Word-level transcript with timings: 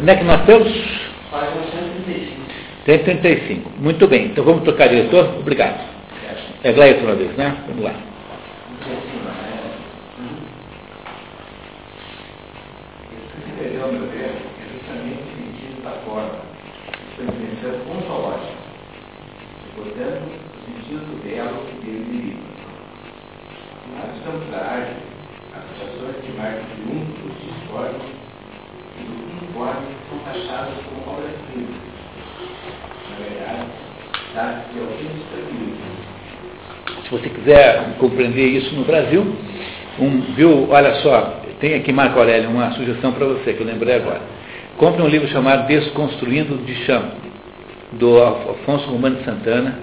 Onde 0.00 0.10
é 0.10 0.16
que 0.16 0.24
nós 0.24 0.40
estamos? 0.40 0.72
Página 1.30 1.62
135. 1.70 2.44
135. 2.84 3.70
Muito 3.78 4.06
bem. 4.08 4.26
Então 4.26 4.44
vamos 4.44 4.64
trocar 4.64 4.88
diretor? 4.88 5.38
Obrigado. 5.38 5.80
É 6.64 6.72
Gleison 6.72 7.04
uma 7.04 7.14
vez, 7.14 7.36
né? 7.36 7.56
Vamos 7.68 7.84
lá. 7.84 7.92
É 7.92 8.94
e, 28.10 28.13
e 29.54 29.58
do 29.58 29.60
informe 29.60 29.86
são 30.08 30.18
taxadas 30.18 30.74
como 30.88 31.16
obras-primas. 31.16 31.76
Na 33.10 33.16
verdade, 33.24 33.66
dá-se 34.34 34.78
ao 34.80 34.86
fim 34.98 35.08
Se 37.04 37.10
você 37.10 37.28
quiser 37.28 37.96
compreender 37.98 38.46
isso 38.46 38.74
no 38.74 38.84
Brasil, 38.84 39.24
um, 40.00 40.20
viu, 40.34 40.68
olha 40.70 40.94
só, 40.96 41.40
tem 41.60 41.74
aqui, 41.74 41.92
Marco 41.92 42.18
Aurélio, 42.18 42.50
uma 42.50 42.72
sugestão 42.72 43.12
para 43.12 43.26
você, 43.26 43.52
que 43.52 43.60
eu 43.60 43.66
lembrei 43.66 43.94
agora. 43.94 44.20
Compre 44.76 45.02
um 45.02 45.08
livro 45.08 45.28
chamado 45.28 45.68
Desconstruindo 45.68 46.56
de 46.58 46.74
Chão, 46.84 47.12
do 47.92 48.20
Afonso 48.20 48.90
Romano 48.90 49.16
de 49.16 49.24
Santana, 49.24 49.78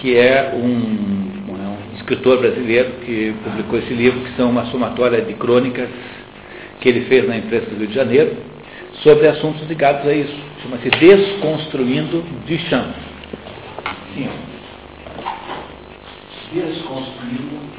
que 0.00 0.16
é 0.16 0.52
um, 0.54 0.66
um, 0.68 1.96
escritor 1.96 2.38
brasileiro 2.38 2.90
que 3.06 3.34
publicou 3.42 3.78
esse 3.78 3.94
livro, 3.94 4.20
que 4.20 4.36
são 4.36 4.50
uma 4.50 4.66
somatória 4.66 5.22
de 5.22 5.32
crônicas 5.34 5.88
que 6.80 6.88
ele 6.88 7.06
fez 7.06 7.26
na 7.26 7.38
imprensa 7.38 7.66
do 7.70 7.76
Rio 7.78 7.86
de 7.88 7.94
Janeiro, 7.94 8.36
sobre 9.02 9.28
assuntos 9.28 9.66
ligados 9.68 10.06
a 10.06 10.12
isso. 10.12 10.36
Chama-se 10.62 10.90
Desconstruindo 10.90 12.22
de 12.46 12.58
Chão. 12.68 12.92
Sim. 14.14 14.28
Desconstruindo 16.52 17.78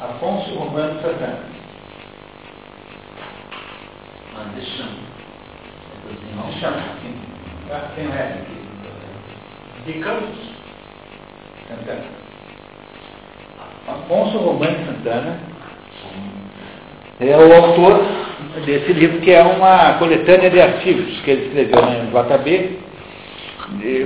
Afonso 0.00 0.54
Romano 0.54 1.00
Santana. 1.00 1.44
Ah, 4.36 4.50
deixando. 4.54 5.02
Não 6.36 6.52
chama? 6.60 6.82
Tem 7.94 8.08
resto 8.08 8.38
aqui. 8.42 9.92
De 9.92 10.00
Campos. 10.00 10.51
Santana. 11.76 12.22
Afonso 13.88 14.38
Romano 14.38 14.76
Santana 14.86 15.36
é 17.20 17.36
o 17.36 17.54
autor 17.54 18.04
desse 18.64 18.92
livro, 18.92 19.20
que 19.20 19.30
é 19.30 19.42
uma 19.42 19.94
coletânea 19.94 20.50
de 20.50 20.60
artigos 20.60 21.20
que 21.20 21.30
ele 21.30 21.46
escreveu 21.46 21.78
em 21.84 22.06
JB, 22.10 22.78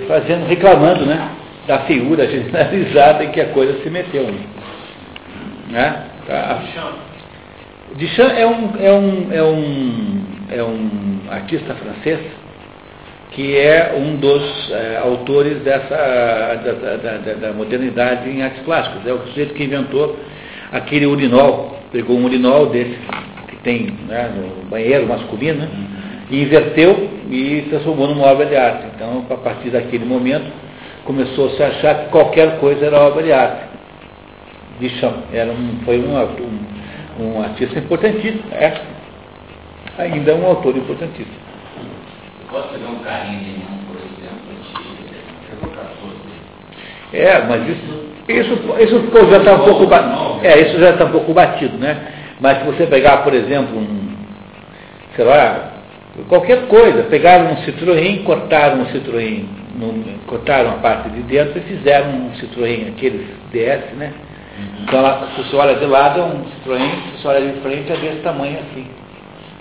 fazendo, 0.07 0.47
reclamando 0.47 1.07
né, 1.07 1.31
da 1.67 1.81
figura 1.81 2.27
generalizada 2.29 3.25
em 3.25 3.31
que 3.31 3.41
a 3.41 3.49
coisa 3.49 3.83
se 3.83 3.91
meteu. 3.91 4.25
Né? 4.25 4.41
Né? 5.69 6.05
Tá? 6.27 6.63
Duchamp 7.95 8.33
é 8.37 8.47
um, 8.47 8.71
é, 8.81 8.93
um, 8.93 9.33
é, 9.33 9.43
um, 9.43 10.25
é 10.51 10.63
um 10.63 11.21
artista 11.31 11.75
francês 11.75 12.21
que 13.33 13.57
é 13.57 13.95
um 13.97 14.17
dos 14.17 14.71
é, 14.71 14.99
autores 15.03 15.59
dessa, 15.63 15.95
da, 15.95 16.73
da, 16.73 16.97
da, 16.97 17.33
da, 17.35 17.53
modernidade 17.53 18.29
em 18.31 18.43
artes 18.43 18.63
plásticas. 18.63 19.07
É 19.07 19.13
o 19.13 19.19
sujeito 19.27 19.55
que 19.55 19.65
inventou 19.65 20.19
aquele 20.73 21.07
urinol, 21.07 21.81
pegou 21.93 22.17
um 22.17 22.25
urinol 22.25 22.67
desse 22.67 22.97
que 23.49 23.57
tem 23.59 23.93
né, 24.09 24.31
no 24.35 24.69
banheiro 24.69 25.07
masculino, 25.07 25.61
né, 25.61 25.69
e 26.31 26.43
inverteu 26.43 27.11
e 27.31 27.67
transformou 27.69 28.09
numa 28.09 28.27
obra 28.27 28.47
de 28.47 28.57
arte. 28.57 28.87
Então, 28.95 29.25
a 29.29 29.37
partir 29.37 29.71
daquele 29.71 30.05
momento, 30.05 30.47
começou 31.05 31.51
-se 31.51 31.63
a 31.63 31.69
achar 31.69 31.95
que 31.95 32.11
qualquer 32.11 32.59
coisa 32.59 32.87
era 32.87 33.01
obra 33.01 33.23
de 33.23 33.33
arte. 33.33 33.67
Duchamp 34.81 35.17
era 35.33 35.51
um, 35.51 35.79
foi 35.85 35.99
um, 35.99 36.17
um, 36.17 37.37
um 37.37 37.43
artista 37.43 37.79
importantíssimo, 37.79 38.43
é 38.53 38.73
ainda 39.99 40.35
um 40.35 40.47
autor 40.47 40.77
importantíssimo. 40.77 41.46
Posso 42.51 42.69
pegar 42.69 42.89
um 42.89 42.99
carrinho 43.01 43.41
de 43.41 43.51
mão, 43.59 43.79
por 43.89 43.97
exemplo, 43.97 44.55
de 47.13 47.17
É, 47.17 47.43
mas 47.47 47.69
isso, 47.69 48.07
isso, 48.29 48.55
isso 48.81 49.31
já 49.31 49.39
está 49.39 49.55
um 49.55 49.65
pouco 49.65 49.89
é, 50.43 50.61
isso 50.61 50.79
já 50.79 50.91
está 50.91 51.05
um 51.07 51.11
pouco 51.11 51.33
batido, 51.33 51.77
né? 51.79 51.97
Mas 52.41 52.59
se 52.59 52.65
você 52.65 52.87
pegar, 52.87 53.19
por 53.19 53.35
exemplo, 53.35 53.77
um, 53.79 54.17
sei 55.15 55.25
lá, 55.25 55.73
qualquer 56.29 56.67
coisa, 56.67 57.05
pegaram 57.05 57.53
um 57.53 57.57
Citroën, 57.65 58.23
cortaram 58.25 58.83
um 58.83 58.87
Citroën, 58.87 59.45
no, 59.75 60.19
cortaram 60.27 60.71
a 60.71 60.75
parte 60.75 61.09
de 61.11 61.23
dentro 61.23 61.59
e 61.59 61.63
fizeram 61.63 62.11
um 62.11 62.31
Citroën, 62.35 62.89
aqueles 62.89 63.27
DS, 63.53 63.93
né? 63.97 64.13
Então, 64.83 65.01
ela, 65.01 65.29
se 65.35 65.43
você 65.43 65.57
olha 65.57 65.75
de 65.75 65.85
lado, 65.85 66.21
é 66.21 66.23
um 66.23 66.45
Citroën, 66.45 66.91
se 66.91 67.23
você 67.23 67.29
olha 67.29 67.53
de 67.53 67.61
frente, 67.61 67.93
é 67.93 67.97
desse 67.97 68.23
tamanho 68.23 68.59
assim. 68.61 68.87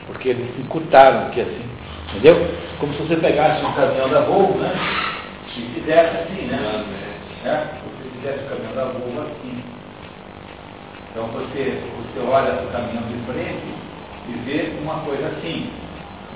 Porque 0.08 0.30
eles 0.30 0.48
encurtaram 0.60 1.28
aqui 1.28 1.42
assim. 1.42 1.75
Entendeu? 2.16 2.48
Como 2.80 2.94
se 2.94 3.04
você 3.04 3.18
pegasse 3.18 3.64
um 3.66 3.74
caminhão 3.74 4.10
da 4.10 4.22
Volvo, 4.22 4.58
né? 4.58 4.72
E 5.58 5.62
fizesse 5.80 6.18
assim, 6.18 6.46
né? 6.46 6.86
É? 7.44 7.64
Você 7.84 8.10
fizesse 8.16 8.46
o 8.46 8.50
caminhão 8.50 8.76
da 8.76 8.84
Volvo 8.86 9.22
assim. 9.22 9.64
Então 11.12 11.28
você, 11.28 11.78
você 11.98 12.20
olha 12.26 12.54
para 12.54 12.66
o 12.66 12.72
caminhão 12.72 13.04
de 13.04 13.32
frente 13.32 13.76
e 14.30 14.32
vê 14.46 14.72
uma 14.82 14.96
coisa 15.02 15.28
assim, 15.28 15.70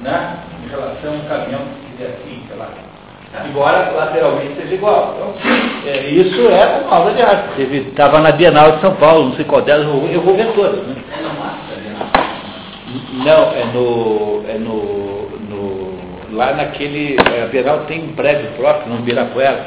né? 0.02 0.38
Em 0.64 0.70
relação 0.70 1.14
ao 1.14 1.38
caminhão 1.38 1.62
que 1.62 1.92
fizer 1.92 2.18
assim, 2.18 2.44
sei 2.48 2.58
lá. 2.58 2.70
Embora 3.48 3.92
lateralmente 3.92 4.56
seja 4.56 4.74
igual. 4.74 5.16
Então, 5.16 5.34
é, 5.86 6.10
isso 6.10 6.42
é 6.50 6.82
uma 6.84 7.00
obra 7.00 7.14
de 7.14 7.22
arte. 7.22 7.62
Estava 7.62 8.20
na 8.20 8.32
Bienal 8.32 8.74
de 8.74 8.82
São 8.82 8.96
Paulo, 8.96 9.30
não 9.30 9.36
sei 9.36 9.46
qual 9.46 9.62
delas, 9.62 9.86
eu 9.86 10.22
vou 10.22 10.36
ver 10.36 10.52
todas. 10.54 10.86
Né? 10.88 10.96
É 11.16 11.22
no 11.22 11.30
Massa, 11.40 11.78
Não, 13.14 13.54
é 13.54 13.66
no. 13.66 14.44
É 14.50 14.58
no 14.58 14.99
lá 16.40 16.54
naquele. 16.54 17.18
É, 17.18 17.44
a 17.44 17.48
Bienal 17.48 17.82
tem 17.82 18.02
um 18.02 18.14
prédio 18.14 18.50
próprio, 18.56 18.92
no 18.92 19.00
Ibirapuera, 19.00 19.66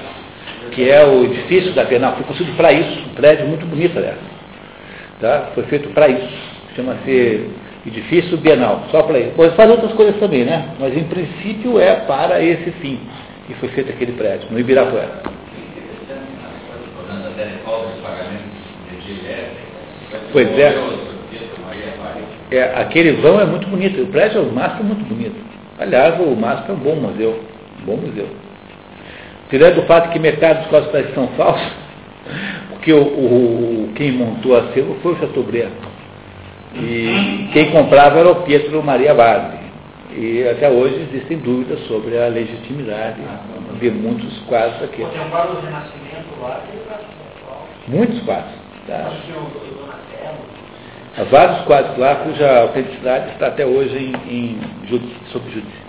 que 0.72 0.88
é 0.90 1.04
o 1.06 1.24
edifício 1.24 1.72
da 1.74 1.84
Bienal. 1.84 2.14
Foi 2.14 2.24
construído 2.24 2.56
para 2.56 2.72
isso, 2.72 2.98
um 3.10 3.14
prédio 3.14 3.46
muito 3.46 3.66
bonito, 3.66 3.96
aliás. 3.98 4.16
Tá? 5.20 5.50
Foi 5.54 5.64
feito 5.64 5.90
para 5.90 6.08
isso. 6.08 6.52
Chama-se 6.74 7.50
edifício 7.86 8.38
Bienal, 8.38 8.84
só 8.90 9.02
para 9.02 9.18
isso. 9.18 9.32
Pode 9.36 9.54
fazer 9.54 9.72
outras 9.72 9.92
coisas 9.92 10.16
também, 10.18 10.44
né? 10.44 10.70
Mas 10.80 10.96
em 10.96 11.04
princípio 11.04 11.78
é 11.78 11.96
para 12.06 12.42
esse 12.42 12.70
fim 12.80 12.98
que 13.46 13.54
foi 13.54 13.68
feito 13.70 13.90
aquele 13.90 14.12
prédio, 14.12 14.48
no 14.50 14.58
Ibirapuera. 14.58 15.22
Pois 20.32 20.48
é. 20.58 20.74
é. 22.50 22.62
Aquele 22.76 23.12
vão 23.20 23.40
é 23.40 23.44
muito 23.44 23.66
bonito, 23.68 24.02
o 24.02 24.06
prédio, 24.06 24.42
o 24.42 24.52
MASP 24.52 24.80
é 24.80 24.84
muito 24.84 25.04
bonito. 25.04 25.51
Aliás, 25.82 26.20
o 26.20 26.36
MASP 26.36 26.70
é 26.70 26.72
um 26.74 26.76
bom 26.76 26.94
museu, 26.94 27.40
um 27.82 27.84
bom 27.84 27.96
museu. 27.96 28.28
Tirando 29.50 29.78
o 29.78 29.86
fato 29.86 30.10
que 30.10 30.18
metade 30.18 30.60
dos 30.60 30.68
costas 30.68 31.12
são 31.12 31.26
falsos, 31.28 31.72
porque 32.70 32.92
o, 32.92 33.02
o, 33.02 33.92
quem 33.96 34.12
montou 34.12 34.56
a 34.56 34.72
selva 34.72 34.94
foi 35.02 35.14
o 35.14 35.18
Chateaubriand. 35.18 35.72
E 36.74 37.48
quem 37.52 37.70
comprava 37.70 38.20
era 38.20 38.30
o 38.30 38.42
Pietro 38.42 38.82
Maria 38.82 39.12
Bardi. 39.12 39.58
E 40.16 40.46
até 40.48 40.70
hoje 40.70 41.08
existem 41.10 41.38
dúvidas 41.38 41.80
sobre 41.86 42.16
a 42.18 42.28
legitimidade 42.28 43.20
de 43.80 43.90
muitos 43.90 44.38
quadros 44.40 44.82
aqui. 44.82 45.02
Um 45.02 45.06
lá, 46.42 46.64
Muitos 47.88 48.20
quadros. 48.22 48.52
Tá? 48.86 49.10
Há 51.16 51.24
vários 51.24 51.60
quadros 51.66 51.98
lá 51.98 52.16
cuja 52.16 52.60
autenticidade 52.60 53.32
está 53.32 53.48
até 53.48 53.66
hoje 53.66 53.96
em, 53.98 54.34
em 54.34 54.58
júdice, 54.88 55.14
sob 55.30 55.44
júdice. 55.50 55.82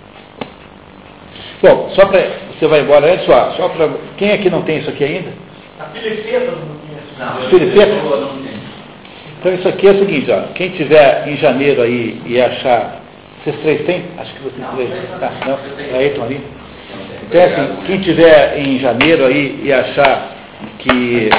Bom, 1.62 1.90
só 1.94 2.06
para. 2.06 2.20
Você 2.52 2.66
vai 2.66 2.80
embora 2.80 3.12
antes, 3.12 3.26
ó, 3.28 3.52
só 3.52 3.68
para. 3.70 3.88
Quem 4.18 4.32
aqui 4.32 4.50
não 4.50 4.62
tem 4.62 4.78
isso 4.78 4.90
aqui 4.90 5.04
ainda? 5.04 5.30
A 5.80 7.48
filifeta 7.48 7.94
não 7.94 8.38
tem. 8.38 8.54
Então 9.40 9.54
isso 9.54 9.68
aqui 9.68 9.86
é 9.86 9.90
o 9.92 9.98
seguinte, 9.98 10.30
ó, 10.30 10.52
quem 10.54 10.70
tiver 10.70 11.28
em 11.28 11.36
janeiro 11.36 11.82
aí 11.82 12.20
e 12.26 12.40
achar. 12.40 13.00
Vocês 13.42 13.56
três 13.60 13.84
têm? 13.86 14.04
Acho 14.18 14.34
que 14.34 14.42
vocês 14.42 14.66
três. 14.74 14.90
Tá, 15.20 15.32
não? 15.46 15.98
Aí 15.98 16.06
estão 16.08 16.24
ali. 16.24 16.40
Então 17.22 17.40
é 17.40 17.44
assim, 17.44 17.76
quem 17.86 18.00
tiver 18.00 18.58
em 18.58 18.78
janeiro 18.78 19.24
aí 19.24 19.60
e 19.62 19.72
achar 19.72 20.32
que. 20.78 21.30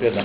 Perdão. 0.00 0.24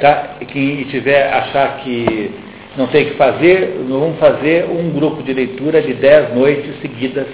Tá? 0.00 0.36
Quem 0.48 0.84
tiver 0.84 1.32
achar 1.32 1.78
que 1.78 2.30
não 2.76 2.86
tem 2.88 3.06
que 3.06 3.14
fazer, 3.14 3.76
nós 3.88 4.00
vamos 4.00 4.18
fazer 4.18 4.66
um 4.66 4.90
grupo 4.90 5.22
de 5.22 5.32
leitura 5.32 5.80
de 5.80 5.94
dez 5.94 6.34
noites 6.34 6.78
seguidas 6.80 7.26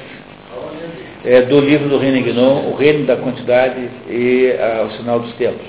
é, 1.24 1.42
do 1.42 1.60
livro 1.60 1.88
do 1.88 1.98
René 1.98 2.20
Guinon, 2.20 2.70
O 2.70 2.76
Reino 2.76 3.06
da 3.06 3.16
Quantidade 3.16 3.88
e 4.08 4.54
ah, 4.58 4.86
O 4.86 4.90
Sinal 4.96 5.20
dos 5.20 5.32
Tempos. 5.34 5.66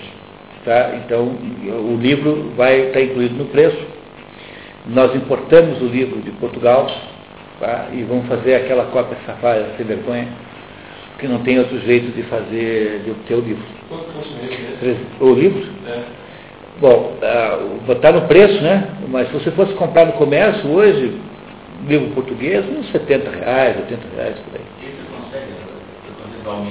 Tá? 0.65 0.95
Então, 1.03 1.25
o 1.25 1.97
livro 2.00 2.53
vai 2.56 2.88
estar 2.88 3.01
incluído 3.01 3.36
no 3.36 3.45
preço. 3.45 3.77
Nós 4.88 5.15
importamos 5.15 5.81
o 5.81 5.86
livro 5.86 6.21
de 6.21 6.31
Portugal 6.31 6.89
tá? 7.59 7.88
e 7.94 8.03
vamos 8.03 8.27
fazer 8.27 8.56
aquela 8.56 8.86
cópia 8.86 9.18
safada, 9.25 9.71
sem 9.77 9.86
vergonha, 9.86 10.27
porque 11.12 11.27
não 11.27 11.39
tem 11.39 11.59
outro 11.59 11.79
jeito 11.81 12.12
de 12.12 12.24
fazer, 12.24 13.01
de 13.03 13.12
obter 13.12 13.36
o 13.36 13.41
livro. 13.41 13.63
O 15.19 15.33
livro? 15.33 15.65
É. 15.88 16.22
Bom, 16.79 17.17
está 17.87 18.11
no 18.11 18.21
preço, 18.23 18.61
né? 18.61 18.89
Mas 19.09 19.27
se 19.27 19.33
você 19.33 19.51
fosse 19.51 19.73
comprar 19.73 20.05
no 20.05 20.13
comércio 20.13 20.69
hoje, 20.69 21.19
livro 21.87 22.09
português, 22.11 22.65
uns 22.67 22.89
70 22.91 23.29
reais, 23.29 23.77
80 23.77 24.01
reais 24.15 24.35
por 24.39 24.55
aí. 24.59 24.65
Em 24.83 26.25
Portugal? 26.25 26.65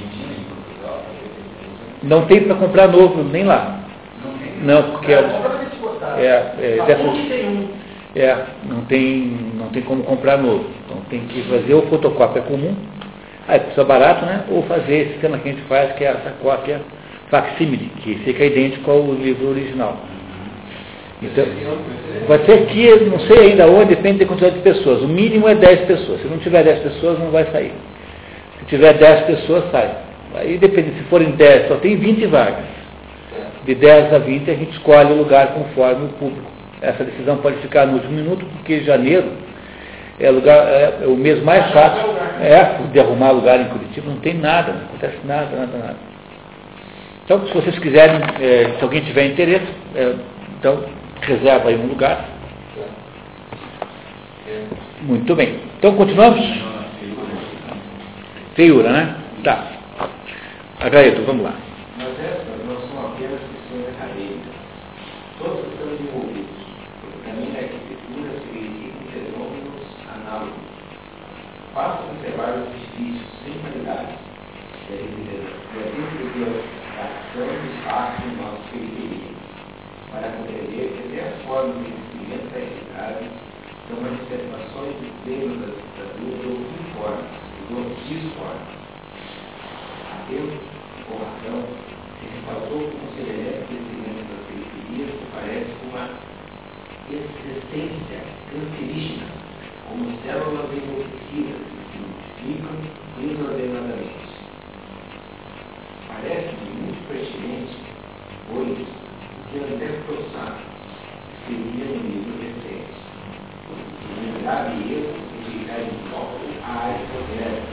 Não 2.03 2.27
tem 2.27 2.43
para 2.45 2.57
comprar 2.57 2.89
novo, 2.89 3.23
nem 3.23 3.45
lá. 3.45 3.81
Não 4.25 4.33
tem. 4.33 4.53
Não, 4.63 4.83
porque 4.93 5.13
É, 5.13 5.19
é, 6.19 6.55
é, 6.61 6.79
é, 6.79 6.85
dessas- 6.85 7.07
um. 7.07 7.69
é, 8.17 8.37
não 8.69 8.81
tem, 8.83 9.37
não 9.55 9.69
tem 9.69 9.83
como 9.83 10.03
comprar 10.03 10.37
novo. 10.37 10.67
Então 10.85 10.99
tem 11.09 11.21
que 11.27 11.43
fazer 11.45 11.75
ou 11.75 11.83
fotocópia 11.87 12.43
comum, 12.43 12.75
aí 13.47 13.61
custa 13.61 13.85
barato, 13.85 14.27
né? 14.27 14.43
Ou 14.51 14.63
fazer 14.65 14.95
esse 14.95 15.13
sistema 15.13 15.39
que 15.39 15.49
a 15.49 15.53
gente 15.53 15.65
faz, 15.65 15.93
que 15.95 16.05
é 16.05 16.09
essa 16.09 16.33
cópia 16.43 16.81
facsímile, 17.33 17.91
que 18.03 18.17
fica 18.17 18.45
idêntico 18.45 18.91
ao 18.91 19.15
livro 19.15 19.49
original. 19.49 19.97
Então, 21.23 21.47
vai 22.29 22.45
ser 22.45 22.53
aqui, 22.65 23.05
não 23.07 23.19
sei 23.21 23.53
ainda 23.53 23.67
onde, 23.67 23.95
depende 23.95 24.19
da 24.19 24.27
quantidade 24.27 24.57
de 24.57 24.61
pessoas. 24.61 25.03
O 25.03 25.09
mínimo 25.09 25.49
é 25.49 25.55
10 25.55 25.87
pessoas. 25.87 26.21
Se 26.21 26.29
não 26.29 26.37
tiver 26.39 26.63
10 26.63 26.81
pessoas, 26.81 27.19
não 27.19 27.31
vai 27.31 27.47
sair. 27.47 27.73
Se 28.59 28.67
tiver 28.67 28.93
10 28.95 29.21
pessoas, 29.23 29.65
sai. 29.71 29.91
Aí 30.35 30.59
depende, 30.59 30.91
se 30.91 31.05
forem 31.05 31.31
10, 31.31 31.69
só 31.69 31.77
tem 31.77 31.97
20 31.97 32.27
vagas. 32.27 32.67
De 33.65 33.75
10 33.77 34.13
a 34.13 34.19
20 34.19 34.51
a 34.51 34.55
gente 34.55 34.73
escolhe 34.73 35.13
o 35.13 35.17
lugar 35.17 35.55
conforme 35.55 36.07
o 36.07 36.09
público. 36.11 36.51
Essa 36.83 37.03
decisão 37.05 37.39
pode 37.39 37.57
ficar 37.59 37.87
no 37.87 37.95
último 37.95 38.13
minuto, 38.13 38.45
porque 38.45 38.81
janeiro 38.81 39.29
é, 40.21 40.31
lugar, 40.31 40.67
é, 40.67 41.07
o 41.07 41.17
mês 41.17 41.43
mais 41.43 41.73
fácil 41.73 42.11
é, 42.43 42.79
de 42.93 43.01
arrumar 43.01 43.31
lugar 43.31 43.59
em 43.59 43.69
Curitiba. 43.69 44.11
Não 44.11 44.19
tem 44.19 44.35
nada, 44.35 44.73
não 44.73 44.85
acontece 44.87 45.19
nada, 45.25 45.57
nada, 45.57 45.79
nada. 45.79 46.12
Então, 47.25 47.47
se 47.47 47.55
vocês 47.55 47.79
quiserem, 47.79 48.21
é, 48.41 48.77
se 48.77 48.83
alguém 48.83 49.03
tiver 49.03 49.27
interesse, 49.27 49.67
é, 49.95 50.15
então 50.59 50.85
reserva 51.21 51.69
aí 51.69 51.77
um 51.77 51.87
lugar. 51.87 52.29
Muito 55.03 55.35
bem. 55.35 55.61
Então 55.79 55.97
continuamos? 55.97 56.41
Feiura, 58.55 58.93
né? 58.93 59.17
Tá. 59.43 59.67
Agaeto, 60.81 61.23
vamos 61.23 61.43
lá. 61.43 61.55
Mas 61.97 62.09
essas 62.21 62.67
não 62.67 62.77
são 62.89 63.13
apenas 63.13 63.41
questões 63.41 63.89
acadêmicas. 63.97 64.53
Todos 65.39 65.65
estamos 65.73 66.01
envolvidos, 66.01 66.47
porque 67.01 67.31
também 67.31 67.53
na 67.53 67.59
arquitetura 67.59 68.31
se 68.39 68.53
verificam 68.53 69.03
fenômenos 69.11 69.83
análogos. 70.15 70.55
Basta 71.75 72.03
observar 72.13 72.59
os 72.59 72.69
edifícios 72.75 73.29
sem 73.45 73.55
qualidade, 73.55 74.15
a 77.83 78.15
espaço 78.15 78.23
em 78.23 78.37
nossa 78.37 78.63
periferia, 78.71 79.35
para 80.11 80.31
compreender 80.37 80.87
que 80.93 81.03
até 81.03 81.29
as 81.29 81.43
formas 81.43 81.75
de 81.75 81.91
investimento 81.91 82.47
da 82.53 82.61
cidade 82.63 83.27
são 83.89 84.01
manifestações 84.01 84.95
do 85.03 85.09
pleno 85.25 85.55
da 85.59 85.67
ditadura 85.67 86.37
do 86.43 86.51
uniforme, 86.63 87.27
do 87.69 87.75
disforme. 88.07 88.71
Há 90.07 90.17
tempo, 90.29 90.57
com 91.09 91.15
razão, 91.19 91.59
se 92.19 92.25
ressaltou 92.31 92.83
como 92.87 93.07
semelhante 93.17 93.67
crescimento 93.67 94.23
das 94.31 94.43
periferias 94.47 95.11
que 95.11 95.27
parece 95.35 95.73
uma 95.91 96.05
existência 97.11 98.19
cancerígena, 98.47 99.27
como 99.89 100.07
células 100.23 100.71
enlouquecidas 100.71 101.61
que 101.67 101.83
se 101.91 101.99
multiplicam 101.99 102.79
desordenadamente. 103.19 104.32
Parece-me 106.13 106.71
muito 106.83 107.09
pertinente, 107.09 107.77
pois, 108.49 108.79
o 108.79 109.43
que 109.49 109.57
André 109.59 109.89
Frossard 110.07 110.61
escrevia 111.35 111.87
no 111.87 112.01
livro 112.07 112.35
recente. 112.41 113.01
Um 113.73 114.43
grave 114.43 114.77
erro 114.93 115.17
indicar 115.41 115.81
em 115.81 115.97
foco 116.11 116.39
a 116.63 116.71
área 116.71 117.07
moderna, 117.09 117.65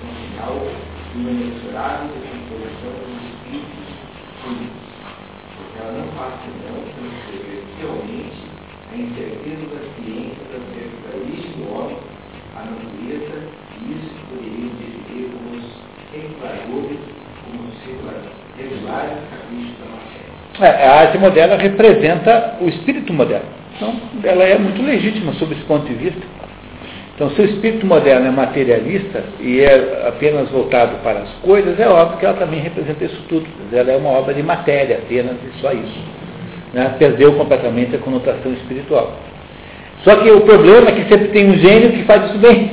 como 0.00 0.14
final 0.14 0.94
uma 1.14 1.30
inexorável 1.30 2.08
decomposição 2.08 2.90
dos 2.90 3.22
espíritos 3.22 3.86
públicos, 4.42 4.88
porque 5.56 5.78
ela 5.78 5.92
não 5.92 6.08
faz 6.18 6.34
senão 6.42 6.82
transcrever 6.90 7.62
fielmente 7.78 8.42
a 8.90 8.96
incerteza 8.96 9.64
da 9.70 9.82
ciência 9.94 10.42
acerca 10.50 10.96
da 11.06 11.16
origem 11.16 11.52
do 11.52 11.64
homem, 11.70 11.98
a 12.56 12.66
natureza, 12.66 13.36
e 13.78 13.92
isso 13.94 14.10
que 14.10 14.26
poderíamos 14.26 14.74
definir 14.74 15.30
como 15.30 15.54
os 15.54 15.66
reguladores, 16.10 17.02
como 17.44 17.68
os 17.68 18.43
É, 20.60 20.86
a 20.86 21.00
arte 21.00 21.18
moderna 21.18 21.56
representa 21.56 22.56
o 22.60 22.68
espírito 22.68 23.12
moderno. 23.12 23.46
Então, 23.76 23.94
ela 24.22 24.44
é 24.44 24.56
muito 24.56 24.80
legítima 24.82 25.32
sob 25.34 25.54
esse 25.54 25.64
ponto 25.64 25.86
de 25.86 25.94
vista. 25.94 26.22
Então, 27.14 27.30
se 27.30 27.40
o 27.40 27.44
espírito 27.44 27.86
moderno 27.86 28.26
é 28.26 28.30
materialista 28.30 29.22
e 29.40 29.60
é 29.60 30.06
apenas 30.08 30.50
voltado 30.50 30.96
para 31.02 31.20
as 31.20 31.30
coisas, 31.42 31.78
é 31.78 31.88
óbvio 31.88 32.18
que 32.18 32.26
ela 32.26 32.36
também 32.36 32.60
representa 32.60 33.04
isso 33.04 33.22
tudo. 33.28 33.46
Ela 33.72 33.92
é 33.92 33.96
uma 33.96 34.10
obra 34.10 34.34
de 34.34 34.42
matéria 34.42 34.98
apenas 34.98 35.36
e 35.44 35.60
só 35.60 35.72
isso. 35.72 36.00
Né? 36.72 36.94
Perdeu 36.98 37.34
completamente 37.34 37.94
a 37.94 37.98
conotação 37.98 38.52
espiritual. 38.52 39.16
Só 40.02 40.16
que 40.16 40.30
o 40.30 40.40
problema 40.42 40.88
é 40.88 40.92
que 40.92 41.08
sempre 41.08 41.28
tem 41.28 41.50
um 41.50 41.56
gênio 41.56 41.92
que 41.92 42.02
faz 42.02 42.30
isso 42.30 42.38
bem. 42.38 42.70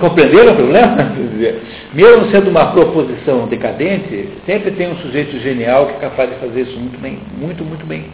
Compreenderam 0.00 0.52
o 0.52 0.56
problema? 0.56 0.96
Mesmo 1.92 2.30
sendo 2.30 2.50
uma 2.50 2.72
proposição 2.72 3.46
decadente, 3.46 4.28
sempre 4.44 4.72
tem 4.72 4.90
um 4.90 4.96
sujeito 4.96 5.38
genial 5.38 5.86
que 5.86 5.92
é 5.94 5.98
capaz 6.00 6.30
de 6.30 6.36
fazer 6.36 6.62
isso 6.62 6.78
muito 6.78 6.98
bem, 6.98 7.20
muito, 7.38 7.64
muito 7.64 7.86
bem. 7.86 8.06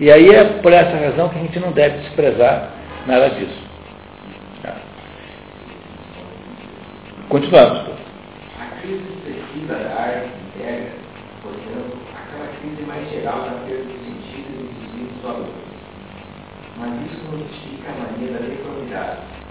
E 0.00 0.10
aí 0.10 0.28
é 0.28 0.44
por 0.60 0.72
essa 0.72 0.96
razão 0.96 1.28
que 1.28 1.38
a 1.38 1.42
gente 1.42 1.58
não 1.60 1.72
deve 1.72 1.98
desprezar 1.98 2.70
nada 3.06 3.30
disso. 3.30 3.62
Tá. 4.62 4.74
Continuamos. 7.28 7.80
A 8.60 8.80
crise 8.82 9.04
excessiva 9.24 9.74
da 9.74 9.94
arte 9.94 10.28
integra, 10.56 10.92
portanto, 11.42 11.96
aquela 12.14 12.48
crise 12.60 12.82
mais 12.82 13.10
geral 13.10 13.40
da 13.42 13.66
perda 13.66 13.84
do 13.84 14.04
sentido 14.04 14.50
e 14.50 14.74
dos 14.74 14.92
direitos 14.92 15.22
valores. 15.22 15.52
Mas 16.78 17.12
isso 17.12 17.24
não 17.30 17.38
justifica 17.38 17.90
a 17.90 18.12
mania 18.12 18.32
da 18.32 18.46
deformidade. 18.46 19.41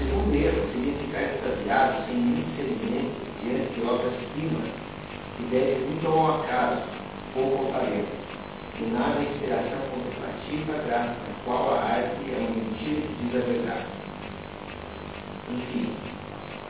O 0.00 0.02
segundo 0.02 0.34
erro 0.34 0.66
seria 0.72 0.94
ficar 0.94 1.22
extasiado 1.22 2.06
sem 2.06 2.16
nenhum 2.16 2.42
discernimento 2.48 3.20
diante 3.42 3.74
de 3.74 3.82
obras-primas 3.86 4.70
que 5.36 5.42
devem 5.50 5.78
muito 5.88 6.06
ao 6.06 6.40
acaso, 6.40 6.82
ao 7.36 7.72
talento, 7.72 8.08
e 8.80 8.84
nada 8.92 9.18
à 9.18 9.22
inspiração 9.22 9.78
contemplativa 9.92 10.72
graças 10.86 11.12
à 11.12 11.44
qual 11.44 11.74
a 11.74 11.82
arte 11.82 12.32
é 12.32 12.38
um 12.40 12.54
mentira 12.54 13.02
que 13.02 13.24
diz 13.24 13.34
a 13.34 13.44
verdade. 13.44 13.86
Enfim, 15.50 15.92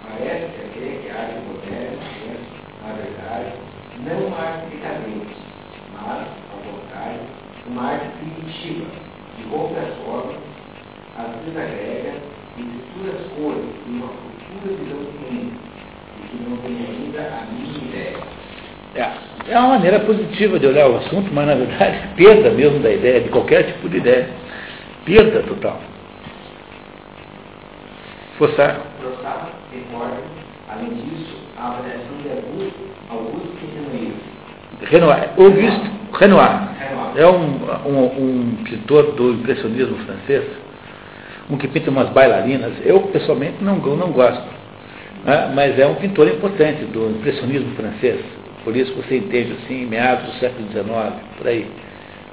Parece 0.03 0.47
até 0.47 0.99
que 0.99 1.09
a 1.09 1.21
arte 1.21 1.39
moderna 1.47 2.03
é, 2.27 2.37
na 2.83 2.93
verdade, 2.95 3.53
não 4.05 4.27
uma 4.27 4.39
arte 4.39 4.67
decadente, 4.71 5.37
mas, 5.95 6.27
ao 6.51 6.59
contrário, 6.67 7.21
uma 7.69 7.93
arte 7.93 8.09
primitiva, 8.19 8.87
que 9.37 9.43
rompe 9.49 9.79
as 9.79 9.95
formas, 10.05 10.50
as 11.41 11.47
desagrega 11.47 12.13
e 12.57 12.63
mistura 12.63 13.13
as 13.19 13.33
cores 13.33 13.65
em 13.87 13.93
uma 13.93 14.09
futura 14.09 14.77
visão 14.77 14.99
do 14.99 15.13
mundo, 15.21 15.53
e 16.19 16.29
que 16.29 16.51
não 16.51 16.57
tem 16.59 16.77
ainda 16.87 17.21
a 17.21 17.47
mínima 17.53 17.85
ideia. 17.89 18.17
É, 18.95 19.53
é 19.53 19.59
uma 19.59 19.69
maneira 19.69 20.01
positiva 20.01 20.59
de 20.59 20.67
olhar 20.67 20.89
o 20.89 20.97
assunto, 20.99 21.31
mas 21.33 21.47
na 21.47 21.55
verdade 21.55 22.09
perda 22.17 22.51
mesmo 22.51 22.81
da 22.81 22.93
ideia, 22.93 23.21
de 23.21 23.29
qualquer 23.31 23.65
tipo 23.73 23.89
de 23.89 23.99
ideia. 23.99 24.29
Perda 25.05 25.43
total. 25.43 25.81
Forçar. 28.37 28.81
Proçar 29.01 29.51
recorda, 29.73 30.17
além 30.69 30.91
disso, 30.91 31.37
a 31.59 31.69
avaliação 31.69 32.17
de 32.23 32.29
Augusto, 32.31 32.81
Augusto 33.11 33.59
e 33.63 34.91
Renoir. 34.91 35.31
Renoir. 35.31 35.31
Auguste 35.39 35.91
Renoir. 36.19 36.69
Renoir. 36.79 37.17
É 37.17 37.27
um, 37.27 37.89
um, 37.89 38.05
um 38.05 38.65
pintor 38.65 39.13
do 39.13 39.33
impressionismo 39.35 39.97
francês, 40.05 40.45
um 41.51 41.57
que 41.57 41.69
pinta 41.69 41.91
umas 41.91 42.09
bailarinas. 42.11 42.73
Eu, 42.85 43.01
pessoalmente, 43.03 43.63
não, 43.63 43.77
não 43.77 44.13
gosto. 44.13 44.45
né? 45.25 45.51
Mas 45.55 45.79
é 45.79 45.87
um 45.87 45.97
pintor 45.97 46.29
importante 46.29 46.85
do 46.85 47.11
impressionismo 47.11 47.75
francês. 47.75 48.21
Por 48.65 48.77
isso 48.77 48.95
você 48.95 49.17
entende 49.17 49.53
assim, 49.65 49.87
meados 49.87 50.27
do 50.27 50.39
século 50.39 50.69
XIX, 50.71 50.87
por 51.37 51.47
aí. 51.47 51.67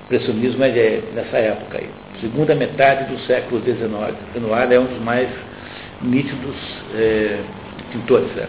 Impressionismo 0.05 0.63
é 0.63 1.01
nessa 1.13 1.37
época 1.37 1.79
aí. 1.79 1.89
Segunda 2.21 2.55
metade 2.55 3.13
do 3.13 3.19
século 3.21 3.61
XIX. 3.61 4.15
Renoir 4.33 4.71
é 4.71 4.79
um 4.79 4.85
dos 4.85 4.99
mais 5.01 5.29
nítidos 6.01 6.55
é, 6.95 7.39
pintores. 7.91 8.29
Né? 8.35 8.47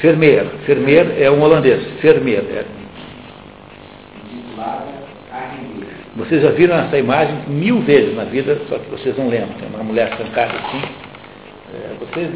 Vermeer, 0.00 0.46
Vermeer 0.66 1.22
é 1.22 1.30
um 1.30 1.40
holandês, 1.42 1.82
Vermeer. 2.00 2.44
É. 2.50 2.64
Vocês 6.18 6.42
já 6.42 6.50
viram 6.50 6.76
essa 6.76 6.98
imagem 6.98 7.36
mil 7.46 7.80
vezes 7.82 8.16
na 8.16 8.24
vida, 8.24 8.60
só 8.68 8.76
que 8.76 8.90
vocês 8.90 9.16
não 9.16 9.28
lembram. 9.28 9.56
Tem 9.56 9.68
uma 9.68 9.84
mulher 9.84 10.10
trancada 10.16 10.52
assim. 10.52 10.82
É, 11.72 11.94
vocês 12.00 12.28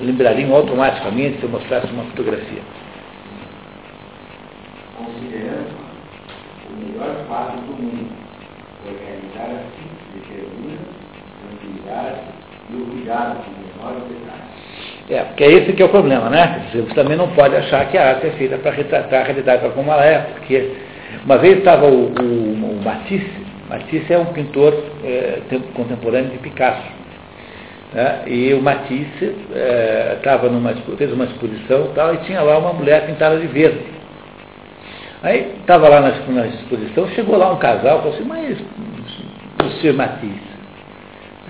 lembrariam 0.00 0.54
automaticamente 0.54 1.38
se 1.38 1.42
eu 1.42 1.48
mostrasse 1.48 1.88
uma 1.92 2.04
fotografia. 2.04 2.62
considerando 4.96 5.74
o 6.68 6.86
melhor 6.86 7.26
quadro 7.26 7.60
do 7.62 7.82
mundo, 7.82 8.10
por 8.84 8.92
realizar 8.92 9.56
a 9.56 9.64
simples 9.74 10.28
ternura, 10.28 10.78
tranquilidade 11.48 12.20
e 12.70 12.76
o 12.76 12.86
cuidado 12.86 13.44
com 13.44 13.82
menores 13.82 14.02
detalhes. 14.04 14.50
É, 15.10 15.24
porque 15.24 15.42
é 15.42 15.52
esse 15.52 15.72
que 15.72 15.82
é 15.82 15.86
o 15.86 15.88
problema, 15.88 16.30
né? 16.30 16.68
Você 16.72 16.94
também 16.94 17.16
não 17.16 17.28
pode 17.30 17.56
achar 17.56 17.88
que 17.90 17.98
a 17.98 18.10
arte 18.10 18.28
é 18.28 18.30
feita 18.30 18.56
para 18.58 18.70
retratar 18.70 19.22
a 19.22 19.24
realidade 19.24 19.68
como 19.70 19.90
ela 19.90 20.04
é, 20.04 20.18
porque 20.18 20.89
uma 21.24 21.38
vez 21.38 21.58
estava 21.58 21.86
o, 21.86 22.12
o, 22.12 22.78
o 22.78 22.82
Matisse, 22.84 23.30
Matisse 23.68 24.12
é 24.12 24.18
um 24.18 24.26
pintor 24.26 24.74
é, 25.04 25.40
tempo- 25.48 25.68
contemporâneo 25.74 26.30
de 26.30 26.38
Picasso, 26.38 26.82
né? 27.92 28.22
e 28.26 28.52
o 28.54 28.62
Matisse 28.62 29.36
é, 29.52 30.14
estava 30.18 30.48
numa, 30.48 30.74
fez 30.96 31.12
uma 31.12 31.24
exposição 31.24 31.86
e 31.86 31.94
tal, 31.94 32.14
e 32.14 32.18
tinha 32.18 32.40
lá 32.40 32.58
uma 32.58 32.72
mulher 32.72 33.06
pintada 33.06 33.38
de 33.38 33.46
verde. 33.46 33.80
Aí 35.22 35.54
estava 35.60 35.88
lá 35.88 36.00
na, 36.00 36.10
na 36.32 36.46
exposição, 36.46 37.06
chegou 37.10 37.36
lá 37.36 37.52
um 37.52 37.58
casal, 37.58 37.98
falou 37.98 38.14
assim, 38.14 38.24
mas, 38.24 38.58
Monsieur 39.62 39.94
Matisse, 39.94 40.50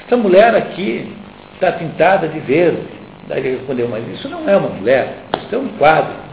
essa 0.05 0.17
mulher 0.17 0.55
aqui 0.57 1.15
está 1.55 1.71
pintada 1.73 2.27
de 2.27 2.41
verde. 2.41 2.83
Daí 3.29 3.39
ele 3.39 3.57
respondeu, 3.59 3.89
mas 3.89 4.05
isso 4.09 4.29
não 4.29 4.49
é 4.49 4.57
uma 4.57 4.71
mulher, 4.71 5.19
isso 5.39 5.55
é 5.55 5.59
um 5.59 5.69
quadro. 5.79 6.30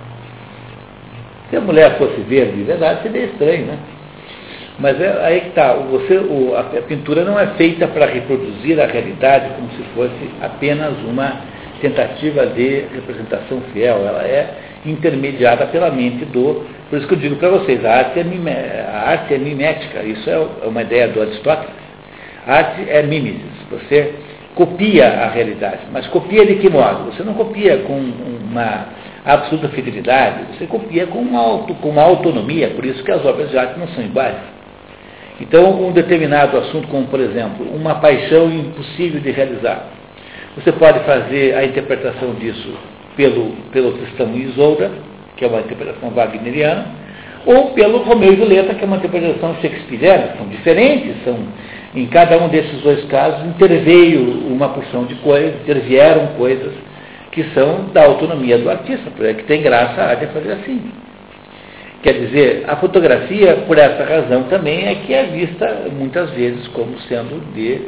Se 1.50 1.56
a 1.56 1.62
mulher 1.62 1.98
fosse 1.98 2.20
verde 2.22 2.58
de 2.58 2.64
verdade, 2.64 3.04
seria 3.04 3.26
estranho, 3.26 3.66
né? 3.68 3.78
Mas 4.80 5.00
é 5.02 5.26
aí 5.26 5.42
que 5.42 5.48
está, 5.50 5.74
você, 5.74 6.18
o- 6.18 6.54
a, 6.56 6.60
a 6.60 6.82
pintura 6.84 7.24
não 7.24 7.40
é 7.40 7.48
feita 7.58 7.88
para 7.88 8.06
reproduzir 8.06 8.80
a 8.80 8.86
realidade 8.86 9.50
como 9.56 9.70
se 9.72 9.84
fosse 9.96 10.30
apenas 10.42 10.94
uma 11.08 11.42
tentativa 11.82 12.46
de 12.48 12.86
representação 12.94 13.62
fiel, 13.74 13.98
ela 14.08 14.24
é 14.24 14.50
intermediada 14.86 15.66
pela 15.68 15.90
mente 15.90 16.26
do. 16.26 16.66
Por 16.90 16.98
isso 17.00 17.08
que 17.08 17.14
eu 17.16 17.20
digo 17.20 17.36
para 17.38 17.50
vocês, 17.50 17.84
a 17.84 17.92
arte, 17.92 18.20
é 18.20 18.24
mime, 18.24 18.52
a 18.52 19.10
arte 19.10 19.34
é 19.34 19.38
mimética, 19.38 20.04
isso 20.04 20.30
é 20.30 20.34
é 20.64 20.68
uma 20.68 20.82
ideia 20.82 21.08
do 21.08 21.22
Aristóteles. 21.22 21.74
A 22.46 22.54
arte 22.56 22.86
é 22.88 23.02
mimesis, 23.04 23.42
você 23.70 24.14
copia 24.56 25.08
a 25.08 25.28
realidade, 25.30 25.80
mas 25.92 26.08
copia 26.08 26.46
de 26.46 26.56
que 26.56 26.70
modo? 26.70 27.12
Você 27.12 27.24
não 27.24 27.34
copia 27.34 27.78
com 27.80 27.94
uma 28.00 28.86
absoluta 29.34 29.68
fidelidade, 29.70 30.58
você 30.58 30.66
copia 30.66 31.06
com 31.08 31.20
uma, 31.20 31.40
auto, 31.40 31.74
com 31.76 31.90
uma 31.90 32.02
autonomia, 32.02 32.70
por 32.70 32.86
isso 32.86 33.04
que 33.04 33.12
as 33.12 33.26
obras 33.26 33.50
de 33.50 33.58
arte 33.58 33.78
não 33.78 33.88
são 33.90 34.04
iguais. 34.04 34.38
Então, 35.40 35.86
um 35.86 35.92
determinado 35.92 36.58
assunto, 36.58 36.88
como 36.88 37.06
por 37.08 37.20
exemplo, 37.20 37.68
uma 37.76 37.96
paixão 37.96 38.50
impossível 38.50 39.20
de 39.20 39.32
realizar, 39.32 39.86
você 40.56 40.72
pode 40.72 41.00
fazer 41.02 41.56
a 41.56 41.66
interpretação 41.66 42.34
disso 42.36 42.74
pelo, 43.16 43.52
pelo 43.72 43.92
Tristão 43.94 44.32
e 44.34 44.44
Isolda, 44.44 44.92
que 45.36 45.44
é 45.44 45.48
uma 45.48 45.60
interpretação 45.60 46.10
wagneriana, 46.10 46.86
ou 47.46 47.72
pelo 47.72 48.00
Romeu 48.00 48.34
e 48.34 48.38
Julieta, 48.38 48.74
que 48.74 48.84
é 48.84 48.88
uma 48.88 48.98
interpretação 48.98 49.56
shakespeariana. 49.62 50.34
São 50.38 50.48
diferentes, 50.48 51.16
são, 51.24 51.38
em 51.94 52.06
cada 52.08 52.38
um 52.38 52.48
desses 52.48 52.82
dois 52.82 53.04
casos 53.06 53.46
interveio 53.46 54.22
uma 54.48 54.70
porção 54.70 55.06
de 55.06 55.16
coisas, 55.16 55.54
intervieram 55.62 56.28
coisas 56.38 56.74
que 57.38 57.44
são 57.54 57.90
da 57.94 58.04
autonomia 58.04 58.58
do 58.58 58.68
artista, 58.68 59.12
porque 59.16 59.36
que 59.36 59.44
tem 59.44 59.62
graça 59.62 60.02
a 60.02 60.10
arte 60.10 60.24
é 60.24 60.28
fazer 60.30 60.54
assim. 60.54 60.92
Quer 62.02 62.14
dizer, 62.14 62.66
a 62.68 62.78
fotografia, 62.78 63.58
por 63.68 63.78
essa 63.78 64.04
razão 64.04 64.46
também, 64.46 64.88
é 64.88 64.96
que 64.96 65.14
é 65.14 65.26
vista 65.26 65.84
muitas 65.92 66.32
vezes 66.32 66.68
como 66.70 67.00
sendo 67.02 67.40
de. 67.54 67.80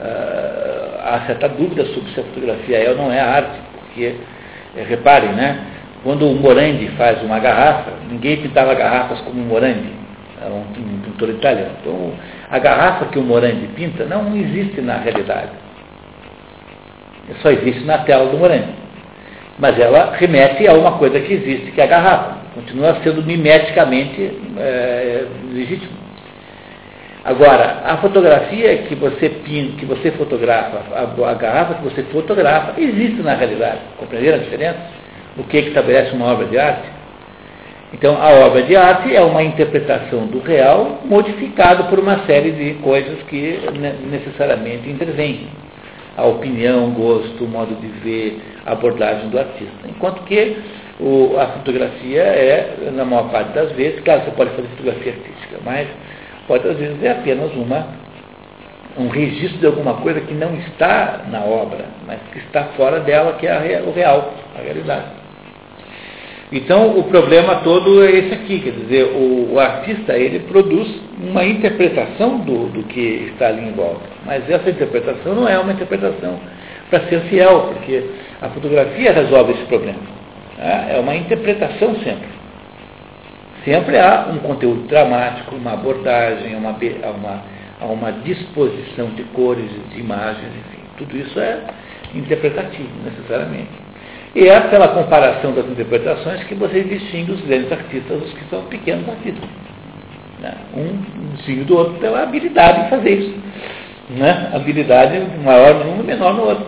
ah, 0.00 1.14
há 1.14 1.20
certa 1.26 1.48
dúvida 1.48 1.84
sobre 1.86 2.12
se 2.12 2.20
a 2.20 2.22
fotografia 2.22 2.78
é 2.78 2.90
ou 2.90 2.96
não 2.96 3.10
é 3.10 3.18
arte, 3.18 3.58
porque, 3.72 4.14
eh, 4.76 4.84
reparem, 4.88 5.32
né? 5.32 5.58
Quando 6.04 6.28
o 6.28 6.36
Morandi 6.36 6.86
faz 6.96 7.20
uma 7.22 7.40
garrafa, 7.40 7.90
ninguém 8.08 8.36
pintava 8.36 8.72
garrafas 8.74 9.20
como 9.22 9.42
o 9.42 9.44
Morandi, 9.44 9.92
é 10.40 10.46
um 10.46 10.62
pintor 11.02 11.28
italiano. 11.30 11.72
Então, 11.80 12.12
a 12.48 12.58
garrafa 12.60 13.06
que 13.06 13.18
o 13.18 13.22
Morandi 13.22 13.66
pinta 13.74 14.04
não 14.04 14.36
existe 14.36 14.80
na 14.80 14.98
realidade. 14.98 15.50
Só 17.40 17.50
existe 17.50 17.82
na 17.84 17.98
tela 17.98 18.30
do 18.30 18.38
Morandi. 18.38 18.82
Mas 19.58 19.78
ela 19.78 20.14
remete 20.16 20.66
a 20.66 20.72
uma 20.72 20.92
coisa 20.92 21.20
que 21.20 21.32
existe, 21.32 21.72
que 21.72 21.80
é 21.80 21.84
a 21.84 21.86
garrafa. 21.86 22.36
Continua 22.54 22.96
sendo 23.02 23.22
mimeticamente 23.22 24.32
é, 24.58 25.24
legítimo. 25.52 26.02
Agora, 27.24 27.82
a 27.84 27.98
fotografia 27.98 28.78
que 28.78 28.96
você 28.96 29.28
pinta, 29.28 29.76
que 29.76 29.86
você 29.86 30.10
fotografa, 30.12 30.78
a, 30.92 31.30
a, 31.30 31.34
garrafa 31.34 31.74
que 31.74 31.84
você 31.84 32.02
fotografa, 32.04 32.80
existe 32.80 33.22
na 33.22 33.34
realidade. 33.34 33.78
Compreenderam 33.96 34.38
a 34.38 34.40
diferença? 34.40 34.78
O 35.36 35.44
que, 35.44 35.62
que 35.62 35.68
estabelece 35.68 36.12
uma 36.14 36.26
obra 36.26 36.46
de 36.46 36.58
arte? 36.58 36.88
Então, 37.92 38.20
a 38.20 38.30
obra 38.46 38.62
de 38.62 38.74
arte 38.74 39.14
é 39.14 39.20
uma 39.20 39.42
interpretação 39.42 40.26
do 40.26 40.40
real 40.40 41.02
modificado 41.04 41.84
por 41.84 42.00
uma 42.00 42.26
série 42.26 42.50
de 42.50 42.74
coisas 42.80 43.22
que 43.28 43.60
necessariamente 44.10 44.90
intervêm. 44.90 45.46
A 46.16 46.24
opinião, 46.24 46.90
gosto, 46.90 47.44
modo 47.46 47.74
de 47.80 47.88
ver, 48.00 48.40
a 48.66 48.72
abordagem 48.72 49.28
do 49.30 49.38
artista. 49.38 49.88
Enquanto 49.88 50.22
que 50.24 50.56
o, 51.00 51.38
a 51.38 51.46
fotografia 51.48 52.22
é, 52.22 52.90
na 52.92 53.04
maior 53.04 53.30
parte 53.30 53.52
das 53.52 53.72
vezes, 53.72 54.00
claro, 54.00 54.22
você 54.22 54.30
pode 54.32 54.50
fazer 54.50 54.68
fotografia 54.68 55.12
artística, 55.12 55.58
mas 55.64 55.88
pode 56.46 56.68
às 56.68 56.76
vezes 56.76 57.02
é 57.02 57.12
apenas 57.12 57.52
uma, 57.54 57.86
um 58.98 59.08
registro 59.08 59.58
de 59.58 59.66
alguma 59.66 59.94
coisa 59.94 60.20
que 60.20 60.34
não 60.34 60.54
está 60.56 61.22
na 61.30 61.40
obra, 61.40 61.86
mas 62.06 62.20
que 62.32 62.38
está 62.38 62.64
fora 62.76 63.00
dela, 63.00 63.32
que 63.34 63.46
é 63.46 63.82
o 63.86 63.92
real, 63.92 64.34
a 64.56 64.62
realidade. 64.62 65.21
Então, 66.52 66.98
o 66.98 67.04
problema 67.04 67.56
todo 67.56 68.04
é 68.04 68.10
esse 68.10 68.34
aqui, 68.34 68.60
quer 68.60 68.72
dizer, 68.72 69.04
o, 69.04 69.54
o 69.54 69.58
artista, 69.58 70.12
ele 70.18 70.40
produz 70.40 70.86
uma 71.18 71.42
interpretação 71.44 72.40
do, 72.40 72.68
do 72.68 72.82
que 72.82 73.30
está 73.32 73.46
ali 73.48 73.68
em 73.68 73.72
volta, 73.72 74.02
mas 74.26 74.48
essa 74.50 74.68
interpretação 74.68 75.34
não 75.34 75.48
é 75.48 75.58
uma 75.58 75.72
interpretação 75.72 76.38
para 76.90 77.08
ser 77.08 77.20
fiel, 77.22 77.70
porque 77.72 78.04
a 78.42 78.50
fotografia 78.50 79.12
resolve 79.12 79.52
esse 79.52 79.62
problema. 79.62 80.00
Tá? 80.58 80.88
É 80.90 81.00
uma 81.00 81.16
interpretação 81.16 81.94
sempre. 82.00 82.28
Sempre 83.64 83.98
há 83.98 84.28
um 84.30 84.38
conteúdo 84.40 84.86
dramático, 84.88 85.54
uma 85.54 85.72
abordagem, 85.72 86.54
uma, 86.54 86.76
uma, 87.16 87.90
uma 87.90 88.12
disposição 88.12 89.06
de 89.10 89.22
cores, 89.32 89.70
de 89.90 90.00
imagens, 90.00 90.48
enfim. 90.48 90.82
Tudo 90.98 91.16
isso 91.16 91.40
é 91.40 91.60
interpretativo, 92.14 92.90
necessariamente. 93.04 93.70
E 94.34 94.48
é 94.48 94.60
pela 94.60 94.88
comparação 94.88 95.52
das 95.52 95.66
interpretações 95.66 96.42
que 96.44 96.54
você 96.54 96.82
distingue 96.82 97.32
os 97.32 97.40
grandes 97.42 97.70
artistas 97.70 98.18
dos 98.18 98.32
que 98.32 98.44
são 98.48 98.62
pequenos 98.64 99.06
artistas. 99.08 99.44
Né? 100.40 100.54
Um 100.74 101.32
distingue 101.34 101.64
do 101.64 101.76
outro 101.76 101.94
pela 101.94 102.22
habilidade 102.22 102.86
em 102.86 102.88
fazer 102.88 103.10
isso. 103.10 103.34
Né? 104.10 104.50
Habilidade 104.54 105.20
maior 105.44 105.84
num 105.84 106.00
e 106.00 106.02
menor 106.02 106.32
no 106.34 106.44
outro. 106.44 106.66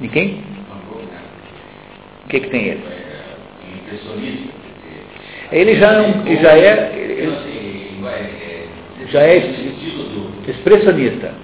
De 0.00 0.08
quem? 0.08 0.42
O 2.24 2.28
que, 2.28 2.40
que 2.40 2.50
tem 2.50 2.64
ele? 2.64 2.82
Impressionista. 3.74 4.52
Ele 5.50 5.74
já, 5.76 5.92
não, 5.92 6.26
já 6.42 6.58
é. 6.58 6.92
Já 9.08 9.20
é 9.20 9.36
expressionista. 10.48 11.34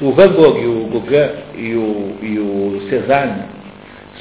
O 0.00 0.12
Van 0.12 0.28
Gogh, 0.28 0.58
o 0.58 0.88
Gauguin 0.90 1.30
e 1.56 1.74
o, 1.74 2.14
e 2.22 2.38
o 2.38 2.88
Cézanne 2.88 3.42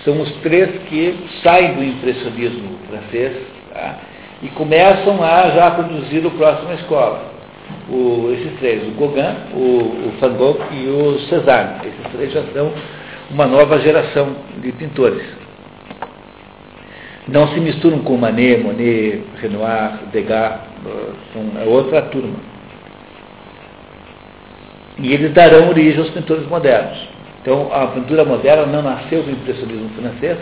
são 0.04 0.20
os 0.22 0.32
três 0.38 0.70
que 0.90 1.16
saem 1.44 1.76
do 1.76 1.84
impressionismo 1.84 2.80
francês 2.90 3.34
tá? 3.72 4.00
e 4.42 4.48
começam 4.50 5.22
a 5.24 5.52
já 5.52 5.70
produzir 5.70 6.26
o 6.26 6.32
próximo 6.32 6.74
escola. 6.74 7.32
O, 7.90 8.32
esses 8.34 8.58
três, 8.60 8.88
o 8.88 8.92
Gauguin, 9.00 9.36
o, 9.54 10.08
o 10.08 10.14
Van 10.20 10.34
Gogh 10.34 10.60
e 10.72 10.88
o 10.88 11.20
Cézanne. 11.30 11.76
Esses 11.86 12.12
três 12.12 12.34
já 12.34 12.44
são 12.54 12.74
uma 13.30 13.46
nova 13.46 13.80
geração 13.80 14.36
de 14.60 14.72
pintores. 14.72 15.22
Não 17.28 17.50
se 17.50 17.60
misturam 17.60 18.00
com 18.00 18.18
Manet, 18.18 18.64
Monet, 18.64 19.22
Renoir, 19.40 20.00
Degas, 20.12 20.60
são 21.34 21.68
outra 21.68 22.02
turma. 22.04 22.57
E 25.00 25.14
eles 25.14 25.34
darão 25.34 25.70
origem 25.70 26.00
aos 26.00 26.10
pintores 26.10 26.48
modernos. 26.48 26.98
Então, 27.42 27.70
a 27.72 27.88
pintura 27.88 28.26
moderna 28.26 28.66
não 28.66 28.82
nasceu 28.82 29.24
do 29.24 29.32
impressionismo 29.32 29.90
francês, 29.90 30.38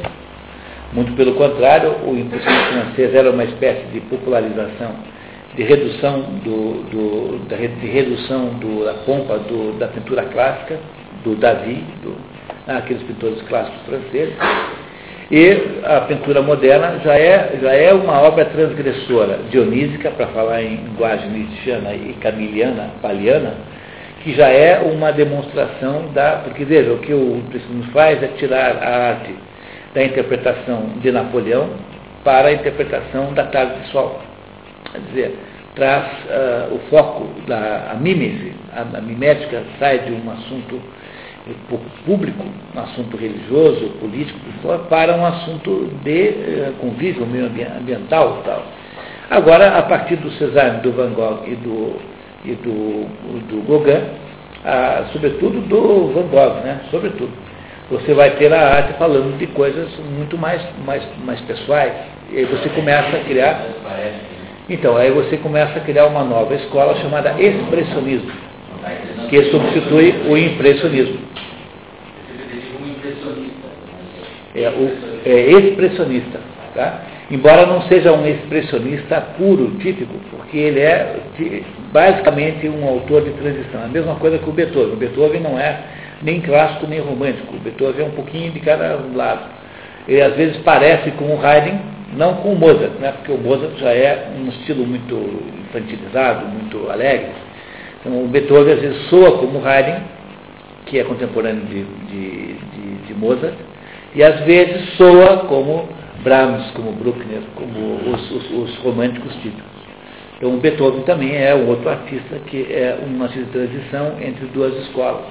muito 0.94 1.14
pelo 1.14 1.36
contrário, 1.36 1.94
o 2.06 2.18
impressionismo 2.18 2.72
francês 2.72 3.14
era 3.14 3.30
uma 3.30 3.44
espécie 3.44 3.86
de 3.88 4.00
popularização 4.02 4.96
de 5.56 5.64
redução, 5.64 6.22
do, 6.44 6.84
do, 6.90 7.48
da, 7.48 7.56
de 7.56 7.88
redução 7.88 8.50
do, 8.60 8.86
da 8.86 8.94
pompa 9.06 9.38
do, 9.40 9.78
da 9.80 9.88
pintura 9.88 10.24
clássica, 10.24 10.78
do 11.24 11.36
Davi, 11.36 11.84
do, 12.04 12.16
aqueles 12.68 13.04
pintores 13.04 13.42
clássicos 13.44 13.82
franceses. 13.86 14.36
E 15.32 15.82
a 15.84 16.02
pintura 16.02 16.42
moderna 16.42 17.00
já 17.04 17.18
é, 17.18 17.58
já 17.60 17.74
é 17.74 17.94
uma 17.94 18.22
obra 18.22 18.46
transgressora, 18.46 19.40
dionísica, 19.50 20.12
para 20.12 20.28
falar 20.28 20.62
em 20.62 20.76
linguagem 20.76 21.30
nietzschiana 21.30 21.94
e 21.94 22.16
camiliana, 22.22 22.92
paliana, 23.02 23.56
que 24.26 24.34
já 24.34 24.48
é 24.48 24.80
uma 24.80 25.14
demonstração 25.14 26.08
da. 26.12 26.42
Porque 26.44 26.66
veja, 26.66 26.92
o 26.92 26.98
que 26.98 27.14
o 27.14 27.38
impressionismo 27.38 27.92
faz 27.92 28.22
é 28.24 28.28
tirar 28.40 28.76
a 28.82 29.10
arte 29.10 29.36
da 29.94 30.04
interpretação 30.04 30.94
de 31.00 31.12
Napoleão 31.12 31.70
para 32.24 32.48
a 32.48 32.54
interpretação 32.54 33.36
da 33.36 33.44
tarde 33.44 33.82
de 33.82 33.90
sol. 33.90 34.20
Quer 34.92 35.02
dizer, 35.10 35.40
traz 35.76 36.06
uh, 36.06 36.74
o 36.74 36.80
foco 36.90 37.28
da 37.46 37.92
a 37.92 37.94
mímese, 37.94 38.54
a, 38.76 38.98
a 38.98 39.02
mimética 39.02 39.62
sai 39.78 40.00
de 40.00 40.12
um 40.12 40.32
assunto 40.32 40.82
público, 42.04 42.44
um 42.76 42.80
assunto 42.80 43.16
religioso, 43.16 43.90
político, 44.00 44.40
para 44.90 45.16
um 45.16 45.24
assunto 45.24 45.92
de 46.04 46.30
uh, 46.30 46.74
convívio 46.80 47.28
meio 47.28 47.46
ambiental 47.46 48.42
tal. 48.44 48.64
Agora, 49.30 49.78
a 49.78 49.84
partir 49.84 50.16
do 50.16 50.32
Cézanne, 50.32 50.82
do 50.82 50.92
Van 50.94 51.12
Gogh 51.12 51.44
e 51.46 51.56
do, 51.56 52.15
e 52.46 52.56
do, 52.56 53.08
do 53.48 53.68
Gauguin, 53.68 54.04
ah, 54.64 55.06
sobretudo 55.14 55.62
do 55.62 56.12
Van 56.14 56.28
Gogh, 56.28 56.64
né? 56.64 56.82
sobretudo, 56.90 57.32
você 57.90 58.16
vai 58.16 58.32
ter 58.32 58.52
a 58.52 58.76
arte 58.78 58.94
falando 58.98 59.38
de 59.38 59.46
coisas 59.48 59.90
muito 60.18 60.38
mais, 60.38 60.62
mais, 60.84 61.04
mais 61.24 61.40
pessoais. 61.42 61.94
E 62.32 62.38
aí 62.38 62.46
você 62.46 62.70
começa 62.70 63.16
a 63.16 63.20
criar. 63.26 63.64
Então, 64.68 64.98
aí 64.98 65.12
você 65.12 65.38
começa 65.38 65.78
a 65.78 65.82
criar 65.82 66.08
uma 66.08 66.24
nova 66.24 66.56
escola 66.56 66.96
chamada 66.96 67.40
expressionismo, 67.40 68.32
que 69.30 69.44
substitui 69.52 70.16
o 70.28 70.36
impressionismo. 70.36 71.20
É, 74.56 74.70
o, 74.70 75.30
é 75.30 75.52
expressionista. 75.52 76.40
Tá? 76.74 77.02
Embora 77.30 77.68
não 77.68 77.84
seja 77.84 78.12
um 78.12 78.26
expressionista 78.26 79.22
puro, 79.38 79.76
típico, 79.80 80.14
porque 80.32 80.58
ele 80.58 80.80
é 80.80 81.18
basicamente 81.96 82.68
um 82.68 82.86
autor 82.86 83.24
de 83.24 83.32
transição. 83.32 83.86
A 83.86 83.88
mesma 83.88 84.16
coisa 84.16 84.38
que 84.38 84.50
o 84.50 84.52
Beethoven. 84.52 84.94
O 84.94 84.98
Beethoven 84.98 85.40
não 85.40 85.58
é 85.58 85.80
nem 86.22 86.42
clássico 86.42 86.86
nem 86.88 87.00
romântico. 87.00 87.56
O 87.56 87.60
Beethoven 87.60 88.06
é 88.06 88.08
um 88.10 88.12
pouquinho 88.12 88.52
de 88.52 88.60
cada 88.60 89.00
lado. 89.16 89.46
Ele 90.06 90.22
às 90.22 90.36
vezes 90.36 90.58
parece 90.58 91.10
com 91.12 91.34
o 91.34 91.40
Haydn, 91.42 91.78
não 92.18 92.34
com 92.36 92.50
o 92.50 92.60
Mozart, 92.60 93.00
né? 93.00 93.14
porque 93.14 93.32
o 93.32 93.38
Mozart 93.38 93.78
já 93.78 93.94
é 93.94 94.28
um 94.38 94.50
estilo 94.50 94.86
muito 94.86 95.16
infantilizado, 95.62 96.46
muito 96.48 96.92
alegre. 96.92 97.30
Então 98.02 98.26
o 98.26 98.28
Beethoven 98.28 98.74
às 98.74 98.82
vezes 98.82 99.02
soa 99.10 99.38
como 99.38 99.60
o 99.60 99.66
Haydn, 99.66 100.02
que 100.88 101.00
é 101.00 101.04
contemporâneo 101.06 101.64
de, 101.64 101.84
de, 101.84 102.54
de, 102.54 103.08
de 103.08 103.14
Mozart, 103.14 103.56
e 104.14 104.22
às 104.22 104.42
vezes 104.42 104.96
soa 104.98 105.46
como 105.48 105.88
Brahms, 106.24 106.72
como 106.72 106.92
Bruckner, 106.92 107.42
como 107.56 108.14
os, 108.14 108.32
os, 108.32 108.52
os 108.52 108.78
românticos 108.80 109.34
típicos. 109.36 109.75
Então 110.38 110.54
o 110.54 110.58
Beethoven 110.58 111.02
também 111.04 111.36
é 111.36 111.56
outro 111.56 111.90
artista 111.90 112.38
que 112.48 112.68
é 112.70 112.98
uma 113.06 113.30
transição 113.30 114.16
entre 114.22 114.46
duas 114.48 114.76
escolas. 114.84 115.26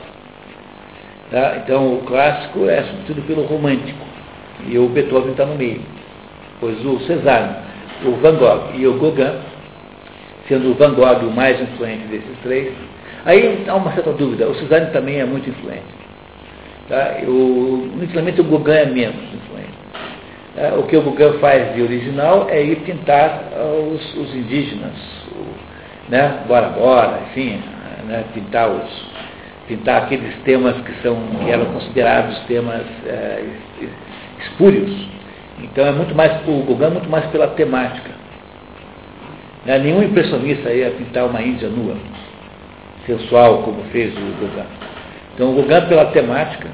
Tá? 1.30 1.62
Então 1.62 1.94
o 1.94 1.98
clássico 2.02 2.68
é 2.68 2.82
substituído 2.84 3.22
pelo 3.22 3.42
romântico 3.42 4.04
e 4.66 4.78
o 4.78 4.88
Beethoven 4.88 5.32
está 5.32 5.44
no 5.44 5.56
meio. 5.56 5.82
Pois 6.60 6.82
o 6.84 6.98
Cézanne, 7.00 7.56
o 8.04 8.12
Van 8.12 8.36
Gogh 8.36 8.74
e 8.74 8.86
o 8.86 8.98
Gauguin, 8.98 9.38
sendo 10.48 10.70
o 10.70 10.74
Van 10.74 10.94
Gogh 10.94 11.26
o 11.26 11.32
mais 11.32 11.60
influente 11.60 12.06
desses 12.06 12.38
três, 12.42 12.72
aí 13.26 13.64
há 13.66 13.74
uma 13.74 13.92
certa 13.92 14.12
dúvida, 14.12 14.48
o 14.48 14.54
Cézanne 14.54 14.90
também 14.92 15.20
é 15.20 15.24
muito 15.24 15.50
influente. 15.50 15.82
Tá? 16.88 17.18
O, 17.26 17.90
inicialmente 17.94 18.40
o 18.40 18.44
Gauguin 18.44 18.72
é 18.72 18.86
menos 18.86 19.16
influente. 19.16 19.53
Tá? 20.54 20.74
O 20.78 20.84
que 20.84 20.96
o 20.96 21.02
Gauguin 21.02 21.38
faz 21.38 21.74
de 21.74 21.82
original 21.82 22.46
é 22.48 22.62
ir 22.62 22.76
pintar 22.80 23.50
uh, 23.52 23.92
os, 23.92 24.14
os, 24.16 24.34
indígenas, 24.34 24.94
o, 25.32 26.10
né? 26.10 26.44
Bora 26.46 26.68
Bora, 26.68 27.20
enfim, 27.30 27.60
né? 28.06 28.24
pintar 28.32 28.70
os, 28.70 29.06
pintar 29.66 30.02
aqueles 30.02 30.34
temas 30.44 30.76
que, 30.82 30.92
são, 31.02 31.16
que 31.44 31.50
eram 31.50 31.66
considerados 31.66 32.38
temas 32.46 32.82
é, 33.06 33.44
espúrios. 34.40 35.08
Então 35.58 35.86
é 35.86 35.92
muito 35.92 36.14
mais, 36.14 36.32
o 36.46 36.62
Gauguin 36.62 36.84
é 36.84 36.90
muito 36.90 37.10
mais 37.10 37.26
pela 37.26 37.48
temática. 37.48 38.10
Né? 39.64 39.78
Nenhum 39.78 40.02
impressionista 40.02 40.70
ia 40.70 40.90
pintar 40.90 41.26
uma 41.26 41.42
Índia 41.42 41.68
nua, 41.68 41.96
sensual, 43.06 43.62
como 43.62 43.82
fez 43.90 44.12
o 44.16 44.40
Gauguin. 44.40 44.68
Então 45.34 45.50
o 45.50 45.54
Gauguin 45.54 45.88
pela 45.88 46.06
temática, 46.06 46.68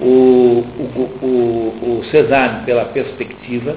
o, 0.00 0.64
o, 0.78 1.26
o, 1.26 1.98
o 2.00 2.04
Cézanne 2.10 2.64
pela 2.64 2.86
perspectiva 2.86 3.76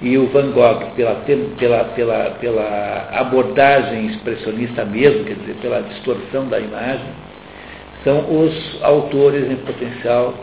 e 0.00 0.16
o 0.16 0.26
Van 0.28 0.50
Gogh 0.52 0.92
pela, 0.94 1.14
pela, 1.16 1.84
pela, 1.84 2.30
pela 2.40 3.08
abordagem 3.12 4.06
expressionista 4.06 4.84
mesmo, 4.84 5.24
quer 5.24 5.34
dizer, 5.34 5.54
pela 5.60 5.80
distorção 5.82 6.48
da 6.48 6.60
imagem, 6.60 7.08
são 8.04 8.18
os 8.20 8.78
autores 8.82 9.50
em 9.50 9.56
potencial 9.56 10.34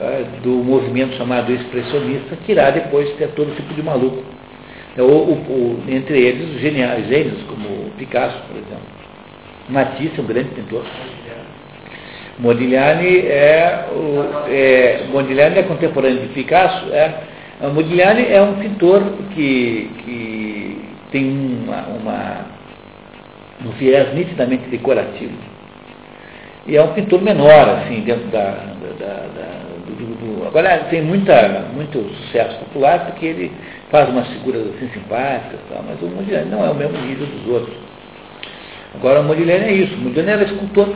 uh, 0.00 0.40
do 0.42 0.50
movimento 0.64 1.16
chamado 1.16 1.52
expressionista, 1.52 2.36
que 2.44 2.52
irá 2.52 2.70
depois 2.70 3.08
ter 3.16 3.28
todo 3.30 3.54
tipo 3.54 3.72
de 3.74 3.82
maluco. 3.82 4.22
É, 4.96 5.02
o, 5.02 5.06
o, 5.06 5.84
entre 5.88 6.20
eles, 6.20 6.56
os 6.56 6.60
geniais, 6.60 7.06
gênios, 7.06 7.40
como 7.44 7.90
Picasso, 7.96 8.36
por 8.48 8.56
exemplo. 8.56 8.98
Matisse, 9.68 10.20
um 10.20 10.24
grande 10.24 10.48
pintor. 10.50 10.84
Modigliani 12.38 13.18
é, 13.26 13.86
o, 13.92 14.48
é, 14.48 15.04
Modigliani 15.10 15.58
é 15.58 15.62
contemporâneo 15.64 16.20
de 16.20 16.28
Picasso. 16.28 16.92
É, 16.92 17.14
Modigliani 17.72 18.26
é 18.30 18.40
um 18.40 18.54
pintor 18.54 19.02
que, 19.34 19.90
que 20.04 20.82
tem 21.10 21.24
uma, 21.64 21.82
uma, 21.88 22.46
um 23.64 23.70
viés 23.72 24.14
nitidamente 24.14 24.68
decorativo 24.68 25.58
e 26.68 26.76
é 26.76 26.82
um 26.82 26.92
pintor 26.92 27.22
menor, 27.22 27.66
assim, 27.70 28.02
dentro 28.02 28.28
da. 28.28 28.50
da, 28.98 29.06
da 29.34 29.58
do, 29.88 29.94
do, 29.94 30.46
agora 30.46 30.84
tem 30.90 31.00
muita, 31.00 31.64
muito 31.74 31.98
sucesso 32.14 32.58
popular 32.58 33.06
porque 33.06 33.24
ele 33.24 33.52
faz 33.90 34.06
umas 34.10 34.28
figuras 34.28 34.66
assim 34.66 34.88
simpáticas, 34.90 35.58
tal, 35.70 35.82
mas 35.88 36.00
o 36.02 36.14
Modigliani 36.14 36.50
não 36.50 36.64
é 36.64 36.68
o 36.68 36.74
mesmo 36.74 36.98
nível 36.98 37.26
dos 37.26 37.48
outros. 37.48 37.74
Agora 38.94 39.20
o 39.20 39.24
Modigliani 39.24 39.64
é 39.64 39.72
isso, 39.72 39.94
o 39.94 39.98
Modigliani 39.98 40.30
era 40.30 40.44
escultor, 40.44 40.94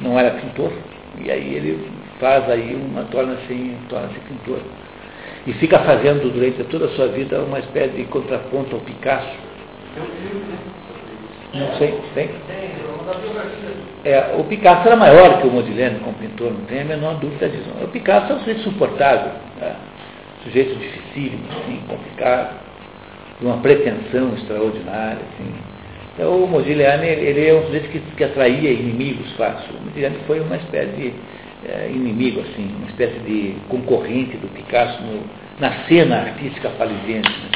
não 0.00 0.18
era 0.18 0.30
pintor, 0.32 0.72
e 1.18 1.30
aí 1.30 1.54
ele 1.54 1.90
faz 2.20 2.48
aí 2.50 2.74
uma, 2.74 3.04
torna-se 3.04 3.76
torna 3.88 4.08
pintor. 4.28 4.60
E 5.46 5.52
fica 5.54 5.78
fazendo 5.80 6.30
durante 6.32 6.62
toda 6.64 6.86
a 6.86 6.88
sua 6.90 7.08
vida 7.08 7.40
uma 7.40 7.58
espécie 7.58 7.94
de 7.94 8.04
contraponto 8.04 8.74
ao 8.74 8.82
Picasso. 8.82 9.36
Não 11.54 11.74
sei, 11.78 11.98
tem? 12.14 12.30
É, 14.04 14.34
o 14.38 14.44
Picasso 14.44 14.86
era 14.86 14.96
maior 14.96 15.40
que 15.40 15.46
o 15.46 15.50
Modigliani 15.50 15.98
como 16.00 16.14
pintor, 16.18 16.52
não 16.52 16.64
tem 16.66 16.82
a 16.82 16.84
menor 16.84 17.14
dúvida 17.14 17.48
disso. 17.48 17.70
O 17.82 17.88
Picasso 17.88 18.32
é 18.32 18.36
um 18.36 18.38
sujeito 18.40 18.60
insuportável, 18.60 19.32
né? 19.60 19.76
sujeito 20.44 20.76
dificílimo, 20.76 21.44
assim, 21.50 21.80
complicado, 21.88 22.60
de 23.40 23.46
uma 23.46 23.58
pretensão 23.58 24.34
extraordinária. 24.34 25.20
Assim. 25.32 25.67
Então 26.18 26.42
o 26.42 26.48
Modigliani 26.48 27.06
ele 27.06 27.46
é 27.46 27.54
um 27.54 27.66
sujeito 27.66 27.90
que, 27.90 28.00
que 28.00 28.24
atraía 28.24 28.72
inimigos 28.72 29.30
fácil. 29.36 29.72
O 29.76 29.84
Modigliani 29.84 30.16
foi 30.26 30.40
uma 30.40 30.56
espécie 30.56 30.90
de 30.96 31.14
é, 31.64 31.88
inimigo, 31.94 32.40
assim, 32.40 32.74
uma 32.76 32.88
espécie 32.88 33.20
de 33.20 33.54
concorrente 33.68 34.36
do 34.38 34.48
Picasso 34.48 35.00
no, 35.00 35.22
na 35.60 35.70
cena 35.86 36.16
artística 36.22 36.70
parisiense. 36.70 37.28
Né? 37.28 37.50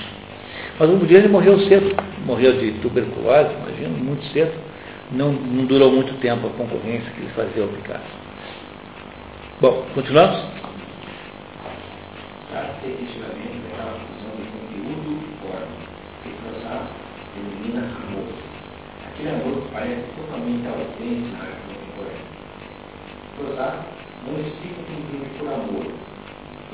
Mas 0.78 0.88
o 0.88 0.92
Modigliani 0.92 1.26
morreu 1.26 1.58
cedo, 1.66 1.92
morreu 2.24 2.52
de 2.52 2.70
tuberculose, 2.74 3.50
imagina, 3.66 3.88
muito 3.88 4.24
cedo. 4.26 4.52
Não, 5.10 5.32
não 5.32 5.64
durou 5.64 5.90
muito 5.90 6.14
tempo 6.20 6.46
a 6.46 6.50
concorrência 6.50 7.10
que 7.10 7.20
ele 7.20 7.30
fazia 7.34 7.64
ao 7.64 7.68
Picasso. 7.68 8.22
Bom, 9.60 9.84
continuamos? 9.92 10.40
Caracteristicamente, 12.52 13.60
a 13.74 13.92
fusão 14.06 14.36
de 14.38 14.46
conteúdo 14.52 15.18
e 15.18 15.42
forma, 15.42 15.82
amor. 18.08 18.21
Aquele 19.22 19.38
amor 19.38 19.62
parece 19.72 20.02
totalmente 20.18 20.66
ausente 20.66 21.30
na 21.30 21.46
arte 21.46 21.62
contemporânea. 21.62 22.26
Prozac 23.38 23.74
não 24.26 24.34
explica 24.34 24.80
o 24.80 24.84
que 24.84 24.92
entende 24.98 25.30
por 25.38 25.46
amor, 25.46 25.86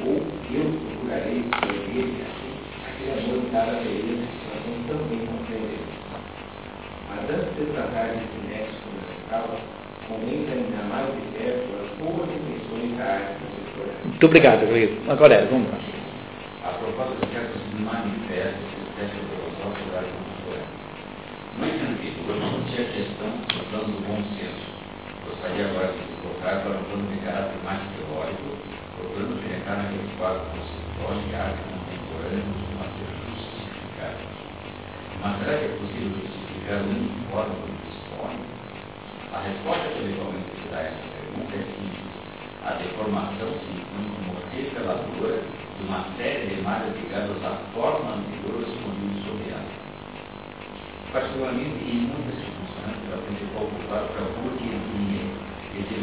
ou 0.00 0.16
eu 0.48 0.64
procurarei 0.80 1.44
escrever 1.44 2.24
assim 2.24 2.52
aquele 2.88 3.12
amor 3.20 3.36
em 3.36 3.50
cada 3.52 3.72
beleza 3.84 4.24
que 4.32 4.48
nós 4.48 4.80
também 4.88 5.26
compreendemos. 5.28 5.92
Mas 7.12 7.20
antes 7.28 7.52
de 7.52 7.64
tratar 7.68 8.16
desse 8.16 8.40
nexo 8.48 8.80
fundamental, 8.80 9.48
convém 10.08 10.48
examinar 10.48 10.88
mais 10.88 11.12
de 11.12 11.20
perto 11.36 11.68
as 11.68 11.90
boas 12.00 12.32
intenções 12.32 12.96
da 12.96 13.04
arte 13.12 13.44
contemporânea. 13.44 14.04
Muito 14.08 14.24
obrigado, 14.24 14.60
Rodrigo. 14.64 14.96
Agora 15.12 15.34
é, 15.34 15.44
vamos 15.44 15.68
lá. 15.68 15.78
A 16.64 16.72
proposta 16.80 17.12
de 17.12 17.30
certos 17.30 17.60
manifestos 17.76 18.72
do 18.72 18.88
teste 18.96 19.20
filosófico 19.20 19.90
da 19.92 19.98
arte 20.00 20.16
contemporânea. 20.16 20.38
discutir 22.68 22.80
a 22.80 22.92
questão 22.92 23.30
do 23.30 23.70
plano 23.70 23.92
do 23.92 24.00
bom 24.06 24.22
senso. 24.36 24.68
Gostaria 25.58 25.74
agora 25.74 25.90
de 25.90 26.22
colocar 26.22 26.62
para 26.62 26.70
um 26.70 26.84
plano 26.86 27.10
de 27.10 27.18
caráter 27.18 27.58
mais 27.66 27.82
teórico, 27.90 28.46
procurando 28.94 29.42
penetrar 29.42 29.82
naquele 29.82 30.06
quadro 30.14 30.46
conceitual 30.54 31.18
de 31.18 31.34
arte 31.34 31.58
contemporânea 31.66 32.46
costuma 32.46 32.86
ser 32.94 33.10
justificado. 33.26 34.22
Mas 35.18 35.34
será 35.42 35.58
que 35.58 35.66
é 35.66 35.74
possível 35.82 36.14
justificar 36.14 36.78
o 36.78 36.86
único 36.94 37.18
modo 37.34 37.58
que 37.58 37.74
dispõe? 37.74 38.38
A 39.34 39.38
resposta 39.42 39.86
que 39.90 39.98
eventualmente 39.98 40.46
se 40.62 40.68
dá 40.70 40.78
a 40.78 40.86
essa 40.94 41.06
pergunta 41.10 41.50
é 41.50 41.64
simples. 41.74 42.14
A 42.62 42.70
deformação 42.78 43.50
se 43.58 43.68
impõe 43.74 44.06
como 44.14 44.38
reveladora 44.54 45.42
de 45.42 45.82
uma 45.82 46.06
série 46.14 46.54
de 46.54 46.62
malhas 46.62 46.94
ligadas 47.02 47.42
à 47.42 47.58
forma 47.74 48.14
anterior 48.14 48.62
escondida 48.62 49.26
sobre 49.26 49.50
ela. 49.50 49.74
Particularmente 51.10 51.82
em 51.82 52.06
muitas 52.14 52.46
circunstâncias, 52.46 53.10
a 53.10 53.18
principal 53.26 53.66
culpada 53.66 54.06
para 54.14 54.22
a 54.22 54.38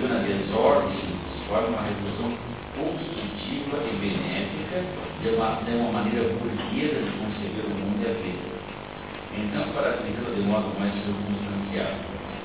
na 0.07 0.19
desordem 0.23 0.95
de 0.95 1.47
forma 1.47 1.67
uma 1.69 1.83
revolução 1.83 2.31
construtiva 2.75 3.77
e 3.85 3.93
benéfica 3.97 4.83
de 5.21 5.29
uma, 5.35 5.59
de 5.63 5.71
uma 5.75 5.91
maneira 5.91 6.29
burguesa 6.39 6.99
de 7.01 7.11
conceber 7.17 7.65
o 7.65 7.73
mundo 7.75 7.99
e 8.01 8.09
a 8.09 8.15
vida. 8.19 8.55
Então, 9.35 9.67
para 9.73 9.99
aplicar 9.99 10.31
de 10.31 10.41
modo 10.41 10.71
mais 10.79 10.93
circunstancial, 10.93 11.91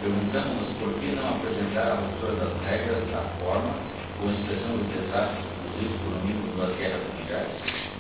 perguntamos-nos 0.02 0.72
por 0.78 0.94
que 1.00 1.14
não 1.14 1.38
apresentar 1.38 1.86
a 1.86 1.94
ruptura 2.02 2.32
das 2.44 2.54
regras 2.66 3.04
da 3.12 3.22
forma 3.42 3.72
com 4.18 4.30
expressão 4.30 4.76
dos 4.76 4.88
desastres 4.90 5.44
produzidos 5.44 5.96
por 6.02 6.12
um 6.18 6.26
nível 6.26 6.50
das 6.58 6.76
guerras 6.76 7.10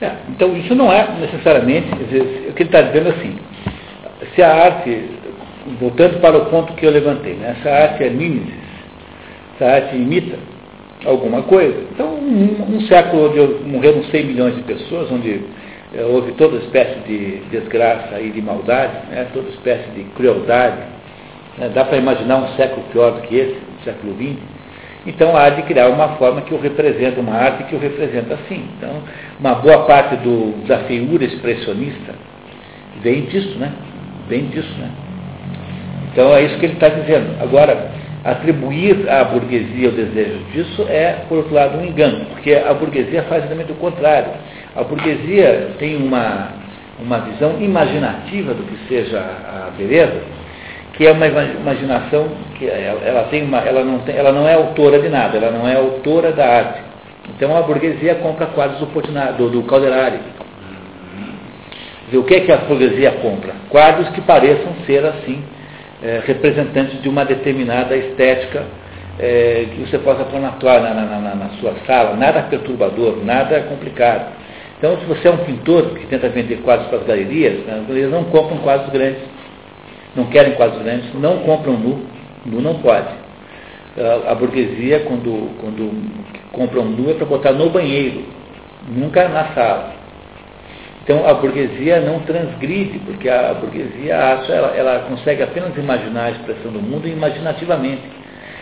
é, 0.00 0.12
então, 0.30 0.56
isso 0.56 0.74
não 0.74 0.90
é 0.90 1.06
necessariamente, 1.20 1.92
o 1.92 2.52
que 2.54 2.62
ele 2.62 2.68
está 2.68 2.80
dizendo 2.80 3.10
assim, 3.10 3.38
se 4.34 4.42
a 4.42 4.64
arte, 4.64 5.10
voltando 5.78 6.20
para 6.20 6.38
o 6.38 6.46
ponto 6.46 6.72
que 6.72 6.86
eu 6.86 6.90
levantei, 6.90 7.34
né, 7.34 7.54
se 7.62 7.68
a 7.68 7.82
arte 7.82 8.04
é 8.04 8.10
mimesis, 8.10 8.59
se 9.60 9.64
a 9.64 9.74
arte 9.74 9.94
imita 9.94 10.38
alguma 11.04 11.42
coisa, 11.42 11.84
então 11.92 12.14
um, 12.14 12.76
um 12.76 12.80
século 12.86 13.28
onde 13.28 13.64
morreram 13.64 14.02
100 14.04 14.24
milhões 14.24 14.56
de 14.56 14.62
pessoas, 14.62 15.12
onde 15.12 15.42
é, 15.94 16.02
houve 16.02 16.32
toda 16.32 16.56
espécie 16.56 16.98
de 17.00 17.42
desgraça 17.50 18.18
e 18.20 18.30
de 18.30 18.40
maldade, 18.40 18.94
né, 19.10 19.26
toda 19.34 19.50
espécie 19.50 19.90
de 19.90 20.04
crueldade, 20.16 20.78
né, 21.58 21.70
dá 21.74 21.84
para 21.84 21.98
imaginar 21.98 22.38
um 22.38 22.56
século 22.56 22.82
pior 22.90 23.12
do 23.12 23.20
que 23.28 23.36
esse, 23.36 23.56
o 23.80 23.84
século 23.84 24.14
XX, 24.14 24.38
então 25.06 25.36
há 25.36 25.50
de 25.50 25.62
criar 25.62 25.88
uma 25.88 26.16
forma 26.16 26.40
que 26.40 26.54
o 26.54 26.58
representa, 26.58 27.20
uma 27.20 27.34
arte 27.34 27.64
que 27.64 27.74
o 27.74 27.78
representa 27.78 28.34
assim. 28.34 28.66
Então, 28.76 29.02
uma 29.38 29.54
boa 29.54 29.84
parte 29.84 30.16
do, 30.16 30.66
da 30.66 30.80
feiura 30.80 31.24
expressionista 31.24 32.14
vem 33.02 33.22
disso, 33.22 33.58
né? 33.58 33.72
Vem 34.28 34.46
disso, 34.46 34.78
né? 34.78 34.90
Então 36.12 36.34
é 36.34 36.42
isso 36.42 36.58
que 36.58 36.66
ele 36.66 36.74
está 36.74 36.90
dizendo. 36.90 37.34
Agora, 37.40 37.90
atribuir 38.24 39.08
à 39.08 39.24
burguesia 39.24 39.88
o 39.88 39.92
desejo 39.92 40.38
disso 40.52 40.86
é, 40.88 41.24
por 41.28 41.38
outro 41.38 41.54
lado, 41.54 41.78
um 41.78 41.84
engano, 41.84 42.26
porque 42.26 42.52
a 42.54 42.72
burguesia 42.74 43.22
faz 43.24 43.44
exatamente 43.44 43.72
o 43.72 43.76
contrário. 43.76 44.32
A 44.76 44.82
burguesia 44.82 45.70
tem 45.78 45.96
uma, 45.96 46.48
uma 47.00 47.18
visão 47.20 47.60
imaginativa 47.60 48.52
do 48.52 48.62
que 48.64 48.88
seja 48.88 49.18
a 49.18 49.70
beleza, 49.76 50.20
que 50.94 51.06
é 51.06 51.12
uma 51.12 51.26
imaginação 51.26 52.28
que 52.58 52.66
ela, 52.66 53.00
ela, 53.02 53.22
tem 53.24 53.42
uma, 53.42 53.58
ela, 53.58 53.82
não 53.82 54.00
tem, 54.00 54.16
ela 54.16 54.32
não 54.32 54.46
é 54.46 54.54
autora 54.54 54.98
de 54.98 55.08
nada, 55.08 55.36
ela 55.38 55.50
não 55.50 55.66
é 55.66 55.76
autora 55.76 56.32
da 56.32 56.46
arte. 56.46 56.80
Então 57.34 57.56
a 57.56 57.62
burguesia 57.62 58.16
compra 58.16 58.46
quadros 58.46 58.78
do, 58.80 58.86
do, 59.38 59.50
do 59.50 59.62
Calderari. 59.62 60.18
o 62.12 62.22
que 62.24 62.34
é 62.34 62.40
que 62.40 62.52
a 62.52 62.58
burguesia 62.58 63.12
compra? 63.12 63.54
Quadros 63.70 64.10
que 64.10 64.20
pareçam 64.20 64.74
ser 64.84 65.06
assim, 65.06 65.42
é, 66.02 66.22
representantes 66.26 67.00
de 67.02 67.08
uma 67.08 67.24
determinada 67.24 67.96
estética 67.96 68.64
é, 69.18 69.66
que 69.74 69.82
você 69.82 69.98
possa 69.98 70.24
pôr 70.24 70.40
na, 70.40 70.52
tua, 70.52 70.80
na, 70.80 70.94
na, 70.94 71.04
na, 71.04 71.34
na 71.34 71.48
sua 71.60 71.74
sala, 71.86 72.16
nada 72.16 72.42
perturbador, 72.42 73.24
nada 73.24 73.60
complicado. 73.62 74.32
Então, 74.78 74.98
se 74.98 75.04
você 75.04 75.28
é 75.28 75.30
um 75.30 75.38
pintor 75.38 75.90
que 75.90 76.06
tenta 76.06 76.28
vender 76.28 76.56
quadros 76.62 76.88
para 76.88 76.98
as 76.98 77.06
galerias, 77.06 77.68
as 77.68 77.86
galerias 77.86 78.10
não 78.10 78.24
compram 78.24 78.58
quadros 78.58 78.90
grandes 78.90 79.20
não 80.14 80.26
querem 80.26 80.54
quadros 80.54 80.82
grandes, 80.82 81.12
não 81.14 81.38
compram 81.38 81.74
nu, 81.74 82.04
nu 82.44 82.60
não 82.60 82.74
pode. 82.76 83.08
A 84.28 84.34
burguesia, 84.34 85.00
quando, 85.00 85.50
quando 85.60 85.90
compra 86.52 86.80
um 86.80 86.84
nu, 86.84 87.10
é 87.10 87.14
para 87.14 87.26
botar 87.26 87.52
no 87.52 87.70
banheiro, 87.70 88.24
nunca 88.88 89.28
na 89.28 89.52
sala. 89.54 89.99
Então 91.10 91.28
a 91.28 91.34
burguesia 91.34 92.00
não 92.02 92.20
transgride, 92.20 93.00
porque 93.00 93.28
a 93.28 93.52
burguesia 93.54 94.14
ela, 94.14 94.76
ela 94.76 94.98
consegue 95.08 95.42
apenas 95.42 95.76
imaginar 95.76 96.26
a 96.26 96.30
expressão 96.30 96.70
do 96.70 96.80
mundo 96.80 97.08
imaginativamente. 97.08 98.02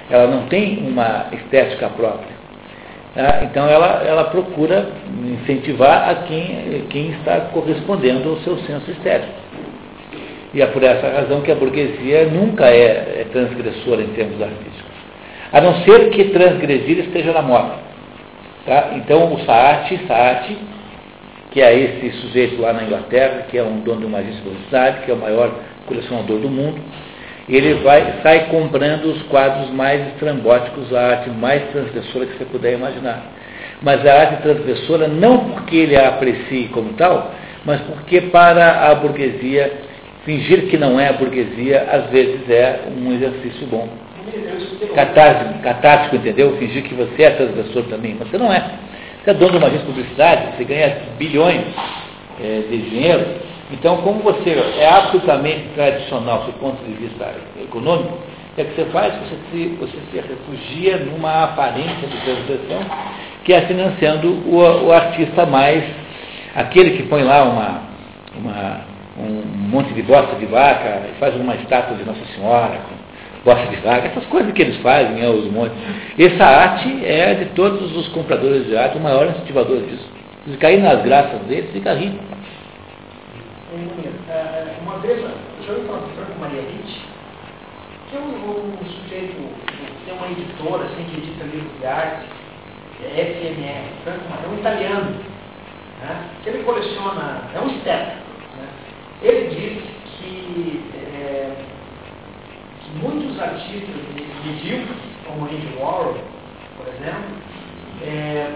Ela 0.08 0.28
não 0.28 0.46
tem 0.46 0.78
uma 0.78 1.26
estética 1.30 1.90
própria. 1.90 2.38
Ah, 3.14 3.44
então 3.44 3.68
ela, 3.68 4.02
ela 4.02 4.24
procura 4.24 4.88
incentivar 5.42 6.08
a 6.08 6.14
quem, 6.22 6.86
quem 6.88 7.10
está 7.10 7.38
correspondendo 7.52 8.30
ao 8.30 8.36
seu 8.38 8.56
senso 8.60 8.90
estético. 8.92 9.34
E 10.54 10.62
é 10.62 10.66
por 10.68 10.82
essa 10.82 11.06
razão 11.06 11.42
que 11.42 11.52
a 11.52 11.54
burguesia 11.54 12.28
nunca 12.28 12.64
é, 12.64 13.20
é 13.20 13.26
transgressora 13.30 14.00
em 14.00 14.08
termos 14.14 14.40
artísticos. 14.40 14.96
A 15.52 15.60
não 15.60 15.82
ser 15.82 16.08
que 16.08 16.24
transgredir 16.30 17.00
esteja 17.00 17.30
na 17.30 17.42
moda. 17.42 17.74
Tá? 18.64 18.92
Então 18.94 19.34
o 19.34 19.44
Saati, 19.44 20.00
Saati, 20.08 20.56
que 21.50 21.60
é 21.60 21.74
esse 21.78 22.10
sujeito 22.18 22.60
lá 22.60 22.72
na 22.72 22.84
Inglaterra, 22.84 23.46
que 23.50 23.56
é 23.56 23.62
um 23.62 23.80
dono 23.80 24.00
de 24.00 24.06
uma 24.06 24.18
agência 24.18 24.42
publicidade, 24.42 25.04
que 25.04 25.10
é 25.10 25.14
o 25.14 25.18
maior 25.18 25.52
colecionador 25.86 26.38
do 26.38 26.48
mundo, 26.48 26.80
ele 27.48 27.74
vai, 27.82 28.20
sai 28.22 28.46
comprando 28.46 29.06
os 29.06 29.22
quadros 29.22 29.70
mais 29.70 30.06
estrambóticos, 30.08 30.94
a 30.94 31.12
arte 31.12 31.30
mais 31.30 31.62
transgressora 31.70 32.26
que 32.26 32.36
você 32.36 32.44
puder 32.44 32.74
imaginar. 32.74 33.22
Mas 33.80 34.04
a 34.06 34.12
arte 34.12 34.42
transgressora 34.42 35.08
não 35.08 35.50
porque 35.50 35.76
ele 35.76 35.96
a 35.96 36.08
aprecie 36.08 36.68
como 36.68 36.92
tal, 36.94 37.32
mas 37.64 37.80
porque 37.82 38.20
para 38.22 38.90
a 38.90 38.94
burguesia 38.94 39.88
Fingir 40.28 40.68
que 40.68 40.76
não 40.76 41.00
é 41.00 41.08
a 41.08 41.14
burguesia, 41.14 41.88
às 41.90 42.10
vezes 42.10 42.50
é 42.50 42.80
um 42.94 43.14
exercício 43.14 43.66
bom. 43.66 43.88
Catártico, 44.94 45.62
catártico, 45.62 46.16
entendeu? 46.16 46.54
Fingir 46.58 46.82
que 46.82 46.94
você 46.94 47.22
é 47.22 47.30
transgressor 47.30 47.84
também, 47.84 48.14
mas 48.18 48.28
você 48.28 48.36
não 48.36 48.52
é. 48.52 48.62
Você 49.28 49.32
é 49.32 49.34
dono 49.34 49.50
de 49.50 49.58
uma 49.58 49.66
agência 49.66 49.84
de 49.84 49.92
publicidade, 49.92 50.56
você 50.56 50.64
ganha 50.64 50.96
bilhões 51.18 51.60
é, 52.40 52.62
de 52.70 52.78
dinheiro. 52.78 53.26
Então, 53.70 53.98
como 53.98 54.20
você 54.20 54.52
é 54.78 54.88
absolutamente 54.88 55.68
tradicional 55.74 56.44
do 56.44 56.52
ponto 56.54 56.82
de 56.82 56.94
vista 56.94 57.34
econômico, 57.62 58.16
é 58.56 58.64
que 58.64 58.74
você 58.74 58.86
faz? 58.86 59.12
Você 59.16 59.36
se, 59.50 59.66
você 59.78 59.98
se 60.10 60.16
refugia 60.16 60.96
numa 60.96 61.44
aparência 61.44 62.08
de 62.08 62.16
transgressão 62.22 62.80
que 63.44 63.52
é 63.52 63.60
financiando 63.66 64.28
o, 64.30 64.86
o 64.86 64.92
artista 64.92 65.44
mais, 65.44 65.84
aquele 66.54 66.96
que 66.96 67.02
põe 67.02 67.22
lá 67.22 67.44
uma, 67.44 67.82
uma 68.34 68.80
um 69.18 69.42
monte 69.68 69.92
de 69.92 70.02
bosta 70.04 70.36
de 70.36 70.46
vaca, 70.46 71.02
faz 71.20 71.36
uma 71.36 71.54
estátua 71.56 71.96
de 71.98 72.04
Nossa 72.04 72.24
Senhora 72.34 72.78
com 73.44 73.50
bosta 73.50 73.66
de 73.66 73.76
vaca, 73.76 74.08
essas 74.08 74.26
coisas 74.26 74.52
que 74.52 74.62
eles 74.62 74.76
fazem, 74.78 75.22
é, 75.22 75.28
os 75.28 75.50
montes. 75.50 75.76
Essa 76.18 76.44
arte 76.44 77.04
é 77.04 77.34
de 77.34 77.44
todos 77.50 77.96
os 77.96 78.08
compradores 78.08 78.66
de 78.66 78.76
arte 78.76 78.98
o 78.98 79.00
maior 79.00 79.26
incentivador 79.26 79.80
disso. 79.82 80.08
Se 80.46 80.56
cair 80.56 80.82
nas 80.82 81.02
graças 81.02 81.40
deles, 81.42 81.70
fica 81.72 81.94
rico. 81.94 82.18
Uma 84.82 84.98
vez, 84.98 85.18
eu 85.18 85.30
já 85.66 85.72
ouvi 85.72 85.86
falar 85.86 86.00
com 86.00 86.40
Maria 86.40 86.62
Witt, 86.62 87.00
que 88.08 88.16
é 88.16 88.20
um, 88.20 88.76
sujeito, 88.84 89.36
tem 90.04 90.14
uma 90.14 90.28
editora 90.28 90.84
assim, 90.84 91.04
que 91.04 91.18
edita 91.18 91.44
livros 91.44 91.78
de 91.78 91.86
arte, 91.86 92.26
é 93.04 93.24
FMR, 93.24 93.84
é 94.06 94.48
um 94.48 94.58
italiano, 94.58 95.10
né, 96.00 96.24
que 96.42 96.48
ele 96.48 96.64
coleciona, 96.64 97.42
é 97.54 97.60
um 97.60 97.68
estético, 97.68 98.28
ele 99.22 99.48
diz 99.48 99.82
que, 100.18 100.84
é, 100.94 101.50
muitos 103.02 103.40
artistas 103.40 103.94
medíocres, 104.44 104.96
como 105.26 105.44
Andy 105.44 105.76
Warhol, 105.78 106.16
por 106.76 106.88
exemplo, 106.88 107.36
é, 108.02 108.54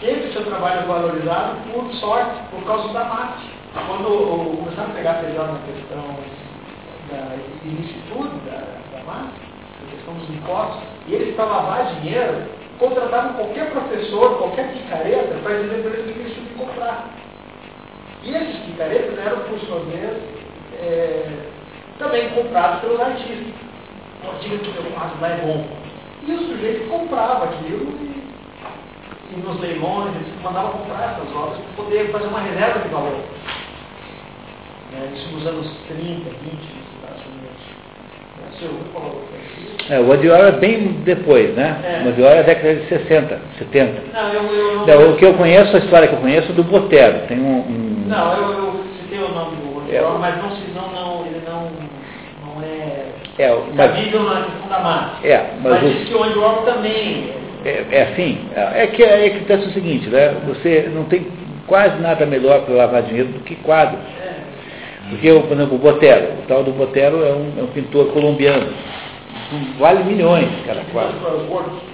teve 0.00 0.32
seu 0.32 0.44
trabalho 0.44 0.86
valorizado 0.86 1.56
por 1.72 1.92
sorte, 1.94 2.40
por 2.50 2.64
causa 2.64 2.92
da 2.92 3.04
MAT. 3.04 3.58
Quando 3.86 4.56
começaram 4.58 4.90
a 4.90 4.94
pegar 4.94 5.14
pesado 5.14 5.52
na 5.52 5.58
questão 5.60 6.02
da 7.10 7.36
ilicitude 7.64 8.38
da, 8.46 8.96
da 8.96 9.04
MAT, 9.04 9.32
na 9.82 9.90
questão 9.90 10.14
dos 10.14 10.30
impostos, 10.30 10.82
e 11.06 11.14
eles, 11.14 11.34
para 11.36 11.44
lavar 11.44 11.94
dinheiro, 12.00 12.42
contratavam 12.78 13.34
qualquer 13.34 13.70
professor, 13.70 14.38
qualquer 14.38 14.72
picareta, 14.72 15.38
para 15.42 15.62
dizer 15.62 15.82
para 15.82 15.90
eles 15.98 16.12
que 16.12 16.20
eles 16.20 16.34
tinham 16.34 16.46
que 16.46 16.54
comprar. 16.54 17.10
E 18.22 18.34
esses 18.34 18.56
picaretas 18.64 19.18
eram, 19.18 19.40
por 19.40 19.58
sua 19.60 19.80
vez, 19.80 20.18
é, 20.80 21.47
também 21.98 22.28
comprados 22.30 22.80
pelos 22.80 23.00
artistas. 23.00 23.54
O 24.24 24.30
artigo 24.30 24.58
que 24.58 24.76
eu 24.76 24.84
faço 24.92 25.14
lá 25.20 25.28
é 25.28 25.36
bom. 25.44 25.64
E 26.26 26.32
o 26.32 26.38
sujeito 26.40 26.88
comprava 26.88 27.44
aquilo 27.44 27.92
e, 28.00 28.28
e 29.34 29.36
nos 29.40 29.60
leilões 29.60 30.14
eles 30.16 30.28
mandavam 30.42 30.72
comprar 30.72 31.16
essas 31.16 31.34
obras 31.34 31.58
para 31.58 31.84
poder 31.84 32.10
fazer 32.10 32.26
uma 32.26 32.40
reserva 32.40 32.80
de 32.80 32.88
valor. 32.88 33.20
É, 34.94 35.14
isso 35.14 35.28
nos 35.34 35.46
anos 35.46 35.66
30, 35.88 36.02
20, 36.02 36.78
Unidos. 37.26 38.58
Seu 38.58 38.70
falou 38.92 39.22
é, 39.90 39.98
o 40.00 40.10
Odioro 40.10 40.48
é 40.48 40.52
bem 40.52 41.00
depois, 41.04 41.54
né? 41.54 41.80
É. 42.02 42.04
O 42.06 42.10
Odioro 42.10 42.34
é 42.34 42.42
década 42.42 42.74
de 42.74 42.88
60, 42.88 43.40
70. 43.58 44.02
Não, 44.12 44.32
eu, 44.34 44.42
eu 44.42 44.86
não. 44.86 45.12
O 45.12 45.16
que 45.16 45.24
eu 45.24 45.32
conheço, 45.34 45.74
a 45.74 45.78
história 45.78 46.08
que 46.08 46.14
eu 46.14 46.20
conheço 46.20 46.50
é 46.50 46.54
do 46.54 46.62
Botero. 46.64 47.26
Tem 47.26 47.38
um. 47.40 47.60
um- 47.60 48.04
Não, 48.06 48.32
eu, 48.36 48.52
eu 48.52 48.84
citei 49.00 49.18
o 49.18 49.28
nome 49.30 49.56
do 49.56 49.90
É. 49.90 49.98
Odioro, 50.00 50.18
mas 50.18 50.36
não, 50.42 50.50
se- 50.56 50.70
não, 50.74 50.88
não, 50.92 51.17
ele 51.38 51.46
não, 51.48 51.70
não 52.54 52.62
é 52.62 53.06
É, 53.38 53.58
mas, 53.74 53.90
cabível 53.90 54.22
na 54.24 54.42
questão 54.42 54.68
da 54.68 54.78
massa. 54.80 55.26
é, 55.26 55.50
mas 55.62 55.72
Mas 55.72 55.82
o- 55.82 55.94
diz 55.94 56.08
que 56.08 56.14
o 56.14 56.20
Odioro 56.22 56.62
também. 56.62 57.32
É, 57.64 57.84
é 57.90 58.02
assim, 58.12 58.38
é 58.54 58.86
que 58.86 59.02
é 59.02 59.30
que 59.30 59.36
acontece 59.38 59.66
o 59.68 59.72
seguinte, 59.72 60.08
né? 60.08 60.34
Você 60.46 60.88
não 60.94 61.04
tem 61.04 61.26
quase 61.66 62.00
nada 62.00 62.24
melhor 62.24 62.62
para 62.62 62.74
lavar 62.74 63.02
dinheiro 63.02 63.28
do 63.28 63.40
que 63.40 63.54
quadros. 63.56 64.00
É, 64.20 64.38
Porque, 65.10 65.32
por 65.32 65.52
exemplo, 65.52 65.74
o 65.74 65.78
Botero, 65.78 66.26
o 66.38 66.46
tal 66.46 66.62
do 66.62 66.72
Botero 66.72 67.24
é 67.24 67.32
um, 67.32 67.52
é 67.58 67.62
um 67.62 67.66
pintor 67.68 68.12
colombiano. 68.12 68.68
Vale 69.78 70.04
milhões 70.04 70.48
cada 70.66 70.82
quadro. 70.92 71.14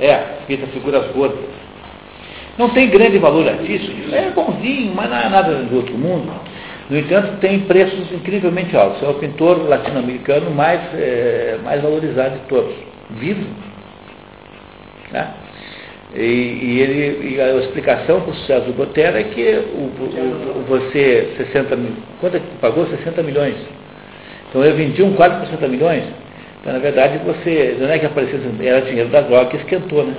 É, 0.00 0.16
pinta 0.46 0.66
figuras 0.68 1.06
gordas. 1.12 1.38
Não 2.58 2.70
tem 2.70 2.88
grande 2.88 3.18
valor 3.18 3.48
artístico, 3.48 4.14
é 4.14 4.30
bonzinho, 4.30 4.92
mas 4.94 5.10
não 5.10 5.16
é 5.16 5.28
nada 5.28 5.54
do 5.54 5.76
outro 5.76 5.96
mundo. 5.96 6.30
No 6.90 6.98
entanto, 6.98 7.38
tem 7.40 7.60
preços 7.60 8.12
incrivelmente 8.12 8.76
altos. 8.76 9.02
É 9.02 9.06
o 9.08 9.14
pintor 9.14 9.66
latino-americano 9.68 10.50
mais, 10.50 10.80
é, 10.94 11.58
mais 11.64 11.80
valorizado 11.80 12.34
de 12.36 12.44
todos. 12.46 12.74
Vivo. 13.10 13.46
Né? 15.10 15.28
E, 16.14 16.20
e 16.20 16.80
ele, 16.80 17.34
e 17.34 17.40
a 17.40 17.54
explicação 17.56 18.20
para 18.20 18.30
o 18.30 18.34
sucesso 18.34 18.66
do 18.66 18.72
Botero 18.74 19.16
é 19.16 19.24
que 19.24 19.42
o, 19.74 19.78
o- 19.78 20.60
o- 20.60 20.64
você, 20.68 21.32
60 21.36 21.74
mil, 21.74 21.92
quanto 22.20 22.36
é 22.36 22.40
que 22.40 22.46
pagou? 22.60 22.86
60 22.86 23.22
milhões. 23.22 23.56
Então 24.48 24.62
eu 24.62 24.76
vendi 24.76 25.02
um 25.02 25.14
quadro 25.14 25.38
por 25.38 25.46
60 25.48 25.66
milhões. 25.68 26.04
Então, 26.60 26.72
na 26.72 26.78
verdade, 26.78 27.18
você, 27.24 27.76
não 27.80 27.90
é 27.90 27.98
que 27.98 28.06
apareceu, 28.06 28.38
era 28.62 28.82
dinheiro 28.82 29.08
da 29.08 29.22
droga 29.22 29.50
que 29.50 29.56
esquentou, 29.56 30.04
né? 30.04 30.14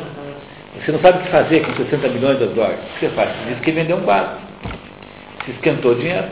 Você 0.84 0.92
não 0.92 1.00
sabe 1.00 1.20
o 1.20 1.22
que 1.22 1.30
fazer 1.30 1.62
com 1.62 1.74
60 1.74 2.08
milhões 2.10 2.40
da 2.40 2.46
droga. 2.48 2.74
O 2.74 3.00
que 3.00 3.06
você 3.06 3.10
faz? 3.16 3.30
Você 3.30 3.54
diz 3.54 3.60
que 3.62 3.72
vendeu 3.72 3.98
um 3.98 4.02
quadro. 4.02 4.38
Se 5.46 5.52
esquentou 5.52 5.94
o 5.94 5.96
dinheiro. 5.96 6.26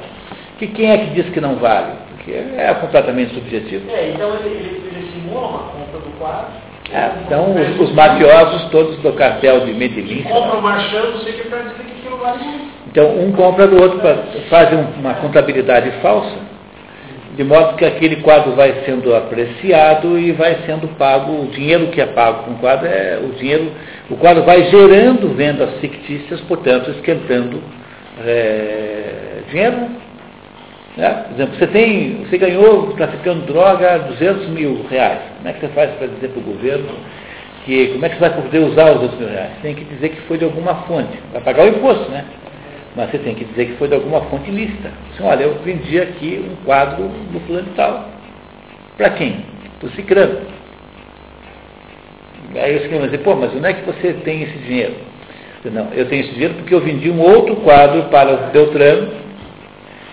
E 0.62 0.68
quem 0.68 0.92
é 0.92 0.98
que 0.98 1.06
diz 1.12 1.30
que 1.30 1.42
não 1.42 1.56
vale? 1.56 1.92
Porque 2.10 2.32
é 2.32 2.74
completamente 2.80 3.34
subjetivo. 3.34 3.90
É, 3.92 4.12
então 4.12 4.34
ele, 4.36 4.50
ele, 4.50 4.82
ele 4.96 5.12
simula 5.14 5.48
uma 5.48 5.60
compra 5.60 6.00
do 6.00 6.18
quadro. 6.18 6.48
É, 6.92 7.10
então, 7.26 7.56
os, 7.56 7.80
os 7.90 7.96
mafiosos 7.96 8.70
todos 8.70 8.98
do 8.98 9.14
cartel 9.14 9.62
de 9.66 9.74
Medellín. 9.74 10.24
Compra 10.24 10.58
o 10.60 10.62
marchando, 10.62 11.24
sei 11.24 11.34
que 11.34 11.48
para 11.50 11.60
dizer 11.60 11.84
que 11.84 11.92
aquilo 12.00 12.18
vale 12.18 12.44
muito. 12.44 12.66
Então, 12.88 13.20
um 13.20 13.32
compra 13.32 13.68
do 13.68 13.82
outro, 13.82 14.00
pra, 14.00 14.16
fazem 14.50 14.78
um- 14.78 15.00
uma 15.00 15.16
contabilidade 15.16 15.90
falsa, 16.02 16.36
de 17.36 17.44
modo 17.44 17.76
que 17.78 17.84
aquele 17.86 18.18
quadro 18.18 18.52
vai 18.56 18.84
sendo 18.86 19.16
apreciado 19.16 20.20
e 20.20 20.32
vai 20.34 20.60
sendo 20.68 20.88
pago, 20.98 21.42
o 21.42 21.48
dinheiro 21.48 21.88
que 21.88 22.00
é 22.00 22.06
pago 22.06 22.44
com 22.44 22.52
o 22.52 22.58
quadro 22.60 22.86
é 22.88 23.18
o 23.22 23.30
dinheiro, 23.34 23.72
o 24.10 24.16
quadro 24.16 24.44
vai 24.44 24.66
gerando 24.66 25.36
vendas 25.36 25.72
fictícias, 25.80 26.40
portanto, 26.42 26.92
esquentando 26.92 27.60
é, 28.24 29.42
dinheiro. 29.50 29.88
Né? 30.98 31.10
Por 31.28 31.34
exemplo, 31.34 31.58
você, 31.58 31.68
tem, 31.68 32.26
você 32.26 32.38
ganhou 32.38 32.94
traficando 32.94 33.46
droga 33.46 34.00
200 34.00 34.48
mil 34.50 34.86
reais. 34.90 35.20
Como 35.38 35.50
é 35.50 35.54
que 35.54 35.60
você 35.62 35.68
faz 35.70 35.92
para 35.92 36.08
dizer 36.08 36.30
para 36.30 36.40
o 36.40 36.44
governo 36.44 36.88
que 37.66 37.88
como 37.94 38.06
é 38.06 38.10
que 38.10 38.16
você 38.16 38.22
vai 38.22 38.42
poder 38.42 38.60
usar 38.60 38.92
os 38.92 39.02
outros 39.02 39.20
mil 39.20 39.30
reais? 39.30 39.52
Tem 39.62 39.74
que 39.74 39.86
dizer 39.86 40.10
que 40.10 40.22
foi 40.22 40.38
de 40.38 40.44
alguma 40.44 40.76
fonte. 40.84 41.18
Vai 41.32 41.42
pagar 41.42 41.66
o 41.66 41.70
imposto, 41.70 42.12
né? 42.12 42.26
Mas 42.96 43.10
você 43.10 43.18
tem 43.18 43.34
que 43.34 43.46
dizer 43.46 43.66
que 43.66 43.78
foi 43.78 43.88
de 43.88 43.96
alguma 43.96 44.22
fonte 44.22 44.50
ilícita. 44.52 44.92
Assim, 45.14 45.24
olha, 45.24 45.44
eu 45.44 45.56
vendi 45.64 46.00
aqui 46.00 46.46
um 46.48 46.64
quadro 46.64 47.08
do 47.08 47.40
fulano 47.48 47.68
e 47.72 47.76
tal. 47.76 48.10
Para 48.98 49.10
quem? 49.12 49.38
Para 49.80 49.88
o 49.88 49.92
Cicrano. 49.94 50.42
Aí 52.56 52.76
o 52.76 52.82
Cicrano 52.82 53.00
vai 53.00 53.10
dizer, 53.10 53.24
pô, 53.24 53.36
mas 53.36 53.52
onde 53.56 53.66
é 53.66 53.74
que 53.74 53.86
você 53.86 54.14
tem 54.24 54.44
esse 54.44 54.58
dinheiro? 54.60 54.94
Eu, 55.66 55.72
Não, 55.72 55.88
eu 55.94 56.08
tenho 56.08 56.22
esse 56.22 56.34
dinheiro 56.34 56.54
porque 56.56 56.76
eu 56.76 56.82
vendi 56.82 57.10
um 57.10 57.20
outro 57.20 57.56
quadro 57.58 58.04
para 58.04 58.32
o 58.32 58.52
Beltrano 58.52 59.24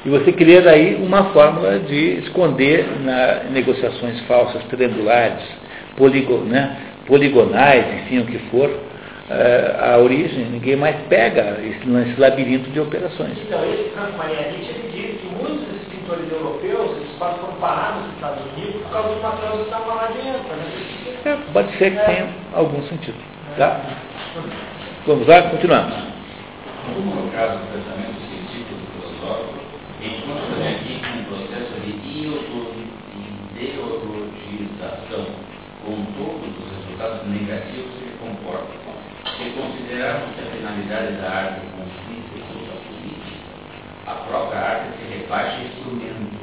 e 0.05 0.09
você 0.09 0.33
cria 0.33 0.63
daí 0.63 0.95
uma 0.97 1.25
fórmula 1.33 1.79
de 1.79 2.19
esconder 2.21 2.87
na 3.01 3.45
negociações 3.51 4.21
falsas, 4.23 4.63
triangulares, 4.65 5.45
poligo, 5.97 6.39
né, 6.39 6.77
poligonais, 7.07 7.85
enfim, 8.03 8.21
o 8.21 8.27
que 8.27 8.39
for, 8.51 8.71
eh, 9.31 9.77
a 9.79 9.99
origem, 9.99 10.47
ninguém 10.47 10.77
mais 10.77 10.97
pega 11.09 11.59
esse, 11.63 11.89
nesse 11.89 12.21
labirinto 12.21 12.69
de 12.71 12.81
operações. 12.81 13.39
Então, 13.47 13.63
esse 13.65 13.91
Franco 13.91 14.19
Maria 14.19 14.51
Nietzsche, 14.51 14.71
ele 14.71 14.91
diz 14.93 15.21
que 15.21 15.27
muitos 15.37 15.67
desses 15.69 15.89
pintores 15.89 16.33
europeus, 16.33 16.97
eles 16.97 17.17
foram 17.19 17.55
parados 17.61 18.03
nos 18.07 18.15
Estados 18.15 18.43
Unidos 18.57 18.83
por 18.83 18.91
causa 18.91 19.09
uma 19.11 19.31
causa 19.33 19.57
que 19.59 19.63
estavam 19.65 19.95
lá 19.95 20.07
dentro. 20.07 20.57
Né? 20.57 20.67
É, 21.25 21.37
pode 21.53 21.77
ser 21.79 21.91
que 21.91 22.05
tenha 22.07 22.29
algum 22.55 22.83
sentido. 22.89 23.19
Tá? 23.57 23.81
Vamos 25.07 25.27
lá, 25.27 25.43
continuamos. 25.43 25.95
No 26.89 27.31
caso 27.31 27.59
do 27.59 27.67
pensamento 27.73 28.19
científico 28.27 28.75
e 28.75 28.87
filosófico, 28.99 29.61
encontra-se 30.03 30.65
aqui 30.75 30.95
um 31.07 31.25
processo 31.25 31.75
de 31.85 31.91
ideologização, 33.61 35.27
com 35.85 35.95
todos 36.19 36.51
os 36.59 36.67
resultados 36.77 37.20
negativos 37.31 37.95
que 37.99 38.11
comporta. 38.19 38.81
Se 39.37 39.51
considerarmos 39.57 40.35
que 40.35 40.43
a 40.43 40.51
finalidade 40.51 41.17
da 41.17 41.29
arte 41.31 41.61
consiste 41.73 42.35
em 42.37 42.45
luta 42.53 42.77
política, 42.85 43.51
a 44.07 44.15
própria 44.29 44.59
arte 44.59 44.87
se 44.99 45.19
rebaixa 45.19 45.63
instrumento, 45.63 46.37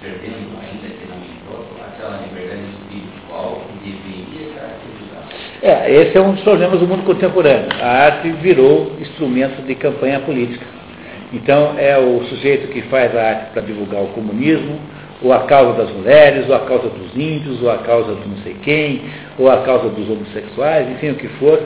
perdendo, 0.00 0.58
ainda 0.58 0.88
que 0.88 1.06
não 1.06 1.22
troco, 1.46 1.76
aquela 1.80 2.22
liberdade 2.22 2.62
espiritual 2.82 3.62
que 3.68 3.90
deveria 3.90 4.54
caracterizar. 4.54 5.22
É, 5.62 5.92
esse 5.92 6.16
é 6.16 6.20
um 6.20 6.32
dos 6.32 6.42
problemas 6.42 6.80
do 6.80 6.88
mundo 6.88 7.04
contemporâneo. 7.04 7.68
A 7.80 8.04
arte 8.06 8.30
virou 8.32 8.96
instrumento 9.00 9.62
de 9.62 9.74
campanha 9.74 10.20
política. 10.20 10.66
Então, 11.32 11.78
é 11.78 11.98
o 11.98 12.24
sujeito 12.24 12.68
que 12.68 12.82
faz 12.82 13.14
a 13.16 13.22
arte 13.22 13.52
para 13.52 13.62
divulgar 13.62 14.02
o 14.02 14.08
comunismo, 14.08 14.78
ou 15.22 15.32
a 15.32 15.40
causa 15.40 15.72
das 15.84 15.90
mulheres, 15.92 16.48
ou 16.48 16.54
a 16.54 16.60
causa 16.60 16.88
dos 16.88 17.16
índios, 17.16 17.62
ou 17.62 17.70
a 17.70 17.78
causa 17.78 18.14
do 18.14 18.28
não 18.28 18.36
sei 18.38 18.56
quem, 18.62 19.02
ou 19.38 19.50
a 19.50 19.58
causa 19.58 19.88
dos 19.88 20.08
homossexuais, 20.08 20.90
enfim, 20.90 21.10
o 21.10 21.14
que 21.14 21.28
for, 21.38 21.60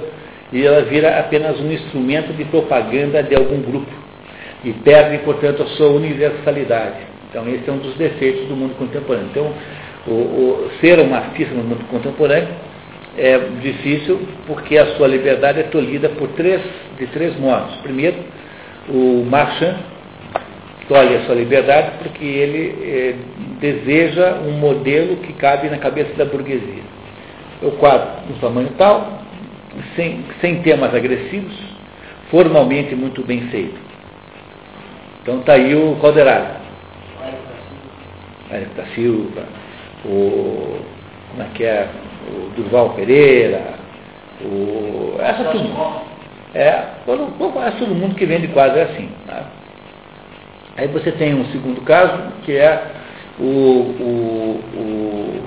e 0.52 0.64
ela 0.64 0.82
vira 0.82 1.18
apenas 1.18 1.58
um 1.60 1.70
instrumento 1.72 2.32
de 2.34 2.44
propaganda 2.44 3.22
de 3.22 3.34
algum 3.34 3.60
grupo. 3.62 3.90
E 4.64 4.72
perde, 4.72 5.18
portanto, 5.18 5.62
a 5.62 5.66
sua 5.66 5.88
universalidade. 5.88 6.96
Então, 7.30 7.48
esse 7.48 7.68
é 7.68 7.72
um 7.72 7.78
dos 7.78 7.94
defeitos 7.94 8.46
do 8.48 8.56
mundo 8.56 8.74
contemporâneo. 8.78 9.28
Então, 9.30 9.52
o, 10.06 10.10
o- 10.12 10.70
ser 10.80 10.98
um 11.00 11.14
artista 11.14 11.54
no 11.54 11.62
mundo 11.62 11.84
contemporâneo 11.90 12.48
é 13.18 13.38
difícil 13.60 14.20
porque 14.46 14.76
a 14.78 14.86
sua 14.96 15.08
liberdade 15.08 15.60
é 15.60 15.64
tolhida 15.64 16.08
por 16.10 16.28
três, 16.28 16.60
de 16.98 17.06
três 17.08 17.36
modos. 17.38 17.74
Primeiro, 17.76 18.16
o 18.88 19.24
Marchand 19.28 19.76
tolhe 20.88 21.16
a 21.16 21.24
sua 21.24 21.34
liberdade 21.34 21.92
porque 22.02 22.24
ele 22.24 22.74
eh, 22.82 23.14
deseja 23.60 24.38
um 24.46 24.52
modelo 24.52 25.16
que 25.18 25.32
cabe 25.34 25.68
na 25.68 25.78
cabeça 25.78 26.12
da 26.14 26.24
burguesia. 26.24 26.82
O 27.62 27.72
quadro 27.72 28.08
no 28.28 28.36
tamanho 28.38 28.70
tal, 28.76 29.20
sem, 29.94 30.24
sem 30.40 30.62
temas 30.62 30.94
agressivos, 30.94 31.54
formalmente 32.30 32.94
muito 32.94 33.22
bem 33.24 33.42
feito. 33.48 33.78
Então 35.22 35.40
está 35.40 35.54
aí 35.54 35.74
o 35.74 35.96
Calderaro. 36.00 36.66
Érico 38.50 38.74
da 38.76 38.84
Silva, 38.94 39.42
o, 40.04 40.78
como 41.30 41.42
é 41.42 41.46
que 41.54 41.64
é, 41.64 41.88
o 42.28 42.50
Durval 42.50 42.90
Pereira, 42.90 43.74
o, 44.44 45.16
essa 45.18 45.44
turma. 45.44 46.02
É, 46.54 46.84
todo, 47.04 47.52
quase 47.52 47.76
todo 47.78 47.94
mundo 47.94 48.14
que 48.14 48.24
vende 48.24 48.46
quadro 48.48 48.78
é 48.78 48.82
assim. 48.84 49.10
Tá? 49.26 49.44
Aí 50.76 50.88
você 50.88 51.10
tem 51.12 51.34
um 51.34 51.44
segundo 51.46 51.80
caso, 51.82 52.32
que 52.44 52.52
é 52.52 52.82
o, 53.38 53.44
o, 53.44 54.60
o, 54.74 55.42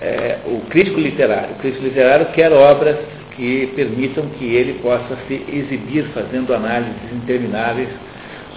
é, 0.00 0.38
o 0.46 0.60
crítico 0.70 1.00
literário. 1.00 1.50
O 1.56 1.58
crítico 1.58 1.84
literário 1.84 2.26
quer 2.26 2.52
obras 2.52 2.96
que 3.36 3.72
permitam 3.74 4.26
que 4.38 4.44
ele 4.44 4.74
possa 4.74 5.16
se 5.26 5.44
exibir 5.48 6.04
fazendo 6.14 6.54
análises 6.54 7.12
intermináveis 7.12 7.88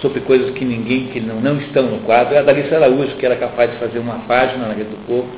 sobre 0.00 0.20
coisas 0.20 0.50
que 0.50 0.64
ninguém, 0.64 1.08
que 1.08 1.18
não, 1.18 1.40
não 1.40 1.58
estão 1.58 1.84
no 1.84 1.98
quadro. 2.00 2.34
É 2.34 2.38
a 2.38 2.42
Dalícia 2.42 2.76
Araújo, 2.76 3.16
que 3.16 3.26
era 3.26 3.34
capaz 3.34 3.72
de 3.72 3.78
fazer 3.78 3.98
uma 3.98 4.20
página 4.20 4.68
na 4.68 4.74
Rede 4.74 4.90
do 4.90 5.06
Povo 5.06 5.28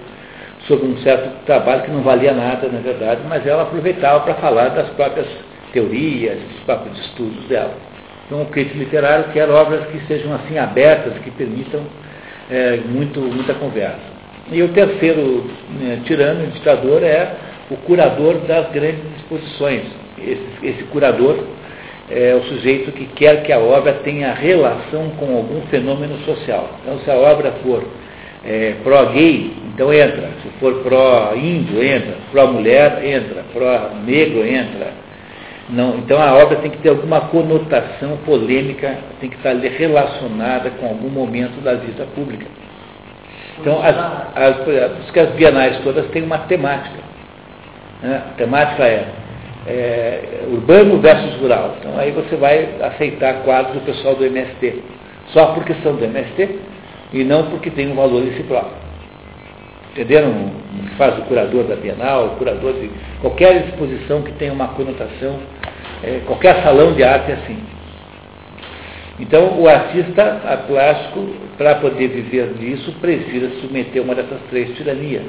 sobre 0.66 0.86
um 0.86 0.98
certo 0.98 1.44
trabalho 1.46 1.82
que 1.82 1.90
não 1.90 2.02
valia 2.02 2.32
nada, 2.32 2.68
na 2.68 2.80
verdade, 2.80 3.22
mas 3.28 3.46
ela 3.46 3.62
aproveitava 3.62 4.20
para 4.20 4.34
falar 4.34 4.68
das 4.68 4.90
próprias 4.90 5.26
teorias, 5.72 6.38
dos 6.38 6.60
próprios 6.64 6.98
estudos 7.00 7.44
dela. 7.46 7.74
Então, 8.30 8.42
o 8.42 8.46
crítico 8.46 8.78
literário 8.78 9.32
quer 9.32 9.50
obras 9.50 9.86
que 9.86 10.06
sejam 10.06 10.32
assim 10.32 10.56
abertas, 10.56 11.14
que 11.24 11.32
permitam 11.32 11.80
é, 12.48 12.76
muito, 12.76 13.18
muita 13.18 13.54
conversa. 13.54 13.98
E 14.52 14.62
o 14.62 14.68
terceiro 14.68 15.50
né, 15.80 16.00
tirano, 16.04 16.46
ditador, 16.52 17.02
é 17.02 17.34
o 17.68 17.76
curador 17.78 18.36
das 18.46 18.70
grandes 18.70 19.02
exposições. 19.16 19.82
Esse, 20.16 20.46
esse 20.62 20.84
curador 20.84 21.38
é 22.08 22.32
o 22.36 22.44
sujeito 22.44 22.92
que 22.92 23.06
quer 23.16 23.42
que 23.42 23.52
a 23.52 23.58
obra 23.58 23.94
tenha 24.04 24.32
relação 24.32 25.10
com 25.18 25.36
algum 25.36 25.62
fenômeno 25.62 26.16
social. 26.20 26.78
Então, 26.82 27.00
se 27.00 27.10
a 27.10 27.16
obra 27.16 27.50
for 27.64 27.82
é, 28.44 28.74
pró-gay, 28.84 29.50
Então 29.74 29.92
entra. 29.92 30.30
Se 30.40 30.50
for 30.60 30.84
pró-índio, 30.84 31.82
entra. 31.82 32.14
Pró-mulher, 32.30 33.04
entra. 33.04 33.42
Pró-negro, 33.52 34.46
entra. 34.46 35.09
Não, 35.70 35.98
então 35.98 36.20
a 36.20 36.34
obra 36.34 36.56
tem 36.56 36.70
que 36.70 36.78
ter 36.78 36.88
alguma 36.88 37.20
conotação 37.22 38.16
polêmica, 38.26 38.98
tem 39.20 39.30
que 39.30 39.36
estar 39.36 39.54
relacionada 39.54 40.70
com 40.70 40.86
algum 40.86 41.08
momento 41.08 41.62
da 41.62 41.74
vida 41.74 42.06
pública. 42.14 42.46
Então, 43.60 43.80
as, 43.82 43.94
as, 44.34 45.16
as 45.16 45.30
bienais 45.34 45.78
todas 45.84 46.06
têm 46.10 46.22
uma 46.22 46.38
temática. 46.38 46.98
Né? 48.02 48.22
A 48.30 48.34
temática 48.34 48.84
é, 48.84 49.06
é, 49.66 50.44
urbano 50.50 50.98
versus 50.98 51.34
rural. 51.40 51.76
Então 51.78 51.98
aí 51.98 52.10
você 52.10 52.36
vai 52.36 52.68
aceitar 52.82 53.42
quadros 53.42 53.74
do 53.74 53.80
pessoal 53.82 54.14
do 54.14 54.24
MST, 54.24 54.82
só 55.28 55.52
porque 55.52 55.74
são 55.82 55.94
do 55.96 56.04
MST 56.04 56.58
e 57.12 57.24
não 57.24 57.50
porque 57.50 57.70
tem 57.70 57.90
um 57.90 57.94
valor 57.94 58.22
em 58.22 58.32
si 58.32 58.42
próprio. 58.44 58.89
Entenderam 59.92 60.30
o 60.30 60.88
que 60.88 60.94
faz 60.96 61.18
o 61.18 61.22
curador 61.22 61.64
da 61.64 61.76
Bienal, 61.76 62.26
o 62.26 62.30
curador 62.36 62.72
de 62.74 62.90
qualquer 63.20 63.66
exposição 63.66 64.22
que 64.22 64.32
tenha 64.32 64.52
uma 64.52 64.68
conotação, 64.68 65.38
é, 66.02 66.20
qualquer 66.26 66.62
salão 66.62 66.92
de 66.92 67.02
arte 67.02 67.32
é 67.32 67.34
assim. 67.34 67.58
Então, 69.18 69.60
o 69.60 69.68
artista 69.68 70.40
plástico, 70.66 71.28
para 71.58 71.74
poder 71.74 72.08
viver 72.08 72.54
disso, 72.54 72.90
precisa 73.00 73.50
submeter 73.60 74.02
uma 74.02 74.14
dessas 74.14 74.40
três 74.48 74.74
tiranias. 74.76 75.26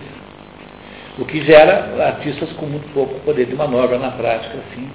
O 1.20 1.26
que 1.26 1.44
gera 1.44 1.94
artistas 2.08 2.50
com 2.54 2.68
muito 2.68 2.88
pouco 2.94 3.20
poder 3.22 3.48
de 3.48 3.56
manobra 3.56 3.98
na 3.98 4.12
prática, 4.12 4.58
assim. 4.60 4.88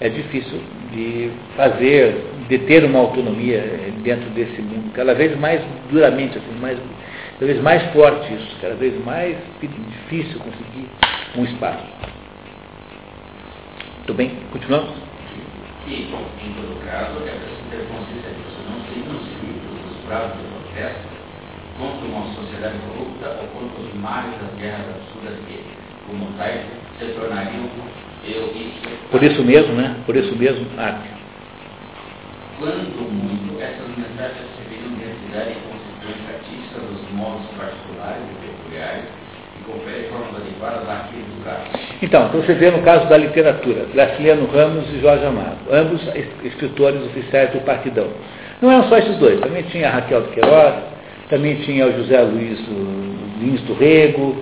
É 0.00 0.10
difícil 0.10 0.60
de 0.92 1.30
fazer, 1.56 2.16
de 2.48 2.58
ter 2.58 2.84
uma 2.84 2.98
autonomia 2.98 3.64
dentro 4.02 4.28
desse 4.30 4.60
mundo, 4.60 4.92
cada 4.92 5.14
vez 5.14 5.38
mais 5.38 5.62
duramente, 5.90 6.36
assim, 6.36 6.60
mais, 6.60 6.76
cada 7.34 7.46
vez 7.46 7.62
mais 7.62 7.82
forte 7.92 8.34
isso, 8.34 8.56
cada 8.60 8.74
vez 8.74 9.04
mais 9.04 9.36
difícil 9.60 10.38
conseguir 10.38 10.88
um 11.36 11.44
espaço. 11.44 11.84
Tudo 14.06 14.16
bem? 14.16 14.30
Continuamos? 14.52 14.90
E, 15.86 15.94
em 15.94 16.54
todo 16.54 16.80
caso, 16.86 17.18
é 17.26 17.32
preciso 17.32 17.64
ter 17.70 17.86
consciência 17.88 18.30
disso. 18.30 18.56
Não 18.70 18.80
se, 18.86 18.98
não 19.00 19.18
se 19.20 19.46
livra 19.46 19.68
dos 19.82 20.04
bravos 20.06 20.36
do 20.36 20.62
protesto 20.62 21.08
contra 21.78 22.06
uma 22.06 22.34
sociedade 22.34 22.78
corrupta 22.86 23.40
ou 23.42 23.48
contra 23.48 23.82
os 23.82 23.94
males 23.94 24.32
das 24.40 24.60
guerras 24.60 24.86
absurdas 24.88 25.38
que, 25.46 25.60
como 26.06 26.32
tais, 26.38 26.62
se 26.98 27.06
tornariam 27.18 27.68
eu 28.26 28.46
isso. 28.56 28.80
Por 29.10 29.22
isso 29.22 29.42
mesmo, 29.42 29.74
né? 29.74 29.96
Por 30.06 30.16
isso 30.16 30.34
mesmo, 30.36 30.66
arte. 30.78 31.08
Quanto 32.58 33.02
muito 33.12 33.60
essas 33.60 33.88
mensagens 33.88 34.48
serviram 34.56 34.94
de 34.94 35.02
identidade 35.02 35.56
modos 37.24 37.46
particulares 37.56 38.22
e 38.30 38.46
peculiares 38.46 39.04
formas 40.10 40.36
adequadas. 40.36 40.82
Então, 42.02 42.26
então, 42.26 42.40
você 42.40 42.54
vê 42.54 42.70
no 42.70 42.82
caso 42.82 43.08
da 43.08 43.16
literatura, 43.16 43.86
Graciliano 43.92 44.46
Ramos 44.46 44.84
e 44.92 45.00
Jorge 45.00 45.24
Amado, 45.24 45.58
ambos 45.70 46.00
escritores 46.44 47.02
oficiais 47.06 47.50
do 47.50 47.60
Partidão. 47.64 48.08
Não 48.60 48.70
eram 48.70 48.88
só 48.88 48.98
esses 48.98 49.16
dois, 49.18 49.40
também 49.40 49.62
tinha 49.64 49.88
a 49.88 49.92
Raquel 49.92 50.22
de 50.22 50.28
Queiroz, 50.28 50.74
também 51.28 51.56
tinha 51.56 51.86
o 51.86 51.92
José 51.92 52.20
Luiz 52.20 52.60
Lins 53.40 53.60
do 53.62 53.74
Rego, 53.74 54.36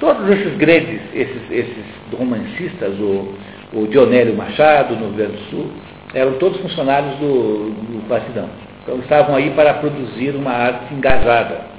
todos 0.00 0.28
esses 0.30 0.56
grandes, 0.56 1.00
esses, 1.14 1.50
esses 1.50 1.84
romancistas, 2.12 2.98
o, 2.98 3.34
o 3.72 3.86
Dionélio 3.88 4.34
Machado, 4.34 4.94
no 4.94 5.06
Rio 5.06 5.16
Grande 5.16 5.32
do 5.32 5.50
Sul, 5.50 5.70
eram 6.14 6.32
todos 6.34 6.60
funcionários 6.60 7.14
do, 7.16 7.70
do 7.70 8.08
Partidão. 8.08 8.48
Então 8.82 8.98
estavam 8.98 9.36
aí 9.36 9.50
para 9.50 9.74
produzir 9.74 10.34
uma 10.34 10.50
arte 10.50 10.92
engajada, 10.92 11.71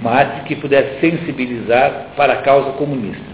uma 0.00 0.10
arte 0.10 0.44
que 0.46 0.56
pudesse 0.56 1.00
sensibilizar 1.00 2.08
para 2.16 2.34
a 2.34 2.36
causa 2.42 2.72
comunista. 2.72 3.32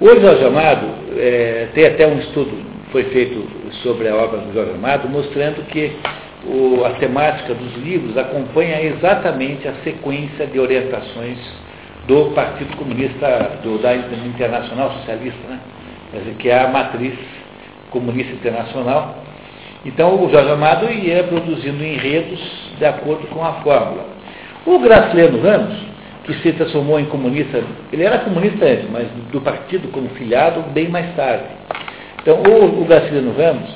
O 0.00 0.08
Jorge 0.08 0.44
Amado, 0.44 0.86
é, 1.18 1.68
tem 1.74 1.86
até 1.86 2.06
um 2.06 2.18
estudo, 2.18 2.64
foi 2.90 3.04
feito 3.04 3.46
sobre 3.82 4.08
a 4.08 4.16
obra 4.16 4.38
do 4.38 4.52
Jorge 4.52 4.72
Amado, 4.72 5.08
mostrando 5.08 5.66
que 5.66 5.92
o, 6.46 6.84
a 6.84 6.90
temática 6.94 7.54
dos 7.54 7.76
livros 7.76 8.16
acompanha 8.16 8.82
exatamente 8.82 9.68
a 9.68 9.74
sequência 9.84 10.46
de 10.46 10.58
orientações 10.58 11.38
do 12.06 12.32
Partido 12.34 12.76
Comunista, 12.76 13.58
do, 13.62 13.78
da 13.78 13.94
Internacional 13.94 14.90
Socialista, 14.92 15.48
né? 15.48 15.60
dizer, 16.12 16.34
que 16.38 16.48
é 16.48 16.64
a 16.64 16.68
matriz 16.68 17.14
comunista 17.90 18.32
internacional. 18.32 19.18
Então 19.84 20.22
o 20.24 20.30
Jorge 20.30 20.50
Amado 20.50 20.90
ia 20.90 21.24
produzindo 21.24 21.82
enredos 21.84 22.40
de 22.78 22.84
acordo 22.84 23.26
com 23.28 23.44
a 23.44 23.54
fórmula. 23.54 24.19
O 24.66 24.78
Graciliano 24.78 25.40
Ramos, 25.40 25.74
que 26.24 26.34
se 26.34 26.52
transformou 26.52 27.00
em 27.00 27.06
comunista, 27.06 27.62
ele 27.92 28.04
era 28.04 28.18
comunista 28.18 28.64
antes, 28.64 28.86
mas 28.90 29.06
do 29.32 29.40
partido 29.40 29.88
como 29.88 30.08
filiado 30.10 30.62
bem 30.72 30.88
mais 30.88 31.14
tarde. 31.16 31.44
Então 32.20 32.42
o, 32.42 32.82
o 32.82 32.84
Graciliano 32.84 33.32
Ramos 33.32 33.70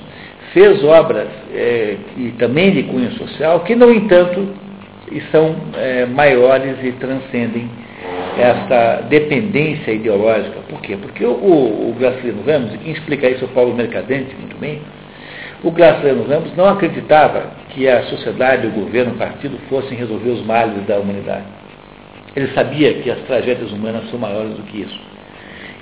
fez 0.53 0.85
obras 0.85 1.29
é, 1.53 1.97
também 2.39 2.71
de 2.71 2.85
cunho 2.85 3.11
social, 3.13 3.61
que, 3.61 3.75
no 3.75 3.93
entanto, 3.93 4.49
são 5.33 5.57
é, 5.77 6.07
maiores 6.07 6.77
e 6.83 6.93
transcendem 6.93 7.69
esta 8.39 9.03
dependência 9.09 9.93
ideológica. 9.93 10.61
Por 10.69 10.81
quê? 10.81 10.97
Porque 11.01 11.25
o, 11.25 11.31
o, 11.31 11.91
o 11.91 11.97
Graciliano 11.99 12.43
Ramos, 12.47 12.75
e 12.75 12.79
quem 12.79 12.93
explica 12.93 13.29
isso 13.29 13.45
é 13.45 13.47
o 13.47 13.51
Paulo 13.51 13.75
Mercadante, 13.75 14.35
muito 14.37 14.57
bem, 14.59 14.81
o 15.65 15.71
Graciliano 15.71 16.25
Ramos 16.25 16.55
não 16.57 16.69
acreditava 16.69 17.51
que 17.71 17.89
a 17.89 18.03
sociedade, 18.05 18.67
o 18.67 18.71
governo, 18.71 19.15
o 19.15 19.17
partido 19.17 19.59
fossem 19.69 19.97
resolver 19.97 20.31
os 20.31 20.45
males 20.45 20.87
da 20.87 20.99
humanidade. 20.99 21.47
Ele 22.37 22.49
sabia 22.49 22.95
que 22.95 23.11
as 23.11 23.19
tragédias 23.21 23.73
humanas 23.73 24.11
são 24.11 24.19
maiores 24.19 24.55
do 24.55 24.63
que 24.65 24.83
isso. 24.83 25.01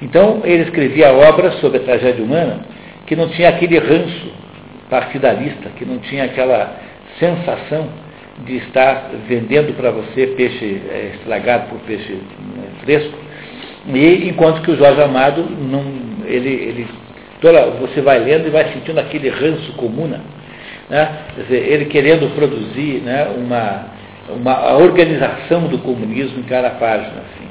Então, 0.01 0.41
ele 0.45 0.63
escrevia 0.63 1.13
obras 1.13 1.55
sobre 1.61 1.79
a 1.79 1.83
tragédia 1.83 2.25
humana 2.25 2.61
que 3.07 3.17
não 3.17 3.29
tinha 3.31 3.49
aquele 3.49 3.79
ranço 3.79 4.33
partidarista, 4.89 5.71
que 5.77 5.85
não 5.85 5.99
tinha 5.99 6.25
aquela 6.25 6.77
sensação 7.19 7.89
de 8.45 8.59
estar 8.59 9.11
vendendo 9.29 9.77
para 9.77 9.91
você 9.91 10.29
peixe 10.29 10.81
é, 10.91 11.13
estragado 11.15 11.69
por 11.69 11.81
peixe 11.81 12.13
né, 12.13 12.69
fresco, 12.83 13.19
e 13.87 14.29
enquanto 14.29 14.63
que 14.63 14.71
o 14.71 14.77
Jorge 14.77 15.03
Amado, 15.03 15.43
não, 15.43 15.85
ele, 16.27 16.49
ele 16.49 16.87
toda, 17.43 17.67
você 17.73 18.01
vai 18.01 18.21
lendo 18.21 18.47
e 18.47 18.51
vai 18.51 18.73
sentindo 18.73 18.99
aquele 18.99 19.29
ranço 19.29 19.73
comuna, 19.73 20.21
né? 20.89 21.09
dizer, 21.37 21.69
ele 21.69 21.87
querendo 21.87 22.35
produzir 22.35 23.03
né, 23.03 23.29
uma, 23.37 23.87
uma 24.31 24.77
organização 24.77 25.67
do 25.67 25.79
comunismo 25.79 26.39
em 26.39 26.45
cada 26.45 26.71
página. 26.71 27.09
Assim. 27.09 27.49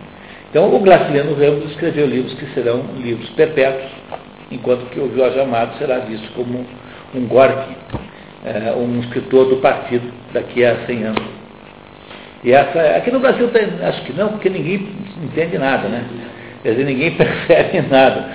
Então 0.50 0.74
o 0.74 0.80
Graciliano 0.80 1.36
Ramos 1.36 1.70
escreveu 1.72 2.08
livros 2.08 2.34
que 2.36 2.46
serão 2.54 2.86
livros 2.98 3.30
perpétuos, 3.32 3.92
enquanto 4.50 4.90
que 4.90 5.00
o 5.00 5.14
Jorge 5.16 5.40
Amado 5.40 5.78
será 5.78 6.00
visto 6.00 6.34
como 6.34 6.66
um 7.14 7.28
Gorky, 7.28 7.76
é, 8.46 8.72
um 8.74 9.00
escritor 9.02 9.50
do 9.50 9.58
partido 9.58 10.12
daqui 10.34 10.64
a 10.66 10.86
100 10.88 11.04
anos. 11.04 11.24
E 12.44 12.52
essa, 12.52 12.98
aqui 12.98 13.12
no 13.12 13.20
Brasil 13.20 13.48
tem, 13.50 13.68
acho 13.84 14.02
que 14.04 14.14
não, 14.14 14.30
porque 14.30 14.50
ninguém 14.50 14.88
entende 15.24 15.58
nada, 15.60 15.88
né? 15.88 16.06
Quer 16.64 16.72
dizer, 16.72 16.86
ninguém 16.86 17.12
percebe 17.16 17.82
nada. 17.90 18.32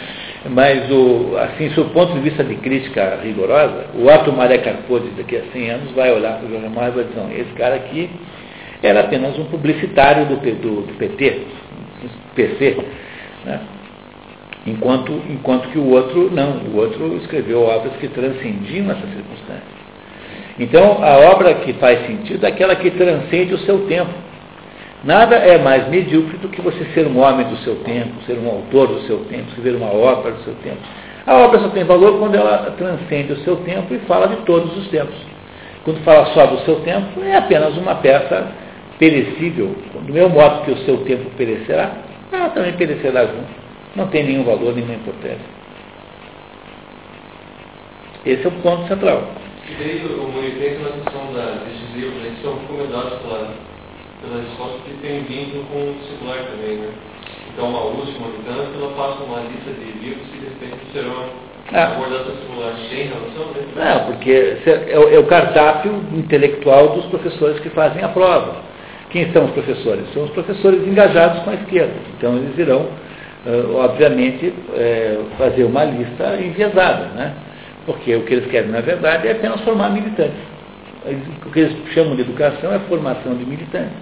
Mas, 0.51 0.91
o, 0.91 1.37
assim, 1.39 1.69
do 1.69 1.87
ponto 1.87 2.13
de 2.15 2.21
vista 2.21 2.45
de 2.45 2.57
crítica 2.57 3.19
rigorosa, 3.23 3.87
o 3.95 4.07
Otto 4.07 4.33
Maré 4.33 4.59
Carpode, 4.59 5.09
daqui 5.17 5.37
a 5.37 5.43
100 5.53 5.71
anos, 5.71 5.93
vai 5.93 6.13
olhar 6.13 6.39
para 6.39 6.47
o 6.47 6.51
Jorge 6.51 6.69
Mário 6.69 6.93
e 6.93 6.97
vai 6.97 7.05
dizer, 7.05 7.41
esse 7.41 7.53
cara 7.53 7.75
aqui 7.77 8.11
era 8.83 9.01
apenas 9.01 9.39
um 9.39 9.45
publicitário 9.47 10.27
do, 10.27 10.37
do, 10.37 10.83
do 10.83 10.99
PT, 10.99 11.43
PC, 12.35 12.77
né? 13.45 13.61
Enquanto, 14.67 15.13
enquanto 15.31 15.69
que 15.69 15.79
o 15.79 15.91
outro 15.91 16.29
não, 16.33 16.59
o 16.73 16.77
outro 16.77 17.17
escreveu 17.19 17.63
obras 17.63 17.93
que 18.01 18.09
transcendiam 18.09 18.91
essas 18.91 19.09
circunstâncias. 19.11 19.77
Então, 20.59 21.05
a 21.05 21.19
obra 21.31 21.55
que 21.55 21.73
faz 21.75 22.05
sentido 22.07 22.45
é 22.45 22.49
aquela 22.49 22.75
que 22.75 22.91
transcende 22.91 23.55
o 23.55 23.59
seu 23.59 23.87
tempo. 23.87 24.13
Nada 25.07 25.37
é 25.37 25.57
mais 25.57 25.89
medíocre 25.89 26.37
do 26.39 26.49
que 26.49 26.61
você 26.61 26.85
ser 26.93 27.07
um 27.07 27.19
homem 27.21 27.47
do 27.47 27.57
seu 27.59 27.77
tempo, 27.77 28.23
ser 28.27 28.39
um 28.39 28.49
autor 28.49 28.89
do 28.89 29.01
seu 29.07 29.19
tempo, 29.27 29.49
escrever 29.49 29.77
uma 29.77 29.93
obra 29.93 30.33
do 30.33 30.43
seu 30.43 30.55
tempo. 30.57 30.81
A 31.27 31.37
obra 31.37 31.61
só 31.61 31.69
tem 31.69 31.85
valor 31.85 32.19
quando 32.19 32.35
ela 32.35 32.75
transcende 32.77 33.33
o 33.33 33.39
seu 33.45 33.57
tempo 33.59 33.95
e 33.95 33.99
fala 34.01 34.27
de 34.29 34.37
todos 34.45 34.77
os 34.77 34.89
tempos. 34.89 35.17
Quando 35.85 36.03
fala 36.03 36.27
só 36.35 36.47
do 36.47 36.59
seu 36.65 36.81
tempo, 36.81 37.23
é 37.23 37.37
apenas 37.37 37.77
uma 37.77 37.95
peça 37.95 38.49
perecível. 38.99 39.75
Do 39.95 40.13
mesmo 40.13 40.31
modo 40.31 40.65
que 40.65 40.73
o 40.73 40.79
seu 40.79 40.99
tempo 41.05 41.31
perecerá, 41.37 41.93
ela 42.33 42.51
também 42.51 42.73
perecerá 42.73 43.25
junto 43.27 43.67
não 43.97 44.09
tem 44.09 44.25
nenhum 44.25 44.45
valor, 44.45 44.75
nenhuma 44.75 44.95
importância. 44.95 45.57
Esse 48.25 48.45
é 48.45 48.49
o 48.49 48.53
ponto 48.63 48.87
central. 48.89 49.23
E 49.69 49.75
daí 49.75 50.05
o 50.05 50.29
movimento 50.29 50.83
na 50.83 50.91
questão 50.91 51.33
da, 51.33 51.65
desses 51.65 51.95
livros, 51.95 52.25
eles 52.25 52.43
são 52.43 52.59
recomendados 52.59 53.19
pela, 53.21 53.55
pelas 54.23 54.47
escolas 54.49 54.81
que 54.83 54.95
tem 55.03 55.23
vínculo 55.25 55.65
com 55.65 55.79
o 55.79 55.97
circular 56.09 56.39
também, 56.39 56.77
né? 56.79 56.91
Então 57.53 57.75
a 57.75 57.85
última 57.85 58.29
militância, 58.29 58.69
ela 58.79 58.93
passa 58.97 59.25
uma 59.25 59.41
lista 59.41 59.71
de 59.73 59.99
livros 59.99 60.27
que 60.29 60.39
de 60.39 60.47
repente 60.47 60.77
serão 60.93 61.25
ah. 61.73 61.85
abordados 61.85 62.27
no 62.27 62.41
circular. 62.41 62.75
Tem 62.91 63.07
relação? 63.07 63.47
Né? 63.55 63.67
Não, 63.77 64.13
porque 64.13 64.57
é 64.91 64.99
o, 64.99 65.15
é 65.15 65.19
o 65.19 65.27
cardápio 65.27 65.93
intelectual 66.13 66.89
dos 66.91 67.07
professores 67.07 67.59
que 67.61 67.71
fazem 67.71 68.03
a 68.03 68.09
prova 68.09 68.57
Quem 69.11 69.33
são 69.33 69.47
os 69.47 69.53
professores? 69.53 70.13
São 70.13 70.25
os 70.25 70.31
professores 70.31 70.87
engajados 70.87 71.43
com 71.43 71.51
a 71.51 71.55
esquerda. 71.55 71.95
Então 72.17 72.37
eles 72.37 72.59
irão, 72.59 72.89
obviamente, 73.77 74.53
fazer 75.39 75.65
uma 75.65 75.85
lista 75.85 76.37
enviesada, 76.37 77.07
né? 77.15 77.35
Porque 77.87 78.15
o 78.17 78.23
que 78.23 78.35
eles 78.35 78.51
querem, 78.51 78.71
na 78.71 78.81
verdade, 78.81 79.29
é 79.29 79.33
apenas 79.33 79.61
formar 79.61 79.91
militantes. 79.91 80.56
O 81.45 81.51
que 81.51 81.61
eles 81.61 81.77
chamam 81.93 82.17
de 82.17 82.23
educação 82.23 82.73
é 82.73 82.79
formação 82.81 83.35
de 83.35 83.45
militantes. 83.45 83.97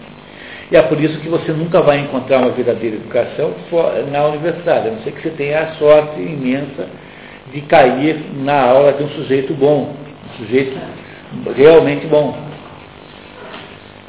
E 0.70 0.76
é 0.76 0.82
por 0.82 1.00
isso 1.00 1.18
que 1.20 1.28
você 1.28 1.52
nunca 1.52 1.82
vai 1.82 2.00
encontrar 2.00 2.38
uma 2.38 2.50
verdadeira 2.50 2.96
educação 2.96 3.54
na 4.10 4.26
universidade, 4.26 4.88
a 4.88 4.92
não 4.92 5.02
ser 5.02 5.12
que 5.12 5.22
você 5.22 5.30
tenha 5.30 5.60
a 5.60 5.74
sorte 5.74 6.20
imensa 6.20 6.88
de 7.52 7.60
cair 7.62 8.18
na 8.36 8.62
aula 8.62 8.92
de 8.94 9.02
um 9.04 9.08
sujeito 9.10 9.52
bom, 9.54 9.94
um 10.26 10.36
sujeito 10.38 10.78
realmente 11.54 12.06
bom. 12.06 12.36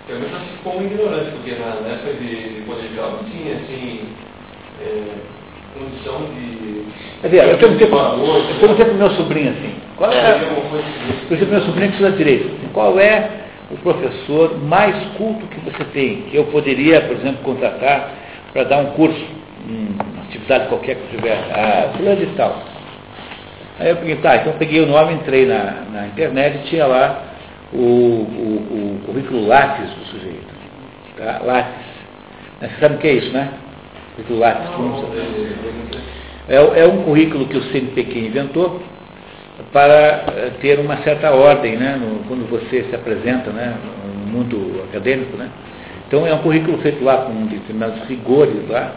Eu 0.07 0.19
mesmo 0.19 0.39
ficou 0.57 0.81
ignorante, 0.81 1.31
porque 1.31 1.55
na, 1.55 1.89
época 1.91 2.13
de, 2.13 2.55
de 2.55 2.61
colegial 2.61 3.11
não 3.11 3.23
tinha 3.29 3.55
assim. 3.55 4.01
É 4.81 5.44
condição 5.77 6.25
de. 6.33 6.85
Quer 7.21 7.27
dizer, 7.27 7.49
eu 7.49 7.57
perguntei 7.57 7.87
para 7.87 8.13
o 8.15 8.95
meu 8.95 9.09
sobrinho 9.11 9.51
assim, 9.51 9.73
qual 9.97 10.11
é. 10.11 10.39
Por 11.27 11.35
exemplo, 11.35 11.53
meu 11.53 11.61
sobrinho 11.61 11.89
que 11.89 11.95
estuda 11.95 12.17
direito, 12.17 12.47
assim, 12.47 12.69
qual 12.73 12.99
é 12.99 13.29
o 13.71 13.77
professor 13.77 14.57
mais 14.63 14.95
culto 15.17 15.45
que 15.47 15.59
você 15.59 15.83
tem, 15.85 16.21
que 16.23 16.35
eu 16.35 16.45
poderia, 16.45 17.01
por 17.01 17.15
exemplo, 17.15 17.43
contratar 17.43 18.11
para 18.53 18.63
dar 18.63 18.77
um 18.77 18.91
curso, 18.91 19.25
uma 19.67 20.23
atividade 20.23 20.67
qualquer 20.67 20.95
que 20.95 21.15
tiver, 21.15 21.37
ah, 21.51 21.91
fulano 21.97 22.17
de 22.17 22.27
tal. 22.37 22.63
Aí 23.79 23.89
eu 23.89 23.97
peguei, 23.97 24.15
tá, 24.17 24.37
então 24.37 24.53
eu 24.53 24.57
peguei 24.57 24.81
o 24.81 24.85
nome, 24.85 25.13
entrei 25.13 25.45
na, 25.45 25.83
na 25.91 26.07
internet 26.07 26.59
e 26.59 26.69
tinha 26.69 26.85
lá 26.85 27.23
o, 27.73 27.77
o, 27.77 27.81
o 27.81 29.01
currículo 29.05 29.47
látis 29.47 29.89
do 29.89 30.05
sujeito. 30.05 30.55
Tá? 31.17 31.41
Látis. 31.43 31.85
Você 32.61 32.79
sabe 32.79 32.95
o 32.95 32.97
que 32.99 33.07
é 33.07 33.13
isso, 33.13 33.33
né? 33.33 33.49
Látis. 34.29 34.69
É, 36.47 36.55
é 36.55 36.87
um 36.87 37.03
currículo 37.03 37.47
que 37.47 37.57
o 37.57 37.63
CNPq 37.63 38.19
inventou 38.19 38.81
para 39.71 40.25
eh, 40.27 40.51
ter 40.61 40.79
uma 40.79 40.97
certa 40.97 41.31
ordem 41.31 41.77
né, 41.77 41.97
no, 41.99 42.23
quando 42.27 42.49
você 42.49 42.83
se 42.83 42.95
apresenta 42.95 43.51
né, 43.51 43.75
no 44.03 44.31
mundo 44.31 44.83
acadêmico. 44.89 45.35
Né. 45.37 45.49
Então 46.07 46.25
é 46.25 46.33
um 46.33 46.39
currículo 46.39 46.77
feito 46.79 47.03
lá 47.03 47.17
com 47.17 47.45
determinados 47.47 48.03
rigores 48.07 48.67
lá, 48.69 48.95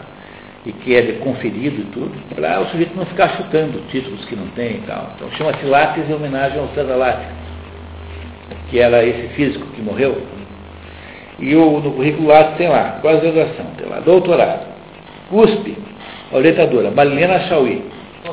e 0.65 0.73
que 0.73 0.95
é 0.95 1.13
conferido 1.13 1.81
e 1.81 1.85
tudo, 1.85 2.11
para 2.35 2.61
o 2.61 2.67
sujeito 2.67 2.95
não 2.95 3.05
ficar 3.05 3.29
chutando 3.37 3.81
títulos 3.89 4.23
que 4.25 4.35
não 4.35 4.47
tem 4.49 4.77
e 4.77 4.83
tal. 4.85 5.13
Então 5.15 5.31
chama-se 5.31 5.65
Látis 5.65 6.09
em 6.09 6.13
homenagem 6.13 6.59
ao 6.59 6.67
César 6.69 6.95
Látis, 6.95 7.27
que 8.69 8.79
era 8.79 9.03
esse 9.03 9.29
físico 9.29 9.65
que 9.67 9.81
morreu. 9.81 10.21
E 11.39 11.55
o, 11.55 11.79
no 11.79 11.91
currículo 11.93 12.27
Látis 12.27 12.57
tem 12.57 12.67
lá, 12.67 12.99
pós-graduação, 13.01 13.65
tem 13.77 13.87
lá, 13.87 14.01
doutorado, 14.01 14.67
CUSP, 15.29 15.77
orientadora, 16.31 16.91
Marilena 16.91 17.39
Chauí, 17.41 17.83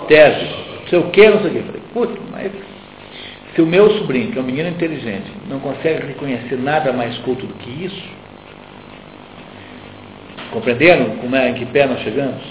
tese, 0.09 0.47
não 0.81 0.89
sei 0.89 0.99
o 0.99 1.11
que, 1.11 1.29
não 1.29 1.41
sei 1.41 1.51
o 1.51 1.55
que. 1.55 1.63
Falei, 1.63 1.83
putz, 1.93 2.21
mas 2.33 2.53
se 3.55 3.63
o 3.63 3.67
meu 3.67 3.91
sobrinho, 3.99 4.33
que 4.33 4.39
é 4.39 4.43
um 4.43 4.45
menino 4.45 4.69
inteligente, 4.69 5.31
não 5.49 5.61
consegue 5.61 6.07
reconhecer 6.07 6.57
nada 6.57 6.93
mais 6.93 7.17
culto 7.19 7.47
do 7.47 7.55
que 7.55 7.85
isso, 7.85 8.03
compreenderam 10.51 11.17
como 11.17 11.35
é, 11.37 11.51
em 11.51 11.55
que 11.55 11.67
pé 11.67 11.87
nós 11.87 12.01
chegamos? 12.01 12.43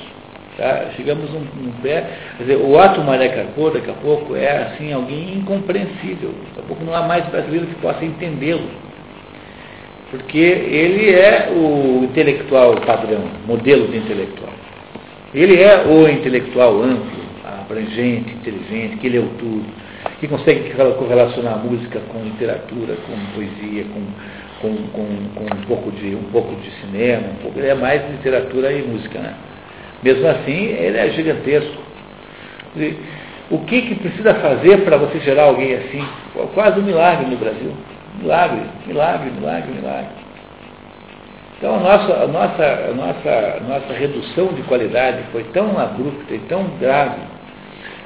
Tá? 0.58 0.86
Chegamos 0.96 1.30
num, 1.32 1.41
num 1.41 1.72
pé, 1.82 2.08
quer 2.38 2.43
dizer, 2.43 2.56
o 2.58 2.80
ato 2.80 3.02
Maré 3.02 3.30
Carpô, 3.30 3.70
daqui 3.70 3.89
a 3.89 3.93
pouco, 3.93 4.36
é 4.36 4.64
assim, 4.64 4.93
alguém 4.93 5.38
incompreensível. 5.38 6.34
Daqui 6.48 6.60
a 6.60 6.64
pouco 6.64 6.84
não 6.84 6.96
há 6.96 7.02
mais 7.04 7.26
brasileiro 7.28 7.68
que 7.68 7.76
possa 7.76 8.06
entendê-lo. 8.06 8.68
Porque 10.12 10.38
ele 10.38 11.12
é 11.12 11.51
o 11.51 12.03
intelectual 12.03 12.76
padrão, 12.82 13.24
modelo 13.45 13.88
de 13.88 13.97
intelectual. 13.97 14.53
Ele 15.34 15.62
é 15.62 15.84
o 15.86 16.08
intelectual 16.08 16.82
amplo, 16.82 17.26
abrangente, 17.43 18.34
inteligente, 18.34 18.97
que 18.97 19.10
leu 19.10 19.28
tudo, 19.38 19.66
que 20.20 20.28
consegue 20.28 20.72
correlacionar 20.97 21.58
música 21.58 21.99
com 22.12 22.24
literatura, 22.24 22.95
com 23.06 23.34
poesia, 23.34 23.86
com, 23.86 24.06
com, 24.62 24.76
com, 24.93 25.06
com, 25.36 25.43
um, 25.43 25.62
pouco 25.68 25.91
de, 25.91 26.16
um 26.16 26.32
pouco 26.32 26.56
de 26.62 26.72
cinema, 26.82 27.28
um 27.28 27.41
pouco, 27.41 27.60
ele 27.60 27.68
é 27.68 27.76
mais 27.76 28.01
literatura 28.12 28.72
e 28.72 28.84
música. 28.84 29.20
Né? 29.20 29.34
Mesmo 30.03 30.28
assim, 30.28 30.68
ele 30.68 30.97
é 30.97 31.10
gigantesco. 31.10 31.84
O 33.49 33.60
que, 33.60 33.82
que 33.82 33.95
precisa 33.95 34.34
fazer 34.36 34.84
para 34.84 34.97
você 34.97 35.20
gerar 35.20 35.43
alguém 35.43 35.74
assim? 35.74 36.03
Quase 36.53 36.80
um 36.80 36.84
milagre 36.84 37.26
no 37.26 37.38
Brasil. 37.38 37.72
Milagre, 38.20 38.61
milagre, 38.88 39.32
milagre, 39.32 39.72
milagre. 39.72 40.26
Então 41.57 41.76
a 41.76 41.80
nossa, 41.80 42.13
a 42.13 42.28
nossa, 42.28 42.63
a 42.63 42.93
nossa, 42.93 43.57
a 43.57 43.59
nossa 43.61 43.93
redução 43.93 44.47
de 44.47 44.61
qualidade 44.63 45.24
foi 45.32 45.43
tão 45.45 45.78
abrupta 45.80 46.34
e 46.34 46.39
tão 46.39 46.66
grave, 46.80 47.22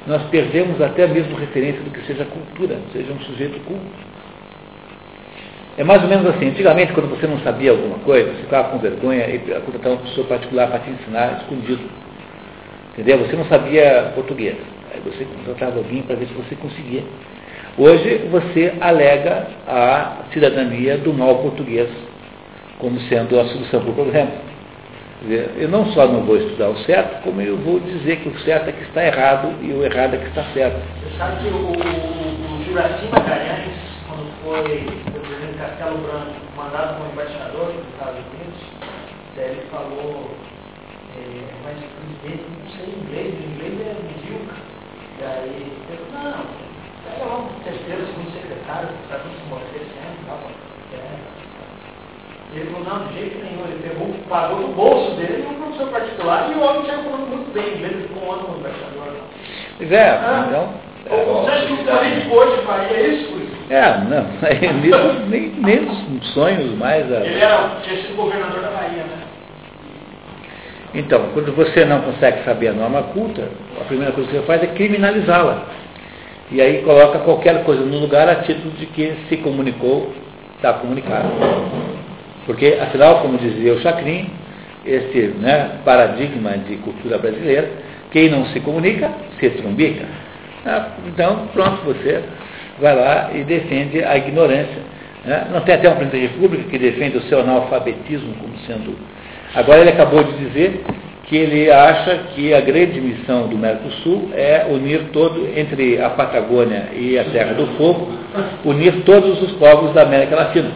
nós 0.06 0.22
perdemos 0.30 0.80
até 0.80 1.06
mesmo 1.06 1.36
referência 1.36 1.82
do 1.82 1.90
que 1.90 2.00
seja 2.06 2.24
cultura, 2.24 2.78
seja 2.92 3.12
um 3.12 3.20
sujeito 3.20 3.60
culto. 3.64 4.10
É 5.76 5.84
mais 5.84 6.02
ou 6.02 6.08
menos 6.08 6.26
assim, 6.26 6.48
antigamente 6.48 6.92
quando 6.92 7.08
você 7.08 7.26
não 7.26 7.38
sabia 7.40 7.70
alguma 7.70 7.98
coisa, 8.00 8.30
você 8.32 8.42
ficava 8.42 8.68
com 8.68 8.78
vergonha 8.78 9.26
e 9.28 9.38
contratava 9.38 9.94
uma 9.94 10.02
pessoa 10.02 10.26
particular 10.26 10.68
para 10.68 10.80
te 10.80 10.90
ensinar 10.90 11.40
escondido. 11.40 11.82
Entendeu? 12.92 13.18
Você 13.18 13.36
não 13.36 13.44
sabia 13.46 14.12
português. 14.14 14.56
Aí 14.92 15.00
você 15.04 15.24
contratava 15.24 15.78
alguém 15.78 16.02
para 16.02 16.16
ver 16.16 16.26
se 16.26 16.34
você 16.34 16.54
conseguia. 16.56 17.02
Hoje 17.78 18.28
você 18.30 18.74
alega 18.80 19.46
a 19.66 20.24
cidadania 20.32 20.98
do 20.98 21.14
mal 21.14 21.38
português 21.38 21.88
como 22.78 22.98
sendo 23.02 23.38
a 23.38 23.44
solução 23.44 23.80
para 23.80 23.90
o 23.90 23.94
problema. 23.94 24.30
Eu 25.56 25.68
não 25.68 25.84
só 25.92 26.06
não 26.06 26.22
vou 26.22 26.36
estudar 26.36 26.70
o 26.70 26.78
certo, 26.78 27.22
como 27.22 27.40
eu 27.42 27.56
vou 27.58 27.78
dizer 27.78 28.16
que 28.20 28.28
o 28.30 28.38
certo 28.40 28.70
é 28.70 28.72
que 28.72 28.82
está 28.84 29.04
errado 29.04 29.54
e 29.60 29.70
o 29.70 29.84
errado 29.84 30.14
é 30.14 30.18
que 30.18 30.28
está 30.28 30.44
certo. 30.54 30.80
Você 31.02 31.18
sabe 31.18 31.42
que 31.42 31.48
o, 31.48 31.58
o, 31.58 31.72
o 31.72 32.64
Juraci 32.64 33.06
Magalhães, 33.12 33.76
quando 34.08 34.32
foi 34.42 34.86
o 34.86 35.20
presidente 35.20 35.58
Castelo 35.58 35.98
Branco, 35.98 36.32
mandado 36.56 36.96
como 36.96 37.12
embaixador 37.12 37.66
dos 37.66 37.86
Estados 37.92 38.18
Unidos, 38.32 38.60
ele 39.36 39.62
falou, 39.70 40.30
é, 41.16 41.44
mas 41.64 41.76
presidente, 41.76 42.44
não 42.48 42.70
sei 42.70 42.94
inglês, 42.94 43.34
o 43.34 43.52
inglês 43.52 43.74
é 43.80 43.96
medíocre. 44.02 44.56
E 45.18 45.24
aí 45.24 45.54
ele 45.60 46.08
falou, 46.08 46.24
não, 46.24 46.69
pega 47.20 47.24
lá 47.26 47.38
um 47.38 47.62
terceiro, 47.62 48.06
segundo 48.06 48.32
secretário, 48.32 48.88
para 49.08 49.18
não 49.18 49.30
se 49.30 49.44
morrer 49.50 49.84
sempre, 49.92 50.24
tal, 50.26 50.40
é, 50.94 52.56
ele 52.56 52.70
falou, 52.70 52.84
não, 52.84 53.06
de 53.06 53.14
jeito 53.14 53.44
nenhum. 53.44 53.64
Ele 53.64 53.82
pegou, 53.82 54.08
pagou 54.28 54.60
no 54.60 54.68
bolso 54.68 55.16
dele 55.16 55.46
um 55.48 55.54
professor 55.54 55.88
particular 55.88 56.50
e 56.50 56.54
o 56.54 56.62
homem 56.62 56.82
tinha 56.82 56.98
falando 56.98 57.28
muito 57.28 57.52
bem, 57.52 57.64
ele 57.64 58.08
ficou 58.08 58.28
um 58.28 58.32
ano 58.32 58.42
como 58.44 58.58
embaixador. 58.58 59.14
Pois 59.76 59.92
é, 59.92 60.08
ah, 60.10 60.44
então. 60.48 60.90
Você 61.10 61.50
acha 61.50 61.66
que 61.66 61.72
o 61.72 61.76
político 61.78 62.34
hoje 62.36 62.62
faria 62.62 63.08
isso? 63.08 63.40
É, 63.70 63.98
não, 64.04 64.26
é, 64.46 64.72
nem, 65.28 65.48
nem 65.48 65.88
os 65.88 66.26
sonhos 66.34 66.76
mais. 66.76 67.10
A... 67.12 67.24
Ele 67.24 67.38
era, 67.40 67.76
tinha 67.82 68.02
sido 68.02 68.16
governador 68.16 68.60
da 68.62 68.70
Bahia, 68.70 69.04
né? 69.04 69.20
Então, 70.92 71.28
quando 71.32 71.54
você 71.54 71.84
não 71.84 72.00
consegue 72.00 72.44
saber 72.44 72.68
a 72.68 72.72
norma 72.72 73.02
culta, 73.14 73.48
a 73.80 73.84
primeira 73.84 74.12
coisa 74.12 74.28
que 74.28 74.36
você 74.36 74.42
faz 74.44 74.62
é 74.62 74.66
criminalizá-la. 74.66 75.68
E 76.52 76.60
aí 76.60 76.82
coloca 76.82 77.20
qualquer 77.20 77.62
coisa 77.64 77.84
no 77.84 77.98
lugar 77.98 78.28
a 78.28 78.36
título 78.36 78.72
de 78.72 78.86
que 78.86 79.12
se 79.28 79.36
comunicou, 79.36 80.12
está 80.56 80.72
comunicado. 80.74 81.28
Porque, 82.44 82.76
afinal, 82.80 83.20
como 83.20 83.38
dizia 83.38 83.74
o 83.74 83.80
Chacrin, 83.80 84.28
esse 84.84 85.34
né, 85.38 85.78
paradigma 85.84 86.58
de 86.58 86.76
cultura 86.78 87.18
brasileira, 87.18 87.70
quem 88.10 88.28
não 88.28 88.46
se 88.46 88.58
comunica, 88.60 89.10
se 89.38 89.50
trumbica. 89.50 90.04
Ah, 90.66 90.88
então, 91.06 91.48
pronto, 91.52 91.84
você 91.84 92.22
vai 92.80 92.96
lá 92.96 93.30
e 93.32 93.44
defende 93.44 94.02
a 94.02 94.16
ignorância. 94.16 94.82
Né? 95.24 95.46
Não 95.52 95.60
tem 95.60 95.74
até 95.76 95.88
um 95.88 95.96
presidente 95.96 96.26
da 96.26 96.32
República 96.32 96.68
que 96.68 96.78
defende 96.78 97.18
o 97.18 97.22
seu 97.22 97.40
analfabetismo 97.40 98.34
como 98.34 98.58
sendo. 98.66 98.96
Agora 99.54 99.80
ele 99.80 99.90
acabou 99.90 100.24
de 100.24 100.32
dizer 100.32 100.82
que 101.24 101.36
ele 101.36 101.70
acha 101.70 102.16
que 102.34 102.52
a 102.52 102.60
grande 102.60 103.00
missão 103.00 103.46
do 103.46 103.56
Mercosul 103.56 104.30
é 104.34 104.66
unir 104.68 105.10
todo, 105.12 105.48
entre 105.56 106.00
a 106.00 106.10
Patagônia 106.10 106.88
e 106.92 107.18
a 107.18 107.24
Terra 107.24 107.54
do 107.54 107.66
Fogo, 107.76 108.08
unir 108.64 109.02
todos 109.04 109.40
os 109.42 109.52
povos 109.52 109.92
da 109.92 110.02
América 110.02 110.36
Latina. 110.36 110.70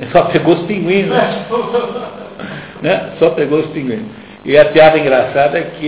Ele 0.00 0.10
só 0.10 0.22
pegou 0.24 0.54
os 0.54 0.62
pinguins, 0.66 1.06
né? 1.06 1.46
né? 2.82 3.12
Só 3.18 3.30
pegou 3.30 3.60
os 3.60 3.66
pinguins. 3.68 4.02
E 4.44 4.58
a 4.58 4.66
piada 4.66 4.98
engraçada 4.98 5.58
é 5.58 5.62
que 5.62 5.86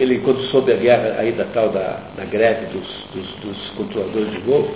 ele, 0.00 0.20
quando 0.24 0.40
soube 0.44 0.72
a 0.72 0.76
guerra 0.76 1.16
aí 1.18 1.32
da 1.32 1.44
tal 1.52 1.68
da, 1.68 1.98
da 2.16 2.24
greve 2.24 2.66
dos, 2.66 2.88
dos, 3.12 3.34
dos 3.40 3.70
controladores 3.76 4.30
de 4.30 4.38
voo, 4.38 4.70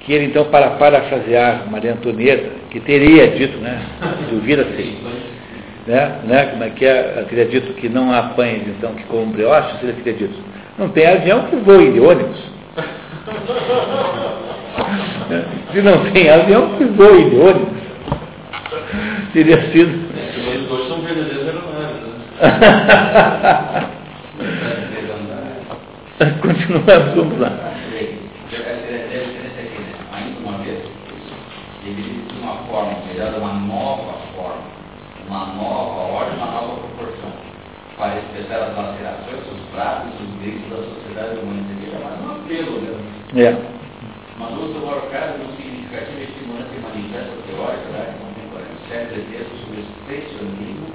que 0.00 0.12
ele 0.12 0.26
então, 0.26 0.44
para 0.44 0.70
parafrasear 0.70 1.68
Maria 1.68 1.94
Antonieta, 1.94 2.48
que 2.70 2.78
teria 2.78 3.26
dito, 3.30 3.58
né, 3.58 3.82
duvida-se, 4.30 4.96
né, 5.86 6.20
né, 6.24 6.46
como 6.46 6.64
é 6.64 6.70
que 6.70 6.84
é, 6.84 7.12
ela 7.16 7.26
teria 7.26 7.46
dito 7.46 7.72
que 7.74 7.88
não 7.88 8.12
há 8.12 8.22
pães, 8.34 8.66
então, 8.66 8.92
que 8.94 9.04
comam 9.04 9.30
brioches, 9.30 9.80
ele 9.82 9.92
teria 10.02 10.26
dito, 10.26 10.36
não 10.78 10.88
tem 10.90 11.06
avião 11.06 11.44
que 11.44 11.56
voe 11.56 11.92
de 11.92 12.00
ônibus. 12.00 12.40
Se 15.72 15.82
não 15.82 16.10
tem 16.12 16.30
avião, 16.30 16.76
que 16.76 16.84
voe 16.84 17.30
de 17.30 17.36
ônibus. 17.36 17.82
Teria 19.32 19.72
sido. 19.72 20.06
Dois 20.68 20.88
são 20.88 21.00
verdadeiros 21.00 21.46
aeronaves. 21.46 22.02
Né? 22.02 22.08
Continuamos, 26.40 27.14
vamos 27.14 27.38
lá. 27.38 27.52
Ainda 30.12 30.38
uma 30.40 30.58
vez, 30.58 30.82
deveria 31.84 32.22
de 32.26 32.34
uma 32.40 32.54
forma, 32.68 32.96
melhor, 33.06 33.34
uma 33.38 33.52
nova 33.52 34.14
forma, 34.34 34.64
uma 35.36 35.52
nova 35.52 36.00
ordem, 36.12 36.36
uma 36.38 36.46
nova 36.46 36.80
proporção, 36.80 37.32
para 37.98 38.16
expressar 38.16 38.72
as 38.72 38.76
lacerações, 38.76 39.44
os 39.52 39.60
pratos, 39.72 40.14
os 40.20 40.40
gritos 40.40 40.70
da 40.70 40.76
sociedade 40.76 41.36
humana. 41.40 41.62
Seria 41.68 42.00
mais 42.00 42.20
um 42.24 42.30
apelo 42.32 42.80
mesmo. 42.80 43.04
É. 43.36 43.52
Mas 44.38 44.52
o 44.52 44.72
tomar 44.72 44.96
o 44.96 45.10
caso 45.10 45.38
no 45.38 45.56
significativo 45.56 46.20
estimulante 46.20 46.72
e 46.76 46.80
manifesto 46.80 47.36
teórico 47.48 47.92
da 47.92 47.98
arte 48.00 48.16
contemporânea. 48.20 48.76
Sete 48.88 49.14
de 49.14 49.20
texto 49.32 49.52
sobre 49.60 49.76
o 49.76 49.84
expressionismo 49.84 50.88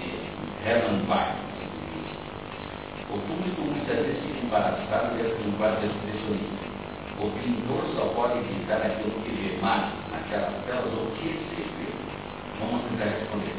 de 0.00 0.68
Hermann 0.68 1.04
Bach. 1.08 1.36
O 3.08 3.18
público 3.18 3.62
muitas 3.62 3.96
vezes 3.96 4.20
fica 4.20 4.44
embaraçado 4.44 5.16
diante 5.16 5.40
de 5.40 5.48
um 5.48 5.52
quadro 5.52 5.86
expressionista. 5.86 6.66
O 7.20 7.30
pintor 7.40 7.84
só 7.96 8.04
pode 8.12 8.38
editar 8.40 8.84
aquilo 8.84 9.16
que 9.22 9.30
vê, 9.30 9.58
mas, 9.62 9.88
naquelas 10.12 10.52
telas, 10.66 10.92
o 10.92 11.06
que 11.16 11.28
se? 11.28 11.75
Vamos 12.60 12.82
tentar 12.88 13.12
responder. 13.12 13.54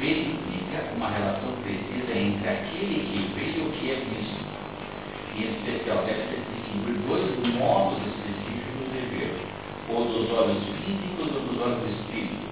Ver 0.00 0.28
implica 0.28 0.84
uma 0.96 1.08
relação 1.08 1.50
precisa 1.62 2.12
entre 2.12 2.48
aquele 2.48 2.98
que 3.08 3.20
vê 3.32 3.46
e 3.56 3.62
o 3.62 3.70
que 3.72 3.90
é 3.90 3.96
visto. 4.04 4.44
Em 5.34 5.50
especial, 5.50 6.04
deve-se 6.04 6.40
distinguir 6.52 6.98
dois 7.08 7.30
modos 7.56 7.98
específicos 8.04 8.86
de 8.92 9.00
ver, 9.16 9.34
ou 9.88 10.04
dos 10.04 10.30
olhos 10.30 10.62
físicos 10.78 11.34
ou 11.34 11.42
dos 11.42 11.60
olhos 11.62 11.78
do 11.78 11.88
espírito. 11.88 12.46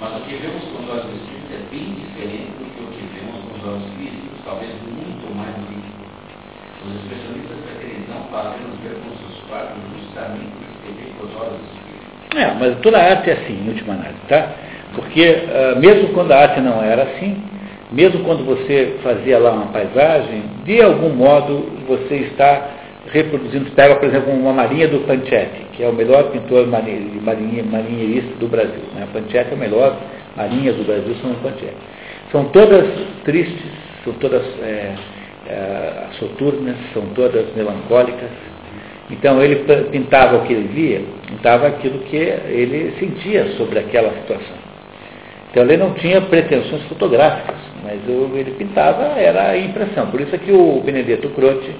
Mas 0.00 0.16
o 0.16 0.24
que 0.26 0.36
vemos 0.36 0.64
com 0.64 0.82
os 0.82 0.90
olhos 0.90 1.06
do 1.06 1.16
espírito 1.16 1.52
é 1.54 1.62
bem 1.70 1.88
diferente 1.96 2.52
do 2.58 2.66
que 2.68 2.82
o 2.82 2.88
que 2.92 3.04
vemos 3.14 3.40
com 3.40 3.54
os 3.56 3.64
olhos 3.66 3.88
físicos, 3.96 4.38
talvez 4.44 4.70
muito 4.82 5.26
mais 5.34 5.56
líquido. 5.70 6.02
Os 6.82 6.94
especialistas 7.02 7.62
então 8.02 8.24
fazer-nos 8.30 8.78
ver 8.80 8.98
com 9.00 9.16
seus 9.16 9.40
quadros 9.48 9.82
justamente 9.98 10.50
o 10.50 10.60
que 10.60 10.86
se 10.86 10.92
vê 10.92 11.10
com 11.18 11.26
os 11.26 11.36
olhos 11.40 11.58
do 11.58 11.66
espírito. 11.72 12.36
É, 12.36 12.54
mas 12.54 12.80
toda 12.80 12.98
arte 12.98 13.30
é 13.30 13.32
assim, 13.34 13.54
em 13.54 13.68
última 13.68 13.94
análise, 13.94 14.20
tá? 14.28 14.48
Porque 14.94 15.26
uh, 15.26 15.78
mesmo 15.80 16.08
quando 16.08 16.32
a 16.32 16.38
arte 16.38 16.60
não 16.60 16.82
era 16.82 17.02
assim, 17.04 17.36
mesmo 17.92 18.24
quando 18.24 18.44
você 18.44 18.96
fazia 19.02 19.38
lá 19.38 19.52
uma 19.52 19.66
paisagem, 19.66 20.42
de 20.64 20.80
algum 20.80 21.10
modo 21.10 21.70
você 21.86 22.16
está 22.16 22.70
reproduzindo, 23.10 23.70
pega, 23.72 23.96
por 23.96 24.08
exemplo, 24.08 24.32
uma 24.32 24.52
marinha 24.52 24.88
do 24.88 25.00
Panchetti, 25.00 25.66
que 25.74 25.82
é 25.82 25.88
o 25.88 25.92
melhor 25.92 26.30
pintor 26.30 26.66
marinhe, 26.66 27.62
marinheirista 27.62 28.34
do 28.38 28.48
Brasil. 28.48 28.82
Né? 28.94 29.06
Panchetti 29.12 29.50
é 29.50 29.54
o 29.54 29.58
melhor, 29.58 29.96
marinhas 30.36 30.76
do 30.76 30.84
Brasil 30.84 31.14
são 31.20 31.32
o 31.32 31.34
Panchetti. 31.36 31.76
São 32.30 32.44
todas 32.46 32.86
tristes, 33.24 33.70
são 34.04 34.14
todas 34.14 34.42
é, 34.62 34.94
é, 35.48 36.06
soturnas, 36.18 36.76
são 36.94 37.02
todas 37.14 37.44
melancólicas. 37.54 38.30
Então 39.10 39.42
ele 39.42 39.56
pintava 39.90 40.38
o 40.38 40.46
que 40.46 40.52
ele 40.54 40.68
via, 40.68 41.02
pintava 41.28 41.66
aquilo 41.66 41.98
que 42.04 42.16
ele 42.16 42.94
sentia 42.98 43.48
sobre 43.58 43.78
aquela 43.80 44.10
situação. 44.20 44.71
Então 45.52 45.64
ele 45.64 45.76
não 45.76 45.92
tinha 45.92 46.18
pretensões 46.22 46.82
fotográficas, 46.84 47.56
mas 47.84 48.00
ele 48.08 48.52
pintava, 48.52 49.02
era 49.18 49.50
a 49.50 49.58
impressão. 49.58 50.06
Por 50.06 50.18
isso 50.22 50.34
é 50.34 50.38
que 50.38 50.50
o 50.50 50.80
Benedetto 50.80 51.28
Croce 51.28 51.70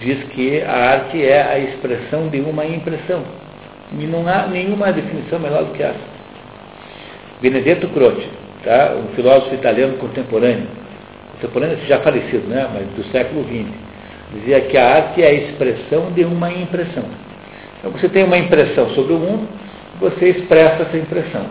diz 0.00 0.22
que 0.34 0.60
a 0.60 0.90
arte 0.90 1.24
é 1.24 1.42
a 1.42 1.58
expressão 1.58 2.28
de 2.28 2.40
uma 2.40 2.66
impressão. 2.66 3.22
E 3.98 4.04
não 4.04 4.28
há 4.28 4.46
nenhuma 4.48 4.92
definição 4.92 5.38
melhor 5.38 5.64
do 5.64 5.72
que 5.72 5.82
essa. 5.82 5.98
Benedetto 7.40 7.88
Croce, 7.88 8.28
tá? 8.62 8.94
um 9.02 9.14
filósofo 9.14 9.54
italiano 9.54 9.96
contemporâneo, 9.96 10.66
contemporâneo 11.32 11.78
já 11.86 12.00
falecido, 12.00 12.46
né? 12.48 12.68
mas 12.70 12.86
do 12.88 13.10
século 13.12 13.44
XX, 13.44 13.66
dizia 14.34 14.60
que 14.60 14.76
a 14.76 14.94
arte 14.94 15.22
é 15.22 15.28
a 15.28 15.32
expressão 15.32 16.12
de 16.12 16.22
uma 16.22 16.52
impressão. 16.52 17.04
Então 17.78 17.92
você 17.92 18.10
tem 18.10 18.24
uma 18.24 18.36
impressão 18.36 18.90
sobre 18.90 19.14
o 19.14 19.18
mundo, 19.18 19.48
você 20.00 20.28
expressa 20.28 20.82
essa 20.82 20.98
impressão. 20.98 21.46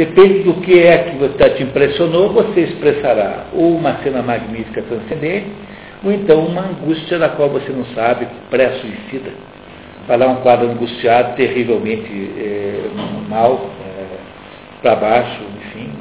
Depende 0.00 0.44
do 0.44 0.54
que 0.62 0.78
é 0.78 0.96
que 0.96 1.50
te 1.56 1.62
impressionou, 1.62 2.32
você 2.32 2.60
expressará 2.60 3.48
ou 3.52 3.76
uma 3.76 3.98
cena 4.02 4.22
magnífica 4.22 4.80
transcendente, 4.80 5.52
ou 6.02 6.10
então 6.10 6.46
uma 6.46 6.62
angústia 6.62 7.18
da 7.18 7.28
qual 7.28 7.50
você 7.50 7.70
não 7.70 7.84
sabe, 7.94 8.26
pré-suicida. 8.48 9.30
Vai 10.08 10.16
lá 10.16 10.28
um 10.28 10.36
quadro 10.36 10.70
angustiado, 10.70 11.36
terrivelmente 11.36 12.10
é, 12.38 12.88
mal, 13.28 13.68
é, 13.84 14.06
para 14.80 14.96
baixo, 14.96 15.42
enfim. 15.66 15.92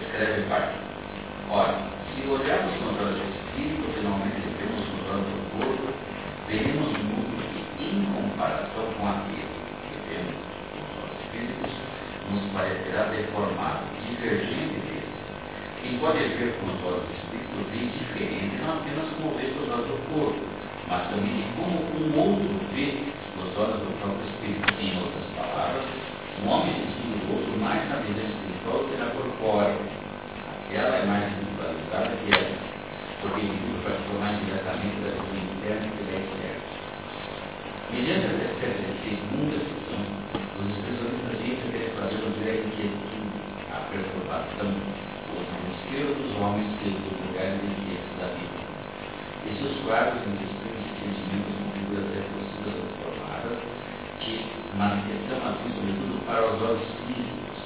Escreve 0.00 0.42
pai. 0.48 0.66
Ora, 1.50 1.74
se 2.08 2.26
olharmos 2.26 2.74
com 2.78 2.86
os 2.86 3.00
olhos 3.00 3.18
do 3.18 3.24
espírito, 3.36 3.84
finalmente 3.98 4.48
vemos 4.58 4.82
com 4.88 4.96
os 4.96 5.10
olhos 5.12 5.26
do 5.28 5.58
corpo, 5.58 5.92
veremos 6.48 6.88
o 6.88 7.04
mundo 7.04 7.24
que, 7.52 7.84
em 7.84 8.04
comparação 8.14 8.86
com 8.98 9.06
aquele 9.06 9.54
que 9.84 9.94
vemos 10.08 10.34
com 10.70 10.78
os 10.80 10.90
olhos 11.02 11.22
físicos, 11.30 11.72
nos 12.30 12.44
parecerá 12.52 13.02
deformado, 13.10 13.84
divergente 14.08 14.80
dele. 14.80 15.02
Pode 16.00 16.18
ver 16.18 16.52
com 16.60 16.68
os 16.68 16.84
olhos 16.84 17.08
do 17.08 17.14
espírito 17.16 17.64
vê 17.72 17.80
diferente, 17.88 18.60
não 18.60 18.76
apenas 18.76 19.08
com 19.16 19.24
os 19.32 19.40
olhos 19.40 19.88
do 19.88 19.96
corpo, 20.12 20.44
mas 20.84 21.08
também 21.08 21.32
de 21.32 21.48
como 21.56 21.80
um 21.96 22.12
outro 22.12 22.60
vê 22.76 23.08
os 23.40 23.56
olhos 23.56 23.80
do 23.80 23.88
próprio 24.04 24.20
espírito. 24.28 24.68
Em 24.84 25.00
outras 25.00 25.24
palavras, 25.32 25.80
um 26.44 26.48
homem 26.52 26.76
distingue 26.76 27.24
do 27.24 27.40
outro 27.40 27.56
mais 27.56 27.88
na 27.88 28.04
visão 28.04 28.20
espiritual 28.20 28.84
que 28.84 29.00
na 29.00 29.16
corpórea. 29.16 29.80
Aquela 29.80 30.92
é 30.92 31.06
mais 31.08 31.24
individualizada 31.24 32.12
que 32.20 32.28
essa, 32.36 32.56
porque 33.24 33.40
o 33.40 33.48
indivíduo 33.48 33.80
praticou 33.80 34.18
mais 34.20 34.36
diretamente 34.44 35.00
da 35.00 35.10
visão 35.16 35.40
interna 35.40 35.88
que 35.88 36.04
da 36.04 36.14
externa. 36.20 36.68
Mediante 37.96 38.28
essa 38.60 38.92
segunda 39.08 39.56
visão, 39.56 40.04
os 40.36 40.68
especialistas 40.68 41.36
dizem 41.40 41.64
que 41.64 41.76
eles 41.80 41.96
fazer 41.96 42.20
ver 42.44 42.50
a 42.50 42.60
inquietude, 42.60 43.40
a 43.72 43.78
perturbação, 43.88 45.13
o 45.34 45.42
desespero 45.42 46.14
dos 46.14 46.30
homens 46.38 46.70
pelos 46.78 47.02
lugares 47.26 47.58
inquietos 47.58 48.14
da 48.18 48.30
vida. 48.38 48.62
E 49.44 49.50
seus 49.58 49.76
quadros 49.82 50.22
intestinos 50.22 50.78
e 50.78 50.92
sentimentos 51.02 51.54
com 51.58 51.66
figuras 51.74 52.06
reflexivas 52.14 52.74
ou 52.78 52.88
formadas, 53.02 53.58
que 54.22 54.46
manifestam 54.78 55.38
assim, 55.42 55.70
sobretudo, 55.74 56.14
para 56.24 56.42
os 56.46 56.58
olhos 56.62 56.88
físicos, 57.04 57.58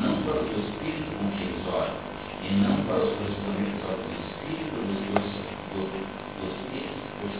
não 0.00 0.16
para 0.24 0.40
o 0.40 0.48
do 0.48 0.56
espírito 0.64 1.10
com 1.20 1.28
que 1.36 1.42
eles 1.44 1.64
olham, 1.68 2.00
e 2.40 2.48
não 2.64 2.74
para 2.88 3.04
os 3.04 3.12
correspondentes 3.20 3.84
olhos 3.84 4.04
do 4.08 4.16
espírito 4.24 4.76
dos 4.80 5.00
dois 5.12 5.30
do, 5.70 5.80
dos 5.86 6.52
espíritos, 6.56 7.32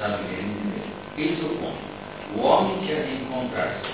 saberem 0.00 0.48
entender. 0.48 0.88
Eis 1.16 1.38
o 1.44 1.48
ponto. 1.60 1.84
O 2.34 2.40
homem 2.42 2.78
quer 2.86 3.06
encontrar-se. 3.08 3.88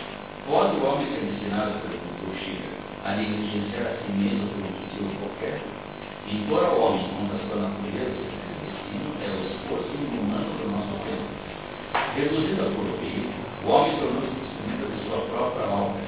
Pode 0.46 0.76
o 0.76 0.84
homem 0.86 1.06
ser 1.06 1.22
ensinado 1.22 1.78
pelo 1.82 2.02
Schiller 2.38 2.71
a 3.04 3.16
negligenciar 3.16 3.82
a 3.82 3.96
si 3.98 4.12
mesmo 4.12 4.46
por 4.54 4.62
um 4.62 4.70
motivo 4.78 5.10
qualquer? 5.18 5.58
Embora 6.30 6.70
o 6.70 6.80
homem, 6.80 7.08
contra 7.18 7.34
a 7.34 7.48
sua 7.50 7.58
natureza, 7.66 8.14
seu 8.14 8.54
destino, 8.62 9.10
é 9.18 9.26
o 9.26 9.42
esforço 9.42 9.90
inumano 9.90 10.54
do 10.54 10.70
nosso 10.70 10.94
tempo. 11.02 11.26
Reduzido 12.14 12.62
a 12.62 12.70
meio, 12.70 13.26
o 13.64 13.68
homem 13.68 13.98
tornou-se 13.98 14.30
instrumento 14.30 14.86
de 14.86 14.98
sua 15.02 15.18
própria 15.26 15.66
obra. 15.66 16.02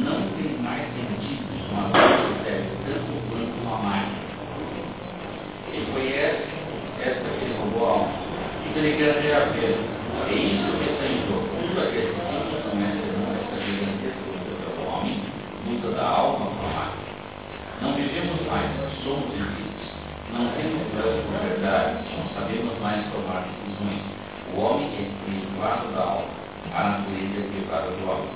Não 0.00 0.16
tem 0.40 0.56
mais 0.64 0.88
sentido 0.96 1.44
uma 1.70 1.92
que 1.92 2.44
serve 2.48 2.72
tanto 2.88 3.12
quanto 3.28 3.54
uma 3.60 3.76
máquina. 3.84 4.24
Ele 5.72 5.86
conhece 5.92 6.48
esta 7.04 7.28
que 7.36 7.52
roubou 7.60 7.84
a 7.84 7.90
alma. 7.90 8.08
Então 8.64 8.82
ele 8.82 8.96
quer 8.96 9.20
ter 9.20 9.32
a. 9.34 9.44
É 10.24 10.32
isso 10.32 10.72
que 10.78 10.88
está 10.88 11.04
em 11.04 11.20
profundo 11.26 11.80
a 11.80 11.86
questão 11.92 12.32
que 12.48 12.56
começa 12.70 13.04
essa 13.34 13.56
gigantesca 13.60 14.24
luta 14.24 14.56
do 14.56 14.88
luta 15.64 15.88
da 15.96 16.06
alma 16.06 16.46
com 16.46 16.66
a 16.66 16.72
máquina. 16.72 17.04
Não 17.80 17.92
vivemos 17.94 18.40
mais, 18.46 18.70
somos 19.02 19.32
indivíduos. 19.32 19.64
Não 20.32 20.48
temos 20.52 20.82
pressa 20.92 21.22
por 21.24 21.38
verdade, 21.40 22.04
não 22.16 22.28
sabemos 22.34 22.78
mais 22.80 23.04
tomar 23.12 23.48
decisões. 23.48 24.02
O 24.54 24.60
homem 24.60 24.88
é 24.92 25.08
privado 25.24 25.88
da 25.94 26.02
alma, 26.02 26.28
a 26.74 26.84
natureza 26.84 27.40
é 27.40 27.48
privada 27.48 27.90
do 27.90 28.10
homem. 28.10 28.30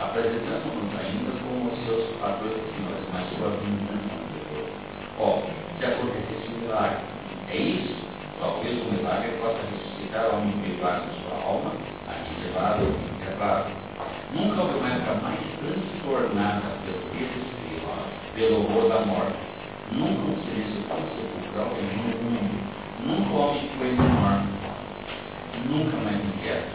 Apresentamos-nos 0.00 0.90
ainda 0.98 1.30
como 1.42 1.70
os 1.70 1.78
seus 1.86 2.16
padrões 2.18 2.58
senhores, 2.74 3.06
mas 3.12 3.28
sua 3.38 3.50
vingança 3.62 4.10
não. 4.10 5.24
Ó, 5.24 5.42
se 5.78 5.84
acontecesse 5.86 6.50
um 6.50 6.60
milagre, 6.62 6.98
é 7.50 7.56
isso? 7.56 8.04
Talvez 8.40 8.82
o 8.82 8.90
milagre 8.90 9.30
possa 9.40 9.60
ressuscitar 9.70 10.26
o 10.26 10.36
homem 10.38 10.52
privado 10.62 11.06
de 11.08 11.22
sua 11.22 11.36
alma, 11.46 11.70
aqui 12.08 12.34
levado, 12.42 12.82
enterrado. 13.14 13.83
Nunca 14.34 14.62
época 14.62 15.14
mais 15.22 15.38
transtornada 15.62 16.74
pelo 16.82 17.06
desespero, 17.14 17.86
pelo 18.34 18.64
horror 18.64 18.88
da 18.88 19.06
morte. 19.06 19.38
Nunca 19.92 20.22
um 20.22 20.36
silêncio 20.42 20.82
tão 20.88 20.98
sepulcral 21.14 21.70
em 21.78 21.86
um 21.86 22.34
mundo. 22.34 22.58
Nunca 23.06 23.30
o 23.30 23.38
homem 23.38 23.70
foi 23.78 23.92
menor. 23.92 24.42
nunca 25.70 25.96
mais 25.98 26.16
inquieto. 26.16 26.66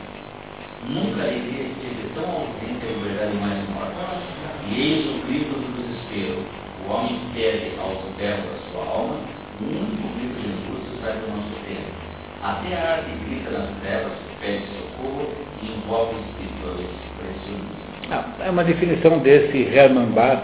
Nunca 0.88 1.22
ele 1.28 1.76
esteve 1.76 2.14
tão 2.16 2.24
ausente 2.24 2.80
a 2.80 2.92
liberdade 2.96 3.36
mais 3.38 3.70
morta. 3.76 4.24
E 4.70 4.80
eis 4.80 5.06
o 5.08 5.28
grito 5.28 5.60
do 5.60 5.84
desespero. 5.84 6.46
O 6.88 6.94
homem 6.94 7.20
pede 7.34 7.78
aos 7.78 8.00
berros 8.16 8.46
da 8.46 8.72
sua 8.72 8.86
alma, 8.86 9.20
o 9.60 9.64
único 9.66 10.08
grito 10.16 10.40
de 10.40 10.48
angústia 10.48 11.02
sai 11.02 11.20
do 11.20 11.28
nosso 11.28 11.60
tempo. 11.68 11.92
Até 12.42 12.74
a 12.74 12.96
arte 12.96 13.12
grita 13.26 13.52
nas 13.52 13.70
trevas, 13.82 14.14
pede 14.40 14.64
socorro 14.68 15.28
e 15.62 15.66
espíritos 15.68 16.60
pressionistas. 16.62 17.09
Ah, 18.12 18.26
é 18.46 18.50
uma 18.50 18.64
definição 18.64 19.20
desse 19.20 19.58
Hermann 19.58 20.08
Bach 20.08 20.42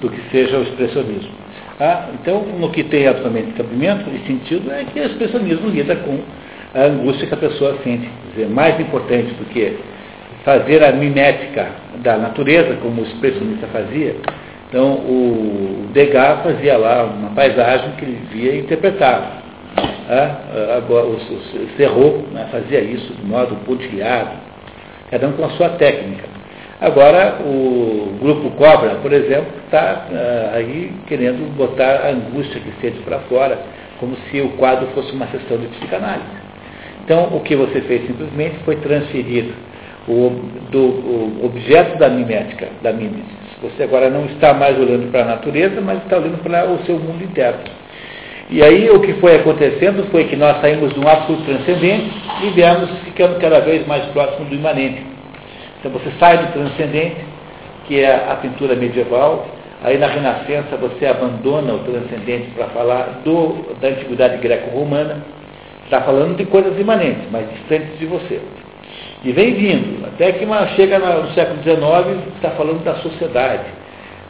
do 0.00 0.10
que 0.10 0.20
seja 0.30 0.58
o 0.58 0.62
expressionismo. 0.62 1.32
Ah, 1.78 2.08
então, 2.14 2.42
no 2.58 2.70
que 2.70 2.84
tem 2.84 3.06
absolutamente 3.06 3.52
cabimento 3.52 4.08
e 4.10 4.26
sentido 4.26 4.70
é 4.72 4.84
que 4.84 5.00
o 5.00 5.04
expressionismo 5.04 5.68
lida 5.68 5.96
com 5.96 6.18
a 6.74 6.84
angústia 6.84 7.26
que 7.26 7.34
a 7.34 7.36
pessoa 7.36 7.78
sente. 7.82 8.08
Quer 8.08 8.42
dizer, 8.42 8.48
mais 8.48 8.78
importante 8.80 9.32
do 9.34 9.44
que 9.46 9.76
fazer 10.44 10.84
a 10.84 10.92
mimética 10.92 11.68
da 12.02 12.16
natureza, 12.16 12.76
como 12.82 13.02
o 13.02 13.04
expressionista 13.04 13.66
fazia. 13.68 14.16
Então, 14.68 14.94
o 14.94 15.88
Degas 15.92 16.42
fazia 16.42 16.76
lá 16.76 17.04
uma 17.04 17.30
paisagem 17.30 17.92
que 17.92 18.04
ele 18.04 18.18
via 18.32 18.52
e 18.52 18.60
interpretava. 18.60 19.44
Ah, 20.08 20.76
agora, 20.76 21.06
o 21.06 21.18
Serrault 21.76 22.26
né, 22.32 22.48
fazia 22.50 22.80
isso 22.80 23.12
de 23.14 23.24
modo 23.24 23.56
pontilhado, 23.64 24.30
cada 25.10 25.28
um 25.28 25.32
com 25.32 25.44
a 25.44 25.50
sua 25.50 25.70
técnica. 25.70 26.33
Agora, 26.80 27.38
o 27.40 28.18
grupo 28.20 28.50
Cobra, 28.50 28.96
por 28.96 29.12
exemplo, 29.12 29.46
está 29.64 30.06
uh, 30.10 30.56
aí 30.56 30.92
querendo 31.06 31.56
botar 31.56 32.02
a 32.04 32.10
angústia 32.10 32.60
que 32.60 32.72
sente 32.80 32.98
para 33.02 33.20
fora, 33.20 33.58
como 34.00 34.16
se 34.30 34.40
o 34.40 34.50
quadro 34.50 34.88
fosse 34.88 35.12
uma 35.12 35.26
sessão 35.28 35.56
de 35.56 35.68
psicanálise. 35.68 36.44
Então, 37.04 37.28
o 37.32 37.40
que 37.40 37.54
você 37.54 37.80
fez 37.82 38.06
simplesmente 38.06 38.56
foi 38.64 38.76
transferir 38.76 39.46
o, 40.08 40.30
do, 40.70 40.80
o 40.80 41.40
objeto 41.44 41.98
da 41.98 42.08
mimética, 42.08 42.68
da 42.82 42.92
mimesis. 42.92 43.24
Você 43.62 43.84
agora 43.84 44.10
não 44.10 44.26
está 44.26 44.52
mais 44.52 44.78
olhando 44.78 45.10
para 45.10 45.22
a 45.22 45.26
natureza, 45.26 45.80
mas 45.80 46.02
está 46.02 46.18
olhando 46.18 46.42
para 46.42 46.70
o 46.70 46.84
seu 46.84 46.98
mundo 46.98 47.22
interno. 47.22 47.60
E 48.50 48.62
aí 48.62 48.90
o 48.90 49.00
que 49.00 49.14
foi 49.14 49.36
acontecendo 49.36 50.06
foi 50.10 50.24
que 50.24 50.36
nós 50.36 50.60
saímos 50.60 50.92
de 50.92 51.00
um 51.00 51.08
absoluto 51.08 51.44
transcendente 51.44 52.10
e 52.42 52.50
viemos 52.50 52.90
ficando 53.04 53.40
cada 53.40 53.60
vez 53.60 53.86
mais 53.86 54.04
próximo 54.06 54.46
do 54.46 54.54
imanente. 54.54 55.13
Então 55.84 55.92
você 55.92 56.10
sai 56.18 56.38
do 56.38 56.52
transcendente, 56.54 57.16
que 57.86 58.00
é 58.00 58.14
a 58.14 58.36
pintura 58.36 58.74
medieval, 58.74 59.46
aí 59.82 59.98
na 59.98 60.06
Renascença 60.06 60.78
você 60.78 61.04
abandona 61.04 61.74
o 61.74 61.80
transcendente 61.80 62.52
para 62.52 62.68
falar 62.68 63.20
do, 63.22 63.76
da 63.82 63.88
antiguidade 63.88 64.38
greco-romana, 64.38 65.22
Está 65.84 66.00
falando 66.00 66.36
de 66.38 66.46
coisas 66.46 66.78
imanentes, 66.80 67.24
mas 67.30 67.46
distantes 67.50 67.98
de 67.98 68.06
você. 68.06 68.40
E 69.22 69.32
vem 69.32 69.52
vindo, 69.52 70.06
até 70.06 70.32
que 70.32 70.44
uma, 70.44 70.66
chega 70.68 70.98
no 70.98 71.30
século 71.32 71.62
XIX, 71.62 72.34
está 72.36 72.52
falando 72.52 72.82
da 72.82 72.94
sociedade, 72.96 73.64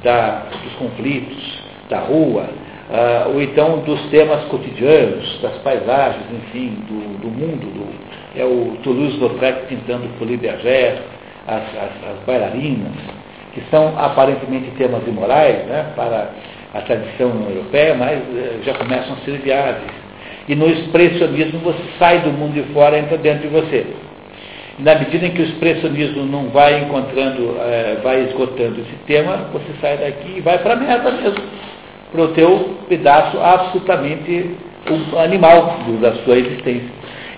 da, 0.02 0.46
dos 0.50 0.72
conflitos, 0.74 1.62
da 1.88 2.00
rua, 2.00 2.46
ah, 2.92 3.28
ou 3.32 3.40
então 3.40 3.78
dos 3.78 4.00
temas 4.11 4.44
cotidianos, 4.46 5.40
das 5.40 5.57
paisagens, 5.59 6.24
enfim, 6.32 6.76
do, 6.88 7.18
do 7.20 7.28
mundo. 7.28 7.72
Do, 7.72 8.14
é 8.36 8.44
o 8.44 8.76
Toulouse-Lautrec 8.82 9.66
pintando 9.68 10.09
Folie 10.18 10.36
Bergère, 10.36 10.98
as, 11.47 11.62
as, 11.62 12.11
as, 12.11 12.24
bailarinas, 12.26 12.92
que 13.53 13.62
são 13.70 13.95
aparentemente 13.99 14.70
temas 14.72 15.07
imorais 15.07 15.64
né, 15.66 15.92
para 15.95 16.30
a 16.74 16.80
tradição 16.80 17.30
europeia, 17.49 17.95
mas 17.95 18.18
eh, 18.18 18.59
já 18.64 18.74
começam 18.74 19.14
a 19.14 19.24
ser 19.24 19.38
viáveis. 19.38 20.05
E 20.49 20.55
no 20.55 20.68
expressionismo 20.68 21.61
você 21.61 21.82
sai 21.99 22.20
do 22.20 22.30
mundo 22.30 22.55
de 22.55 22.72
fora 22.72 22.97
e 22.97 23.01
entra 23.01 23.16
dentro 23.16 23.49
de 23.49 23.49
você. 23.49 23.86
E 24.78 24.82
na 24.82 24.97
medida 24.97 25.26
em 25.26 25.30
que 25.30 25.40
o 25.40 25.45
expressionismo 25.45 26.24
não 26.24 26.49
vai 26.49 26.80
encontrando, 26.80 27.57
é, 27.61 27.99
vai 28.03 28.24
esgotando 28.24 28.80
esse 28.80 28.97
tema, 29.07 29.49
você 29.53 29.72
sai 29.80 29.99
daqui 29.99 30.34
e 30.38 30.40
vai 30.40 30.59
para 30.59 30.74
a 30.74 30.76
merda 30.76 31.12
mesmo. 31.12 31.42
Para 32.11 32.22
o 32.22 32.28
teu 32.28 32.76
pedaço 32.88 33.38
absolutamente 33.40 34.51
animal 35.22 35.78
da 36.01 36.12
sua 36.24 36.38
existência. 36.38 36.88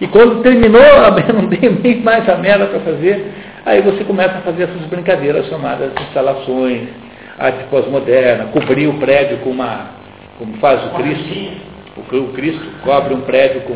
E 0.00 0.07
quando 0.09 0.42
terminou, 0.42 0.82
não 1.34 1.48
tem 1.48 1.70
nem 1.70 2.00
mais 2.02 2.28
a 2.28 2.36
merda 2.36 2.66
para 2.66 2.80
fazer, 2.80 3.24
aí 3.66 3.82
você 3.82 4.02
começa 4.04 4.38
a 4.38 4.40
fazer 4.40 4.62
essas 4.62 4.86
brincadeiras 4.86 5.46
chamadas 5.48 5.92
instalações, 6.08 6.88
arte 7.38 7.64
pós-moderna, 7.64 8.46
cobrir 8.46 8.86
o 8.86 8.94
prédio 8.94 9.38
com 9.38 9.50
uma, 9.50 9.90
como 10.38 10.56
faz 10.56 10.82
o 10.86 10.90
Cristo 10.94 11.66
o 11.96 12.32
Cristo 12.34 12.62
cobre 12.84 13.14
um 13.14 13.22
prédio 13.22 13.62
com 13.62 13.72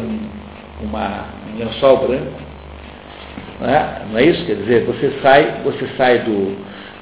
uma, 0.84 1.24
um 1.52 1.58
lençol 1.58 2.06
branco. 2.06 2.32
Não 3.60 3.68
é? 3.68 4.02
não 4.10 4.18
é 4.18 4.24
isso? 4.24 4.44
Quer 4.46 4.56
dizer, 4.56 4.84
você 4.84 5.12
sai, 5.22 5.60
você 5.64 5.86
sai 5.96 6.18
do, 6.20 6.56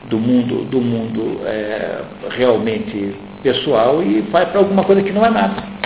do 0.09 0.19
mundo, 0.19 0.65
do 0.65 0.81
mundo 0.81 1.41
é, 1.45 2.01
realmente 2.31 3.15
pessoal 3.43 4.03
e 4.03 4.21
vai 4.23 4.47
para 4.47 4.59
alguma 4.59 4.85
coisa 4.85 5.03
que 5.03 5.13
não 5.13 5.25
é 5.25 5.31
nada. 5.31 5.78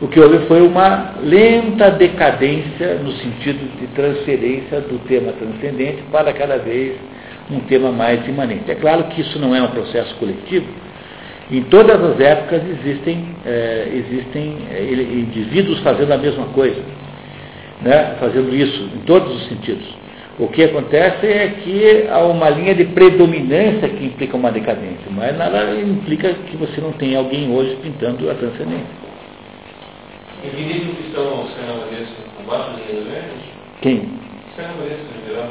O 0.00 0.08
que 0.08 0.20
houve 0.20 0.46
foi 0.46 0.60
uma 0.60 1.14
lenta 1.22 1.90
decadência 1.90 2.96
no 2.96 3.12
sentido 3.12 3.78
de 3.80 3.86
transferência 3.88 4.80
do 4.82 4.98
tema 5.06 5.32
transcendente 5.32 6.02
para 6.12 6.32
cada 6.34 6.58
vez 6.58 6.96
um 7.50 7.60
tema 7.60 7.90
mais 7.90 8.26
imanente. 8.28 8.70
É 8.70 8.74
claro 8.74 9.04
que 9.04 9.22
isso 9.22 9.38
não 9.38 9.54
é 9.54 9.62
um 9.62 9.68
processo 9.68 10.14
coletivo, 10.16 10.66
em 11.50 11.62
todas 11.62 12.02
as 12.02 12.18
épocas 12.18 12.60
existem, 12.68 13.24
é, 13.44 13.88
existem 13.94 14.56
é, 14.68 14.82
indivíduos 14.82 15.78
fazendo 15.78 16.12
a 16.12 16.18
mesma 16.18 16.46
coisa, 16.46 16.82
né, 17.82 18.16
fazendo 18.18 18.54
isso, 18.54 18.90
em 18.96 18.98
todos 19.06 19.32
os 19.32 19.48
sentidos. 19.48 19.86
O 20.40 20.48
que 20.48 20.64
acontece 20.64 21.24
é 21.24 21.48
que 21.62 22.08
há 22.10 22.18
uma 22.26 22.50
linha 22.50 22.74
de 22.74 22.84
predominância 22.86 23.88
que 23.88 24.04
implica 24.04 24.36
uma 24.36 24.50
decadência, 24.50 25.06
mas 25.10 25.38
nada 25.38 25.72
implica 25.80 26.34
que 26.34 26.56
você 26.56 26.80
não 26.80 26.92
tenha 26.92 27.18
alguém 27.18 27.50
hoje 27.50 27.78
pintando 27.80 28.28
a 28.28 28.34
transcendência. 28.34 29.05
Que 30.42 31.06
estão 31.06 31.46
verde? 33.04 33.52
Quem? 33.82 34.08
Geral. 35.26 35.48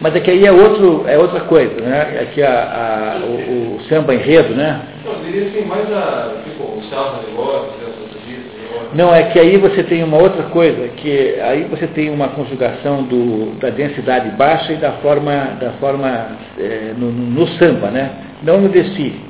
Mas 0.00 0.14
é 0.14 0.20
que 0.20 0.30
aí 0.30 0.46
é, 0.46 0.52
outro, 0.52 1.04
é 1.08 1.18
outra 1.18 1.40
coisa, 1.40 1.80
né? 1.80 2.18
É 2.20 2.24
que 2.26 2.42
a, 2.42 3.16
a 3.16 3.26
o, 3.26 3.76
o, 3.76 3.80
samba 3.88 4.14
enredo, 4.14 4.54
né? 4.54 4.80
Assim, 5.04 6.50
tipo, 6.50 6.82
não, 8.94 9.12
é 9.12 9.24
que 9.24 9.40
aí 9.40 9.56
você 9.56 9.82
tem 9.82 10.04
uma 10.04 10.18
outra 10.18 10.44
coisa, 10.44 10.88
que 10.88 11.40
aí 11.40 11.64
você 11.64 11.86
tem 11.88 12.10
uma 12.10 12.28
conjugação 12.28 13.02
do, 13.02 13.58
da 13.58 13.70
densidade 13.70 14.30
baixa 14.36 14.72
e 14.72 14.76
da 14.76 14.92
forma, 14.92 15.56
da 15.60 15.72
forma 15.80 16.28
é, 16.58 16.92
no, 16.96 17.10
no, 17.10 17.46
samba, 17.58 17.90
né? 17.90 18.10
Não 18.42 18.60
no 18.60 18.68
desfile. 18.68 19.20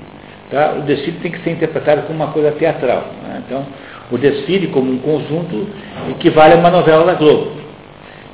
Tá? 0.51 0.75
O 0.79 0.83
desfile 0.83 1.19
tem 1.23 1.33
que 1.33 1.39
ser 1.41 1.53
interpretado 1.53 2.03
como 2.03 2.23
uma 2.23 2.33
coisa 2.33 2.53
teatral. 2.53 3.07
Né? 3.23 3.43
Então, 3.47 3.65
o 4.11 4.19
desfile 4.19 4.69
como 4.69 4.91
um 4.91 4.99
conjunto 4.99 5.67
equivale 6.11 6.55
a 6.55 6.57
uma 6.57 6.71
novela 6.71 7.05
da 7.05 7.15
Globo 7.15 7.65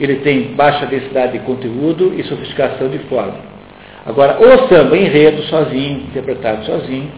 ele 0.01 0.16
tem 0.16 0.55
baixa 0.55 0.87
densidade 0.87 1.33
de 1.33 1.41
conteúdo 1.41 2.14
e 2.16 2.25
sofisticação 2.25 2.89
de 2.89 2.99
forma. 3.01 3.35
Agora, 4.07 4.39
o 4.41 4.68
samba 4.68 4.97
enredo 4.97 5.43
sozinho, 5.43 6.05
interpretado 6.05 6.64
sozinho, 6.64 7.12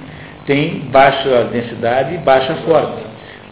tem 0.46 0.80
baixa 0.90 1.44
densidade 1.44 2.16
e 2.16 2.18
baixa 2.18 2.54
forma. 2.66 2.96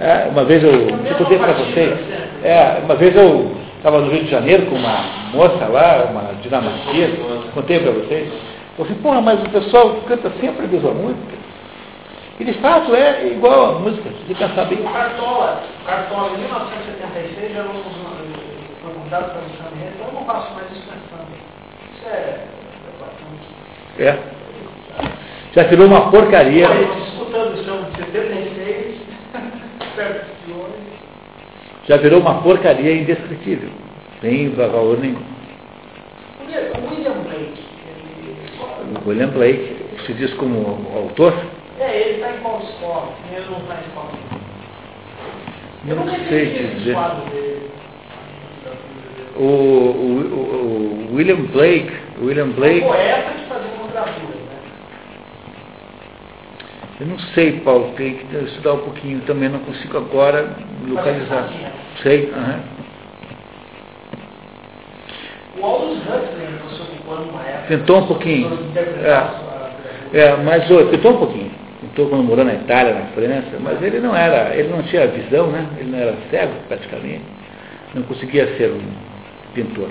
É, 0.00 0.26
uma 0.28 0.44
vez 0.44 0.62
eu, 0.64 0.72
eu 0.72 1.14
contei 1.16 1.38
para 1.38 1.52
vocês, 1.52 1.96
é, 2.42 2.80
uma 2.84 2.96
vez 2.96 3.14
eu 3.14 3.52
estava 3.76 4.00
no 4.00 4.10
Rio 4.10 4.24
de 4.24 4.30
Janeiro 4.30 4.66
com 4.66 4.74
uma 4.74 5.04
moça 5.32 5.64
lá, 5.66 6.08
uma 6.10 6.34
dinamarquesa, 6.42 7.16
contei 7.54 7.78
para 7.78 7.92
vocês, 7.92 8.28
eu 8.78 8.84
falei, 8.84 9.00
porra, 9.00 9.20
mas 9.20 9.40
o 9.42 9.48
pessoal 9.50 9.96
canta 10.08 10.32
sempre 10.40 10.64
a 10.64 10.68
mesma 10.68 10.90
música. 10.90 11.39
E 12.40 12.44
de 12.44 12.54
fato 12.54 12.94
é 12.94 13.26
igual 13.26 13.76
a 13.76 13.78
música, 13.80 14.08
se 14.26 14.34
pensar 14.34 14.64
bem. 14.64 14.80
O 14.80 14.90
Cartola, 14.90 15.62
Cartola 15.84 16.30
em 16.30 16.38
1976 16.38 17.52
já 17.52 17.62
não 17.64 17.74
convidado 19.10 19.30
para 19.30 19.42
o 19.42 19.76
Enredo, 19.76 19.94
então 19.94 20.06
eu 20.06 20.12
não 20.14 20.24
faço 20.24 20.54
mais 20.54 20.70
isso 20.72 20.82
pensando. 20.88 21.26
Isso 21.94 22.08
é. 22.08 22.46
É. 23.98 24.18
Já 25.52 25.64
virou 25.64 25.86
uma 25.86 26.10
porcaria. 26.10 26.66
Escutando 27.08 27.60
o 27.60 27.64
chão 27.64 27.82
de 27.90 28.04
76, 28.06 29.00
perto 29.94 30.46
de 30.46 30.52
hoje. 30.54 31.00
Já 31.86 31.98
virou 31.98 32.20
uma 32.20 32.40
porcaria 32.40 32.94
indescritível. 33.02 33.68
Sem 34.22 34.48
valor 34.50 34.98
nenhum. 34.98 35.22
O 36.38 36.90
William 36.90 37.12
Blake. 37.22 37.64
O 39.04 39.08
William 39.08 39.28
Blake 39.28 39.76
se 40.06 40.14
diz 40.14 40.32
como 40.34 40.86
autor? 40.96 41.34
É, 41.80 41.98
ele 41.98 42.14
está 42.16 42.30
em 42.32 42.40
qual 42.40 42.60
escola? 42.60 43.08
Ele 43.32 43.46
não 43.50 43.58
está 43.58 43.74
em 43.74 43.88
escola. 43.88 44.12
Eu 45.88 45.96
não 45.96 46.08
sei 46.28 46.74
dizer. 46.74 46.96
O, 49.36 49.42
o, 49.42 51.08
o, 51.10 51.14
William 51.14 51.46
Blake, 51.46 51.90
William 52.20 52.48
Blake. 52.48 52.82
poeta 52.82 53.30
que 53.32 53.48
fazia 53.48 53.70
gravura, 53.90 54.36
né? 54.36 54.58
Eu 57.00 57.06
não 57.06 57.18
sei, 57.18 57.60
Paulo, 57.60 57.94
tem 57.96 58.14
que 58.14 58.36
estudar 58.36 58.74
um 58.74 58.80
pouquinho 58.80 59.20
também, 59.22 59.48
não 59.48 59.60
consigo 59.60 59.96
agora 59.96 60.54
localizar. 60.86 61.48
Sei. 62.02 62.30
O 65.58 65.64
Aldous 65.64 65.98
Huxley 65.98 66.76
se 66.76 66.82
ocupando 66.82 67.30
uma 67.30 67.42
época. 67.42 67.68
Tentou 67.68 67.98
um 68.00 68.06
pouquinho. 68.06 68.58
É, 70.12 70.18
é 70.18 70.36
mas 70.36 70.68
tentou 70.68 71.12
um 71.12 71.18
pouquinho. 71.18 71.59
Tentou 71.90 72.08
quando 72.08 72.24
morou 72.24 72.44
na 72.44 72.54
Itália, 72.54 72.94
na 72.94 73.06
França, 73.06 73.58
mas 73.60 73.82
ele 73.82 73.98
não 74.00 74.14
era, 74.14 74.54
ele 74.54 74.68
não 74.68 74.82
tinha 74.84 75.06
visão, 75.08 75.48
né? 75.48 75.66
Ele 75.78 75.90
não 75.90 75.98
era 75.98 76.14
cego 76.30 76.52
praticamente. 76.68 77.22
Não 77.94 78.02
conseguia 78.02 78.46
ser 78.56 78.70
um 78.70 78.80
pintor. 79.54 79.90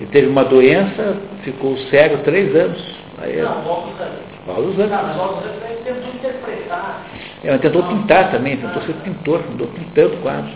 Ele 0.00 0.10
teve 0.10 0.26
uma 0.28 0.44
doença, 0.44 1.16
ficou 1.42 1.76
cego 1.90 2.18
três 2.24 2.54
anos. 2.56 2.82
Aí, 3.18 3.36
não, 3.36 3.52
Aldous 3.68 3.94
Huxley. 3.94 4.56
Aldous 4.56 4.72
Huxley. 4.72 4.88
Não, 4.88 5.22
Aldous 5.22 5.44
Huxley 5.44 5.76
tentou 5.84 6.14
interpretar. 6.14 7.06
É, 7.44 7.48
ele 7.48 7.58
tentou 7.58 7.82
pintar 7.82 8.30
também, 8.30 8.56
tentou 8.56 8.82
ser 8.82 8.94
pintor, 8.94 9.44
andou 9.52 9.66
pintando 9.68 10.16
quadros. 10.22 10.52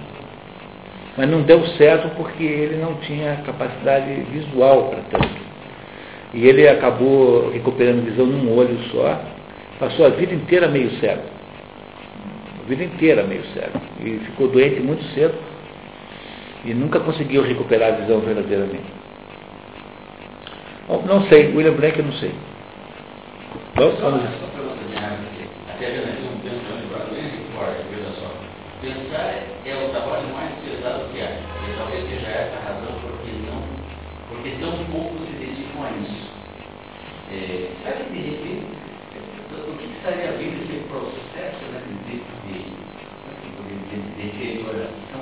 Mas 1.17 1.29
não 1.29 1.43
deu 1.43 1.65
certo 1.77 2.09
porque 2.17 2.43
ele 2.43 2.77
não 2.77 2.95
tinha 2.95 3.37
capacidade 3.45 4.13
visual 4.31 4.85
para 4.85 5.19
tanto. 5.19 5.49
E 6.33 6.47
ele 6.47 6.69
acabou 6.69 7.51
recuperando 7.51 8.05
visão 8.05 8.27
num 8.27 8.57
olho 8.57 8.79
só, 8.91 9.19
passou 9.79 10.07
a 10.07 10.11
vida 10.11 10.35
inteira 10.35 10.69
meio 10.69 10.91
cego. 11.01 11.23
A 12.65 12.69
vida 12.69 12.85
inteira 12.85 13.23
meio 13.25 13.45
cego. 13.55 13.81
E 14.01 14.19
ficou 14.27 14.49
doente 14.49 14.81
muito 14.81 15.03
cedo 15.15 15.35
e 16.65 16.75
nunca 16.75 17.01
conseguiu 17.01 17.43
recuperar 17.43 17.95
a 17.95 17.97
visão 17.97 18.21
verdadeiramente. 18.21 18.93
Não 20.89 21.23
sei, 21.29 21.55
William 21.55 21.75
Blake 21.75 21.99
eu 21.99 22.05
não 22.05 22.13
sei. 22.13 22.33
Vamos, 23.75 24.01
vamos. 24.01 24.23
Até 25.69 25.87
Pensar 28.81 29.35
é 29.67 29.75
o 29.75 29.89
trabalho 29.91 30.29
mais 30.33 30.55
pesado 30.63 31.05
que 31.13 31.21
há. 31.21 31.31
E 31.31 31.77
talvez 31.77 32.09
seja 32.09 32.29
essa 32.29 32.57
a 32.59 32.75
razão 32.75 32.95
porque 33.03 33.33
não, 33.45 33.61
porque 34.29 34.51
tão 34.61 34.85
pouco 34.87 35.19
se 35.27 35.33
dedicam 35.33 35.83
a 35.83 35.91
isso. 35.99 36.31
É, 37.33 37.69
sabe, 37.83 38.05
de 38.13 38.31
repente, 38.31 38.67
vindo 40.39 40.63
esse 40.63 40.81
processo 40.89 41.65
né, 41.73 41.81
de, 42.07 42.15
de, 42.15 42.59
de, 42.59 42.79
de 43.91 44.31
deterioração, 44.31 45.21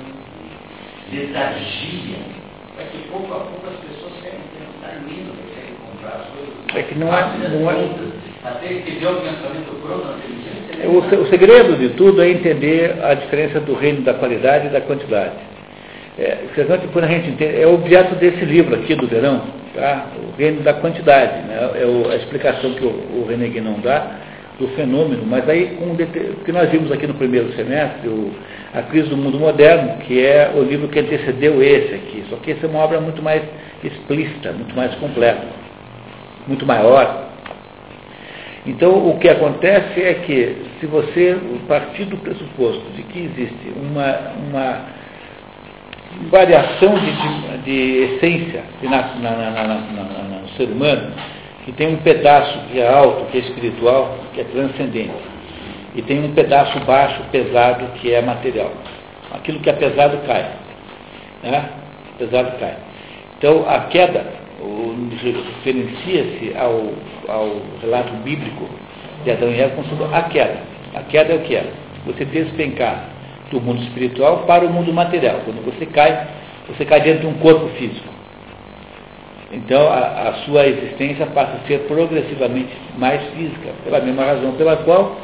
letargia, 1.11 2.17
para 2.75 2.85
que 2.85 2.97
pouco 3.09 3.33
a 3.33 3.39
pouco 3.39 3.67
as 3.67 3.79
pessoas 3.89 4.13
querem 4.21 4.39
pensar 4.53 5.01
nisso, 5.05 5.31
querem 5.55 5.73
comprar 5.75 6.21
as 6.21 6.27
coisas. 6.27 6.53
É 6.75 6.83
que 6.83 6.95
não 6.95 7.07
é. 7.07 7.49
Não 7.49 7.71
é... 7.71 8.17
Até 8.43 8.67
que 8.67 8.91
tiver 8.91 9.09
o 9.09 9.15
pensamento 9.15 9.81
pronto 9.81 10.05
na 10.05 10.17
inteligência. 10.17 10.89
O, 10.89 11.23
o 11.23 11.29
segredo 11.29 11.75
de 11.75 11.89
tudo 11.95 12.21
é 12.21 12.29
entender 12.29 13.03
a 13.03 13.13
diferença 13.13 13.59
do 13.59 13.73
reino 13.73 14.01
da 14.01 14.13
qualidade 14.13 14.67
e 14.67 14.69
da 14.69 14.79
quantidade. 14.79 15.33
É, 16.19 16.37
quando 16.93 17.03
a 17.03 17.07
gente 17.07 17.29
entende, 17.29 17.61
é 17.61 17.67
o 17.67 17.75
objeto 17.75 18.15
desse 18.15 18.43
livro 18.45 18.75
aqui 18.75 18.95
do 18.95 19.07
verão, 19.07 19.41
tá? 19.75 20.07
o 20.17 20.35
reino 20.37 20.61
da 20.61 20.73
quantidade. 20.75 21.45
Né? 21.47 21.71
É 21.75 21.85
o, 21.85 22.09
a 22.09 22.15
explicação 22.15 22.73
que 22.73 22.85
o, 22.85 22.89
o 22.89 23.25
René 23.27 23.49
Guénon 23.49 23.79
dá 23.81 24.26
do 24.59 24.67
fenômeno, 24.69 25.23
mas 25.25 25.47
aí 25.47 25.77
com 25.77 25.91
o 25.91 26.43
que 26.43 26.51
nós 26.51 26.69
vimos 26.71 26.91
aqui 26.91 27.05
no 27.05 27.13
primeiro 27.13 27.51
semestre, 27.53 28.07
o, 28.07 28.31
a 28.73 28.81
crise 28.83 29.09
do 29.09 29.17
mundo 29.17 29.39
moderno, 29.39 29.97
que 29.99 30.25
é 30.25 30.51
o 30.55 30.63
livro 30.63 30.87
que 30.87 30.99
antecedeu 30.99 31.61
esse 31.61 31.93
aqui. 31.93 32.25
Só 32.29 32.37
que 32.37 32.51
essa 32.51 32.65
é 32.65 32.69
uma 32.69 32.79
obra 32.79 32.99
muito 32.99 33.21
mais 33.21 33.43
explícita, 33.83 34.51
muito 34.53 34.75
mais 34.75 34.93
completa, 34.95 35.45
muito 36.47 36.65
maior. 36.65 37.27
Então, 38.65 39.09
o 39.09 39.17
que 39.19 39.29
acontece 39.29 40.01
é 40.01 40.13
que, 40.25 40.57
se 40.79 40.87
você 40.87 41.37
partir 41.67 42.05
do 42.05 42.17
pressuposto 42.17 42.83
de 42.95 43.03
que 43.03 43.19
existe 43.19 43.73
uma, 43.77 44.33
uma 44.49 44.81
variação 46.29 46.95
de, 46.95 47.11
de, 47.11 47.57
de 47.63 48.15
essência 48.15 48.63
nasce 48.83 49.19
na, 49.19 49.31
na, 49.31 49.51
na, 49.51 50.39
no 50.41 50.49
ser 50.49 50.65
humano, 50.65 51.13
que 51.67 51.73
tem 51.73 51.89
um 51.89 51.97
pedaço 51.97 52.57
que 52.71 52.79
é 52.79 52.87
alto, 52.87 53.25
que 53.25 53.39
é 53.39 53.41
espiritual, 53.41 54.15
que 54.33 54.39
é 54.39 54.45
transcendente, 54.45 55.11
e 55.95 56.01
tem 56.01 56.23
um 56.23 56.31
pedaço 56.33 56.79
baixo, 56.85 57.21
pesado, 57.29 57.87
que 57.95 58.13
é 58.13 58.21
material. 58.21 58.71
Aquilo 59.33 59.59
que 59.59 59.69
é 59.69 59.73
pesado 59.73 60.17
cai. 60.25 60.49
Né? 61.43 61.69
Pesado 62.17 62.57
cai. 62.57 62.73
Então, 63.37 63.65
a 63.67 63.81
queda 63.81 64.25
referencia-se 65.21 66.55
ao, 66.57 66.93
ao 67.27 67.61
relato 67.81 68.13
bíblico 68.23 68.69
de 69.25 69.31
Adão 69.31 69.51
e 69.51 69.59
Eva 69.59 69.75
como 69.75 70.15
a 70.15 70.21
queda. 70.21 70.59
A 70.95 71.01
queda 71.01 71.33
é 71.33 71.35
o 71.35 71.41
que 71.41 71.53
é? 71.53 71.65
Você 72.05 72.23
despencar 72.23 73.09
do 73.51 73.59
mundo 73.59 73.83
espiritual 73.83 74.45
para 74.47 74.65
o 74.65 74.69
mundo 74.69 74.93
material. 74.93 75.41
Quando 75.43 75.65
você 75.65 75.85
cai, 75.85 76.27
você 76.69 76.85
cai 76.85 77.01
dentro 77.01 77.21
de 77.21 77.27
um 77.27 77.33
corpo 77.39 77.67
físico. 77.75 78.16
Então 79.51 79.87
a, 79.87 80.29
a, 80.29 80.33
sua 80.45 80.67
existência 80.67 81.25
passa 81.27 81.57
a 81.63 81.67
ser 81.67 81.79
progressivamente 81.87 82.75
mais 82.97 83.21
física, 83.29 83.69
pela 83.83 84.01
mesma 84.01 84.25
razão 84.25 84.53
pela 84.53 84.77
qual 84.77 85.17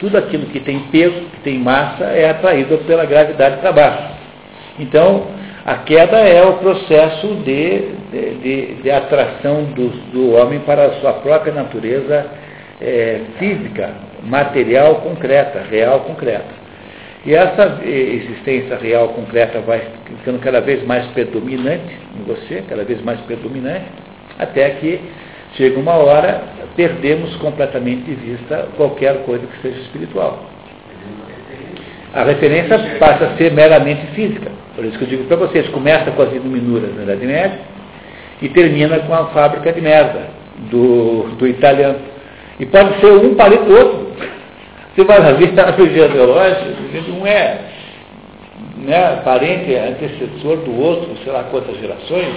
tudo 0.00 0.16
aquilo 0.16 0.46
que 0.46 0.60
tem 0.60 0.80
peso, 0.90 1.20
que 1.32 1.40
tem 1.40 1.58
massa, 1.58 2.04
é 2.04 2.30
atraído 2.30 2.78
pela 2.86 3.04
gravidade 3.04 3.58
para 3.58 3.70
baixo. 3.70 4.14
Então, 4.78 5.26
a 5.64 5.74
queda 5.76 6.18
é 6.18 6.42
o 6.42 6.54
processo 6.54 7.26
de, 7.44 7.92
de, 8.10 8.34
de, 8.42 8.74
de 8.82 8.90
atração 8.90 9.64
do, 9.64 9.88
do, 10.10 10.32
homem 10.32 10.60
para 10.60 10.86
a 10.86 10.92
sua 11.00 11.12
própria 11.14 11.52
natureza 11.52 12.26
é, 12.80 13.20
física, 13.38 13.90
material 14.22 14.96
concreta, 14.96 15.62
real 15.70 16.00
concreta. 16.00 16.59
E 17.24 17.34
essa 17.34 17.80
existência 17.84 18.78
real 18.78 19.08
concreta 19.08 19.60
vai 19.60 19.82
ficando 20.06 20.38
cada 20.38 20.60
vez 20.60 20.84
mais 20.86 21.06
predominante 21.08 21.94
em 22.18 22.24
você, 22.24 22.64
cada 22.68 22.82
vez 22.82 23.02
mais 23.02 23.20
predominante, 23.20 23.84
até 24.38 24.70
que 24.70 25.00
chega 25.54 25.78
uma 25.78 25.92
hora, 25.92 26.42
perdemos 26.76 27.36
completamente 27.36 28.04
de 28.04 28.14
vista 28.14 28.68
qualquer 28.76 29.22
coisa 29.24 29.46
que 29.46 29.60
seja 29.60 29.80
espiritual. 29.80 30.46
A 32.14 32.24
referência 32.24 32.78
passa 32.98 33.26
a 33.26 33.36
ser 33.36 33.52
meramente 33.52 34.06
física. 34.14 34.50
Por 34.74 34.84
isso 34.84 34.98
que 34.98 35.04
eu 35.04 35.08
digo 35.08 35.24
para 35.24 35.36
vocês, 35.36 35.68
começa 35.68 36.10
com 36.10 36.22
as 36.22 36.32
iluminuras 36.32 36.94
na 36.96 37.02
Idade 37.02 37.26
Média 37.26 37.58
e 38.40 38.48
termina 38.48 38.98
com 39.00 39.14
a 39.14 39.26
fábrica 39.26 39.72
de 39.72 39.80
merda 39.80 40.28
do, 40.70 41.24
do 41.38 41.46
italiano. 41.46 41.98
E 42.58 42.66
pode 42.66 42.98
ser 43.00 43.12
um 43.12 43.34
parente 43.34 43.64
do 43.64 43.76
outro. 43.76 44.10
Você 45.00 45.04
vai 45.06 45.18
lá 45.18 45.32
ver 45.32 45.58
a 45.58 45.72
genealógica, 45.72 46.66
um 47.10 47.26
é 47.26 47.58
né, 48.76 49.22
parente, 49.24 49.74
antecessor 49.74 50.58
do 50.58 50.78
outro, 50.78 51.16
sei 51.24 51.32
lá 51.32 51.44
quantas 51.44 51.80
gerações, 51.80 52.34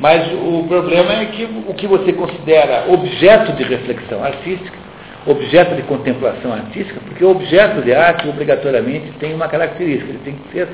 mas 0.00 0.32
o 0.32 0.64
problema 0.66 1.12
é 1.12 1.26
que 1.26 1.44
o 1.44 1.72
que 1.74 1.86
você 1.86 2.12
considera 2.12 2.86
objeto 2.88 3.52
de 3.52 3.62
reflexão 3.62 4.24
artística 4.24 4.84
objeto 5.26 5.74
de 5.74 5.82
contemplação 5.84 6.52
artística, 6.52 7.00
porque 7.00 7.24
o 7.24 7.30
objeto 7.30 7.80
de 7.80 7.94
arte 7.94 8.28
obrigatoriamente 8.28 9.10
tem 9.12 9.32
uma 9.32 9.48
característica, 9.48 10.10
ele 10.10 10.20
tem 10.22 10.34
que 10.34 10.52
ser 10.52 10.68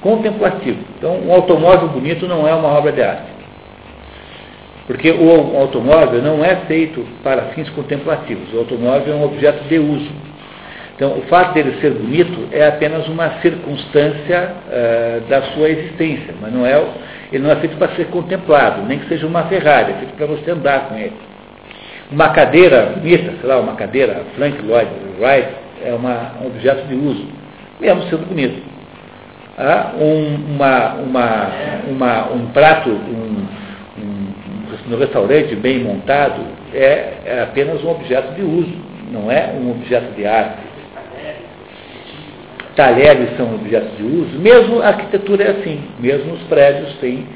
contemplativo. 0.00 0.78
Então, 0.96 1.18
um 1.18 1.32
automóvel 1.32 1.88
bonito 1.88 2.28
não 2.28 2.46
é 2.46 2.54
uma 2.54 2.68
obra 2.68 2.92
de 2.92 3.02
arte. 3.02 3.35
Porque 4.86 5.10
o 5.10 5.56
automóvel 5.56 6.22
não 6.22 6.44
é 6.44 6.56
feito 6.66 7.04
para 7.22 7.42
fins 7.54 7.68
contemplativos, 7.70 8.52
o 8.54 8.58
automóvel 8.58 9.14
é 9.14 9.16
um 9.16 9.24
objeto 9.24 9.64
de 9.68 9.78
uso. 9.78 10.10
Então, 10.94 11.18
o 11.18 11.22
fato 11.22 11.52
dele 11.52 11.78
ser 11.80 11.90
bonito 11.90 12.48
é 12.52 12.68
apenas 12.68 13.06
uma 13.08 13.40
circunstância 13.42 14.54
uh, 14.66 15.28
da 15.28 15.42
sua 15.52 15.68
existência, 15.68 16.34
mas 16.40 16.52
não 16.52 16.64
é, 16.64 16.82
ele 17.30 17.42
não 17.42 17.50
é 17.50 17.56
feito 17.56 17.76
para 17.76 17.94
ser 17.96 18.06
contemplado, 18.06 18.82
nem 18.82 18.98
que 19.00 19.08
seja 19.08 19.26
uma 19.26 19.42
Ferrari, 19.44 19.92
é 19.92 19.96
feito 19.96 20.14
para 20.14 20.26
você 20.26 20.50
andar 20.50 20.88
com 20.88 20.96
ele. 20.96 21.12
Uma 22.10 22.30
cadeira 22.30 22.94
bonita, 22.96 23.34
sei 23.40 23.48
lá, 23.48 23.58
uma 23.58 23.74
cadeira 23.74 24.22
Frank 24.36 24.62
Lloyd 24.62 24.88
Wright, 25.20 25.48
é 25.84 25.92
uma, 25.92 26.32
um 26.42 26.46
objeto 26.46 26.86
de 26.86 26.94
uso, 26.94 27.26
mesmo 27.80 28.02
sendo 28.04 28.26
bonito. 28.26 28.62
Ah, 29.58 29.92
um, 29.98 30.54
uma, 30.54 30.94
uma, 30.94 31.50
uma, 31.88 32.32
um 32.32 32.46
prato 32.52 32.90
um, 32.90 33.46
no 34.88 34.96
restaurante 34.96 35.54
bem 35.56 35.80
montado 35.80 36.42
é, 36.72 37.12
é 37.24 37.42
apenas 37.42 37.82
um 37.82 37.90
objeto 37.90 38.34
de 38.34 38.42
uso, 38.42 38.74
não 39.12 39.30
é 39.30 39.52
um 39.52 39.70
objeto 39.70 40.14
de 40.14 40.26
arte. 40.26 40.66
Talheres 42.74 43.34
são 43.38 43.54
objetos 43.54 43.96
de 43.96 44.02
uso, 44.02 44.38
mesmo 44.38 44.82
a 44.82 44.88
arquitetura 44.88 45.44
é 45.44 45.50
assim, 45.52 45.80
mesmo 45.98 46.34
os 46.34 46.42
prédios 46.42 46.92
têm, 46.96 47.26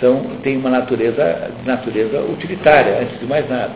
são, 0.00 0.22
têm 0.42 0.56
uma 0.56 0.70
natureza, 0.70 1.52
natureza 1.64 2.20
utilitária, 2.22 2.98
antes 3.00 3.18
de 3.20 3.26
mais 3.26 3.48
nada. 3.48 3.70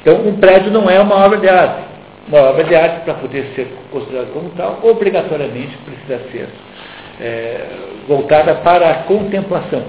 Então, 0.00 0.26
um 0.26 0.36
prédio 0.36 0.70
não 0.70 0.88
é 0.88 0.98
uma 0.98 1.16
obra 1.16 1.38
de 1.38 1.48
arte. 1.48 1.84
Uma 2.28 2.40
obra 2.40 2.64
de 2.64 2.74
arte, 2.74 3.04
para 3.04 3.14
poder 3.14 3.52
ser 3.54 3.68
considerada 3.92 4.28
como 4.32 4.48
tal, 4.50 4.80
obrigatoriamente 4.82 5.76
precisa 5.78 6.20
ser 6.30 6.48
é, 7.20 7.66
voltada 8.08 8.54
para 8.56 8.90
a 8.90 8.94
contemplação. 9.02 9.82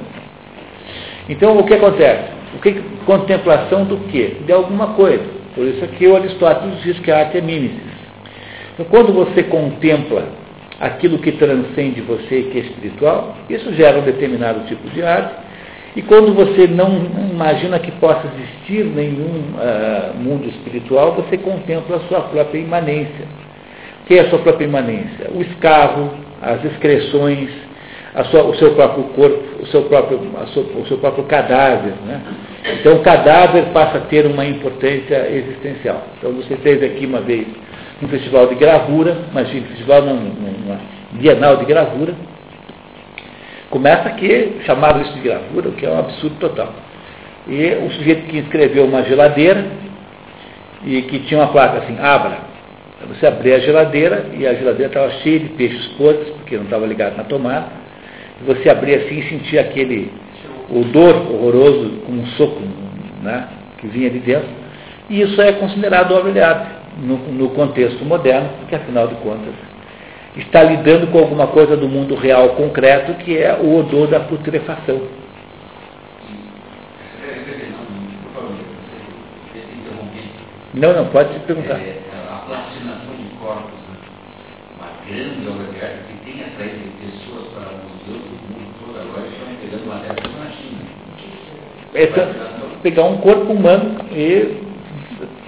Então, 1.29 1.57
o 1.57 1.63
que 1.63 1.73
acontece? 1.73 2.36
O 2.55 2.59
que, 2.59 2.73
contemplação 3.05 3.85
do 3.85 3.97
quê? 4.09 4.37
De 4.45 4.51
alguma 4.51 4.87
coisa. 4.93 5.23
Por 5.53 5.65
isso 5.65 5.83
aqui 5.83 6.07
o 6.07 6.15
Aristóteles 6.15 6.81
diz 6.83 6.99
que 6.99 7.11
a 7.11 7.19
arte 7.19 7.37
é 7.37 7.41
mímesis. 7.41 7.97
Então, 8.73 8.85
quando 8.89 9.11
você 9.11 9.43
contempla 9.43 10.23
aquilo 10.79 11.17
que 11.17 11.31
transcende 11.31 12.01
você 12.01 12.43
que 12.51 12.59
é 12.59 12.61
espiritual, 12.61 13.35
isso 13.49 13.73
gera 13.73 13.97
um 13.97 14.03
determinado 14.03 14.65
tipo 14.67 14.87
de 14.89 15.01
arte, 15.01 15.47
E 15.95 16.01
quando 16.03 16.31
você 16.31 16.67
não 16.67 17.07
imagina 17.31 17.79
que 17.79 17.91
possa 17.93 18.27
existir 18.27 18.85
nenhum 18.85 19.55
uh, 19.55 20.15
mundo 20.15 20.47
espiritual, 20.47 21.13
você 21.13 21.39
contempla 21.39 21.97
a 21.97 21.99
sua 22.01 22.21
própria 22.21 22.59
imanência. 22.59 23.25
O 24.03 24.05
que 24.05 24.13
é 24.13 24.19
a 24.21 24.29
sua 24.29 24.37
própria 24.39 24.65
imanência? 24.65 25.31
O 25.33 25.41
escarro, 25.41 26.11
as 26.39 26.63
excreções, 26.63 27.49
sua, 28.29 28.43
o 28.43 28.55
seu 28.57 28.75
próprio 28.75 29.05
corpo, 29.05 29.43
o 29.61 29.65
seu 29.67 29.83
próprio, 29.83 30.19
o 30.19 30.87
seu 30.87 30.97
próprio 30.97 31.23
cadáver. 31.25 31.93
Né? 32.05 32.21
Então 32.79 32.95
o 32.95 32.99
cadáver 33.01 33.65
passa 33.73 33.97
a 33.97 34.01
ter 34.01 34.25
uma 34.25 34.45
importância 34.45 35.29
existencial. 35.31 36.03
Então 36.17 36.31
você 36.33 36.55
teve 36.55 36.85
aqui 36.85 37.05
uma 37.05 37.21
vez 37.21 37.47
um 38.01 38.07
festival 38.07 38.47
de 38.47 38.55
gravura, 38.55 39.17
imagine, 39.31 39.67
festival 39.67 40.01
não, 40.03 40.15
uma 40.15 40.79
bienal 41.13 41.57
de 41.57 41.65
gravura. 41.65 42.13
Começa 43.69 44.07
aqui, 44.07 44.57
chamaram 44.65 45.01
isso 45.01 45.13
de 45.13 45.21
gravura, 45.21 45.69
o 45.69 45.71
que 45.73 45.85
é 45.85 45.89
um 45.89 45.99
absurdo 45.99 46.35
total. 46.39 46.73
E 47.47 47.85
o 47.85 47.91
sujeito 47.91 48.27
que 48.27 48.37
escreveu 48.37 48.85
uma 48.85 49.03
geladeira 49.03 49.65
e 50.85 51.01
que 51.03 51.19
tinha 51.19 51.39
uma 51.39 51.47
placa 51.47 51.79
assim, 51.79 51.97
abra. 51.99 52.47
Você 53.09 53.27
abria 53.27 53.57
a 53.57 53.59
geladeira 53.59 54.27
e 54.33 54.45
a 54.47 54.53
geladeira 54.53 54.87
estava 54.87 55.11
cheia 55.21 55.39
de 55.39 55.49
peixes 55.49 55.85
podres, 55.97 56.29
porque 56.29 56.55
não 56.57 56.63
estava 56.63 56.85
ligado 56.85 57.15
na 57.15 57.23
tomada 57.23 57.86
você 58.45 58.69
abria 58.69 58.97
assim 58.97 59.19
e 59.19 59.29
sentia 59.29 59.61
aquele 59.61 60.11
odor 60.69 61.15
horroroso, 61.31 62.01
como 62.05 62.21
um 62.21 62.25
soco 62.27 62.61
né, 63.21 63.47
que 63.79 63.87
vinha 63.87 64.09
de 64.09 64.19
dentro. 64.19 64.49
E 65.09 65.21
isso 65.21 65.41
é 65.41 65.53
considerado 65.53 66.13
obra 66.13 66.31
de 66.31 66.39
arte 66.39 66.69
no, 66.97 67.17
no 67.17 67.49
contexto 67.49 68.03
moderno, 68.03 68.49
porque 68.59 68.75
afinal 68.75 69.07
de 69.07 69.15
contas 69.15 69.53
está 70.35 70.61
lidando 70.63 71.07
com 71.07 71.19
alguma 71.19 71.47
coisa 71.47 71.75
do 71.75 71.87
mundo 71.87 72.15
real 72.15 72.49
concreto, 72.49 73.13
que 73.23 73.37
é 73.37 73.55
o 73.55 73.75
odor 73.77 74.07
da 74.07 74.19
putrefação. 74.19 75.01
Não, 80.73 80.93
não, 80.93 81.07
pode 81.07 81.33
se 81.33 81.39
perguntar. 81.39 81.79
É, 81.79 81.97
a 82.29 82.37
plastinação 82.45 83.15
de 83.17 83.35
corpos, 83.37 83.79
né? 83.89 83.97
uma 84.77 84.89
grande 85.09 85.47
obra 85.47 85.73
de 85.73 85.81
arte 85.83 86.01
que 86.07 86.31
tem 86.31 86.43
atraído 86.43 86.91
pessoas 87.01 87.47
para 87.53 87.81
museus 87.81 88.21
do 88.21 88.37
mundo 88.45 88.75
todo, 88.85 88.99
agora 89.01 89.25
estão 89.25 89.47
pegando 89.59 89.87
matéria 89.87 90.29
na 90.37 90.51
China. 90.51 90.85
É 91.97 92.05
pegar 92.83 93.05
um 93.05 93.17
corpo 93.17 93.51
humano 93.51 93.95
e 94.11 94.57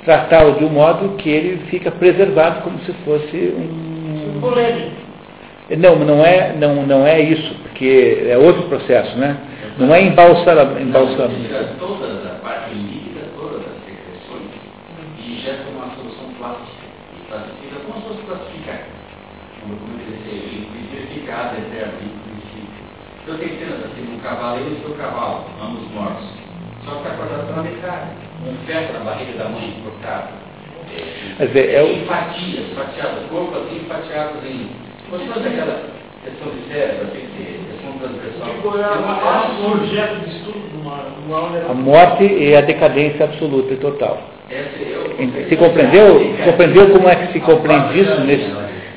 tratá-lo 0.04 0.58
de 0.58 0.66
um 0.66 0.70
modo 0.70 1.16
que 1.18 1.30
ele 1.30 1.66
fica 1.70 1.92
preservado 1.92 2.62
como 2.62 2.80
se 2.80 2.92
fosse 3.06 3.54
um. 3.56 4.42
Não, 5.78 5.96
não 6.00 6.26
é, 6.26 6.56
não, 6.58 6.88
não 6.88 7.06
é 7.06 7.22
isso, 7.22 7.54
porque 7.62 8.26
é 8.28 8.36
outro 8.36 8.64
processo, 8.64 9.16
né? 9.16 9.38
Não 9.78 9.94
é 9.94 10.02
embalsamento. 10.02 10.82
Embalsamento. 10.82 11.76
Toda 11.78 12.08
a 12.08 12.40
parte 12.42 12.74
líquida, 12.74 13.22
todas 13.38 13.62
as 13.62 13.78
secreções, 13.86 14.50
e 15.20 15.34
injeta 15.34 15.70
uma 15.70 15.94
solução 15.96 16.34
plástica. 16.40 16.90
E 17.16 17.28
plastifica 17.30 17.76
como 17.86 18.02
se 18.02 18.08
fosse 18.08 18.22
plastificar. 18.24 18.82
Como 19.62 19.78
ele 20.02 20.18
ser 20.26 20.34
liquidificado 20.58 21.58
eternamente. 21.60 22.20
Então 23.30 23.38
tem 23.38 23.60
cenas 23.60 23.86
assim, 23.86 24.09
um 24.20 24.22
cavaleiro 24.22 24.76
e 24.76 24.82
seu 24.86 24.96
cavalo, 24.96 25.46
ambos 25.64 25.90
mortos. 25.94 26.28
Só 26.84 26.92
que 26.92 26.98
está 26.98 27.10
cortado 27.12 27.48
pela 27.48 27.64
metade. 27.64 28.10
Um 28.46 28.66
feto 28.66 28.94
na 28.94 29.00
barriga 29.00 29.44
da 29.44 29.50
mãe 29.50 29.74
cortado. 29.84 30.28
É, 31.40 31.46
é, 31.46 31.76
é 31.76 31.84
o... 31.84 31.88
Em 31.88 32.06
fatias, 32.06 32.66
fatiadas, 32.76 33.24
corpo 33.30 33.58
assim, 33.58 33.86
fatiados 33.88 34.44
em. 34.44 34.70
Se 35.00 35.28
fosse 35.28 35.48
aquela 35.48 35.84
questão 36.24 36.50
de 36.52 36.74
cérebro, 36.74 37.08
assim, 37.08 37.28
questão 37.72 37.94
transversal. 38.00 38.50
É 38.50 39.62
um 39.62 39.72
objeto 39.72 40.16
de 40.26 40.36
estudo 40.36 40.60
numa 40.76 41.70
A 41.70 41.74
morte 41.74 42.24
e 42.24 42.56
a 42.56 42.62
decadência 42.62 43.26
absoluta 43.26 43.74
e 43.74 43.78
total. 43.78 44.22
Se 45.48 45.56
compreendeu, 45.58 46.36
compreendeu 46.44 46.90
como 46.90 47.08
é 47.08 47.16
que 47.16 47.34
se 47.34 47.40
compreende 47.40 48.02
isso 48.02 48.20
nesse. 48.22 48.52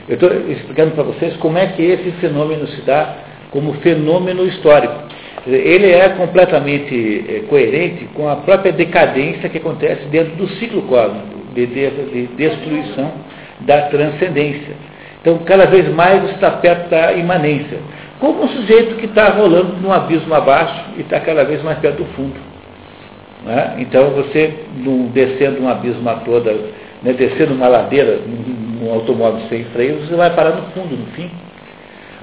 Eu 0.08 0.14
estou 0.14 0.32
explicando 0.50 0.92
para 0.92 1.04
vocês 1.04 1.36
como 1.36 1.58
é 1.58 1.66
que 1.68 1.82
esse 1.82 2.10
fenômeno 2.12 2.66
se 2.66 2.80
dá 2.82 3.16
como 3.50 3.74
fenômeno 3.74 4.46
histórico. 4.46 5.11
Ele 5.46 5.90
é 5.90 6.10
completamente 6.10 7.24
é, 7.28 7.40
coerente 7.48 8.04
com 8.14 8.28
a 8.28 8.36
própria 8.36 8.72
decadência 8.72 9.48
que 9.48 9.58
acontece 9.58 10.04
dentro 10.06 10.36
do 10.36 10.48
ciclo 10.50 10.82
cósmico 10.82 11.26
de, 11.54 11.66
de, 11.66 11.90
de 11.90 12.26
destruição 12.36 13.12
da 13.60 13.82
transcendência. 13.82 14.74
Então, 15.20 15.38
cada 15.38 15.66
vez 15.66 15.88
mais 15.94 16.30
está 16.30 16.50
perto 16.50 16.90
da 16.90 17.12
imanência. 17.12 17.78
Como 18.18 18.44
um 18.44 18.48
sujeito 18.48 18.96
que 18.96 19.06
está 19.06 19.30
rolando 19.30 19.76
num 19.80 19.92
abismo 19.92 20.34
abaixo 20.34 20.84
e 20.96 21.00
está 21.00 21.18
cada 21.20 21.44
vez 21.44 21.62
mais 21.62 21.78
perto 21.78 21.98
do 21.98 22.04
fundo. 22.14 22.36
Né? 23.44 23.74
Então, 23.78 24.10
você, 24.10 24.54
descendo 25.12 25.62
um 25.62 25.68
abismo 25.68 26.08
a 26.08 26.16
toda, 26.16 26.52
né, 27.02 27.12
descendo 27.12 27.54
uma 27.54 27.68
ladeira 27.68 28.20
num, 28.26 28.84
num 28.84 28.92
automóvel 28.92 29.42
sem 29.48 29.64
freio, 29.66 30.00
você 30.00 30.14
vai 30.14 30.30
parar 30.34 30.50
no 30.50 30.62
fundo, 30.70 30.96
no 30.96 31.06
fim. 31.12 31.30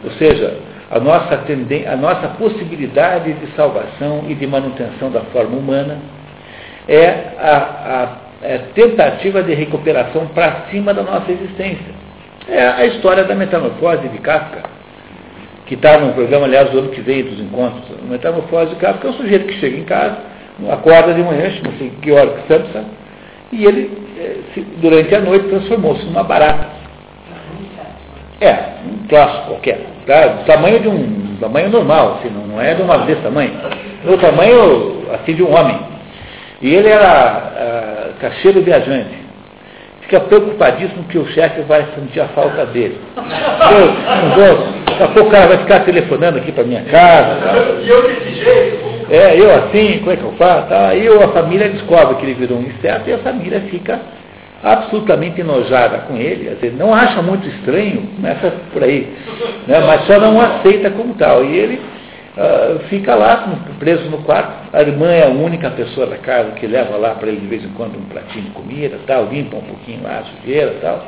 Ou 0.04 0.12
seja, 0.12 0.58
a 0.90 1.00
nossa, 1.00 1.36
a 1.36 1.96
nossa 1.96 2.28
possibilidade 2.30 3.34
de 3.34 3.48
salvação 3.56 4.26
e 4.28 4.34
de 4.34 4.48
manutenção 4.48 5.12
da 5.12 5.22
forma 5.22 5.56
humana 5.56 6.00
é 6.88 7.36
a, 7.38 7.58
a, 8.42 8.56
a 8.56 8.60
tentativa 8.74 9.44
de 9.44 9.54
recuperação 9.54 10.28
para 10.28 10.66
cima 10.72 10.92
da 10.94 11.04
nossa 11.04 11.32
existência. 11.32 11.94
É 12.48 12.66
a 12.66 12.86
história 12.88 13.24
da 13.24 13.36
metamorfose 13.36 14.08
de 14.08 14.18
Kafka, 14.18 14.64
que 15.68 15.76
está 15.76 16.00
no 16.00 16.14
programa, 16.14 16.48
aliás, 16.48 16.72
do 16.72 16.80
ano 16.80 16.90
que 16.90 17.02
veio 17.02 17.26
dos 17.26 17.40
encontros. 17.40 17.84
A 18.02 18.12
metamorfose 18.12 18.72
de 18.72 18.76
Kafka 18.78 19.08
é 19.08 19.12
um 19.12 19.14
sujeito 19.14 19.46
que 19.46 19.60
chega 19.60 19.78
em 19.78 19.84
casa, 19.84 20.18
acorda 20.72 21.14
de 21.14 21.22
manhã, 21.22 21.52
chama-se 21.52 21.92
Georg 22.04 22.34
Samsa, 22.48 22.84
e 23.52 23.64
ele, 23.66 23.92
eh, 24.18 24.64
durante 24.78 25.14
a 25.14 25.20
noite, 25.20 25.48
transformou-se 25.50 26.04
numa 26.06 26.24
barata. 26.24 26.68
É, 28.42 28.56
um 28.88 29.06
troço 29.08 29.46
qualquer. 29.48 29.89
Tá? 30.10 30.26
Do 30.26 30.46
tamanho 30.46 30.80
de 30.80 30.88
um 30.88 31.38
tamanho 31.40 31.70
normal, 31.70 32.18
assim, 32.18 32.34
não, 32.34 32.48
não 32.48 32.60
é 32.60 32.74
de 32.74 32.82
uma 32.82 32.98
desse 32.98 33.22
tamanho. 33.22 33.52
Do 34.04 34.18
tamanho 34.18 35.04
assim 35.14 35.36
de 35.36 35.44
um 35.44 35.56
homem. 35.56 35.80
E 36.64 36.74
ele 36.74 36.90
era 36.90 38.10
uh, 38.10 38.20
caixeiro 38.20 38.60
viajante. 38.64 39.20
Fica 40.02 40.20
preocupadíssimo 40.22 41.04
que 41.04 41.20
o 41.20 41.28
chefe 41.28 41.62
vai 41.62 41.86
sentir 41.94 42.22
a 42.22 42.28
falta 42.30 42.66
dele. 42.66 43.00
daqui 44.88 45.04
a 45.04 45.08
pouco 45.10 45.30
o 45.30 45.32
cara 45.32 45.46
vai 45.46 45.58
ficar 45.60 45.82
telefonando 45.82 46.40
aqui 46.40 46.52
para 46.52 46.64
minha 46.64 46.82
casa. 46.86 47.36
Tá? 47.36 47.54
E 47.80 47.88
eu 47.88 48.02
desse 48.08 48.34
jeito? 48.34 48.90
É, 49.12 49.40
eu 49.40 49.54
assim, 49.54 50.00
como 50.00 50.12
é 50.12 50.16
que 50.16 50.24
eu 50.24 50.34
faço? 50.40 50.70
Tá? 50.70 50.88
Aí 50.88 51.08
a 51.08 51.28
família 51.28 51.70
descobre 51.70 52.16
que 52.16 52.26
ele 52.26 52.34
virou 52.34 52.58
um 52.58 52.64
inseto 52.64 53.08
e 53.08 53.14
a 53.14 53.20
família 53.20 53.62
fica 53.70 54.00
absolutamente 54.64 55.40
enojada 55.40 56.00
com 56.00 56.18
ele, 56.18 56.54
dizer, 56.56 56.74
não 56.74 56.94
acha 56.94 57.22
muito 57.22 57.48
estranho, 57.48 58.08
começa 58.16 58.52
por 58.74 58.84
aí, 58.84 59.08
né, 59.68 59.80
mas 59.86 60.06
só 60.06 60.20
não 60.20 60.40
aceita 60.40 60.92
como 60.92 61.14
tal. 61.14 61.46
E 61.46 61.58
ele 61.58 61.82
uh, 62.38 62.80
fica 62.90 63.16
lá 63.16 63.58
preso 63.80 64.10
no 64.10 64.20
quarto, 64.20 64.70
a 64.74 64.82
irmã 64.82 65.08
é 65.08 65.26
a 65.26 65.30
única 65.30 65.70
pessoa 65.72 66.08
da 66.08 66.18
casa 66.18 66.52
que 66.52 66.68
leva 66.68 66.98
lá 66.98 67.16
para 67.16 67.30
ele 67.30 67.42
de 67.42 67.48
vez 67.48 67.64
em 67.64 67.70
quando 67.70 67.98
um 67.98 68.06
pratinho 68.06 68.46
de 68.46 68.52
comida, 68.52 69.00
tal, 69.08 69.26
limpa 69.26 69.58
um 69.58 69.62
pouquinho 69.62 70.04
lá 70.04 70.20
a 70.20 70.24
sujeira 70.24 70.76
tal. 70.82 71.06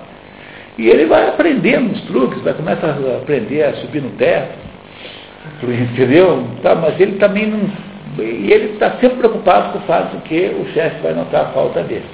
E 0.78 0.88
ele 0.88 1.06
vai 1.06 1.28
aprendendo 1.28 1.92
os 1.92 2.02
truques, 2.04 2.42
vai 2.44 2.54
começar 2.54 2.88
a 2.88 3.18
aprender 3.18 3.64
a 3.64 3.74
subir 3.76 4.02
no 4.02 4.12
teto, 4.12 4.58
entendeu? 5.64 6.48
Tá, 6.64 6.74
mas 6.76 6.98
ele 7.00 7.18
também 7.18 7.48
não. 7.48 7.92
E 8.18 8.52
ele 8.52 8.74
está 8.74 8.92
sempre 8.92 9.18
preocupado 9.18 9.72
com 9.72 9.80
o 9.80 9.82
fato 9.82 10.18
de 10.18 10.24
que 10.24 10.56
o 10.60 10.66
chefe 10.74 11.02
vai 11.02 11.14
notar 11.14 11.46
a 11.46 11.50
falta 11.50 11.82
dele. 11.82 12.06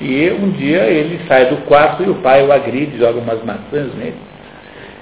E 0.00 0.30
um 0.30 0.50
dia 0.50 0.84
ele 0.84 1.20
sai 1.26 1.46
do 1.46 1.56
quarto 1.66 2.04
e 2.04 2.08
o 2.08 2.16
pai 2.16 2.46
o 2.46 2.52
agride, 2.52 2.98
joga 2.98 3.18
umas 3.18 3.42
maçãs 3.42 3.92
nele. 3.94 4.14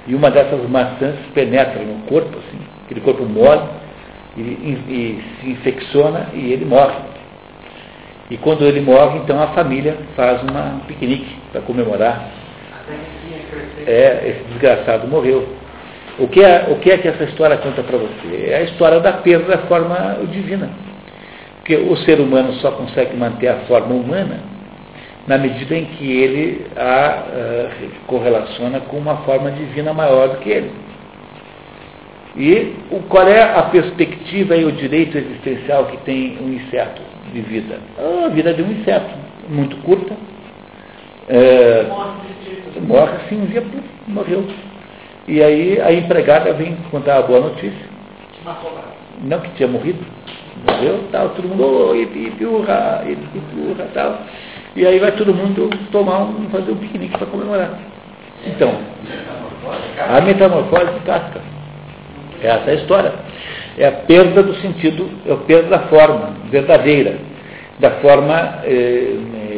E 0.06 0.14
uma 0.14 0.30
dessas 0.30 0.66
maçãs 0.68 1.16
penetra 1.34 1.82
no 1.82 2.02
corpo, 2.06 2.38
assim, 2.38 2.58
aquele 2.84 3.00
corpo 3.00 3.24
morre 3.24 3.66
e, 4.36 4.40
e, 4.40 5.24
se 5.40 5.50
infecciona 5.50 6.28
e 6.32 6.52
ele 6.52 6.64
morre. 6.64 6.96
E 8.30 8.36
quando 8.38 8.64
ele 8.64 8.80
morre, 8.80 9.18
então 9.18 9.40
a 9.40 9.48
família 9.48 9.96
faz 10.14 10.42
uma, 10.42 10.76
um 10.76 10.80
piquenique 10.80 11.36
para 11.52 11.60
comemorar. 11.60 12.28
É, 13.86 14.28
esse 14.28 14.44
desgraçado 14.52 15.06
morreu. 15.06 15.46
O 16.18 16.26
que, 16.26 16.42
é, 16.42 16.68
o 16.70 16.76
que 16.76 16.90
é 16.90 16.96
que 16.96 17.08
essa 17.08 17.24
história 17.24 17.58
conta 17.58 17.82
para 17.82 17.98
você? 17.98 18.46
É 18.48 18.56
a 18.56 18.62
história 18.62 19.00
da 19.00 19.12
perda 19.12 19.56
da 19.56 19.58
forma 19.66 20.20
divina. 20.30 20.70
Porque 21.56 21.76
o 21.76 21.96
ser 21.98 22.20
humano 22.20 22.54
só 22.54 22.70
consegue 22.70 23.14
manter 23.16 23.48
a 23.48 23.56
forma 23.66 23.94
humana 23.94 24.55
na 25.26 25.38
medida 25.38 25.76
em 25.76 25.84
que 25.86 26.10
ele 26.10 26.66
a 26.76 27.24
uh, 27.26 27.90
correlaciona 28.06 28.80
com 28.80 28.96
uma 28.96 29.18
forma 29.18 29.50
divina 29.50 29.92
maior 29.92 30.28
do 30.28 30.36
que 30.38 30.50
ele. 30.50 30.70
E 32.36 32.74
o, 32.90 33.00
qual 33.08 33.26
é 33.26 33.42
a 33.42 33.62
perspectiva 33.62 34.56
e 34.56 34.64
o 34.64 34.72
direito 34.72 35.16
existencial 35.16 35.86
que 35.86 35.96
tem 35.98 36.38
um 36.40 36.52
inseto 36.52 37.00
de 37.32 37.40
vida? 37.40 37.80
A 38.24 38.28
vida 38.28 38.52
de 38.52 38.62
um 38.62 38.70
inseto, 38.70 39.10
muito 39.48 39.76
curta. 39.78 40.14
É, 41.28 41.86
morre 42.86 43.16
assim, 43.16 43.40
um 43.40 43.46
dia 43.46 43.64
morreu. 44.06 44.44
E 45.26 45.42
aí 45.42 45.80
a 45.80 45.92
empregada 45.92 46.52
vem 46.52 46.76
contar 46.90 47.18
a 47.18 47.22
boa 47.22 47.40
notícia. 47.40 47.96
não 49.24 49.40
que 49.40 49.50
tinha 49.56 49.68
morrido, 49.68 50.04
morreu, 50.66 51.04
tal, 51.10 51.30
todo 51.30 51.48
mundo, 51.48 51.88
oh, 51.90 51.94
ipi, 51.96 52.28
ipi, 52.28 52.44
urra, 52.44 53.02
ipi, 53.08 53.42
urra, 53.68 53.88
tal. 53.92 54.20
E 54.76 54.86
aí 54.86 54.98
vai 54.98 55.12
todo 55.12 55.32
mundo 55.32 55.70
tomar 55.90 56.20
um, 56.20 56.48
fazer 56.50 56.70
um 56.70 56.76
piquenique 56.76 57.16
para 57.16 57.26
comemorar. 57.26 57.78
Então, 58.46 58.78
a 60.08 60.20
metamorfose 60.20 61.00
de. 61.04 61.40
Essa 62.42 62.70
é 62.70 62.72
a 62.72 62.74
história. 62.74 63.12
É 63.78 63.86
a 63.86 63.92
perda 63.92 64.42
do 64.42 64.54
sentido, 64.56 65.08
é 65.26 65.32
a 65.32 65.36
perda 65.36 65.70
da 65.70 65.78
forma 65.88 66.34
verdadeira, 66.50 67.16
da 67.78 67.90
forma 67.92 68.60
eh, 68.64 69.16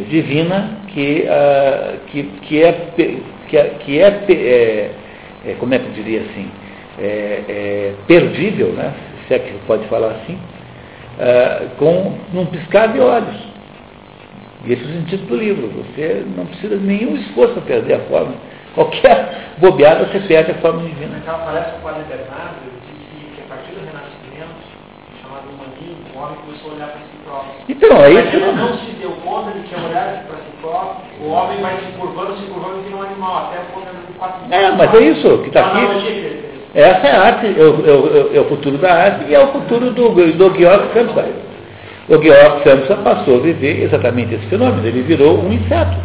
divina 0.09 0.79
que, 0.89 1.27
ah, 1.29 1.95
que, 2.09 2.23
que 2.43 2.63
é, 2.63 2.73
que 3.49 3.57
é, 3.57 3.65
que 3.85 4.01
é, 4.01 4.91
é, 5.47 5.55
como 5.59 5.75
é 5.75 5.79
que 5.79 5.87
eu 5.87 5.93
diria 5.93 6.21
assim, 6.23 6.51
é, 7.01 7.93
perdível, 8.07 8.73
né? 8.73 8.93
se 9.27 9.35
é 9.35 9.39
que 9.39 9.53
pode 9.67 9.87
falar 9.89 10.09
assim, 10.09 10.39
ah, 11.21 11.67
com 11.79 12.19
num 12.33 12.47
piscar 12.47 12.93
de 12.93 13.01
olhos. 13.01 13.58
E 14.65 14.73
esse 14.73 14.83
é 14.83 14.87
o 14.87 14.93
sentido 14.93 15.27
do 15.27 15.37
livro. 15.37 15.69
Você 15.69 16.25
não 16.37 16.47
precisa 16.47 16.77
de 16.77 16.85
nenhum 16.85 17.17
esforço 17.17 17.55
para 17.55 17.63
perder 17.63 17.95
a 17.95 18.01
forma. 18.01 18.35
Qualquer 18.75 19.55
bobeada 19.59 20.05
você 20.07 20.21
perde 20.21 20.51
a 20.53 20.55
forma 20.57 20.83
divina. 20.83 21.17
Então, 21.23 21.39
parece 21.45 21.71
que 21.73 21.79
o 21.79 21.83
Padre 21.83 22.03
Bernardo 22.09 22.59
disse 22.87 23.35
que 23.35 23.41
a 23.43 23.55
partir 23.55 23.73
do 23.73 23.81
Renascimento, 23.81 24.59
chamado 25.23 25.47
humanismo, 25.51 26.03
o 26.15 26.19
homem 26.19 26.37
começou 26.45 26.71
a 26.71 26.75
olhar 26.75 26.89
para 26.89 27.01
si 27.01 27.17
próprio. 27.25 27.53
Então, 27.69 27.97
aí 28.03 28.15
Mas 28.15 28.31
você 28.31 28.37
ele 28.37 28.47
não... 28.47 28.57
não 28.57 28.79
se 28.79 28.91
deu 29.01 29.11
conta 29.25 29.51
de 29.53 29.61
que 29.61 29.75
ao 29.75 29.85
olhar 29.89 30.25
para 30.27 30.37
si 30.39 30.53
próprio, 30.61 30.97
o 31.23 31.31
homem 31.31 31.61
vai 31.63 31.77
se 31.79 31.93
curvando, 31.99 32.37
se 32.39 32.47
curvando 32.47 32.79
e 32.81 32.83
vira 32.83 32.97
um 32.97 33.03
animal, 33.03 33.37
até 33.49 33.59
o 33.63 33.67
ponto 33.75 33.95
de 34.07 34.13
quatro 34.19 34.53
É, 34.53 34.71
mas 34.73 34.95
é 34.95 35.01
isso 35.05 35.39
que 35.39 35.49
está 35.49 35.67
aqui. 35.67 36.07
ele. 36.07 36.49
Essa 36.75 37.07
é 37.07 37.11
a 37.17 37.23
arte, 37.23 37.47
é 37.47 37.63
o, 37.63 37.87
é 37.87 37.93
o- 37.95 38.37
é 38.37 38.41
o 38.41 38.45
futuro 38.45 38.77
da 38.77 38.93
arte 38.93 39.25
e 39.31 39.35
é 39.35 39.41
o 39.41 39.49
futuro 39.49 39.91
do, 39.91 40.11
do 40.11 40.55
Georg 40.59 40.93
Samsa. 40.93 41.48
O 42.09 42.23
Georg 42.23 42.63
Samsa 42.65 42.97
passou 42.97 43.37
a 43.37 43.41
viver 43.41 43.83
exatamente 43.83 44.35
esse 44.35 44.47
fenômeno, 44.47 44.87
ele 44.87 45.03
virou 45.03 45.39
um 45.39 45.53
inseto. 45.53 45.97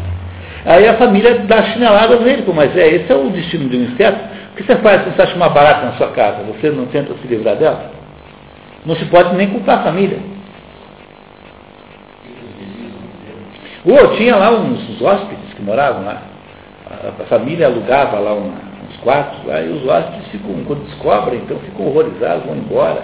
Aí 0.65 0.87
a 0.87 0.95
família 0.95 1.39
dá 1.39 1.63
chineladas 1.63 2.21
nele, 2.21 2.43
mas 2.53 2.75
é, 2.75 2.87
esse 2.87 3.11
é 3.11 3.15
o 3.15 3.29
destino 3.29 3.69
de 3.69 3.77
um 3.77 3.83
inseto. 3.83 4.19
O 4.51 4.55
que 4.55 4.63
você 4.63 4.75
faz 4.77 5.03
se 5.03 5.09
você 5.11 5.21
acha 5.21 5.35
uma 5.35 5.49
barata 5.49 5.85
na 5.85 5.93
sua 5.93 6.09
casa? 6.09 6.43
Você 6.43 6.69
não 6.69 6.85
tenta 6.87 7.13
se 7.15 7.27
livrar 7.27 7.55
dela? 7.55 7.91
Não 8.85 8.95
se 8.95 9.05
pode 9.05 9.35
nem 9.35 9.49
culpar 9.49 9.79
a 9.79 9.83
família. 9.83 10.19
Ou 13.85 14.15
tinha 14.15 14.35
lá 14.35 14.51
uns, 14.51 14.89
uns 14.89 15.01
hóspedes 15.01 15.53
que 15.55 15.61
moravam 15.61 16.05
lá. 16.05 16.21
A, 16.89 17.23
a 17.23 17.25
família 17.25 17.67
alugava 17.67 18.19
lá 18.19 18.33
uma, 18.33 18.53
uns 18.89 18.97
quartos 18.97 19.45
lá 19.45 19.61
e 19.61 19.69
os 19.69 19.85
hóspedes 19.87 20.27
ficam, 20.31 20.63
quando 20.65 20.85
descobrem, 20.85 21.39
então 21.39 21.57
ficam 21.59 21.87
horrorizados, 21.87 22.45
vão 22.45 22.55
embora. 22.55 23.03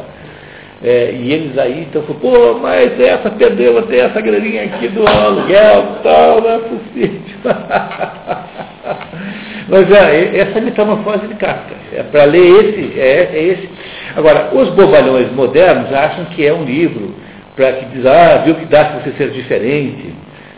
É, 0.82 1.12
e 1.12 1.34
eles 1.34 1.58
aí, 1.58 1.88
então, 1.90 2.02
falam, 2.04 2.22
pô, 2.22 2.54
mas 2.60 2.98
essa 2.98 3.30
perdeu 3.32 3.80
até 3.80 4.00
essa 4.00 4.22
graninha 4.22 4.64
aqui 4.64 4.88
do 4.88 5.06
aluguel, 5.06 5.98
tal, 6.02 6.40
não 6.40 6.52
é 6.52 6.60
possível. 6.60 7.20
mas 9.68 9.92
é, 9.92 10.38
essa 10.38 10.58
a 10.58 10.62
metamorfose 10.62 11.28
de 11.28 11.36
Kafka. 11.36 11.76
É, 11.94 12.02
Para 12.04 12.24
ler 12.24 12.64
esse, 12.64 12.98
é, 12.98 13.30
é 13.34 13.44
esse. 13.44 13.70
Agora, 14.16 14.52
os 14.54 14.70
bobalhões 14.70 15.30
modernos 15.34 15.92
acham 15.92 16.24
que 16.26 16.46
é 16.46 16.54
um 16.54 16.64
livro 16.64 17.14
para 17.58 17.74
que 17.74 17.86
diz, 17.88 18.06
ah, 18.06 18.42
viu 18.46 18.56
que 18.56 18.66
dá 18.66 18.86
se 18.86 19.04
você 19.04 19.12
ser 19.18 19.32
diferente. 19.32 20.14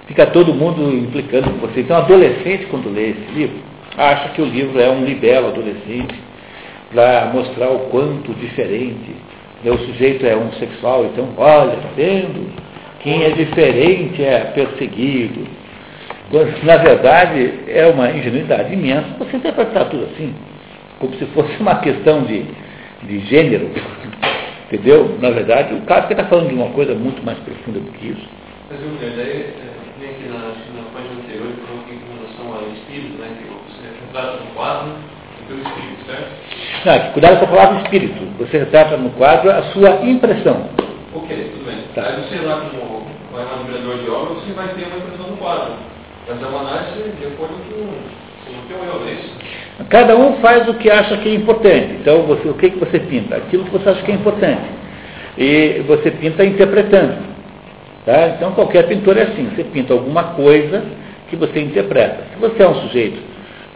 Fica 0.06 0.28
todo 0.28 0.54
mundo 0.54 0.96
implicando 0.96 1.50
com 1.50 1.66
você. 1.66 1.80
Então, 1.80 1.98
adolescente, 1.98 2.68
quando 2.68 2.94
lê 2.94 3.10
esse 3.10 3.26
livro, 3.34 3.56
acha 3.98 4.30
que 4.30 4.42
o 4.42 4.46
livro 4.46 4.80
é 4.80 4.88
um 4.88 5.04
libelo 5.04 5.48
adolescente 5.48 6.14
para 6.94 7.32
mostrar 7.34 7.72
o 7.72 7.80
quanto 7.90 8.36
diferente 8.36 9.16
o 9.70 9.78
sujeito 9.78 10.26
é 10.26 10.36
homossexual. 10.36 11.06
Então, 11.06 11.30
olha, 11.38 11.78
tá 11.78 11.90
vendo? 11.96 12.52
Quem 13.02 13.24
é 13.24 13.30
diferente 13.32 14.24
é 14.24 14.52
perseguido. 14.56 15.48
Na 16.64 16.78
verdade, 16.78 17.54
é 17.68 17.86
uma 17.88 18.10
ingenuidade 18.12 18.74
imensa 18.74 19.06
você 19.20 19.38
interpretar 19.38 19.90
tudo 19.90 20.06
assim, 20.06 20.34
como 20.98 21.14
se 21.16 21.26
fosse 21.28 21.58
uma 21.60 21.80
questão 21.80 22.24
de, 22.24 22.46
de 23.04 23.20
gênero. 23.28 23.70
Entendeu? 24.72 25.18
Na 25.20 25.32
verdade, 25.32 25.74
o 25.74 25.82
cara 25.82 26.10
está 26.10 26.24
falando 26.26 26.48
de 26.48 26.56
uma 26.56 26.70
coisa 26.70 26.96
muito 26.96 27.22
mais 27.26 27.38
profunda 27.40 27.80
do 27.80 27.92
que 27.92 28.08
isso. 28.08 28.30
Mas, 28.70 28.80
Pedro, 28.80 29.18
daí 29.18 29.30
é, 29.30 29.54
vem 30.00 30.10
aqui 30.12 30.30
na, 30.30 30.54
página 30.94 31.20
anterior, 31.20 31.52
falou 31.68 31.84
que 31.84 31.96
com 31.96 32.14
relação 32.16 32.54
ao 32.54 32.72
espírito, 32.72 33.20
né, 33.20 33.36
que 33.38 33.44
você 33.52 33.84
retrata 34.00 34.38
no 34.40 34.52
quadro 34.52 34.88
e 34.88 35.11
pelo 35.52 35.62
espírito, 35.62 36.06
certo? 36.06 36.86
Não, 36.86 36.94
é 36.94 37.00
cuidado 37.12 37.40
com 37.40 37.46
a 37.46 37.48
palavra 37.50 37.82
espírito. 37.82 38.24
Você 38.40 38.58
retrata 38.60 38.98
no 38.98 39.10
quadro 39.12 39.52
a 39.52 39.64
sua 39.74 39.90
impressão. 40.04 40.70
Ok, 41.14 41.52
tudo 41.54 41.66
bem. 41.66 41.78
Tá. 41.94 42.08
Aí 42.08 42.24
você 42.24 42.46
lá 42.46 42.62
como 42.62 43.06
vai 43.34 43.44
lá 43.44 43.58
no 43.58 43.66
vereador 43.66 43.98
de 43.98 44.10
obra, 44.10 44.34
você 44.36 44.54
vai 44.54 44.68
ter 44.70 44.86
uma 44.86 44.98
impressão 44.98 45.28
no 45.28 45.38
quadro. 45.38 45.74
Mas 46.28 46.42
é 46.42 46.46
uma 46.46 46.60
análise 46.62 47.10
de 47.20 47.26
acordo 47.28 47.54
com, 47.70 47.82
o 47.82 48.68
teu 48.68 48.78
eu, 48.78 49.00
não 49.00 49.08
é 49.08 49.12
isso? 49.14 49.32
Cada 49.90 50.16
um 50.16 50.38
faz 50.38 50.68
o 50.70 50.76
que 50.76 50.90
acha 50.90 51.18
que 51.18 51.30
é 51.30 51.34
importante. 51.34 51.98
Então, 52.00 52.22
você, 52.24 52.48
o 52.48 52.54
que, 52.54 52.70
que 52.70 52.80
você 52.80 53.00
pinta? 53.00 53.36
Aquilo 53.36 53.66
que 53.66 53.72
você 53.72 53.90
acha 53.90 54.02
que 54.04 54.12
é 54.12 54.16
importante. 54.16 54.62
E 55.38 55.84
você 55.88 56.12
pinta 56.12 56.46
interpretando. 56.46 57.18
Tá? 58.06 58.30
Então, 58.30 58.52
qualquer 58.52 58.88
pintor 58.88 59.18
é 59.18 59.24
assim. 59.24 59.50
Você 59.56 59.64
pinta 59.64 59.94
alguma 59.94 60.36
coisa 60.36 60.84
que 61.30 61.36
você 61.36 61.60
interpreta. 61.62 62.24
Se 62.34 62.40
você 62.40 62.62
é 62.62 62.68
um 62.68 62.76
sujeito 62.76 63.31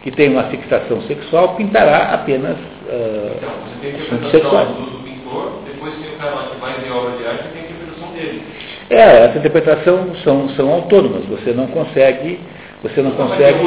que 0.06 0.12
tem 0.12 0.28
uma 0.30 0.44
fixação 0.44 1.02
sexual, 1.02 1.56
pintará 1.56 2.12
apenas 2.14 2.56
Então, 2.84 3.50
você 3.64 3.80
tem 3.80 3.90
a 3.90 3.94
assuntos 3.96 4.28
interpretação 4.28 4.30
sexuais. 4.30 4.68
do, 4.68 4.82
do 4.82 4.98
pintor, 5.02 5.52
depois 5.66 5.94
tem 5.94 6.14
o 6.14 6.16
cara 6.16 6.30
lá 6.32 6.42
que 6.44 6.60
vai 6.60 6.72
ver 6.74 6.90
a 6.92 6.94
obra 6.94 7.16
de 7.16 7.26
arte 7.26 7.48
tem 7.52 7.62
a 7.62 7.64
interpretação 7.64 8.08
dele. 8.14 8.42
É, 8.88 9.24
essa 9.24 9.38
interpretação 9.38 10.14
são, 10.22 10.48
são 10.50 10.72
autônomas. 10.72 11.24
Você 11.26 11.50
não 11.50 11.66
consegue, 11.66 12.38
você 12.84 13.02
não 13.02 13.10
Não 13.10 13.16
consegue, 13.16 13.58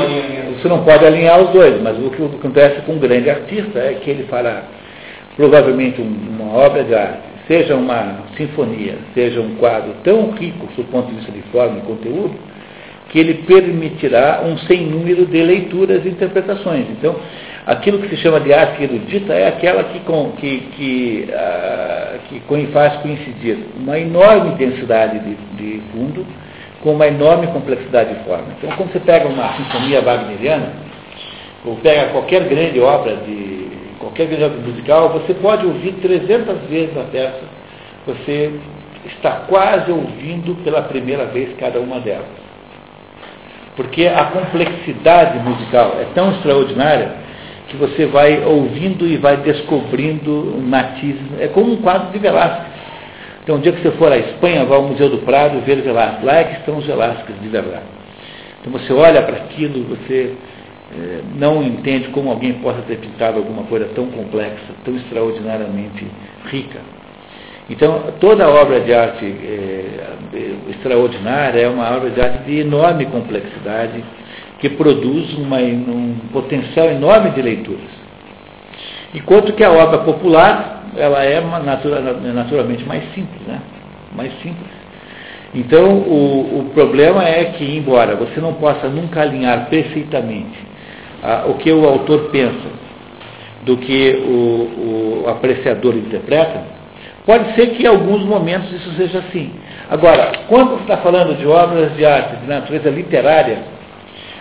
você 0.57 0.67
não 0.69 0.81
pode 0.85 1.05
alinhar 1.05 1.41
os 1.41 1.49
dois. 1.49 1.81
Mas 1.81 1.97
o 1.97 2.09
que 2.09 2.23
acontece 2.23 2.79
com 2.83 2.93
um 2.93 2.99
grande 2.99 3.29
artista 3.29 3.77
é 3.77 3.95
que 4.01 4.09
ele 4.09 4.23
fará 4.29 4.63
provavelmente 5.35 5.99
um- 6.01 6.39
uma 6.39 6.57
obra 6.57 6.85
de 6.85 6.95
arte, 6.95 7.19
seja 7.49 7.75
uma 7.75 8.19
sinfonia, 8.37 8.95
seja 9.13 9.41
um 9.41 9.55
quadro 9.55 9.93
tão 10.05 10.31
rico 10.31 10.67
do 10.77 10.83
ponto 10.85 11.09
de 11.09 11.15
vista 11.15 11.33
de 11.33 11.41
forma 11.51 11.79
e 11.79 11.81
conteúdo, 11.81 12.31
que 13.10 13.20
ele 13.20 13.43
permitirá 13.45 14.41
um 14.45 14.57
sem 14.60 14.86
número 14.86 15.26
de 15.26 15.41
leituras 15.41 16.05
e 16.05 16.10
interpretações. 16.10 16.86
Então, 16.91 17.16
aquilo 17.66 17.99
que 17.99 18.10
se 18.10 18.18
chama 18.18 18.39
de 18.39 18.53
arte 18.53 18.84
erudita 18.84 19.34
é 19.34 19.47
aquela 19.47 19.84
que, 19.86 19.99
com- 20.01 20.32
que, 20.34 20.60
que, 20.76 21.30
ah, 21.34 22.18
que 22.30 22.68
faz 22.68 22.95
coincidir 22.97 23.57
uma 23.78 23.99
enorme 23.99 24.51
densidade 24.55 25.20
de, 25.20 25.36
de 25.57 25.82
fundo 25.91 26.26
com 26.82 26.93
uma 26.93 27.07
enorme 27.07 27.47
complexidade 27.47 28.14
de 28.14 28.24
forma. 28.24 28.45
Então, 28.57 28.72
quando 28.78 28.91
você 28.91 28.99
pega 28.99 29.28
uma 29.28 29.53
sinfonia 29.57 30.01
wagneriana, 30.01 30.72
ou 31.66 31.76
pega 31.78 32.12
qualquer 32.12 32.43
grande 32.47 32.80
obra 32.80 33.18
de 33.18 33.68
qualquer 33.99 34.28
grande 34.28 34.45
obra 34.45 34.60
musical, 34.60 35.10
você 35.10 35.34
pode 35.34 35.66
ouvir 35.66 35.93
300 36.01 36.57
vezes 36.70 36.97
a 36.97 37.03
peça, 37.12 37.41
você 38.07 38.51
está 39.05 39.32
quase 39.47 39.91
ouvindo 39.91 40.55
pela 40.64 40.84
primeira 40.84 41.26
vez 41.26 41.49
cada 41.57 41.80
uma 41.80 41.99
delas. 41.99 42.48
Porque 43.80 44.07
a 44.07 44.25
complexidade 44.25 45.39
musical 45.39 45.95
é 46.01 46.07
tão 46.13 46.32
extraordinária 46.32 47.13
que 47.69 47.77
você 47.77 48.07
vai 48.07 48.43
ouvindo 48.43 49.07
e 49.07 49.15
vai 49.15 49.38
descobrindo 49.38 50.61
matizes. 50.61 51.21
É 51.39 51.47
como 51.47 51.71
um 51.71 51.77
quadro 51.77 52.11
de 52.11 52.19
Velázquez. 52.19 52.67
Então, 53.41 53.55
um 53.55 53.59
dia 53.61 53.71
que 53.71 53.82
você 53.82 53.91
for 53.91 54.11
à 54.11 54.17
Espanha, 54.17 54.65
vá 54.65 54.75
ao 54.75 54.84
Museu 54.84 55.09
do 55.09 55.19
Prado 55.19 55.61
ver 55.61 55.82
Velázquez. 55.82 56.25
Lá 56.25 56.39
é 56.39 56.43
que 56.43 56.59
estão 56.59 56.77
os 56.77 56.86
Velázquez 56.86 57.39
de 57.41 57.47
verdade. 57.47 57.86
Então, 58.59 58.73
você 58.73 58.91
olha 58.91 59.21
para 59.21 59.38
aquilo, 59.38 59.86
você 59.86 60.34
eh, 60.97 61.21
não 61.38 61.63
entende 61.63 62.09
como 62.09 62.32
alguém 62.32 62.55
possa 62.55 62.82
ter 62.82 62.97
pintado 62.97 63.38
alguma 63.38 63.63
coisa 63.63 63.88
tão 63.95 64.07
complexa, 64.07 64.73
tão 64.84 64.93
extraordinariamente 64.97 66.05
rica. 66.47 66.82
Então, 67.70 68.13
toda 68.20 68.49
obra 68.49 68.80
de 68.80 68.93
arte 68.93 69.26
eh, 69.26 70.55
extraordinária 70.72 71.61
é 71.61 71.70
uma 71.70 71.95
obra 71.95 72.09
de 72.09 72.20
arte 72.20 72.43
de 72.45 72.59
enorme 72.59 73.05
complexidade, 73.05 74.03
que 74.59 74.70
produz 74.70 75.34
uma, 75.38 75.57
um 75.57 76.15
potencial 76.34 76.88
enorme 76.89 77.30
de 77.32 77.41
leituras. 77.41 77.99
Enquanto 79.13 79.53
que 79.53 79.63
a 79.63 79.72
obra 79.72 79.99
popular, 79.99 80.84
ela 80.97 81.24
é 81.24 81.39
natura- 81.41 82.01
naturalmente 82.34 82.84
mais 82.86 83.03
simples, 83.13 83.41
né? 83.47 83.59
Mais 84.15 84.32
simples. 84.41 84.70
Então, 85.53 85.97
o, 85.99 86.59
o 86.59 86.72
problema 86.74 87.24
é 87.24 87.45
que, 87.45 87.63
embora 87.78 88.15
você 88.15 88.39
não 88.39 88.53
possa 88.53 88.88
nunca 88.88 89.22
alinhar 89.22 89.67
perfeitamente 89.70 90.57
ah, 91.24 91.45
o 91.47 91.55
que 91.55 91.72
o 91.72 91.88
autor 91.88 92.30
pensa 92.32 92.70
do 93.63 93.78
que 93.78 94.11
o, 94.26 95.24
o 95.24 95.30
apreciador 95.30 95.95
interpreta, 95.95 96.78
pode 97.30 97.53
ser 97.53 97.67
que 97.75 97.84
em 97.84 97.86
alguns 97.86 98.23
momentos 98.25 98.71
isso 98.73 98.91
seja 98.93 99.19
assim. 99.19 99.51
Agora, 99.88 100.32
quando 100.47 100.71
você 100.71 100.82
está 100.82 100.97
falando 100.97 101.38
de 101.38 101.45
obras 101.45 101.95
de 101.95 102.03
arte 102.03 102.38
de 102.38 102.47
natureza 102.47 102.89
literária, 102.89 103.59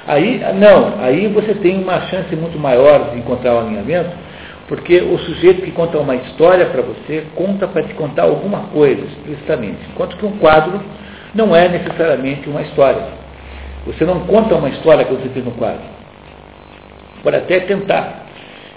aí 0.07 0.41
não, 0.55 0.95
aí 0.99 1.27
você 1.27 1.53
tem 1.53 1.83
uma 1.83 2.01
chance 2.07 2.35
muito 2.35 2.59
maior 2.59 3.11
de 3.11 3.19
encontrar 3.19 3.57
o 3.57 3.59
alinhamento, 3.59 4.09
Porque 4.69 5.03
o 5.03 5.19
sujeito 5.19 5.61
que 5.61 5.71
conta 5.71 5.99
uma 5.99 6.17
história 6.17 6.65
para 6.65 6.81
você, 6.81 7.27
conta 7.35 7.69
para 7.69 7.83
te 7.83 7.93
contar 7.93 8.23
alguma 8.23 8.69
coisa, 8.73 9.03
explicitamente. 9.03 9.81
Enquanto 9.91 10.17
que 10.17 10.25
um 10.25 10.39
quadro 10.39 10.81
não 11.35 11.55
é 11.55 11.69
necessariamente 11.69 12.49
uma 12.49 12.63
história. 12.63 13.03
Você 13.85 14.07
não 14.07 14.21
conta 14.21 14.55
uma 14.55 14.71
história 14.71 15.05
que 15.05 15.13
você 15.13 15.29
fez 15.29 15.45
no 15.45 15.53
quadro. 15.53 15.83
Pode 17.23 17.37
até 17.37 17.61
tentar. 17.61 18.29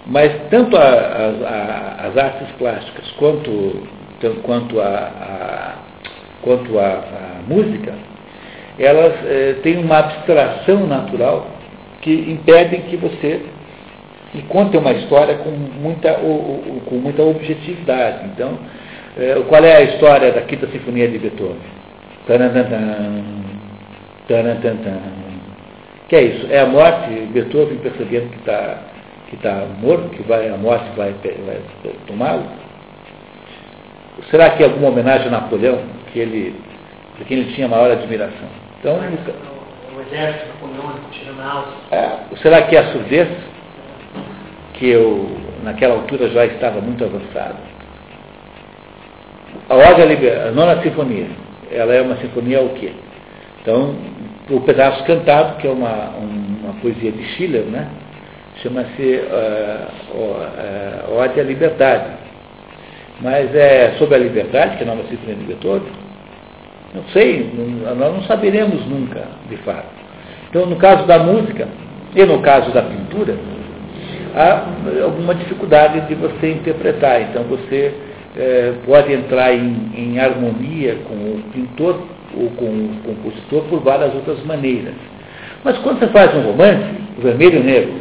Mas 0.05 0.33
tanto 0.49 0.75
a, 0.75 0.81
a, 0.81 2.07
as 2.07 2.17
artes 2.17 2.47
plásticas 2.57 3.11
quanto, 3.11 3.87
quanto, 4.43 4.79
a, 4.79 5.75
quanto 6.41 6.79
a, 6.79 7.41
música, 7.47 7.93
elas 8.79 9.13
eh, 9.25 9.55
têm 9.63 9.77
uma 9.77 9.99
abstração 9.99 10.87
natural 10.87 11.47
que 12.01 12.11
impedem 12.11 12.81
que 12.81 12.95
você 12.95 13.41
e 14.33 14.41
conte 14.43 14.77
uma 14.77 14.93
história 14.93 15.35
com 15.35 15.49
muita, 15.49 16.13
com 16.13 16.95
muita 16.95 17.21
objetividade. 17.21 18.25
Então, 18.33 18.57
eh, 19.17 19.41
qual 19.49 19.63
é 19.63 19.75
a 19.75 19.81
história 19.81 20.31
da 20.31 20.41
Quinta 20.41 20.67
Sinfonia 20.67 21.07
de 21.07 21.17
Beethoven? 21.17 21.57
Que 26.07 26.15
é 26.15 26.21
isso? 26.23 26.47
É 26.49 26.59
a 26.59 26.65
morte, 26.65 27.09
Beethoven 27.33 27.77
percebendo 27.77 28.29
que 28.29 28.39
está 28.39 28.77
que 29.31 29.37
tá 29.37 29.65
morto, 29.81 30.09
que 30.09 30.23
vai, 30.23 30.49
a 30.49 30.57
morte 30.57 30.85
vai, 30.97 31.15
vai 31.45 31.61
tomá-lo? 32.05 32.43
Será 34.29 34.51
que 34.51 34.63
é 34.63 34.65
alguma 34.65 34.89
homenagem 34.89 35.27
a 35.27 35.31
Napoleão, 35.31 35.79
que 36.11 36.19
ele, 36.19 36.55
de 37.17 37.25
quem 37.25 37.39
ele 37.39 37.53
tinha 37.53 37.67
maior 37.67 37.91
admiração? 37.91 38.47
Então, 38.79 38.95
o 38.95 40.01
exército 40.01 40.47
napoleônico 40.47 41.09
tirando 41.11 41.41
a 41.41 41.95
é, 41.95 42.19
Será 42.41 42.61
que 42.63 42.75
é 42.75 42.79
a 42.79 42.91
surdez? 42.91 43.27
Que 44.73 44.89
eu, 44.89 45.29
naquela 45.63 45.95
altura, 45.95 46.29
já 46.29 46.45
estava 46.45 46.81
muito 46.81 47.03
avançado. 47.03 47.57
A 49.69 49.75
Ode 49.75 50.01
a 50.01 50.51
nona 50.51 50.81
sinfonia, 50.81 51.27
ela 51.71 51.93
é 51.93 52.01
uma 52.01 52.17
sinfonia 52.17 52.61
o 52.61 52.69
quê? 52.69 52.91
Então, 53.61 53.95
o 54.49 54.59
pedaço 54.61 55.03
cantado, 55.05 55.57
que 55.57 55.67
é 55.67 55.71
uma, 55.71 56.09
uma 56.17 56.73
poesia 56.81 57.11
de 57.11 57.23
Schiller, 57.35 57.63
né? 57.63 57.87
chama-se 58.61 59.01
uh, 59.01 59.87
uh, 60.13 61.17
Ode 61.17 61.39
à 61.39 61.43
Liberdade. 61.43 62.05
Mas 63.21 63.53
é 63.53 63.95
sobre 63.99 64.15
a 64.15 64.17
liberdade, 64.17 64.77
que 64.77 64.83
a 64.83 64.87
nova 64.87 65.03
sinfonia 65.07 65.35
de 65.35 65.43
Beethoven? 65.43 65.91
Não 66.93 67.03
sei, 67.13 67.49
não, 67.53 67.95
nós 67.95 68.13
não 68.15 68.23
saberemos 68.23 68.85
nunca, 68.87 69.21
de 69.49 69.57
fato. 69.57 69.87
Então, 70.49 70.65
no 70.65 70.75
caso 70.75 71.05
da 71.05 71.19
música 71.19 71.67
e 72.15 72.25
no 72.25 72.41
caso 72.41 72.71
da 72.71 72.81
pintura, 72.81 73.37
há 74.35 74.65
alguma 75.03 75.35
dificuldade 75.35 76.01
de 76.07 76.15
você 76.15 76.51
interpretar. 76.51 77.21
Então, 77.21 77.43
você 77.43 77.93
é, 78.35 78.73
pode 78.85 79.13
entrar 79.13 79.53
em, 79.53 79.91
em, 79.95 80.19
harmonia 80.19 80.97
com 81.07 81.13
o 81.13 81.43
pintor 81.53 82.01
ou 82.35 82.49
com 82.51 82.65
o 82.65 82.89
compositor 83.05 83.63
por 83.69 83.81
várias 83.81 84.13
outras 84.15 84.43
maneiras. 84.43 84.93
Mas 85.63 85.77
quando 85.79 85.99
você 85.99 86.07
faz 86.07 86.35
um 86.35 86.41
romance, 86.41 86.85
o 87.17 87.21
vermelho 87.21 87.59
e 87.59 87.63
negro, 87.63 87.93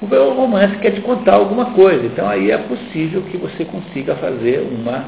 o 0.00 0.34
romance 0.34 0.76
quer 0.76 0.92
te 0.92 1.00
contar 1.00 1.34
alguma 1.34 1.66
coisa. 1.72 2.06
Então 2.06 2.28
aí 2.28 2.50
é 2.50 2.58
possível 2.58 3.22
que 3.22 3.36
você 3.36 3.64
consiga 3.64 4.14
fazer 4.16 4.60
uma 4.60 5.04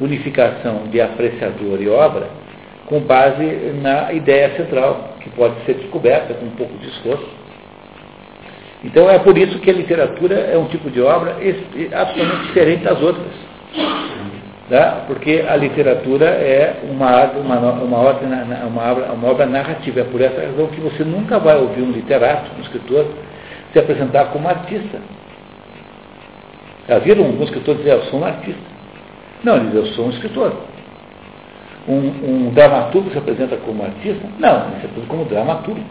unificação 0.00 0.84
de 0.90 1.00
apreciador 1.00 1.80
e 1.80 1.88
obra 1.88 2.28
com 2.86 3.00
base 3.00 3.44
na 3.80 4.12
ideia 4.12 4.56
central, 4.56 5.16
que 5.20 5.30
pode 5.30 5.54
ser 5.64 5.74
descoberta 5.74 6.34
com 6.34 6.46
um 6.46 6.50
pouco 6.50 6.76
de 6.78 6.88
esforço. 6.88 7.28
Então 8.84 9.08
é 9.08 9.18
por 9.18 9.38
isso 9.38 9.58
que 9.60 9.70
a 9.70 9.74
literatura 9.74 10.34
é 10.34 10.58
um 10.58 10.66
tipo 10.66 10.90
de 10.90 11.00
obra 11.00 11.36
absolutamente 11.92 12.46
diferente 12.48 12.82
das 12.82 13.00
outras. 13.00 13.32
Tá? 14.68 15.04
Porque 15.06 15.44
a 15.46 15.54
literatura 15.54 16.26
é 16.26 16.80
uma, 16.90 17.24
uma, 17.32 17.72
uma, 17.72 17.98
obra, 17.98 18.26
uma, 18.66 18.90
obra, 18.90 19.12
uma 19.12 19.28
obra 19.28 19.46
narrativa. 19.46 20.00
É 20.00 20.04
por 20.04 20.20
essa 20.20 20.40
razão 20.40 20.66
que 20.68 20.80
você 20.80 21.04
nunca 21.04 21.38
vai 21.38 21.56
ouvir 21.58 21.82
um 21.82 21.92
literato, 21.92 22.50
um 22.58 22.62
escritor, 22.62 23.06
se 23.72 23.78
apresentar 23.78 24.26
como 24.26 24.48
artista. 24.48 24.98
Já 26.88 26.98
viram 26.98 27.24
um 27.24 27.42
escritor 27.42 27.76
dizer, 27.76 27.92
eu 27.92 28.02
sou 28.04 28.20
um 28.20 28.24
artista? 28.24 28.60
Não, 29.44 29.56
ele 29.56 29.66
diz, 29.66 29.74
eu 29.74 29.86
sou 29.94 30.06
um 30.06 30.10
escritor. 30.10 30.52
Um, 31.88 31.94
um 31.94 32.50
dramaturgo 32.54 33.10
se 33.10 33.18
apresenta 33.18 33.56
como 33.56 33.82
artista? 33.82 34.26
Não, 34.38 34.66
ele 34.66 34.80
se 34.80 34.86
apresenta 34.86 35.08
como 35.08 35.24
dramaturgo. 35.24 35.84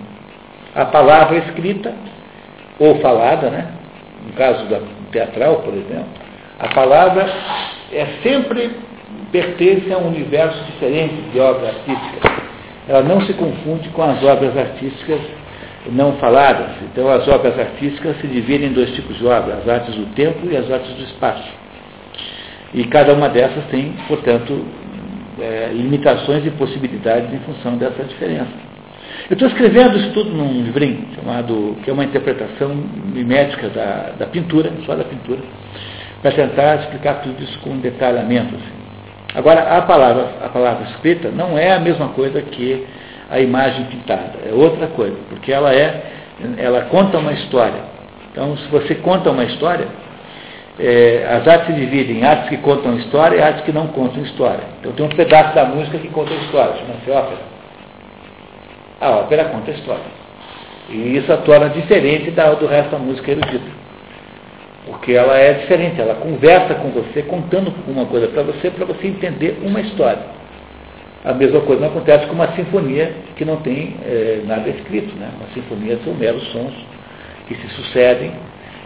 A 0.75 0.85
palavra 0.85 1.37
escrita, 1.37 1.93
ou 2.79 2.99
falada, 2.99 3.49
né? 3.49 3.67
no 4.25 4.33
caso 4.33 4.65
da 4.65 4.79
teatral, 5.11 5.57
por 5.57 5.73
exemplo, 5.73 6.07
a 6.59 6.67
palavra 6.69 7.29
é 7.91 8.05
sempre 8.23 8.71
pertence 9.31 9.91
a 9.91 9.97
um 9.97 10.07
universo 10.07 10.63
diferente 10.65 11.15
de 11.31 11.39
obra 11.39 11.69
artística. 11.69 12.31
Ela 12.87 13.01
não 13.01 13.21
se 13.21 13.33
confunde 13.33 13.89
com 13.89 14.03
as 14.03 14.23
obras 14.23 14.55
artísticas 14.57 15.19
não 15.89 16.13
faladas. 16.13 16.71
Então, 16.83 17.09
as 17.09 17.27
obras 17.27 17.57
artísticas 17.57 18.19
se 18.21 18.27
dividem 18.27 18.69
em 18.69 18.73
dois 18.73 18.91
tipos 18.91 19.17
de 19.17 19.25
obras, 19.25 19.59
as 19.59 19.67
artes 19.67 19.95
do 19.95 20.05
tempo 20.13 20.47
e 20.49 20.55
as 20.55 20.69
artes 20.69 20.93
do 20.93 21.03
espaço. 21.03 21.49
E 22.73 22.83
cada 22.85 23.13
uma 23.13 23.29
dessas 23.29 23.65
tem, 23.65 23.93
portanto, 24.07 24.65
é, 25.39 25.71
limitações 25.73 26.45
e 26.45 26.51
possibilidades 26.51 27.33
em 27.33 27.39
função 27.39 27.75
dessa 27.77 28.03
diferença. 28.03 28.71
Eu 29.29 29.33
estou 29.33 29.47
escrevendo 29.47 29.97
isso 29.97 30.11
tudo 30.11 30.29
num 30.31 30.63
livrinho, 30.63 31.05
chamado, 31.15 31.77
que 31.83 31.89
é 31.89 31.93
uma 31.93 32.03
interpretação 32.03 32.75
mimética 33.13 33.69
da, 33.69 34.11
da 34.17 34.25
pintura, 34.25 34.71
só 34.85 34.95
da 34.95 35.03
pintura, 35.03 35.39
para 36.21 36.31
tentar 36.31 36.75
explicar 36.81 37.15
tudo 37.21 37.41
isso 37.41 37.57
com 37.59 37.77
detalhamento. 37.77 38.55
Assim. 38.55 38.81
Agora, 39.33 39.77
a 39.77 39.81
palavra, 39.83 40.29
a 40.43 40.49
palavra 40.49 40.85
escrita 40.91 41.29
não 41.29 41.57
é 41.57 41.73
a 41.73 41.79
mesma 41.79 42.09
coisa 42.09 42.41
que 42.41 42.85
a 43.31 43.39
imagem 43.39 43.85
pintada. 43.85 44.33
É 44.45 44.53
outra 44.53 44.87
coisa, 44.87 45.15
porque 45.29 45.51
ela 45.51 45.73
é, 45.73 46.03
ela 46.57 46.81
conta 46.81 47.17
uma 47.17 47.31
história. 47.31 47.81
Então, 48.31 48.57
se 48.57 48.67
você 48.67 48.95
conta 48.95 49.31
uma 49.31 49.45
história, 49.45 49.87
é, 50.77 51.25
as 51.29 51.47
artes 51.47 51.67
se 51.67 51.73
dividem 51.73 52.19
em 52.19 52.23
artes 52.25 52.49
que 52.49 52.57
contam 52.57 52.97
história 52.97 53.37
e 53.37 53.41
artes 53.41 53.63
que 53.63 53.71
não 53.71 53.87
contam 53.87 54.21
história. 54.23 54.63
Então, 54.79 54.91
tem 54.91 55.05
um 55.05 55.09
pedaço 55.09 55.55
da 55.55 55.65
música 55.65 55.97
que 55.97 56.09
conta 56.09 56.33
história, 56.33 56.75
chama-se 56.75 57.09
ópera. 57.09 57.41
A 58.99 59.09
ópera 59.11 59.45
conta 59.45 59.71
história. 59.71 60.21
E 60.89 61.17
isso 61.17 61.31
a 61.31 61.37
torna 61.37 61.69
diferente 61.69 62.31
da, 62.31 62.53
do 62.53 62.67
resto 62.67 62.91
da 62.91 62.99
música 62.99 63.31
erudita. 63.31 63.81
Porque 64.85 65.13
ela 65.13 65.37
é 65.37 65.53
diferente, 65.53 66.01
ela 66.01 66.15
conversa 66.15 66.75
com 66.75 66.89
você, 66.89 67.21
contando 67.21 67.73
uma 67.87 68.05
coisa 68.05 68.27
para 68.27 68.43
você, 68.43 68.69
para 68.69 68.85
você 68.85 69.07
entender 69.07 69.57
uma 69.63 69.79
história. 69.79 70.40
A 71.23 71.33
mesma 71.33 71.61
coisa 71.61 71.81
não 71.81 71.89
acontece 71.89 72.25
com 72.25 72.33
uma 72.33 72.51
sinfonia 72.53 73.13
que 73.35 73.45
não 73.45 73.57
tem 73.57 73.95
é, 74.03 74.41
nada 74.45 74.69
escrito. 74.69 75.13
Né? 75.15 75.29
Uma 75.37 75.47
sinfonia 75.53 75.99
são 76.03 76.13
meros 76.13 76.43
sons 76.51 76.73
que 77.47 77.55
se 77.55 77.67
sucedem 77.75 78.31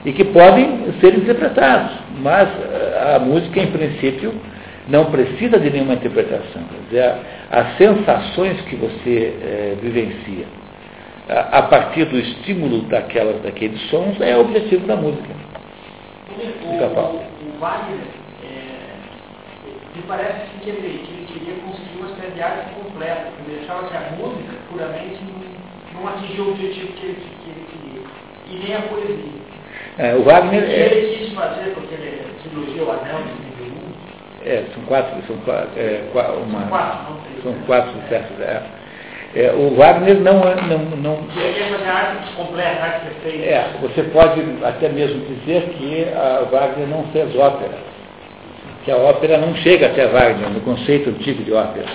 e 0.06 0.12
que 0.12 0.24
podem 0.24 0.94
ser 1.00 1.16
interpretados, 1.18 1.98
mas 2.20 2.48
eh, 2.48 3.16
a 3.16 3.20
música, 3.20 3.60
em 3.60 3.72
princípio, 3.72 4.34
não 4.88 5.06
precisa 5.06 5.60
de 5.60 5.70
nenhuma 5.72 5.96
interpretação. 5.96 6.62
Dizer, 6.90 7.16
as 7.50 7.76
sensações 7.78 8.62
que 8.62 8.76
você 8.76 9.34
é, 9.42 9.76
vivencia 9.82 10.46
a, 11.28 11.58
a, 11.58 11.62
partir 11.64 12.06
do 12.06 12.20
estímulo 12.20 12.84
daquelas, 12.84 13.42
daqueles 13.42 13.82
sons 13.90 14.22
é 14.22 14.38
o 14.38 14.42
objetivo 14.42 14.86
da 14.86 14.96
música. 14.96 15.34
O, 16.30 16.68
o, 16.68 16.78
o 16.78 16.84
é, 16.84 18.25
me 19.96 20.04
parece 20.08 20.52
que 20.62 20.70
ele, 20.70 21.00
que 21.06 21.14
ele 21.14 21.26
queria 21.28 21.56
conseguir 21.64 21.96
de 22.36 22.42
arte 22.42 22.74
completa, 22.76 23.32
ele 23.48 23.62
achava 23.64 23.88
que 23.88 23.96
a 23.96 24.02
música 24.18 24.54
puramente 24.70 25.20
não, 25.24 26.02
não 26.02 26.08
atingiu 26.10 26.46
o 26.46 26.52
objetivo 26.52 26.92
que 26.94 27.06
ele, 27.06 27.16
que 27.16 27.50
ele 27.50 27.66
queria, 27.72 28.02
e 28.48 28.68
nem 28.68 28.76
a 28.76 28.82
poesia. 28.82 29.46
É, 29.98 30.14
o 30.16 30.24
Wagner. 30.24 30.66
Que 30.66 30.72
é... 30.72 30.86
ele 30.86 31.18
quis 31.18 31.34
fazer, 31.34 31.74
porque 31.74 31.94
ele 31.94 32.26
trilogia 32.44 32.84
o 32.84 32.92
Anel 32.92 33.24
de 33.24 33.32
91. 33.64 34.46
É, 34.46 34.64
são 34.74 34.84
quatro, 34.84 35.24
são 35.26 35.38
quatro, 35.38 35.70
é, 35.78 36.04
uma, 36.14 36.60
são 36.60 36.68
quatro, 36.68 37.14
não, 37.14 37.42
são 37.42 37.54
quatro 37.66 37.92
sucessos. 38.02 38.40
É. 38.42 38.62
É, 39.34 39.52
o 39.52 39.76
Wagner 39.76 40.20
não. 40.22 40.40
não, 40.40 40.78
não. 40.98 41.18
É, 43.44 43.70
você 43.82 44.04
pode 44.04 44.42
até 44.64 44.90
mesmo 44.90 45.26
dizer 45.26 45.64
que 45.78 46.08
a 46.16 46.44
Wagner 46.50 46.88
não 46.88 47.04
fez 47.12 47.36
ópera. 47.36 47.95
Que 48.86 48.92
a 48.92 48.98
ópera 48.98 49.38
não 49.38 49.56
chega 49.56 49.88
até 49.88 50.08
Wagner, 50.08 50.50
no 50.52 50.62
conceito 50.62 51.10
antigo 51.10 51.44
de 51.44 51.52
ópera. 51.52 51.86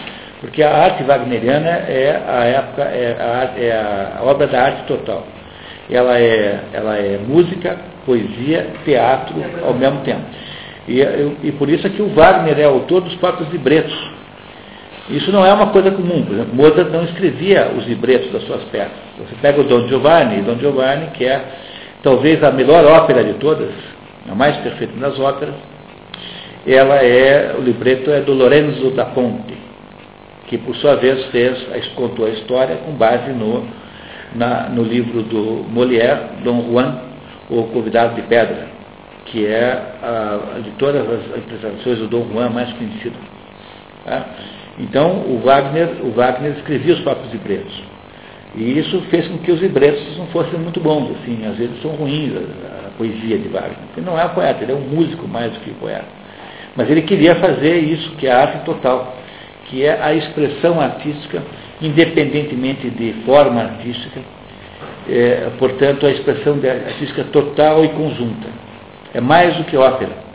Porque 0.40 0.62
a 0.62 0.74
arte 0.74 1.04
wagneriana 1.04 1.68
é 1.68 2.20
a 2.26 2.44
época, 2.44 2.82
é 2.82 3.16
a, 3.18 3.60
é 3.60 4.18
a 4.18 4.22
obra 4.24 4.46
da 4.46 4.60
arte 4.60 4.82
total. 4.84 5.24
Ela 5.88 6.18
é, 6.18 6.60
ela 6.72 6.96
é 6.96 7.18
música, 7.18 7.78
poesia, 8.04 8.66
teatro 8.84 9.34
ao 9.64 9.74
mesmo 9.74 10.00
tempo. 10.00 10.22
E, 10.88 11.00
e 11.44 11.52
por 11.52 11.68
isso 11.68 11.86
é 11.86 11.90
que 11.90 12.02
o 12.02 12.08
Wagner 12.08 12.58
é 12.58 12.64
autor 12.64 13.02
dos 13.02 13.14
próprios 13.16 13.50
libretos. 13.50 13.96
Isso 15.10 15.30
não 15.30 15.44
é 15.44 15.52
uma 15.52 15.68
coisa 15.68 15.90
comum. 15.90 16.24
Por 16.24 16.34
exemplo, 16.34 16.54
Mozart 16.54 16.90
não 16.90 17.04
escrevia 17.04 17.70
os 17.76 17.86
libretos 17.86 18.32
das 18.32 18.42
suas 18.44 18.62
peças. 18.64 18.92
Você 19.18 19.34
pega 19.42 19.60
o 19.60 19.64
Don 19.64 19.86
Giovanni, 19.88 20.42
Don 20.42 20.58
Giovanni, 20.58 21.08
que 21.08 21.24
é 21.24 21.40
talvez 22.02 22.42
a 22.42 22.50
melhor 22.50 22.84
ópera 22.84 23.22
de 23.22 23.34
todas, 23.34 23.70
a 24.30 24.34
mais 24.34 24.56
perfeita 24.58 24.94
das 24.98 25.18
óperas. 25.18 25.54
Ela 26.66 26.96
é, 26.96 27.54
o 27.58 27.62
libreto 27.62 28.10
é 28.10 28.20
do 28.20 28.34
Lorenzo 28.34 28.90
da 28.90 29.06
Ponte, 29.06 29.56
que 30.46 30.58
por 30.58 30.76
sua 30.76 30.96
vez 30.96 31.24
fez, 31.26 31.58
contou 31.94 32.26
a 32.26 32.30
história 32.30 32.76
com 32.76 32.92
base 32.92 33.30
no, 33.32 33.66
na, 34.34 34.68
no 34.68 34.82
livro 34.82 35.22
do 35.22 35.64
Molière, 35.70 36.42
Dom 36.44 36.70
Juan, 36.70 36.98
o 37.48 37.64
Convidado 37.64 38.14
de 38.14 38.22
Pedra, 38.22 38.68
que 39.26 39.46
é 39.46 39.82
a, 40.02 40.60
de 40.62 40.70
todas 40.72 41.02
as 41.02 41.38
apresentações 41.38 41.98
do 41.98 42.08
Dom 42.08 42.26
Juan 42.30 42.50
mais 42.50 42.70
conhecida. 42.74 43.16
Tá? 44.04 44.26
Então, 44.78 45.22
o 45.26 45.40
Wagner, 45.42 45.88
o 46.02 46.10
Wagner 46.10 46.52
escrevia 46.58 46.94
os 46.94 47.00
próprios 47.00 47.32
libretos. 47.32 47.82
E 48.54 48.78
isso 48.78 49.00
fez 49.10 49.26
com 49.28 49.38
que 49.38 49.52
os 49.52 49.60
libretos 49.60 50.16
não 50.18 50.26
fossem 50.26 50.58
muito 50.58 50.80
bons, 50.80 51.12
assim, 51.12 51.46
às 51.46 51.56
vezes 51.56 51.80
são 51.80 51.92
ruins 51.92 52.32
a, 52.34 52.88
a 52.88 52.90
poesia 52.98 53.38
de 53.38 53.48
Wagner. 53.48 53.78
Ele 53.96 54.04
não 54.04 54.18
é 54.18 54.26
um 54.26 54.30
poeta, 54.30 54.62
ele 54.62 54.72
é 54.72 54.74
um 54.74 54.80
músico 54.80 55.26
mais 55.26 55.52
do 55.52 55.60
que 55.60 55.70
poeta. 55.74 56.19
Mas 56.76 56.90
ele 56.90 57.02
queria 57.02 57.34
fazer 57.36 57.78
isso, 57.78 58.12
que 58.12 58.26
é 58.26 58.32
a 58.32 58.40
arte 58.40 58.64
total, 58.64 59.16
que 59.66 59.84
é 59.84 60.00
a 60.00 60.14
expressão 60.14 60.80
artística, 60.80 61.42
independentemente 61.80 62.88
de 62.90 63.12
forma 63.24 63.60
artística, 63.60 64.20
é, 65.08 65.50
portanto, 65.58 66.06
a 66.06 66.10
expressão 66.10 66.58
artística 66.86 67.24
total 67.24 67.84
e 67.84 67.88
conjunta. 67.88 68.48
É 69.12 69.20
mais 69.20 69.56
do 69.56 69.64
que 69.64 69.76
ópera. 69.76 70.30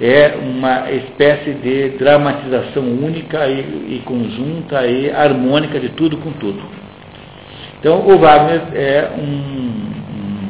É 0.00 0.34
uma 0.40 0.90
espécie 0.90 1.52
de 1.52 1.90
dramatização 1.98 2.82
única 2.82 3.46
e, 3.46 3.96
e 3.96 4.02
conjunta 4.04 4.86
e 4.86 5.10
harmônica 5.10 5.78
de 5.78 5.90
tudo 5.90 6.16
com 6.16 6.32
tudo. 6.32 6.62
Então, 7.78 8.06
o 8.06 8.18
Wagner 8.18 8.62
é 8.74 9.10
um, 9.18 9.22
um 9.22 10.40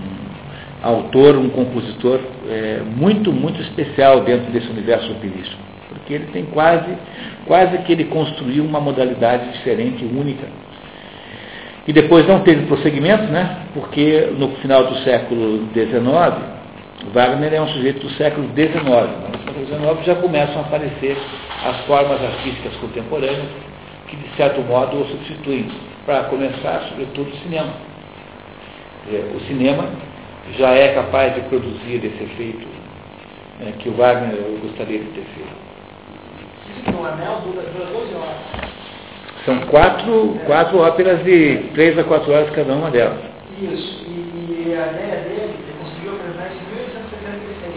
autor, 0.82 1.36
um 1.36 1.48
compositor 1.48 2.20
é, 2.50 2.82
muito, 2.84 3.32
muito 3.32 3.60
especial 3.62 4.22
dentro 4.22 4.50
desse 4.50 4.68
universo 4.68 5.12
operístico, 5.12 5.62
porque 5.88 6.14
ele 6.14 6.26
tem 6.32 6.44
quase, 6.46 6.92
quase 7.46 7.78
que 7.78 7.92
ele 7.92 8.04
construiu 8.04 8.64
uma 8.64 8.80
modalidade 8.80 9.52
diferente, 9.52 10.04
única. 10.04 10.46
E 11.86 11.92
depois 11.92 12.26
não 12.26 12.40
teve 12.40 12.66
prosseguimento, 12.66 13.24
né? 13.24 13.58
porque 13.72 14.32
no 14.36 14.50
final 14.56 14.86
do 14.86 14.98
século 14.98 15.68
XIX, 15.72 16.60
Wagner 17.12 17.54
é 17.54 17.60
um 17.60 17.68
sujeito 17.68 18.00
do 18.00 18.10
século 18.14 18.48
XIX. 18.54 18.84
No 18.84 19.44
século 19.44 19.94
XIX 19.94 20.06
já 20.06 20.14
começam 20.16 20.58
a 20.58 20.60
aparecer 20.60 21.16
as 21.64 21.78
formas 21.86 22.22
artísticas 22.22 22.74
contemporâneas 22.76 23.48
que, 24.08 24.16
de 24.16 24.28
certo 24.36 24.60
modo, 24.62 25.00
o 25.00 25.06
substituem. 25.06 25.70
Para 26.04 26.24
começar, 26.24 26.86
sobretudo, 26.88 27.30
o 27.30 27.36
cinema. 27.38 27.72
É, 29.10 29.36
o 29.36 29.40
cinema 29.46 29.88
já 30.56 30.70
é 30.70 30.94
capaz 30.94 31.34
de 31.34 31.40
produzir 31.42 31.96
esse 32.04 32.24
efeito 32.24 32.66
é, 33.60 33.72
que 33.72 33.88
o 33.88 33.92
Wagner 33.92 34.36
gostaria 34.62 34.98
de 34.98 35.06
ter 35.06 35.24
feito. 35.34 36.98
O 36.98 37.04
anel 37.04 37.40
dura 37.44 37.62
12 37.62 38.14
horas. 38.14 38.36
São 39.44 39.58
quatro, 39.66 40.38
quatro 40.46 40.78
óperas 40.78 41.22
de 41.24 41.56
três 41.74 41.98
a 41.98 42.04
quatro 42.04 42.32
horas 42.32 42.50
cada 42.50 42.72
uma 42.72 42.90
delas. 42.90 43.18
Isso. 43.60 44.04
E, 44.06 44.68
e 44.68 44.74
a 44.74 44.92
ideia 44.92 45.22
dele, 45.22 45.54
ele 45.58 45.74
conseguiu 45.78 46.12
apresentar 46.12 46.46
isso 46.48 46.60
em 46.60 46.74
1876, 46.74 47.74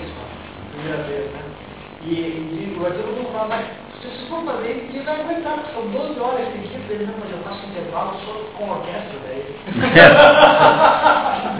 primeira 0.71 1.03
vez, 1.03 1.31
né? 1.31 1.39
E, 2.05 2.11
e 2.11 2.77
o 2.79 2.85
artigo 2.85 3.11
não 3.17 3.31
fala, 3.31 3.47
mas 3.49 3.82
for 4.29 4.43
fazer, 4.45 4.87
ele 4.89 5.03
vai 5.03 5.21
aguentar, 5.21 5.57
porque 5.57 5.73
são 5.73 5.87
12 5.87 6.19
horas 6.19 6.45
seguidas, 6.51 6.89
ele 6.89 7.05
não, 7.05 7.13
mas 7.19 7.31
eu 7.31 7.37
faço 7.39 7.65
intervalo 7.67 8.13
só 8.25 8.33
com 8.57 8.69
orquestra 8.69 9.19
daí. 9.27 9.43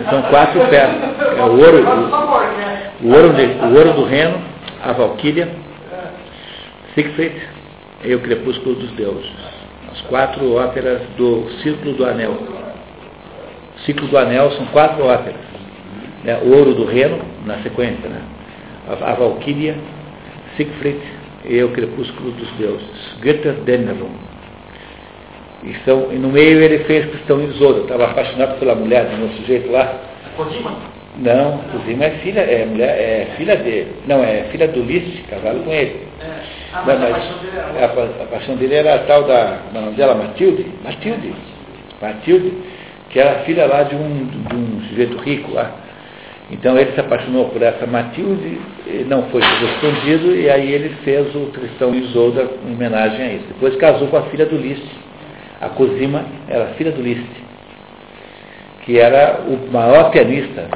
São 0.09 0.21
quatro 0.23 0.59
peças. 0.67 1.38
É 1.38 1.41
o 1.41 1.59
ouro, 1.59 1.84
o, 1.84 3.07
o, 3.07 3.13
ouro 3.15 3.34
de, 3.34 3.45
o 3.45 3.77
ouro 3.77 3.93
do 3.93 4.05
Reno, 4.05 4.41
a 4.84 4.91
Valquíria, 4.93 5.49
Siegfried 6.93 7.41
e 8.03 8.13
o 8.15 8.19
Crepúsculo 8.19 8.75
dos 8.75 8.91
Deuses. 8.91 9.31
As 9.91 10.01
quatro 10.01 10.55
óperas 10.55 11.01
do 11.17 11.49
Círculo 11.61 11.93
do 11.93 12.05
Anel. 12.05 12.38
Ciclo 13.85 14.07
do 14.07 14.17
Anel 14.17 14.51
são 14.51 14.65
quatro 14.67 15.05
óperas. 15.05 15.39
Né? 16.23 16.39
O 16.43 16.55
Ouro 16.57 16.73
do 16.73 16.85
Reno, 16.85 17.19
na 17.45 17.57
sequência, 17.59 18.09
né? 18.09 18.21
a, 18.88 19.11
a 19.11 19.13
Valquíria, 19.15 19.75
Siegfried 20.55 21.01
e 21.45 21.63
o 21.63 21.69
Crepúsculo 21.69 22.31
dos 22.31 22.49
Deuses. 22.53 23.15
Götter 23.21 23.53
Dämmerung. 23.65 24.15
E, 25.63 25.73
são, 25.85 26.11
e 26.11 26.15
no 26.15 26.29
meio 26.29 26.61
ele 26.61 26.79
fez 26.79 27.05
Cristão 27.05 27.41
Isolda, 27.41 27.81
estava 27.81 28.05
apaixonado 28.05 28.59
pela 28.59 28.75
mulher 28.75 29.05
do 29.05 29.17
meu 29.17 29.29
sujeito 29.29 29.71
lá. 29.71 29.93
Cosima? 30.35 30.75
Não, 31.17 31.59
Cosima 31.71 32.05
é 32.05 32.09
filha, 32.21 32.41
é, 32.41 32.65
mulher, 32.65 32.89
é 32.89 33.27
filha 33.37 33.55
dele. 33.55 33.93
Não, 34.07 34.23
é 34.23 34.43
filha 34.51 34.67
do 34.67 34.81
Ulisses, 34.81 35.25
casado 35.29 35.63
com 35.63 35.71
ele. 35.71 36.07
É. 36.19 36.63
Ah, 36.73 36.83
mas, 36.87 36.99
Não, 36.99 37.07
a 37.07 37.11
mas 37.11 37.21
paixão 37.21 37.37
dele 37.37 37.55
era 37.55 37.85
a, 37.85 38.25
paixão 38.25 38.55
dele 38.55 38.75
era 38.75 38.95
a 38.95 38.99
tal 38.99 39.23
da. 39.23 39.59
É 39.73 39.77
o 39.77 39.81
nome 39.81 39.95
dela? 39.95 40.15
Matilde? 40.15 40.65
Matilde. 40.83 41.33
Matilde, 42.01 42.53
que 43.11 43.19
era 43.19 43.41
filha 43.41 43.67
lá 43.67 43.83
de 43.83 43.95
um, 43.95 44.25
de 44.25 44.55
um 44.55 44.81
sujeito 44.89 45.17
rico 45.17 45.53
lá. 45.53 45.71
Então 46.51 46.77
ele 46.77 46.91
se 46.91 46.99
apaixonou 46.99 47.49
por 47.49 47.61
essa 47.61 47.85
Matilde, 47.87 48.59
não 49.07 49.23
foi 49.23 49.41
correspondido, 49.41 50.35
e 50.35 50.49
aí 50.49 50.71
ele 50.71 50.89
fez 51.03 51.33
o 51.35 51.47
Tristão 51.47 51.95
e 51.95 51.99
Isolda 51.99 52.47
em 52.67 52.73
homenagem 52.73 53.25
a 53.25 53.33
isso. 53.33 53.45
Depois 53.47 53.75
casou 53.77 54.07
com 54.07 54.17
a 54.17 54.23
filha 54.23 54.45
do 54.45 54.57
Liszt. 54.57 54.87
A 55.61 55.69
Cosima 55.69 56.25
era 56.49 56.67
filha 56.73 56.91
do 56.91 57.01
Liszt, 57.01 57.31
que 58.83 58.99
era 58.99 59.41
o 59.47 59.71
maior 59.71 60.11
pianista 60.11 60.67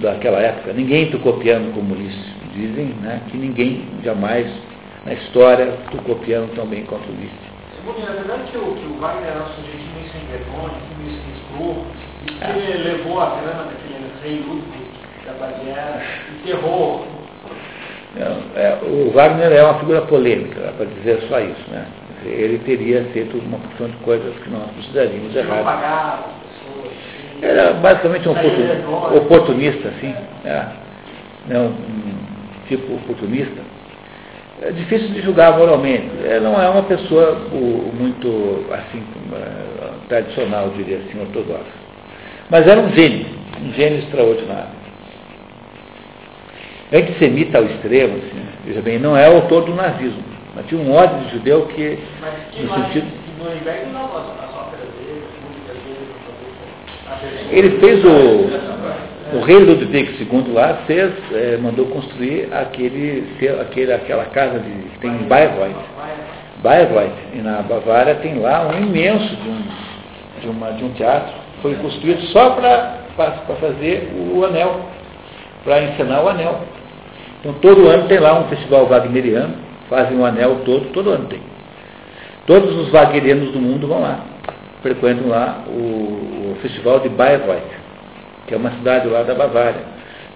daquela 0.00 0.40
época. 0.40 0.72
Ninguém 0.72 1.10
tocou 1.10 1.34
piano 1.34 1.72
como 1.72 1.94
Liszt. 1.94 2.32
Dizem 2.52 2.86
né, 3.00 3.20
que 3.30 3.36
ninguém 3.36 3.86
jamais 4.04 4.46
na 5.06 5.14
história 5.14 5.72
tocou 5.90 6.16
piano 6.16 6.48
tão 6.54 6.66
bem 6.66 6.84
quanto 6.84 7.08
o 7.08 7.14
Liszt. 7.14 7.52
Segundo, 7.76 8.04
na 8.04 8.12
verdade 8.12 8.50
que 8.50 8.58
o, 8.58 8.74
que 8.74 8.86
o 8.86 9.00
Wagner 9.00 9.30
era 9.30 9.44
um 9.44 9.46
sujeito 9.46 9.86
meio 9.94 10.10
sem 10.10 10.20
vergonha, 10.26 10.74
meio 10.98 11.18
sem 11.18 11.32
escrúpulos, 11.34 11.86
e 12.22 12.32
que 12.32 12.70
ele 12.70 12.82
levou 12.82 13.20
a 13.20 13.40
grana 13.40 13.64
daquele 13.64 14.10
rei 14.22 14.44
Ludwig 14.46 14.91
da 15.26 15.32
Baviera, 15.32 16.02
enterrou. 16.40 17.06
É, 18.16 18.60
é, 18.60 18.78
o 18.82 19.10
Wagner 19.10 19.52
é 19.52 19.62
uma 19.64 19.78
figura 19.78 20.02
polêmica, 20.02 20.60
dá 20.60 20.72
para 20.72 20.86
dizer 20.86 21.22
só 21.28 21.40
isso. 21.40 21.70
Né? 21.70 21.86
Ele 22.24 22.58
teria 22.58 23.04
feito 23.12 23.38
uma 23.38 23.58
porção 23.58 23.88
de 23.88 23.96
coisas 23.98 24.34
que 24.38 24.50
nós 24.50 24.68
pagava 25.64 26.24
pessoas. 26.42 26.92
assim. 26.92 27.44
Era 27.44 27.72
basicamente 27.74 28.28
um 28.28 29.16
oportunista, 29.16 29.88
assim. 29.88 30.14
É. 30.44 30.66
Não, 31.48 31.66
um 31.66 32.14
tipo 32.68 32.94
oportunista. 32.94 33.60
É 34.60 34.70
difícil 34.70 35.08
de 35.08 35.22
julgar 35.22 35.58
moralmente. 35.58 36.08
É, 36.24 36.38
não 36.38 36.60
é 36.60 36.68
uma 36.68 36.84
pessoa 36.84 37.34
muito, 37.98 38.64
assim, 38.70 39.02
eh, 39.32 39.90
tradicional, 40.08 40.68
diria 40.76 40.98
assim, 40.98 41.20
ortodoxa. 41.20 41.64
Mas 42.48 42.68
era 42.68 42.80
um 42.80 42.92
gênio, 42.92 43.26
um 43.60 43.72
gênio 43.72 43.98
extraordinário. 43.98 44.81
Antissemita 46.92 47.58
ao 47.58 47.64
extremo, 47.64 48.18
assim, 48.18 48.42
veja 48.66 48.82
bem, 48.82 48.98
não 48.98 49.16
é 49.16 49.26
autor 49.26 49.64
do 49.64 49.74
nazismo, 49.74 50.22
mas 50.54 50.66
tinha 50.66 50.80
um 50.80 50.92
ódio 50.92 51.18
de 51.24 51.32
judeu 51.32 51.66
que, 51.66 51.98
Mas 52.20 52.34
que 52.50 52.62
no 52.62 52.68
mais, 52.68 52.86
sentido... 52.86 53.06
que 53.06 53.42
Nuremberg 53.42 53.86
não. 53.92 54.10
Ele 57.50 57.78
fez 57.78 58.04
o, 58.04 59.36
o 59.36 59.40
rei 59.44 59.58
Ludwig 59.58 60.26
II 60.30 60.52
lá, 60.52 60.82
fez, 60.86 61.12
eh, 61.32 61.58
mandou 61.62 61.86
construir 61.86 62.48
aquele, 62.52 63.24
aquele, 63.60 63.92
aquela 63.92 64.24
casa 64.26 64.58
de, 64.58 64.70
que 64.70 64.98
tem 64.98 65.10
em 65.10 65.28
Bayreuth. 65.28 65.76
Bayreuth, 66.62 67.12
e 67.34 67.38
na 67.38 67.62
Bavária 67.62 68.16
tem 68.16 68.38
lá 68.38 68.68
um 68.68 68.82
imenso 68.82 69.36
de 69.36 69.48
um, 69.48 69.62
de 70.40 70.48
uma, 70.48 70.72
de 70.72 70.84
um 70.84 70.92
teatro, 70.94 71.32
foi 71.60 71.74
construído 71.76 72.20
só 72.28 72.50
para 72.50 72.98
fazer 73.60 74.10
o 74.34 74.44
anel, 74.44 74.80
para 75.64 75.82
encenar 75.82 76.24
o 76.24 76.28
anel. 76.28 76.60
Então 77.42 77.54
todo 77.54 77.88
ano 77.88 78.06
tem 78.06 78.20
lá 78.20 78.38
um 78.38 78.44
festival 78.44 78.86
wagneriano, 78.86 79.54
fazem 79.90 80.16
o 80.16 80.24
anel 80.24 80.60
todo, 80.64 80.92
todo 80.92 81.10
ano 81.10 81.26
tem. 81.26 81.40
Todos 82.46 82.76
os 82.76 82.88
wagnerianos 82.90 83.50
do 83.50 83.58
mundo 83.58 83.88
vão 83.88 84.00
lá, 84.00 84.20
frequentam 84.80 85.28
lá 85.28 85.64
o, 85.66 86.52
o 86.52 86.56
festival 86.62 87.00
de 87.00 87.08
Bayreuth, 87.08 87.62
que 88.46 88.54
é 88.54 88.56
uma 88.56 88.70
cidade 88.70 89.08
lá 89.08 89.24
da 89.24 89.34
Bavária, 89.34 89.80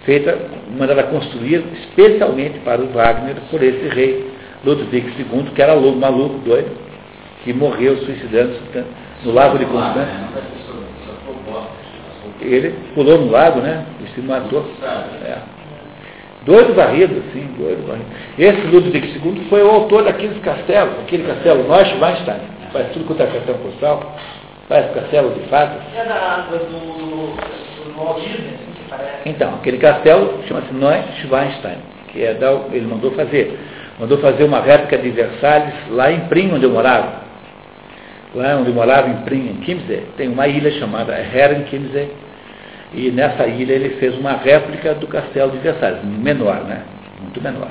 feita, 0.05 0.37
mandada 0.77 1.05
construir 1.05 1.65
especialmente 1.75 2.59
para 2.61 2.81
o 2.81 2.89
Wagner 2.89 3.37
por 3.53 3.63
esse 3.63 3.89
rei 3.89 4.29
Ludwig 4.65 5.07
II, 5.17 5.45
que 5.55 5.63
era 5.63 5.75
louco, 5.75 5.99
maluco, 5.99 6.39
doido, 6.39 6.77
que 7.45 7.53
morreu 7.53 7.99
suicidando-se 7.99 8.85
no 9.25 9.33
lago 9.33 9.57
de 9.59 9.65
Constância. 9.67 10.27
Ele 12.41 12.75
pulou 12.95 13.19
no 13.19 13.31
lago, 13.31 13.61
né? 13.61 13.85
E 14.05 14.09
se 14.15 14.21
matou. 14.21 14.65
É. 15.25 15.39
Doido 16.47 16.75
varrido, 16.75 17.25
assim, 17.29 17.45
doido 17.59 17.85
varrido. 17.89 18.07
Esse 18.39 18.67
Ludwig 18.69 19.19
II 19.19 19.47
foi 19.51 19.65
o 19.65 19.69
autor 19.69 20.05
daqueles 20.05 20.39
castelos, 20.43 20.95
aquele 21.01 21.25
castelo 21.25 21.65
Neuschwanstein, 21.69 22.39
que 22.65 22.73
faz 22.73 22.93
tudo 22.93 23.05
quanto 23.05 23.23
é 23.25 23.27
cartão 23.27 23.55
postal, 23.57 24.17
faz 24.69 24.95
castelo 24.95 25.35
de 25.35 25.41
fadas. 25.49 25.83
É 25.97 26.05
da, 26.05 26.15
da- 26.15 26.57
do, 26.57 26.69
do, 26.69 27.97
Walt 27.99 28.21
Disney, 28.21 28.51
assim, 28.55 28.85
parece. 28.89 29.29
Então, 29.29 29.55
aquele 29.57 29.79
castelo 29.79 30.41
chama-se 30.47 30.73
Neuschwanstein, 30.73 31.79
que 32.13 32.23
é 32.23 32.35
da, 32.35 32.53
ele 32.73 32.87
mandou 32.87 33.11
fazer. 33.11 33.59
Mandou 33.99 34.19
fazer 34.19 34.45
uma 34.45 34.61
réplica 34.61 34.99
de 34.99 35.11
Versalhes 35.11 35.75
lá 35.91 36.13
em 36.13 36.21
Prim, 36.29 36.53
onde 36.53 36.65
eu 36.65 36.71
morava. 36.71 37.23
Lá 38.35 38.57
onde 38.57 38.69
eu 38.69 38.75
morava, 38.75 39.09
em 39.09 39.17
Prim, 39.23 39.49
em 39.49 39.65
Chiemsee, 39.65 40.03
tem 40.17 40.29
uma 40.29 40.47
ilha 40.47 40.71
chamada 40.79 41.13
Herren 41.19 41.67
Chiemsee, 41.67 42.09
e 42.95 43.11
nessa 43.11 43.47
ilha 43.47 43.73
ele 43.73 43.91
fez 43.97 44.17
uma 44.17 44.33
réplica 44.33 44.95
do 44.95 45.07
castelo 45.07 45.53
de 45.53 45.59
Versalhes, 45.59 46.05
menor, 46.05 46.65
né? 46.65 46.83
Muito 47.21 47.43
menor. 47.43 47.69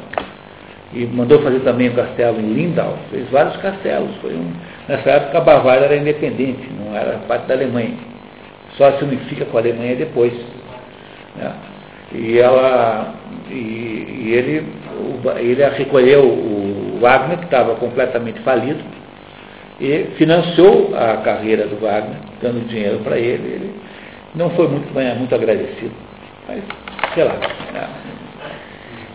E 0.94 1.06
mandou 1.06 1.42
fazer 1.42 1.60
também 1.62 1.90
o 1.90 1.94
castelo 1.94 2.40
em 2.40 2.54
Lindau, 2.54 2.98
fez 3.10 3.30
vários 3.30 3.56
castelos. 3.58 4.16
Foi 4.22 4.34
um, 4.34 4.52
nessa 4.88 5.10
época 5.10 5.38
a 5.38 5.42
Bavária 5.42 5.86
era 5.86 5.98
independente, 5.98 6.70
não 6.80 6.96
era 6.96 7.18
parte 7.28 7.48
da 7.48 7.54
Alemanha. 7.54 7.96
Só 8.78 8.92
se 8.94 9.04
unifica 9.04 9.46
com 9.46 9.58
a 9.58 9.62
Alemanha 9.62 9.96
depois. 9.96 10.34
Né? 11.36 11.54
E, 12.14 12.38
ela, 12.38 13.14
e, 13.50 13.54
e 13.54 14.34
ele, 14.34 14.68
o, 15.24 15.38
ele 15.38 15.66
recolheu 15.70 16.24
o 16.24 16.98
Wagner, 17.02 17.40
que 17.40 17.46
estava 17.46 17.76
completamente 17.76 18.40
falido, 18.42 18.80
e 19.82 20.06
financiou 20.18 20.94
a 20.96 21.18
carreira 21.18 21.68
do 21.68 21.78
Wagner, 21.78 22.18
dando 22.42 22.68
dinheiro 22.68 23.00
para 23.00 23.18
ele. 23.18 23.44
Ele 23.44 23.76
não 24.36 24.50
foi 24.52 24.68
muito, 24.68 24.94
muito 24.94 25.36
agradecido. 25.36 25.94
Mas, 26.48 26.64
sei 27.14 27.24
lá. 27.24 27.34
Né? 27.34 27.90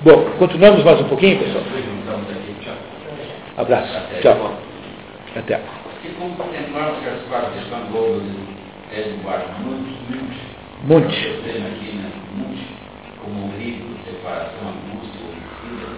Bom, 0.03 0.31
continuamos 0.39 0.83
mais 0.83 1.01
um 1.01 1.09
pouquinho, 1.09 1.39
pessoal? 1.39 1.65
Abraço. 3.57 3.93
Tchau. 4.23 4.55
Até. 5.37 5.61
É 8.93 9.03
de 9.03 9.23
Monte, 10.83 11.05
Monte. 11.05 11.29
aqui, 11.67 11.93
né? 11.97 12.11
Como 13.23 13.47
um 13.47 13.59
livro, 13.59 13.95
separação, 14.07 14.73
angústia, 14.73 15.21
homicida, 15.21 15.89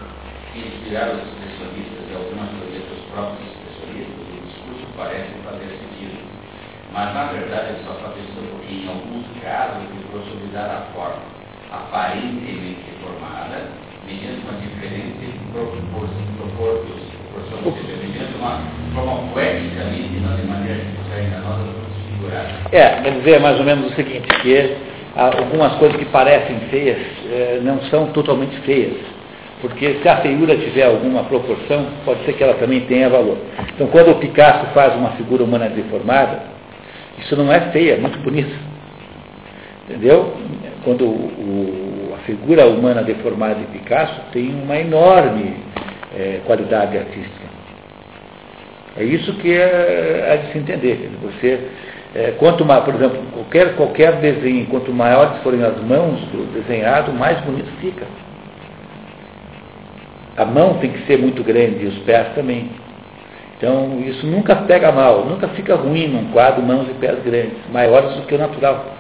inspiraram 0.57 1.15
os 1.15 1.23
expressionistas 1.23 2.03
e 2.11 2.15
algumas 2.17 2.51
teorias 2.59 2.83
dos 2.91 3.01
próprios 3.15 3.47
expressionistas, 3.47 4.19
o 4.19 4.47
discurso 4.47 4.87
parece 4.99 5.31
fazer 5.45 5.71
sentido. 5.79 6.02
Mas, 6.93 7.15
na 7.15 7.25
verdade, 7.33 7.69
ele 7.71 7.85
só 7.87 7.95
pareceu 7.95 8.43
porque, 8.51 8.75
em 8.75 8.89
alguns 8.89 9.25
casos, 9.43 9.77
ele 9.89 10.05
procurou 10.11 10.49
dar 10.53 10.69
a 10.69 10.95
forma 10.95 11.23
aparentemente 11.73 12.85
formada, 13.01 13.65
mediante 14.07 14.45
uma 14.45 14.61
diferente 14.61 15.41
proporção, 15.53 16.93
mediante 17.65 18.35
uma 18.37 18.61
forma 18.95 19.33
poeticamente, 19.33 20.21
não 20.21 20.37
de 20.37 20.43
maneira 20.43 20.81
que 20.81 20.97
consegue 20.97 21.27
enganosa, 21.29 21.65
transfigurar. 21.73 22.47
É, 22.73 23.03
quer 23.03 23.11
dizer 23.19 23.41
mais 23.41 23.59
ou 23.59 23.65
menos 23.65 23.91
o 23.91 23.95
seguinte, 23.95 24.29
que 24.43 24.77
algumas 25.17 25.75
coisas 25.77 25.97
que 25.97 26.05
parecem 26.07 26.61
feias 26.71 26.99
eh, 27.31 27.61
não 27.63 27.81
são 27.85 28.09
totalmente 28.09 28.57
feias. 28.61 28.99
Porque 29.63 30.01
se 30.03 30.09
a 30.09 30.17
feiura 30.17 30.57
tiver 30.57 30.85
alguma 30.85 31.23
proporção, 31.25 31.87
pode 32.05 32.25
ser 32.25 32.33
que 32.33 32.43
ela 32.43 32.55
também 32.55 32.81
tenha 32.81 33.09
valor. 33.09 33.39
Então, 33.75 33.87
quando 33.87 34.11
o 34.11 34.15
Picasso 34.17 34.67
faz 34.75 34.95
uma 34.97 35.13
figura 35.13 35.45
humana 35.45 35.69
deformada, 35.69 36.43
isso 37.19 37.37
não 37.37 37.53
é 37.53 37.61
feia, 37.73 37.95
é 37.95 37.99
muito 37.99 38.19
bonito. 38.19 38.55
Entendeu? 39.89 40.35
Quando 40.85 41.05
o, 41.05 42.15
a 42.15 42.19
figura 42.25 42.67
humana 42.67 43.03
deformada 43.03 43.55
de 43.57 43.67
Picasso 43.67 44.21
tem 44.33 44.51
uma 44.51 44.77
enorme 44.77 45.57
é, 46.17 46.41
qualidade 46.45 46.97
artística. 46.97 47.53
É 48.97 49.05
isso 49.05 49.33
que 49.35 49.53
é, 49.53 50.27
é 50.29 50.37
de 50.37 50.53
se 50.53 50.59
entender. 50.59 51.11
Você, 51.23 51.69
é, 52.15 52.35
quanto 52.39 52.65
mais, 52.65 52.85
por 52.85 52.95
exemplo, 52.95 53.23
qualquer, 53.33 53.75
qualquer 53.75 54.13
desenho, 54.17 54.67
quanto 54.67 54.93
maiores 54.93 55.43
forem 55.43 55.63
as 55.63 55.81
mãos 55.83 56.21
do 56.27 56.53
desenhado, 56.53 57.13
mais 57.13 57.41
bonito 57.41 57.71
fica. 57.81 58.07
A 60.37 60.45
mão 60.45 60.75
tem 60.75 60.91
que 60.91 61.07
ser 61.07 61.19
muito 61.19 61.43
grande 61.43 61.85
e 61.85 61.89
os 61.89 61.99
pés 62.01 62.35
também. 62.35 62.71
Então, 63.63 64.01
isso 64.05 64.27
nunca 64.27 64.57
pega 64.57 64.91
mal, 64.91 65.25
nunca 65.25 65.47
fica 65.51 65.77
ruim 65.77 66.09
num 66.09 66.33
quadro 66.33 66.61
mãos 66.61 66.89
e 66.91 66.95
pés 66.95 67.23
grandes, 67.23 67.59
maiores 67.73 68.17
do 68.17 68.23
que 68.23 68.35
o 68.35 68.39
natural. 68.39 68.97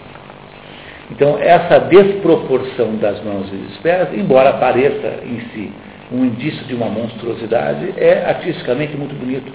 Então, 1.10 1.36
essa 1.40 1.80
desproporção 1.80 2.94
das 2.94 3.20
mãos 3.24 3.48
e 3.52 3.56
dos 3.56 3.76
pés, 3.78 4.10
embora 4.14 4.52
pareça 4.52 5.18
em 5.26 5.40
si 5.51 5.72
um 6.12 6.26
indício 6.26 6.64
de 6.66 6.76
uma 6.76 6.86
monstruosidade, 6.86 7.93
é 7.97 8.24
artisticamente 8.24 8.97
muito 8.97 9.16
bonito. 9.16 9.52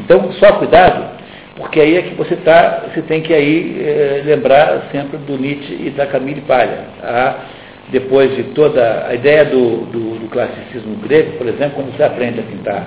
Então, 0.00 0.32
só 0.32 0.54
cuidado, 0.54 1.04
porque 1.54 1.78
aí 1.78 1.98
é 1.98 2.02
que 2.04 2.14
você 2.14 2.36
tá, 2.36 2.84
você 2.88 3.02
tem 3.02 3.20
que 3.20 3.34
aí 3.34 3.82
é, 3.84 4.22
lembrar 4.24 4.88
sempre 4.90 5.18
do 5.18 5.36
Nietzsche 5.36 5.88
e 5.88 5.90
da 5.90 6.06
Camille 6.06 6.40
Palha. 6.40 6.84
A, 7.02 7.34
depois 7.90 8.34
de 8.34 8.44
toda 8.54 9.06
a 9.06 9.14
ideia 9.14 9.44
do, 9.44 9.84
do, 9.86 10.18
do 10.20 10.28
classicismo 10.30 10.96
grego, 10.96 11.36
por 11.36 11.46
exemplo, 11.46 11.72
quando 11.74 11.94
você 11.94 12.02
aprende 12.02 12.40
a 12.40 12.42
pintar 12.42 12.86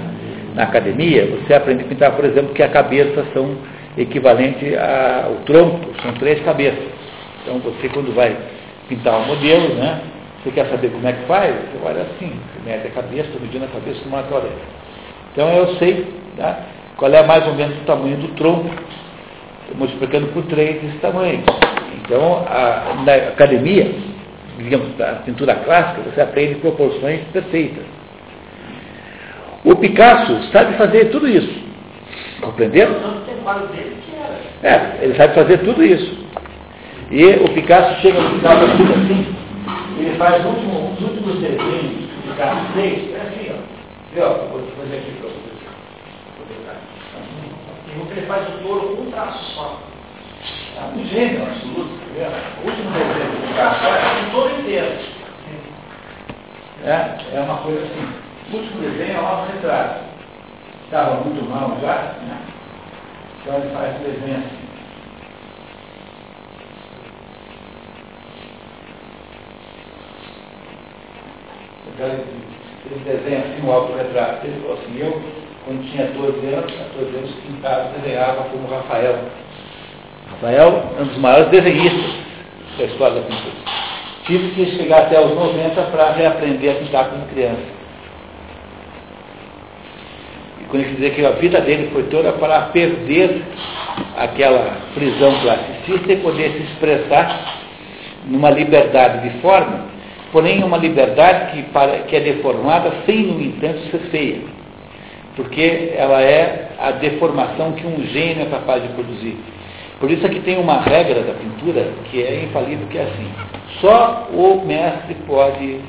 na 0.56 0.64
academia, 0.64 1.28
você 1.28 1.54
aprende 1.54 1.84
a 1.84 1.88
pintar, 1.88 2.12
por 2.16 2.26
exemplo, 2.26 2.54
que 2.54 2.64
a 2.64 2.70
cabeça 2.70 3.26
são 3.34 3.58
equivalente 3.98 4.76
ao 4.78 5.36
tronco, 5.46 5.92
são 6.02 6.14
três 6.14 6.42
cabeças. 6.44 6.84
Então 7.42 7.60
você 7.60 7.90
quando 7.90 8.14
vai 8.14 8.36
pintar 8.88 9.20
um 9.20 9.26
modelo, 9.28 9.76
né, 9.76 10.02
você 10.44 10.52
quer 10.52 10.68
saber 10.68 10.90
como 10.90 11.08
é 11.08 11.14
que 11.14 11.26
faz? 11.26 11.54
Você 11.54 11.86
olha 11.86 12.02
assim, 12.02 12.30
você 12.30 12.70
mede 12.70 12.88
a 12.88 12.92
cabeça, 12.92 13.30
medindo 13.40 13.66
a 13.66 13.68
cabeça 13.68 14.00
do 14.04 14.16
aquarela. 14.16 14.52
Então 15.32 15.50
eu 15.50 15.76
sei 15.76 16.08
tá, 16.38 16.60
qual 16.98 17.12
é 17.12 17.26
mais 17.26 17.46
ou 17.48 17.54
menos 17.54 17.78
o 17.78 17.86
tamanho 17.86 18.18
do 18.18 18.30
tronco, 18.30 18.70
multiplicando 19.76 20.28
por 20.28 20.44
três 20.44 20.84
esse 20.84 20.98
tamanho. 20.98 21.44
Então, 22.04 22.46
a, 22.48 23.04
na 23.06 23.14
academia, 23.30 23.92
digamos, 24.58 24.96
da 24.98 25.14
pintura 25.26 25.56
clássica, 25.56 26.02
você 26.10 26.22
aprende 26.22 26.56
proporções 26.56 27.22
perfeitas. 27.32 28.01
O 29.64 29.76
Picasso 29.76 30.52
sabe 30.52 30.76
fazer 30.76 31.06
tudo 31.12 31.28
isso. 31.28 31.54
Compreenderam? 32.42 32.96
É, 34.64 34.98
ele 35.02 35.16
sabe 35.16 35.36
fazer 35.36 35.60
tudo 35.60 35.84
isso. 35.84 36.22
E 37.12 37.26
o 37.26 37.50
Picasso 37.54 38.02
chega 38.02 38.20
no 38.20 38.40
final 38.40 38.58
da 38.58 38.66
vida 38.74 38.94
assim, 38.94 39.36
ele 40.00 40.18
faz 40.18 40.46
um, 40.46 40.94
os 40.94 41.02
últimos 41.02 41.40
desenhos 41.40 41.62
que 41.62 42.30
o 42.30 42.32
Picasso 42.32 42.74
fez, 42.74 43.14
é 43.14 43.22
assim, 43.22 43.52
ó. 43.52 43.56
Viu? 44.14 44.24
Vou 44.50 44.62
fazer 44.78 44.98
aqui 44.98 45.12
para 45.20 45.30
vocês. 45.30 45.52
Vou 47.98 48.12
ele 48.12 48.26
faz 48.26 48.48
o 48.48 48.52
touro 48.64 48.96
com 48.96 49.02
um 49.04 49.12
traço 49.12 49.44
só. 49.54 49.80
É 50.78 50.98
um 50.98 51.06
gênio 51.06 51.44
absoluto. 51.44 52.02
O 52.64 52.68
último 52.68 52.92
desenho 52.92 53.32
do 53.32 53.48
Picasso 53.48 53.86
é 53.86 54.28
o 54.28 54.32
touro 54.32 54.60
inteiro. 54.60 54.92
É, 56.84 57.36
é 57.36 57.40
uma 57.42 57.58
coisa 57.58 57.84
assim. 57.84 58.31
O 58.50 58.58
último 58.58 58.82
desenho 58.82 59.18
é 59.18 59.22
um 59.22 59.28
autorretrato. 59.28 60.04
Estava 60.86 61.16
muito 61.24 61.50
mal 61.50 61.78
já, 61.82 62.16
né? 62.26 62.42
Então 63.42 63.56
ele 63.56 63.70
faz 63.74 63.96
o 63.96 64.04
desenho 64.04 64.38
assim. 64.40 64.62
Então 71.88 72.08
ele 72.08 73.04
desenha 73.06 73.40
assim 73.40 73.66
um 73.66 73.72
autorretrato. 73.72 74.46
Ele 74.46 74.62
falou 74.62 74.78
assim, 74.78 75.00
eu, 75.00 75.22
quando 75.64 75.92
tinha 75.92 76.08
12 76.08 76.46
anos, 76.54 76.74
14 76.74 77.16
anos, 77.16 77.32
pintava, 77.36 77.90
desenhava 78.00 78.44
como 78.50 78.68
Rafael. 78.68 79.18
Rafael 80.32 80.84
é 80.98 81.02
um 81.02 81.06
dos 81.06 81.18
maiores 81.18 81.50
desenhistas 81.52 82.16
da 82.78 82.84
história 82.84 83.22
da 83.22 83.28
pintura. 83.28 83.56
Tive 84.26 84.52
que 84.52 84.78
chegar 84.78 85.04
até 85.04 85.20
os 85.20 85.34
90 85.34 85.82
para 85.84 86.12
reaprender 86.12 86.76
a 86.76 86.80
pintar 86.80 87.10
como 87.10 87.26
criança 87.28 87.81
conheço 90.72 90.96
dizer 90.96 91.14
que 91.14 91.26
a 91.26 91.32
vida 91.32 91.60
dele 91.62 91.90
foi 91.94 92.04
toda 92.04 92.32
para 92.34 92.62
perder 92.68 93.44
aquela 94.18 94.78
prisão 94.96 95.34
classicista 95.42 96.14
e 96.14 96.18
poder 96.18 96.52
se 96.52 96.64
expressar 96.64 97.60
numa 98.26 98.50
liberdade 98.50 99.30
de 99.30 99.42
forma, 99.42 99.86
porém 100.32 100.64
uma 100.64 100.78
liberdade 100.78 101.52
que, 101.52 101.64
para, 101.72 102.00
que 102.00 102.16
é 102.16 102.20
deformada 102.22 102.94
sem, 103.06 103.24
no 103.24 103.42
entanto, 103.42 103.80
ser 103.92 104.00
feia. 104.10 104.40
Porque 105.36 105.94
ela 105.96 106.22
é 106.22 106.70
a 106.80 106.92
deformação 106.92 107.74
que 107.74 107.86
um 107.86 108.04
gênio 108.08 108.44
é 108.44 108.46
capaz 108.46 108.82
de 108.82 108.90
produzir. 108.90 109.38
Por 110.00 110.10
isso 110.10 110.26
aqui 110.26 110.40
tem 110.40 110.58
uma 110.58 110.82
regra 110.82 111.22
da 111.22 111.34
pintura 111.34 111.90
que 112.10 112.24
é 112.24 112.44
infalível, 112.44 112.88
que 112.90 112.98
é 112.98 113.04
assim. 113.04 113.28
Só 113.80 114.30
o 114.34 114.66
mestre 114.66 115.16
pode, 115.28 115.80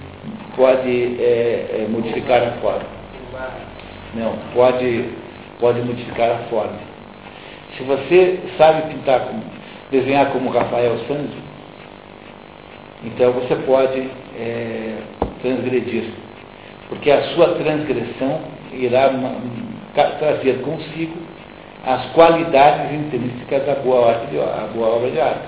pode 0.55 1.17
é, 1.19 1.85
é, 1.85 1.87
modificar 1.89 2.43
a 2.43 2.51
forma. 2.61 3.02
Não, 4.15 4.37
pode, 4.55 5.09
pode 5.59 5.81
modificar 5.83 6.31
a 6.31 6.39
forma. 6.51 6.79
Se 7.77 7.83
você 7.85 8.41
sabe 8.59 8.93
pintar, 8.93 9.21
como, 9.21 9.43
desenhar 9.91 10.31
como 10.31 10.51
Rafael 10.51 10.99
Sanzio, 11.09 11.43
então 13.05 13.33
você 13.33 13.57
pode 13.57 14.09
é, 14.39 14.97
transgredir. 15.41 16.05
Porque 16.89 17.11
a 17.11 17.23
sua 17.35 17.55
transgressão 17.55 18.41
irá 18.73 19.11
trazer 20.19 20.61
consigo 20.61 21.17
as 21.85 22.07
qualidades 22.13 22.93
intrínsecas 22.93 23.67
da 23.67 23.75
boa, 23.77 24.11
arte 24.11 24.39
a 24.39 24.69
boa 24.75 24.97
obra 24.97 25.11
de 25.11 25.21
arte. 25.21 25.41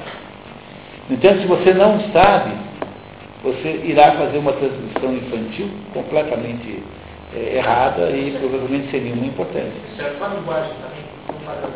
No 1.09 1.17
entanto, 1.17 1.43
se 1.43 1.47
você 1.47 1.75
não 1.75 2.01
sabe, 2.13 2.51
você 3.43 3.83
irá 3.85 4.13
fazer 4.13 4.39
uma 4.39 4.53
transmissão 4.55 5.15
infantil 5.15 5.69
completamente 5.93 6.83
é, 7.35 7.57
errada 7.57 8.11
e 8.11 8.37
provavelmente 8.39 8.91
sem 8.91 9.01
nenhuma 9.01 9.27
importância. 9.27 9.73
Certo, 9.97 10.19
com 10.19 10.25
a 10.25 10.29
linguagem 10.29 10.73
também, 10.75 11.41
padrão 11.45 11.71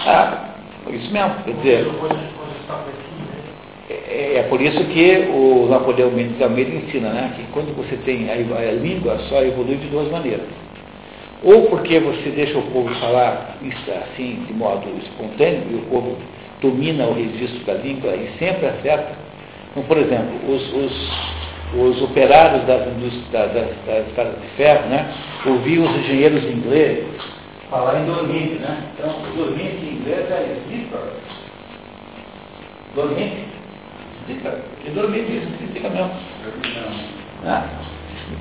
Ah, 0.00 0.46
isso 0.90 1.12
mesmo. 1.12 1.34
Quer 1.44 1.52
dizer, 1.54 1.86
é, 3.88 4.38
é 4.38 4.42
por 4.48 4.60
isso 4.60 4.82
que 4.84 5.28
o 5.30 5.68
Napoleão 5.70 6.10
Mendes 6.10 6.40
Almeida 6.40 6.70
ensina 6.70 7.10
né, 7.10 7.32
que 7.36 7.44
quando 7.52 7.74
você 7.76 7.96
tem 8.04 8.28
a, 8.30 8.34
a 8.34 8.72
língua 8.72 9.18
só 9.28 9.42
evolui 9.42 9.76
de 9.76 9.88
duas 9.88 10.10
maneiras. 10.10 10.46
Ou 11.42 11.66
porque 11.66 12.00
você 12.00 12.30
deixa 12.30 12.58
o 12.58 12.62
povo 12.72 12.92
falar 12.96 13.56
isso 13.62 13.90
assim, 13.90 14.44
de 14.46 14.54
modo 14.54 14.88
espontâneo, 14.98 15.62
e 15.70 15.74
o 15.74 15.82
povo 15.82 16.16
domina 16.60 17.06
o 17.06 17.14
registro 17.14 17.64
da 17.64 17.74
língua 17.74 18.14
e 18.16 18.30
sempre 18.38 18.66
acerta. 18.66 19.12
Então, 19.70 19.82
por 19.84 19.98
exemplo, 19.98 20.34
os, 20.48 20.72
os, 20.72 21.10
os 21.74 22.02
operários 22.02 22.64
das, 22.66 22.86
das, 23.32 23.52
das 23.52 24.06
estradas 24.08 24.40
de 24.40 24.48
ferro 24.56 24.88
né, 24.88 25.12
ouviam 25.46 25.84
os 25.84 25.96
engenheiros 25.96 26.44
ingleses 26.44 27.06
falar 27.70 28.00
em 28.00 28.06
dorminte. 28.06 28.54
Né? 28.54 28.78
Então, 28.94 29.14
dorminte 29.36 29.84
em 29.84 29.94
inglês 29.96 30.30
é 30.30 30.56
sleeper. 30.66 31.00
Dorminte. 32.94 33.44
Sleeper. 34.24 34.52
Dorminte, 34.94 35.36
isso 35.36 35.46
significa 35.58 35.90
mesmo. 35.90 36.10
Ah. 37.44 37.64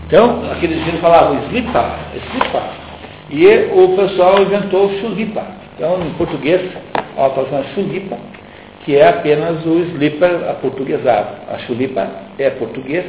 Então, 0.08 0.52
aqueles 0.52 0.78
gêneros 0.80 1.02
falavam 1.02 1.44
sleeper, 1.48 1.84
sleeper. 2.14 2.62
E 3.30 3.48
o 3.74 3.96
pessoal 3.96 4.42
inventou 4.42 4.90
chulipa. 5.00 5.44
Então, 5.76 6.02
em 6.02 6.14
português, 6.14 6.62
ela 7.18 7.28
está 7.28 7.44
chamando 7.46 7.74
chulipa, 7.74 8.18
que 8.86 8.96
é 8.96 9.08
apenas 9.08 9.66
o 9.66 9.80
slipper 9.80 10.48
aportuguesado. 10.48 11.30
A 11.52 11.58
chulipa 11.60 12.08
é 12.38 12.52
português, 12.52 13.04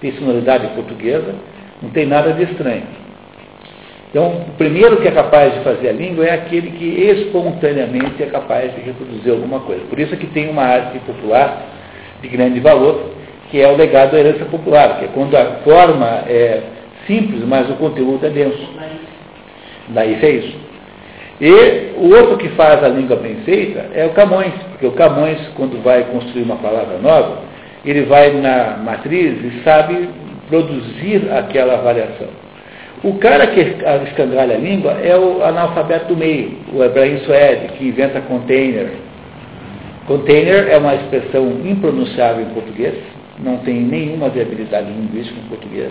tem 0.00 0.12
sonoridade 0.14 0.66
portuguesa, 0.74 1.32
não 1.80 1.90
tem 1.90 2.06
nada 2.06 2.32
de 2.32 2.42
estranho. 2.42 2.82
Então, 4.10 4.42
o 4.48 4.56
primeiro 4.58 5.00
que 5.00 5.08
é 5.08 5.12
capaz 5.12 5.54
de 5.54 5.60
fazer 5.60 5.88
a 5.88 5.92
língua 5.92 6.26
é 6.26 6.34
aquele 6.34 6.72
que 6.72 6.84
espontaneamente 6.84 8.22
é 8.22 8.26
capaz 8.26 8.74
de 8.74 8.82
reproduzir 8.82 9.32
alguma 9.32 9.60
coisa. 9.60 9.82
Por 9.86 9.98
isso 9.98 10.12
é 10.12 10.16
que 10.16 10.26
tem 10.26 10.50
uma 10.50 10.64
arte 10.64 10.98
popular 10.98 11.62
de 12.20 12.28
grande 12.28 12.60
valor, 12.60 13.12
que 13.50 13.60
é 13.60 13.68
o 13.68 13.76
legado 13.76 14.12
da 14.12 14.18
herança 14.18 14.44
popular, 14.46 14.98
que 14.98 15.04
é 15.04 15.08
quando 15.14 15.34
a 15.36 15.60
forma 15.64 16.24
é 16.26 16.62
simples, 17.06 17.42
mas 17.46 17.70
o 17.70 17.74
conteúdo 17.74 18.26
é 18.26 18.30
denso. 18.30 18.68
Daí 19.88 20.18
é 20.20 20.30
isso. 20.30 20.71
E 21.42 21.92
o 21.96 22.14
outro 22.14 22.36
que 22.36 22.50
faz 22.50 22.84
a 22.84 22.88
língua 22.88 23.16
bem 23.16 23.38
feita 23.44 23.86
é 23.92 24.06
o 24.06 24.10
Camões, 24.10 24.52
porque 24.70 24.86
o 24.86 24.92
Camões, 24.92 25.40
quando 25.56 25.82
vai 25.82 26.04
construir 26.04 26.44
uma 26.44 26.54
palavra 26.54 26.98
nova, 26.98 27.40
ele 27.84 28.02
vai 28.02 28.30
na 28.30 28.76
matriz 28.76 29.42
e 29.42 29.60
sabe 29.64 30.08
produzir 30.48 31.28
aquela 31.32 31.78
variação. 31.78 32.28
O 33.02 33.14
cara 33.14 33.48
que 33.48 33.60
escangalha 33.60 34.54
a 34.54 34.58
língua 34.58 34.92
é 35.02 35.18
o 35.18 35.42
analfabeto 35.42 36.14
do 36.14 36.16
meio, 36.16 36.58
o 36.72 36.84
Ebrahim 36.84 37.18
Suede, 37.24 37.72
que 37.76 37.88
inventa 37.88 38.20
container. 38.20 38.92
Container 40.06 40.68
é 40.68 40.78
uma 40.78 40.94
expressão 40.94 41.58
impronunciável 41.64 42.44
em 42.44 42.50
português, 42.50 42.94
não 43.40 43.56
tem 43.58 43.80
nenhuma 43.80 44.28
viabilidade 44.28 44.86
linguística 44.92 45.40
em 45.40 45.48
português. 45.48 45.90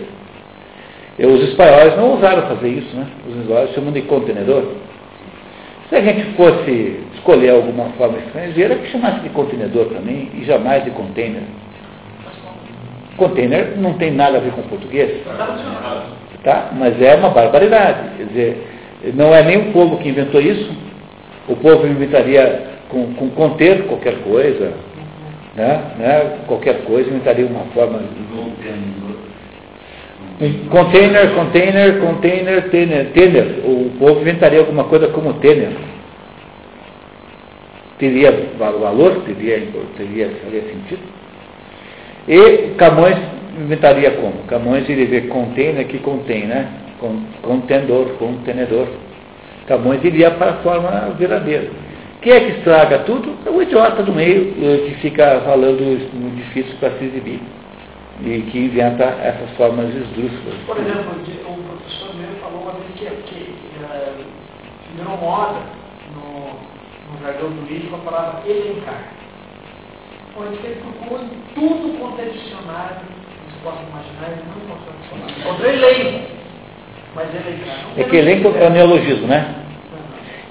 E 1.18 1.26
os 1.26 1.42
espanhóis 1.50 1.94
não 1.98 2.12
ousaram 2.12 2.48
fazer 2.48 2.68
isso, 2.68 2.96
né? 2.96 3.06
Os 3.28 3.36
espanhóis 3.36 3.70
chamam 3.74 3.92
de 3.92 4.00
contenedor. 4.02 4.64
Se 5.92 5.96
a 5.96 6.00
gente 6.00 6.24
fosse 6.36 7.00
escolher 7.16 7.50
alguma 7.50 7.90
forma 7.98 8.16
estrangeira, 8.16 8.76
que 8.76 8.90
chamasse 8.90 9.20
de 9.20 9.28
contenedor 9.28 9.88
também 9.90 10.30
e 10.32 10.42
jamais 10.42 10.82
de 10.84 10.90
container. 10.92 11.42
Container 13.18 13.76
não 13.76 13.92
tem 13.92 14.10
nada 14.10 14.38
a 14.38 14.40
ver 14.40 14.52
com 14.52 14.62
português. 14.62 15.22
Tá? 16.42 16.70
Mas 16.72 16.98
é 16.98 17.14
uma 17.14 17.28
barbaridade. 17.28 18.16
Quer 18.16 18.24
dizer, 18.24 18.66
não 19.12 19.34
é 19.34 19.42
nem 19.42 19.68
o 19.68 19.72
povo 19.74 19.98
que 19.98 20.08
inventou 20.08 20.40
isso. 20.40 20.74
O 21.46 21.56
povo 21.56 21.86
inventaria 21.86 22.68
com, 22.88 23.12
com 23.12 23.28
conter 23.28 23.82
qualquer 23.82 24.14
coisa, 24.22 24.72
né? 25.54 25.92
Né? 25.98 26.38
qualquer 26.46 26.84
coisa, 26.84 27.10
inventaria 27.10 27.44
uma 27.44 27.66
forma. 27.74 28.00
Container, 30.70 31.34
container, 31.34 32.00
container, 32.00 32.70
tener, 32.70 33.12
tener. 33.12 33.60
O 33.64 33.92
povo 33.96 34.20
inventaria 34.20 34.58
alguma 34.58 34.84
coisa 34.84 35.06
como 35.08 35.34
tener. 35.34 35.70
Teria 37.98 38.48
valor, 38.58 39.22
teria, 39.24 39.62
teria, 39.96 40.28
teria 40.28 40.62
sentido. 40.62 41.02
E 42.26 42.74
Camões 42.76 43.16
inventaria 43.56 44.10
como? 44.12 44.32
Camões 44.48 44.88
iria 44.88 45.06
ver 45.06 45.28
container 45.28 45.86
que 45.86 45.98
contém, 45.98 46.46
né? 46.46 46.68
Contendor, 47.42 48.08
contenedor. 48.18 48.88
Camões 49.68 50.02
iria 50.02 50.32
para 50.32 50.50
a 50.50 50.54
forma 50.54 51.14
verdadeira. 51.16 51.68
Quem 52.20 52.32
é 52.32 52.40
que 52.40 52.58
estraga 52.58 53.00
tudo? 53.00 53.36
É 53.46 53.50
o 53.50 53.62
idiota 53.62 54.02
do 54.02 54.12
meio 54.12 54.52
que 54.54 54.96
fica 55.00 55.40
falando 55.44 56.34
difícil 56.34 56.74
para 56.80 56.90
se 56.98 57.04
exibir 57.04 57.40
e 58.20 58.42
que 58.50 58.58
inventa 58.58 59.04
essas 59.04 59.50
formas 59.56 59.88
esdrúxulas. 59.94 60.54
Por 60.66 60.76
exemplo, 60.76 61.12
o 61.48 61.62
professor 61.62 62.14
meu 62.14 62.28
falou 62.40 62.62
uma 62.62 62.72
vez 62.72 62.92
que, 62.94 63.06
que 63.06 63.56
uh, 63.82 64.24
virou 64.96 65.16
moda 65.16 65.60
no, 66.14 67.12
no 67.12 67.22
jargão 67.22 67.50
jurídico 67.50 67.96
a 67.96 67.98
palavra 67.98 68.42
elencar. 68.46 69.12
Onde 70.36 70.56
ele 70.64 70.80
procurou 70.80 71.24
em 71.24 71.54
tudo 71.54 71.98
quanto 71.98 72.20
é 72.20 72.24
dicionário, 72.24 72.96
você 73.46 73.56
pode 73.62 73.78
imaginar, 73.82 74.30
ele 74.30 74.42
não 74.48 74.64
encontrou 74.64 74.94
dicionário. 75.00 75.40
Encontrou 75.40 75.70
elenco, 75.70 76.28
mas 77.14 77.28
elencar. 77.34 77.78
É 77.96 78.04
que 78.04 78.16
elenco 78.16 78.48
é 78.56 78.70
neologismo, 78.70 79.26
né? 79.26 79.62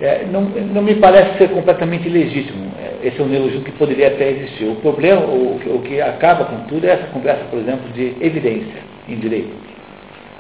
É, 0.02 0.26
não, 0.26 0.42
não, 0.42 0.82
me 0.82 0.96
parece 0.96 1.38
ser 1.38 1.50
completamente 1.52 2.10
legítimo. 2.10 2.70
É, 2.82 3.08
esse 3.08 3.20
é 3.20 3.24
um 3.24 3.28
neologismo 3.28 3.64
que 3.64 3.72
poderia 3.74 4.08
até 4.08 4.32
existir. 4.32 4.66
O 4.66 4.76
problema, 4.76 5.22
o, 5.22 5.60
o, 5.76 5.82
que 5.84 6.02
acaba 6.02 6.45
com 6.45 6.62
tudo 6.66 6.88
é 6.88 6.94
essa 6.94 7.08
conversa, 7.08 7.44
por 7.52 7.60
exemplo, 7.60 7.88
de 7.94 8.16
evidência 8.20 8.82
em 9.08 9.18
direito. 9.18 9.53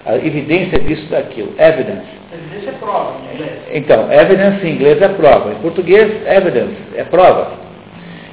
A 0.03 0.15
evidência 0.15 0.79
disso 0.79 1.07
daquilo. 1.11 1.53
Evidence. 1.59 2.07
Evidência 2.33 2.69
é 2.71 2.73
prova 2.73 3.15
em 3.19 3.35
inglês. 3.35 3.51
Então, 3.71 4.11
evidence 4.11 4.65
em 4.65 4.73
inglês 4.73 5.01
é 5.01 5.07
prova. 5.09 5.51
Em 5.51 5.61
português, 5.61 6.11
evidence 6.25 6.77
é 6.95 7.03
prova. 7.03 7.51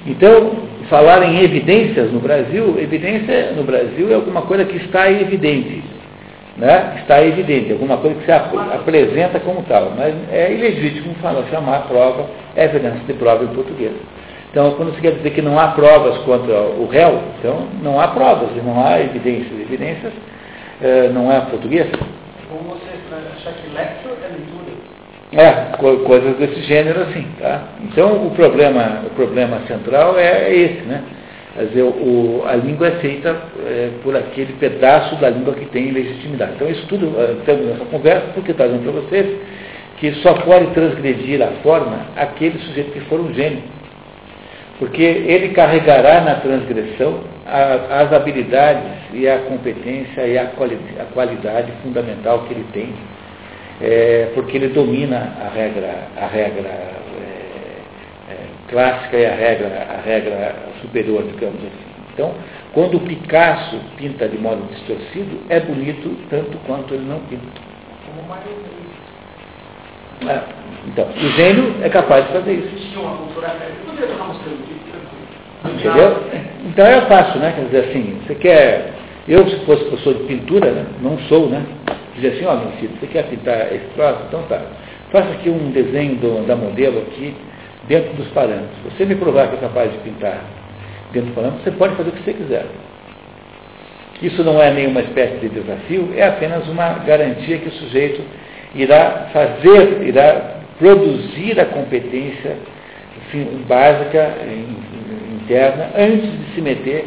Então, 0.07 0.53
falar 0.89 1.23
em 1.25 1.43
evidências 1.43 2.11
no 2.11 2.21
Brasil, 2.21 2.77
evidência 2.81 3.53
no 3.53 3.63
Brasil 3.63 4.11
é 4.11 4.15
alguma 4.15 4.43
coisa 4.43 4.65
que 4.65 4.79
está 4.79 5.11
evidente 5.11 5.83
né, 6.59 6.97
está 7.01 7.23
evidente, 7.23 7.73
alguma 7.73 7.97
coisa 7.99 8.17
que 8.17 8.25
se 8.25 8.33
ap 8.33 8.53
apresenta 8.75 9.39
como 9.41 9.63
tal, 9.63 9.93
mas 9.97 10.15
é 10.33 10.53
ilegítimo 10.53 11.15
falar, 11.23 11.45
chamar 11.51 11.77
a 11.77 11.81
prova 11.81 12.27
evidência 12.57 13.01
de 13.07 13.13
prova 13.15 13.45
em 13.45 13.49
português. 13.49 13.93
Então, 14.51 14.73
quando 14.73 14.95
se 14.95 15.01
quer 15.01 15.13
dizer 15.13 15.31
que 15.31 15.43
não 15.43 15.59
há 15.59 15.69
provas 15.69 16.19
contra 16.19 16.55
o 16.55 16.89
réu, 16.91 17.21
então 17.39 17.69
não 17.83 18.01
há 18.01 18.09
provas, 18.09 18.49
não 18.65 18.85
há 18.85 18.99
evidências. 19.01 19.53
Evidências 19.61 20.13
eh, 20.83 21.11
não 21.13 21.31
é 21.31 21.39
português. 21.43 21.87
Como 22.49 22.71
você 22.71 22.89
achar 23.37 23.53
que 23.53 23.69
lecture 23.75 24.15
é 24.25 24.29
leitura? 24.29 24.69
É, 25.31 25.77
co 25.77 25.99
coisas 26.05 26.39
desse 26.39 26.63
gênero 26.63 27.03
assim, 27.03 27.27
tá? 27.39 27.65
Então, 27.85 28.27
o 28.27 28.31
problema, 28.31 29.03
o 29.07 29.11
problema 29.11 29.61
central 29.67 30.19
é 30.19 30.51
esse, 30.55 30.81
né? 30.87 31.03
Quer 31.59 31.65
dizer, 31.65 31.83
o, 31.83 32.45
a 32.47 32.55
língua 32.55 32.87
é 32.87 32.91
feita 33.01 33.37
é, 33.67 33.91
por 34.05 34.15
aquele 34.15 34.53
pedaço 34.61 35.17
da 35.17 35.29
língua 35.29 35.55
que 35.55 35.67
tem 35.67 35.91
legitimidade. 35.91 36.53
Então, 36.55 36.71
isso 36.71 36.87
tudo, 36.87 37.13
estamos 37.41 37.67
nessa 37.67 37.85
conversa, 37.87 38.29
porque 38.33 38.53
está 38.53 38.65
dizendo 38.65 38.93
para 38.93 39.01
vocês 39.01 39.41
que 39.97 40.13
só 40.23 40.35
pode 40.35 40.69
transgredir 40.69 41.43
a 41.43 41.49
forma 41.63 42.07
aquele 42.17 42.61
sujeito 42.61 42.93
que 42.93 43.01
for 43.01 43.19
um 43.19 43.35
gênio. 43.35 43.65
Porque 44.79 45.03
ele 45.03 45.49
carregará 45.49 46.21
na 46.21 46.37
transgressão 46.37 47.25
a, 47.45 48.03
as 48.03 48.13
habilidades 48.13 48.93
e 49.13 49.29
a 49.29 49.39
competência 49.39 50.29
e 50.29 50.39
a, 50.39 50.45
quali, 50.57 50.79
a 51.01 51.13
qualidade 51.13 51.73
fundamental 51.83 52.45
que 52.45 52.55
ele 52.55 52.67
tem, 52.73 52.95
é, 53.83 54.31
porque 54.33 54.57
ele 54.57 54.69
domina 54.69 55.33
a 55.45 55.53
regra, 55.53 55.95
a 56.17 56.27
regra 56.29 56.98
clássica 58.69 59.17
e 59.17 59.27
a 59.27 59.35
regra, 59.35 59.87
a 59.91 60.01
regra 60.01 60.55
superior, 60.81 61.25
digamos 61.25 61.59
assim. 61.59 61.89
Então, 62.15 62.35
quando 62.73 62.97
o 62.97 63.01
Picasso 63.01 63.79
pinta 63.97 64.29
de 64.29 64.39
modo 64.39 64.67
distorcido, 64.73 65.41
é 65.49 65.61
bonito 65.61 66.17
tanto 66.29 66.59
quanto 66.67 66.95
ele 66.95 67.05
não 67.05 67.21
pinta. 67.21 67.47
Como 68.07 68.21
é, 70.27 70.43
então, 70.87 71.07
o 71.07 71.29
gênio 71.37 71.77
é 71.83 71.89
capaz 71.89 72.27
de 72.27 72.33
fazer 72.33 72.53
isso. 72.55 72.93
Entendeu? 75.65 76.23
Então 76.67 76.87
é 76.87 77.01
fácil, 77.03 77.41
né? 77.41 77.53
Quer 77.55 77.65
dizer 77.67 77.91
assim, 77.91 78.21
você 78.27 78.35
quer. 78.35 78.93
Eu, 79.27 79.47
se 79.49 79.57
fosse 79.67 79.85
professor 79.85 80.15
de 80.15 80.25
pintura, 80.25 80.71
né? 80.71 80.87
não 81.03 81.19
sou, 81.29 81.49
né? 81.49 81.63
Dizer 82.15 82.29
assim, 82.29 82.47
ó, 82.47 82.57
meu 82.57 82.71
filho, 82.73 82.93
você 82.99 83.07
quer 83.07 83.25
pintar 83.29 83.73
esse 83.73 83.85
troço? 83.95 84.23
Então 84.29 84.43
tá. 84.45 84.61
Faça 85.11 85.31
aqui 85.31 85.49
um 85.51 85.71
desenho 85.71 86.17
do, 86.17 86.47
da 86.47 86.57
modelo 86.57 86.99
aqui, 87.01 87.35
dentro 87.89 88.13
dos 88.15 88.29
parâmetros. 88.29 88.79
Você 88.85 89.05
me 89.05 89.15
provar 89.15 89.49
que 89.49 89.57
é 89.57 89.59
capaz 89.59 89.91
de 89.91 89.99
pintar 89.99 90.41
dentro 91.13 91.31
do 91.31 91.35
falante, 91.35 91.63
você 91.65 91.71
pode 91.73 91.97
fazer 91.97 92.11
o 92.11 92.13
que 92.13 92.23
você 92.23 92.35
quiser. 92.35 92.67
Isso 94.23 94.43
não 94.45 94.61
é 94.61 94.73
nenhuma 94.73 95.01
espécie 95.01 95.39
de 95.39 95.49
desafio, 95.49 96.13
é 96.17 96.27
apenas 96.27 96.67
uma 96.69 96.95
garantia 97.05 97.59
que 97.59 97.69
o 97.69 97.73
sujeito 97.73 98.21
irá 98.75 99.29
fazer, 99.33 100.03
irá 100.03 100.59
produzir 100.79 101.59
a 101.61 101.67
competência 101.67 102.57
básica 103.67 104.35
interna 105.43 105.91
antes 105.97 106.31
de 106.31 106.55
se 106.55 106.61
meter 106.61 107.07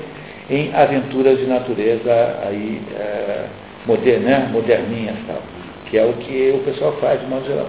em 0.49 0.74
aventuras 0.74 1.38
de 1.38 1.45
natureza 1.45 2.40
aí, 2.48 2.82
é, 2.98 3.45
moderna, 3.86 4.30
né, 4.30 4.49
moderninhas 4.52 5.16
tal, 5.28 5.41
que 5.90 5.98
é 5.98 6.06
o 6.06 6.14
que 6.14 6.53
o 6.56 6.60
pessoal 6.60 6.94
faz 6.99 7.20
de 7.22 7.28
modo 7.28 7.45
geral. 7.45 7.68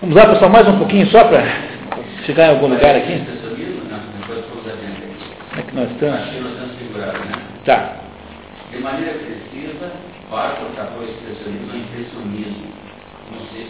Vamos 0.00 0.16
lá, 0.16 0.28
pessoal, 0.28 0.50
mais 0.50 0.66
um 0.66 0.78
pouquinho 0.78 1.06
só 1.08 1.24
para 1.24 1.44
chegar 2.24 2.46
em 2.46 2.50
algum 2.52 2.68
lugar 2.68 2.96
aqui? 2.96 3.20
Como 5.50 5.58
é 5.58 5.62
que 5.62 5.76
nós 5.76 5.90
estamos? 5.90 6.20
Tá. 7.66 7.96
De 8.72 8.78
maneira 8.78 9.12
precisa, 9.12 9.92
Barco 10.30 10.64
tracou 10.74 11.02
o 11.02 11.04
expressionismo 11.04 11.70
ao 11.70 11.76
impressionismo, 11.76 12.72
como 13.28 13.40
se 13.52 13.66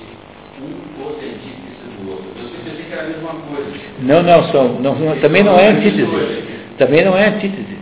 um 0.63 1.03
fosse 1.03 1.27
antítese 1.27 1.99
do 1.99 2.11
outro. 2.13 2.27
Eu 2.41 2.49
pensei 2.65 2.85
que 2.85 2.93
era 2.93 3.03
a 3.03 3.07
mesma 3.07 3.31
coisa. 3.31 3.71
Não, 3.99 4.23
não, 4.23 4.53
são, 4.53 4.69
não, 4.81 4.95
não, 4.95 5.17
também 5.17 5.43
não 5.43 5.59
é 5.59 5.67
antítese. 5.67 6.45
Também 6.79 7.05
não 7.05 7.19
é 7.19 7.27
antítese. 7.27 7.77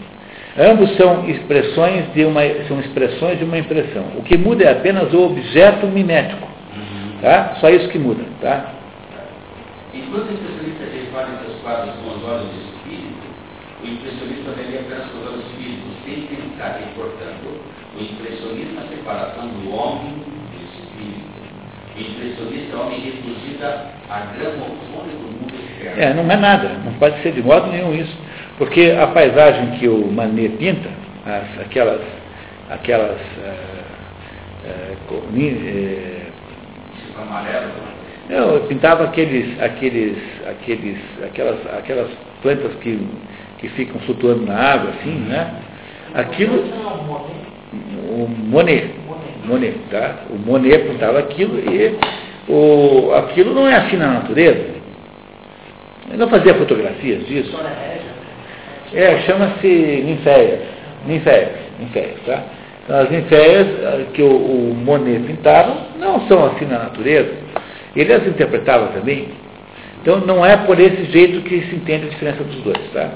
Ambos 0.59 0.97
são 0.97 1.29
expressões 1.29 2.11
de 2.15 2.25
uma, 2.25 2.41
são 2.67 2.81
expressões 2.81 3.39
de 3.39 3.45
uma 3.45 3.59
impressão. 3.59 4.05
O 4.17 4.23
que 4.23 4.39
muda 4.39 4.65
é 4.65 4.73
apenas 4.73 5.13
o 5.13 5.23
objeto 5.23 5.87
mimético. 5.87 6.48
Tá? 7.21 7.57
Só 7.61 7.69
isso 7.71 7.89
que 7.89 7.99
muda. 7.99 8.25
Tá? 8.41 8.73
Enquanto 9.93 10.29
o 10.29 10.35
impressionista 10.35 10.85
repara 10.85 11.29
em 11.31 11.47
seus 11.47 11.61
quadros 11.63 11.95
com 11.97 12.11
os 12.11 12.25
olhos 12.25 12.51
de 12.53 12.61
espírito, 12.61 13.27
o 13.83 13.87
impressionista 13.87 14.51
vê 14.53 14.79
apenas 14.79 15.11
com 15.11 15.19
os 15.19 15.27
olhos 15.27 15.45
físicos, 15.57 15.93
sem 16.05 16.23
pensar, 16.27 16.81
e, 16.81 16.95
portanto, 16.95 17.61
o 17.97 18.03
impressionismo 18.03 18.81
é 18.81 18.85
a 18.85 18.89
separação 18.89 19.49
do 19.49 19.75
homem 19.75 20.13
do 20.15 20.63
espírito. 20.63 21.39
O 21.97 22.01
impressionista 22.01 22.73
é 22.73 22.77
o 22.77 22.81
homem 22.83 23.01
reduzido 23.01 23.65
a 23.65 24.21
gramofone 24.37 25.13
do 25.13 25.29
mundo 25.33 25.55
externo. 25.55 26.01
É, 26.01 26.15
não 26.15 26.31
é 26.31 26.37
nada, 26.37 26.69
não 26.85 26.93
pode 26.95 27.21
ser 27.23 27.33
de 27.33 27.43
modo 27.43 27.67
nenhum 27.69 27.95
isso. 27.95 28.17
Porque 28.59 28.97
a 29.01 29.07
paisagem 29.09 29.79
que 29.79 29.89
o 29.89 30.11
Manet 30.11 30.57
pinta, 30.57 30.89
as, 31.25 31.61
aquelas, 31.61 32.01
aquelas 32.71 33.21
uh, 33.21 33.79
Tipo 35.09 36.48
amarelo, 37.23 37.73
não, 38.29 38.57
eu 38.57 38.61
pintava 38.67 39.05
aqueles, 39.05 39.59
aqueles, 39.61 40.19
aqueles, 40.47 40.99
aquelas, 41.25 41.59
aquelas 41.79 42.11
plantas 42.43 42.75
que, 42.83 43.01
que 43.59 43.69
ficam 43.71 43.99
flutuando 44.03 44.45
na 44.45 44.55
água, 44.55 44.91
assim, 44.91 45.15
né? 45.15 45.51
Aquilo, 46.15 46.63
o 47.73 48.29
Monet, 48.29 48.91
Monet, 49.47 49.79
tá? 49.91 50.25
O 50.29 50.37
Monet 50.37 50.91
pintava 50.91 51.19
aquilo 51.21 51.59
e 51.59 51.99
o, 52.49 53.13
aquilo 53.15 53.55
não 53.55 53.67
é 53.67 53.77
assim 53.77 53.97
na 53.97 54.09
natureza. 54.09 54.77
Ele 56.09 56.19
não 56.19 56.29
fazia 56.29 56.55
fotografias 56.55 57.27
disso. 57.27 57.57
É, 58.93 59.21
chama-se 59.21 59.69
ninféias, 59.69 60.61
ninféias, 61.07 61.51
ninféias, 61.81 62.21
tá? 62.27 62.43
As 62.89 63.11
ninféias 63.11 63.67
eh, 63.67 64.07
que 64.15 64.23
o, 64.23 64.31
o 64.31 64.75
Monet 64.75 65.21
pintava 65.27 65.77
não 65.99 66.27
são 66.27 66.47
assim 66.47 66.65
na 66.65 66.79
natureza. 66.79 67.35
Ele 67.95 68.13
as 68.13 68.27
interpretava 68.27 68.89
também. 68.89 69.29
Então 70.01 70.21
não 70.21 70.45
é 70.45 70.57
por 70.57 70.81
esse 70.81 71.05
jeito 71.11 71.43
que 71.43 71.61
se 71.67 71.77
entende 71.77 72.07
a 72.07 72.11
diferença 72.11 72.43
dos 72.45 72.63
dois, 72.63 72.93
tá? 72.93 73.11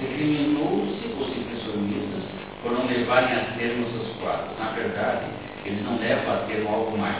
Recriminou-se 0.00 1.06
os 1.18 1.36
impressionistas 1.36 2.22
por 2.62 2.72
não 2.72 2.86
levarem 2.86 3.34
a 3.34 3.56
termo 3.58 3.86
seus 3.90 4.14
quadros. 4.22 4.56
Na 4.58 4.70
verdade, 4.70 5.26
eles 5.64 5.82
não 5.82 5.98
levam 5.98 6.32
a 6.32 6.36
termo 6.46 6.68
algo 6.68 6.96
mais, 6.96 7.16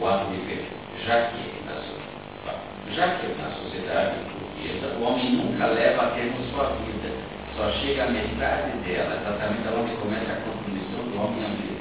o 0.00 0.06
ato 0.06 0.30
de 0.30 0.38
ver, 0.46 0.66
já 1.04 1.30
que 1.30 1.50
na, 1.66 2.94
já 2.94 3.08
que 3.16 3.26
na 3.42 3.50
sociedade 3.50 4.16
portuguesa 4.30 4.94
o 5.00 5.02
homem 5.02 5.32
nunca 5.32 5.66
leva 5.66 6.02
a 6.02 6.10
termo 6.10 6.36
sua 6.52 6.76
vida, 6.84 7.10
só 7.56 7.72
chega 7.72 8.04
à 8.04 8.10
metade 8.10 8.76
dela, 8.84 9.16
exatamente 9.16 9.68
onde 9.68 9.96
começa 9.96 10.32
a 10.32 10.40
contribuição 10.44 11.02
do 11.08 11.16
homem 11.20 11.44
à 11.44 11.48
vida. 11.48 11.80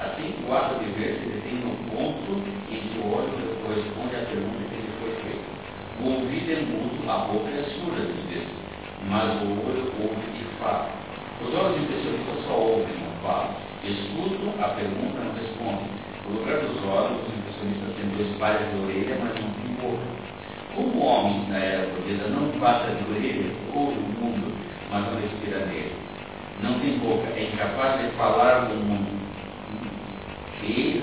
Assim, 0.00 0.34
o 0.46 0.52
ato 0.52 0.78
de 0.84 0.90
ver 0.92 1.18
se 1.18 1.28
detém 1.28 1.64
no 1.64 1.74
ponto 1.88 2.44
em 2.70 2.80
que 2.80 2.98
o 2.98 3.08
olho 3.08 3.32
corresponde 3.64 4.16
à 4.16 4.26
pergunta 4.28 4.64
que 4.68 4.76
lhe 4.76 4.92
foi 5.00 5.12
feita. 5.24 5.48
O 6.00 6.20
ouvido 6.20 6.52
é 6.52 6.60
mudo, 6.68 7.10
a 7.10 7.18
boca 7.24 7.50
é 7.50 7.62
surda, 7.72 8.04
diz 8.04 8.24
Deus 8.28 8.64
mas 9.08 9.42
o 9.42 9.52
olho 9.68 9.92
ouve 10.00 10.24
e 10.34 10.44
fala. 10.60 10.88
Os 11.42 11.54
olhos 11.54 11.82
impressionistas 11.82 12.44
só 12.46 12.54
ouvem, 12.54 12.96
não 12.96 13.12
falam. 13.22 13.50
Escutam, 13.84 14.54
a 14.62 14.68
pergunta 14.68 15.20
não 15.20 15.34
respondem. 15.34 15.88
No 16.24 16.38
lugar 16.40 16.58
dos 16.60 16.82
olhos, 16.84 17.20
os 17.20 17.34
impressionistas 17.36 17.96
têm 17.96 18.08
dois 18.16 18.38
pares 18.38 18.64
de 18.70 18.80
orelha, 18.80 19.18
mas 19.20 19.34
não 19.40 19.50
têm 19.52 19.74
boca. 19.76 20.08
Como 20.74 20.88
o 20.88 21.04
homem 21.04 21.48
na 21.48 21.58
era 21.58 21.86
burguesa 21.88 22.28
não 22.28 22.48
passa 22.58 22.88
de 22.90 23.04
orelha, 23.12 23.52
ouve 23.74 23.98
o 23.98 24.24
mundo, 24.24 24.52
mas 24.94 25.04
não 25.06 25.20
respira 25.20 25.66
nele. 25.66 25.92
Não 26.62 26.78
tem 26.78 26.98
boca, 26.98 27.26
é 27.36 27.50
incapaz 27.52 28.00
de 28.00 28.16
falar 28.16 28.68
no 28.68 28.76
mundo. 28.76 29.08
Que 30.60 31.02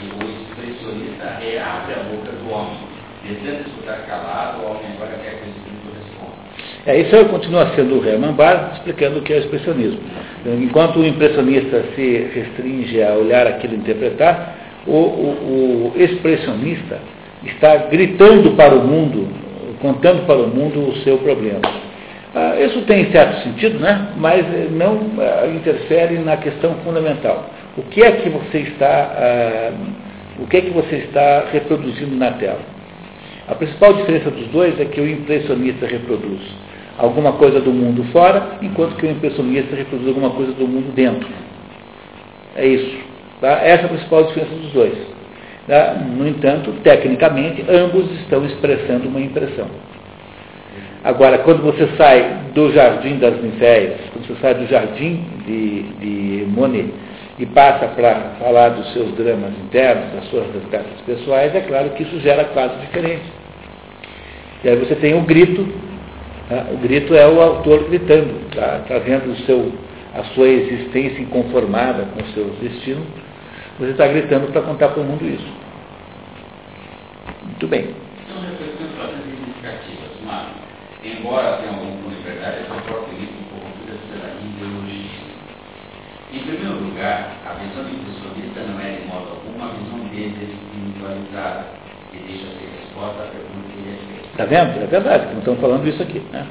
o 0.00 0.24
expressionista 0.24 1.38
reabre 1.38 1.94
a 1.94 2.02
boca 2.04 2.32
do 2.32 2.50
homem. 2.50 2.94
De 3.22 3.34
tanto 3.36 3.68
escutar 3.68 4.06
calado, 4.06 4.62
o 4.62 4.70
homem 4.70 4.84
agora 4.96 5.18
quer 5.22 5.38
que 5.38 5.44
o 5.44 5.50
espírito 5.50 5.88
responda. 5.94 6.32
É, 6.86 7.00
isso 7.00 7.28
continua 7.30 7.74
sendo 7.74 8.00
o 8.00 8.06
Hermann 8.06 8.32
Barr 8.32 8.72
explicando 8.74 9.18
o 9.18 9.22
que 9.22 9.32
é 9.32 9.36
o 9.36 9.40
expressionismo. 9.40 10.00
Enquanto 10.46 10.98
o 10.98 11.06
impressionista 11.06 11.84
se 11.94 12.30
restringe 12.34 13.02
a 13.02 13.14
olhar 13.14 13.46
aquilo 13.46 13.74
e 13.74 13.76
interpretar, 13.76 14.56
o, 14.86 14.92
o, 14.92 15.92
o 15.94 16.00
expressionista 16.02 16.98
está 17.44 17.76
gritando 17.76 18.54
para 18.56 18.74
o 18.74 18.86
mundo, 18.86 19.28
contando 19.80 20.26
para 20.26 20.38
o 20.38 20.48
mundo 20.48 20.90
o 20.90 20.96
seu 20.96 21.18
problema. 21.18 21.83
Ah, 22.34 22.60
isso 22.60 22.80
tem 22.82 23.12
certo 23.12 23.44
sentido, 23.44 23.78
né? 23.78 24.08
mas 24.16 24.44
não 24.72 24.98
ah, 25.20 25.46
interfere 25.46 26.18
na 26.18 26.36
questão 26.36 26.74
fundamental. 26.84 27.48
O 27.76 27.82
que 27.82 28.02
é 28.02 28.10
que 28.10 28.28
você 28.28 28.58
está, 28.58 29.12
ah, 29.16 29.72
o 30.40 30.46
que 30.48 30.56
é 30.56 30.60
que 30.62 30.70
você 30.70 30.96
está 30.96 31.44
reproduzindo 31.52 32.16
na 32.16 32.32
tela? 32.32 32.60
A 33.46 33.54
principal 33.54 33.92
diferença 33.92 34.30
dos 34.30 34.48
dois 34.48 34.80
é 34.80 34.84
que 34.84 35.00
o 35.00 35.08
impressionista 35.08 35.86
reproduz 35.86 36.40
alguma 36.98 37.32
coisa 37.34 37.60
do 37.60 37.72
mundo 37.72 38.02
fora, 38.10 38.58
enquanto 38.62 38.96
que 38.96 39.06
o 39.06 39.10
impressionista 39.10 39.76
reproduz 39.76 40.08
alguma 40.08 40.30
coisa 40.30 40.52
do 40.52 40.66
mundo 40.66 40.92
dentro. 40.94 41.28
É 42.56 42.66
isso. 42.66 42.96
Tá? 43.40 43.60
Essa 43.62 43.82
é 43.82 43.84
a 43.84 43.88
principal 43.88 44.24
diferença 44.24 44.54
dos 44.56 44.72
dois. 44.72 44.94
Tá? 45.68 45.94
No 46.16 46.26
entanto, 46.26 46.72
tecnicamente, 46.82 47.64
ambos 47.68 48.10
estão 48.20 48.44
expressando 48.44 49.08
uma 49.08 49.20
impressão. 49.20 49.68
Agora, 51.04 51.38
quando 51.38 51.62
você 51.62 51.86
sai 51.96 52.38
do 52.54 52.72
jardim 52.72 53.18
das 53.18 53.40
ninféias, 53.42 54.00
quando 54.12 54.26
você 54.26 54.40
sai 54.40 54.54
do 54.54 54.66
jardim 54.66 55.24
de, 55.46 55.82
de 55.82 56.46
Monet 56.46 56.92
e 57.38 57.46
passa 57.46 57.86
para 57.88 58.36
falar 58.40 58.70
dos 58.70 58.92
seus 58.92 59.12
dramas 59.14 59.52
internos, 59.64 60.12
das 60.14 60.24
suas 60.30 60.46
desgraças 60.52 61.00
pessoais, 61.04 61.54
é 61.54 61.60
claro 61.60 61.90
que 61.90 62.02
isso 62.02 62.18
gera 62.20 62.44
quadros 62.44 62.80
diferentes. 62.80 63.26
E 64.64 64.68
aí 64.68 64.76
você 64.76 64.94
tem 64.94 65.14
o 65.14 65.20
grito 65.22 65.66
Tá? 66.48 66.66
O 66.72 66.76
grito 66.76 67.14
é 67.14 67.26
o 67.26 67.40
autor 67.40 67.84
gritando, 67.84 68.50
tá? 68.54 68.82
trazendo 68.86 69.32
o 69.32 69.36
seu, 69.44 69.72
a 70.14 70.22
sua 70.34 70.48
existência 70.48 71.20
inconformada 71.22 72.04
com 72.14 72.22
o 72.22 72.26
seu 72.34 72.44
destino. 72.60 73.04
Você 73.78 73.92
está 73.92 74.06
gritando 74.06 74.52
para 74.52 74.62
contar 74.62 74.88
para 74.88 75.00
o 75.00 75.04
mundo 75.04 75.24
isso. 75.26 75.52
Muito 77.44 77.66
bem. 77.66 77.88
São 78.28 78.42
reflexões 78.42 78.90
bastante 78.98 79.24
significativas, 79.24 80.10
mas, 80.24 80.48
embora 81.08 81.58
tenha 81.58 81.72
algum 81.72 82.02
fundo 82.02 82.16
de 82.16 82.22
verdade, 82.22 82.64
essa 82.64 82.80
própria 82.82 83.18
lista 83.18 83.36
corrompida 83.50 83.98
pela 84.08 84.28
ideologia. 84.40 85.24
Em 86.32 86.40
primeiro 86.40 86.82
lugar, 86.82 87.30
a 87.46 87.52
visão 87.54 87.84
impressionista 87.86 88.60
não 88.66 88.80
é, 88.80 88.98
de 88.98 89.06
modo 89.06 89.38
algum, 89.38 89.54
uma 89.54 89.68
visão 89.74 90.00
desespiritualizada, 90.08 91.64
que 92.10 92.18
deixa 92.18 92.46
sem 92.58 92.68
resposta 92.80 93.22
a 93.22 93.26
pergunta 93.26 93.68
que 93.70 93.78
ele 93.78 93.94
é 93.94 93.98
feita. 94.02 94.26
Está 94.32 94.44
vendo? 94.46 94.82
É 94.82 94.86
verdade, 94.86 95.30
não 95.32 95.38
estamos 95.38 95.60
falando 95.60 95.86
isso 95.86 96.02
aqui. 96.02 96.18
Né? 96.32 96.46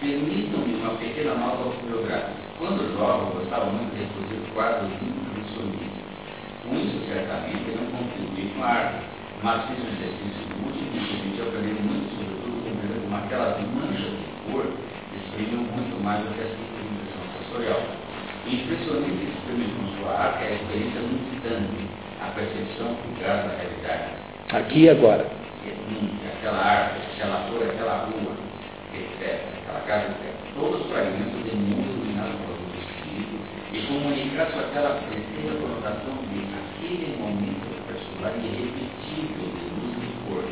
Permitam-me 0.00 0.74
uma 0.80 0.94
pequena 0.94 1.34
nota 1.34 1.64
autobiográfica. 1.64 2.48
Quando 2.58 2.96
jovem, 2.96 3.30
gostava 3.38 3.66
muito 3.66 3.94
de 3.94 4.02
reproduzir 4.02 4.54
quadros 4.54 4.90
impressionistas. 5.02 6.06
Com 6.62 6.74
isso, 6.74 6.98
certamente, 7.06 7.64
eu 7.68 7.76
não 7.76 7.86
contribuí 7.92 8.52
com 8.54 8.62
a 8.62 8.68
arte, 8.68 9.04
mas 9.42 9.64
fiz 9.66 9.78
um 9.78 9.90
exercício 9.94 10.42
útil 10.64 10.82
e 10.82 10.96
me 10.96 11.06
permitiu 11.06 11.44
aprender 11.44 11.78
muito, 11.82 12.08
sobretudo, 12.14 12.56
compreender 12.64 13.00
como 13.02 13.07
aquelas 13.18 13.58
manchas 13.74 14.12
de 14.14 14.26
cor 14.50 14.66
exprimiam 15.16 15.62
muito 15.62 16.02
mais 16.02 16.22
do 16.22 16.34
que 16.34 16.40
a 16.40 16.48
simples 16.48 16.86
impressão 16.86 17.24
sensorial. 17.38 17.82
O 18.44 18.48
impressionista 18.48 19.24
exprime 19.24 19.66
com 19.76 19.84
sua 19.98 20.12
arte 20.12 20.44
é 20.44 20.48
a 20.48 20.54
experiência 20.54 21.00
no 21.00 21.12
instante, 21.18 21.84
a 22.22 22.26
percepção 22.32 22.94
vulgar 23.04 23.44
da 23.44 23.54
realidade. 23.56 24.28
Aqui 24.52 24.80
e 24.84 24.90
agora. 24.90 25.26
Aquela 26.38 26.58
árvore, 26.58 27.02
aquela 27.12 27.44
flor, 27.48 27.62
aquela 27.68 27.96
rua, 28.08 28.32
etc., 28.94 29.42
aquela 29.60 29.80
casa, 29.86 30.06
etc. 30.16 30.32
Todos 30.54 30.80
os 30.80 30.86
fragmentos 30.86 31.44
de 31.44 31.56
mundo 31.56 31.84
iluminado 31.92 32.38
pelo 32.40 32.56
Espírito 32.78 33.36
e 33.72 33.86
comunicar 33.86 34.46
com 34.46 34.60
aquela 34.60 35.02
precisa 35.04 35.60
conotação 35.60 36.16
de 36.32 36.40
aquele 36.56 37.18
momento 37.20 37.68
particular 37.84 38.32
e 38.38 38.46
irrepetível 38.46 39.44
de 39.52 39.64
luz 39.76 39.96
e 40.00 40.10
cor, 40.24 40.44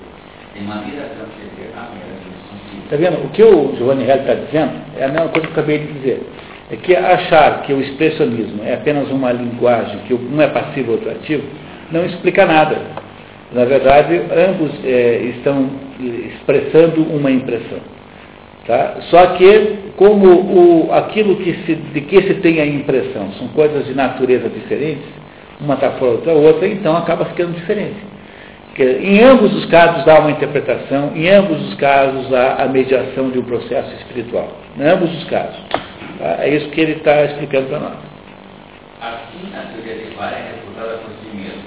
de 0.52 0.60
maneira 0.60 1.06
a 1.06 1.08
transcender 1.16 1.72
a 1.72 1.88
mera 1.94 2.20
dimensão. 2.20 2.45
Está 2.86 2.96
vendo? 2.96 3.24
O 3.24 3.28
que 3.30 3.42
o 3.42 3.74
Giovanni 3.76 4.04
Helli 4.04 4.20
está 4.20 4.34
dizendo 4.34 4.72
é 4.96 5.04
a 5.04 5.08
mesma 5.08 5.28
coisa 5.28 5.48
que 5.48 5.52
eu 5.52 5.52
acabei 5.52 5.78
de 5.78 5.92
dizer. 5.92 6.22
É 6.70 6.76
que 6.76 6.94
achar 6.94 7.62
que 7.62 7.72
o 7.72 7.80
expressionismo 7.80 8.62
é 8.64 8.74
apenas 8.74 9.10
uma 9.10 9.32
linguagem, 9.32 9.98
que 10.06 10.14
um 10.14 10.40
é 10.40 10.46
passivo 10.46 10.92
e 10.92 10.94
outro 10.94 11.10
ativo, 11.10 11.42
não 11.90 12.04
explica 12.06 12.46
nada. 12.46 12.78
Na 13.52 13.64
verdade, 13.64 14.20
ambos 14.48 14.70
é, 14.84 15.20
estão 15.36 15.68
expressando 16.00 17.02
uma 17.02 17.30
impressão. 17.30 17.78
Tá? 18.66 18.96
Só 19.10 19.26
que, 19.34 19.78
como 19.96 20.28
o, 20.28 20.92
aquilo 20.92 21.36
que 21.36 21.54
se, 21.64 21.74
de 21.74 22.00
que 22.02 22.22
se 22.22 22.34
tem 22.34 22.60
a 22.60 22.66
impressão 22.66 23.32
são 23.38 23.48
coisas 23.48 23.86
de 23.86 23.94
natureza 23.94 24.48
diferentes, 24.48 25.06
uma 25.60 25.74
está 25.74 25.90
fora 25.92 26.18
da 26.18 26.32
outra, 26.32 26.68
então 26.68 26.96
acaba 26.96 27.24
ficando 27.26 27.52
diferente. 27.54 27.96
Em 28.78 29.22
ambos 29.22 29.54
os 29.54 29.64
casos 29.66 30.06
há 30.06 30.20
uma 30.20 30.32
interpretação, 30.32 31.12
em 31.16 31.28
ambos 31.30 31.60
os 31.68 31.74
casos 31.76 32.32
há 32.32 32.62
a 32.62 32.68
mediação 32.68 33.30
de 33.30 33.38
um 33.38 33.42
processo 33.42 33.90
espiritual. 33.94 34.52
Em 34.76 34.82
ambos 34.82 35.10
os 35.16 35.24
casos. 35.24 35.56
Tá? 36.18 36.36
É 36.40 36.50
isso 36.50 36.68
que 36.70 36.80
ele 36.80 36.92
está 36.92 37.24
explicando 37.24 37.68
para 37.68 37.78
nós. 37.80 37.96
Assim, 39.00 39.48
a 39.54 39.62
teoria 39.72 40.04
de 40.04 40.14
Vara 40.14 40.36
é 40.36 40.52
refutada 40.56 40.98
por 40.98 41.12
si 41.20 41.36
mesmo. 41.36 41.62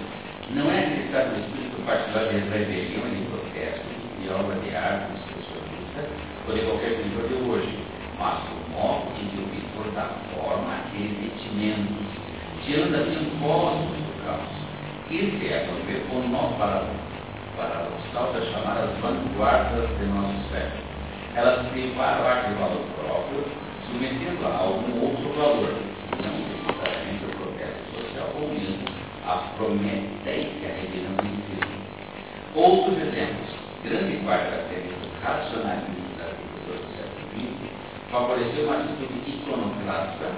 Não 0.54 0.70
é 0.72 0.86
necessário 0.86 1.32
o 1.34 1.40
espírito 1.40 1.82
particular 1.86 2.26
de 2.26 2.38
rebelião 2.38 3.06
de 3.10 3.26
protesto, 3.30 3.86
de 4.22 4.30
obra 4.30 4.56
de 4.62 4.76
arte, 4.76 5.14
expressionista, 5.18 6.10
ou 6.48 6.54
de 6.54 6.62
qualquer 6.62 6.98
pintor 7.02 7.28
de 7.28 7.50
hoje, 7.50 7.80
mas 8.20 8.40
o 8.50 8.72
modo 8.72 9.08
em 9.22 9.28
que 9.30 9.42
o 9.42 9.48
pintor 9.50 9.94
dá 9.96 10.10
forma 10.34 10.74
àqueles 10.74 11.18
sentimentos, 11.18 12.06
tirando 12.66 12.96
assim 12.96 13.32
um 13.34 13.40
cosmos 13.40 13.98
do 13.98 14.26
caos. 14.26 14.59
Esse 15.12 15.48
é, 15.48 15.66
ver, 15.88 16.06
o 16.14 16.30
nó 16.30 16.54
para, 16.60 16.86
para 17.58 17.90
os 17.90 18.14
tal 18.14 18.32
das 18.32 18.46
chamadas 18.46 18.96
vanguardas 19.02 19.90
de 19.98 20.06
nosso 20.06 20.38
século. 20.54 20.86
Elas 21.36 21.66
privaram 21.70 22.28
a 22.30 22.36
de 22.46 22.54
valor 22.54 22.86
próprio, 22.94 23.44
submetendo 23.88 24.46
a 24.46 24.58
algum 24.58 25.02
outro 25.02 25.34
valor, 25.34 25.74
não 26.14 26.30
necessariamente 26.46 27.26
o 27.26 27.38
protesto 27.42 27.90
social 27.90 28.30
ou 28.40 28.50
mesmo 28.50 28.86
a 29.26 29.50
prometeica 29.58 30.78
rebelião 30.78 31.18
do 31.18 31.26
indivíduo. 31.26 31.82
Outros 32.54 32.98
exemplos. 33.02 33.50
Grande 33.84 34.18
parte 34.24 34.52
da 34.52 34.58
teoria 34.70 34.94
racionalista 35.26 36.22
da 36.22 36.26
agricultura 36.30 36.86
do 36.86 36.90
século 36.94 37.26
XX 37.34 38.12
favoreceu 38.12 38.66
uma 38.66 38.76
atitude 38.76 39.26
iconoclasta 39.26 40.30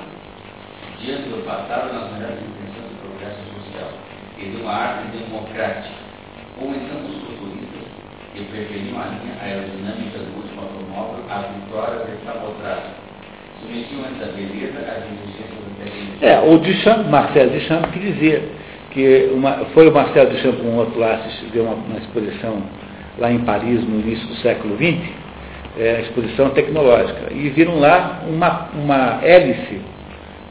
diante 1.02 1.28
do 1.28 1.44
passado 1.44 1.92
nas 1.92 2.14
melhores 2.14 2.40
intenções 2.40 2.88
do 2.88 3.02
progresso 3.02 3.42
social 3.52 3.92
e 4.42 4.50
de 4.50 4.62
uma 4.62 4.74
arte 4.74 5.18
democrática, 5.18 5.96
ou 6.60 6.74
então 6.74 7.06
os 7.06 7.18
futuristas 7.22 7.86
que 8.34 8.44
preferiam 8.46 9.00
a 9.00 9.06
linha 9.06 9.38
aerodinâmica 9.40 10.18
do 10.18 10.38
último 10.38 10.62
automóvel 10.62 11.24
à 11.30 11.42
vitória 11.42 12.06
de 12.06 12.26
sabotagem, 12.26 12.92
submetiam 13.62 14.02
essa 14.02 14.32
beleza 14.34 14.80
às 14.82 15.06
exigências 15.06 15.62
do 15.62 15.78
tecnologia. 15.78 16.02
É, 16.22 16.40
o 16.40 16.60
Duchamp, 16.60 17.10
Marcel 17.10 17.50
Duchamp, 17.50 17.92
que 17.92 18.00
dizia 18.00 18.44
que 18.92 19.32
uma, 19.34 19.66
foi 19.74 19.90
o 19.90 19.92
Marcel 19.92 20.30
Duchamp 20.30 20.58
com 20.58 20.68
um 20.68 20.78
outro 20.78 21.00
lá, 21.00 21.20
deu 21.52 21.64
uma, 21.64 21.74
uma 21.74 21.98
exposição 21.98 22.62
lá 23.18 23.32
em 23.32 23.40
Paris 23.40 23.84
no 23.84 24.00
início 24.02 24.28
do 24.28 24.36
século 24.36 24.76
XX, 24.78 25.00
é, 25.80 26.02
exposição 26.02 26.52
tecnológica, 26.52 27.34
e 27.34 27.50
viram 27.50 27.80
lá 27.80 28.22
uma, 28.30 28.70
uma 28.76 29.20
hélice 29.24 29.82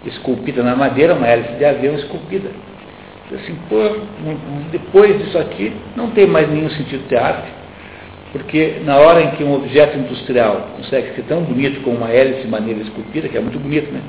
esculpida 0.04 0.60
na 0.62 0.74
madeira, 0.74 1.14
uma 1.14 1.26
hélice 1.28 1.52
de 1.52 1.64
avião 1.64 1.94
esculpida. 1.94 2.50
Assim, 3.32 3.56
pô, 3.68 3.76
depois 4.72 5.16
disso 5.18 5.38
aqui, 5.38 5.72
não 5.94 6.10
tem 6.10 6.26
mais 6.26 6.50
nenhum 6.50 6.68
sentido 6.70 7.06
ter 7.08 7.16
arte, 7.16 7.48
porque 8.32 8.80
na 8.84 8.96
hora 8.96 9.22
em 9.22 9.30
que 9.32 9.44
um 9.44 9.54
objeto 9.54 9.96
industrial 9.96 10.70
consegue 10.76 11.14
ser 11.14 11.22
tão 11.28 11.42
bonito 11.42 11.80
como 11.82 11.98
uma 11.98 12.10
hélice 12.10 12.42
de 12.42 12.48
maneira 12.48 12.80
esculpida, 12.80 13.28
que 13.28 13.36
é 13.36 13.40
muito 13.40 13.60
bonito, 13.60 13.92
né? 13.92 14.00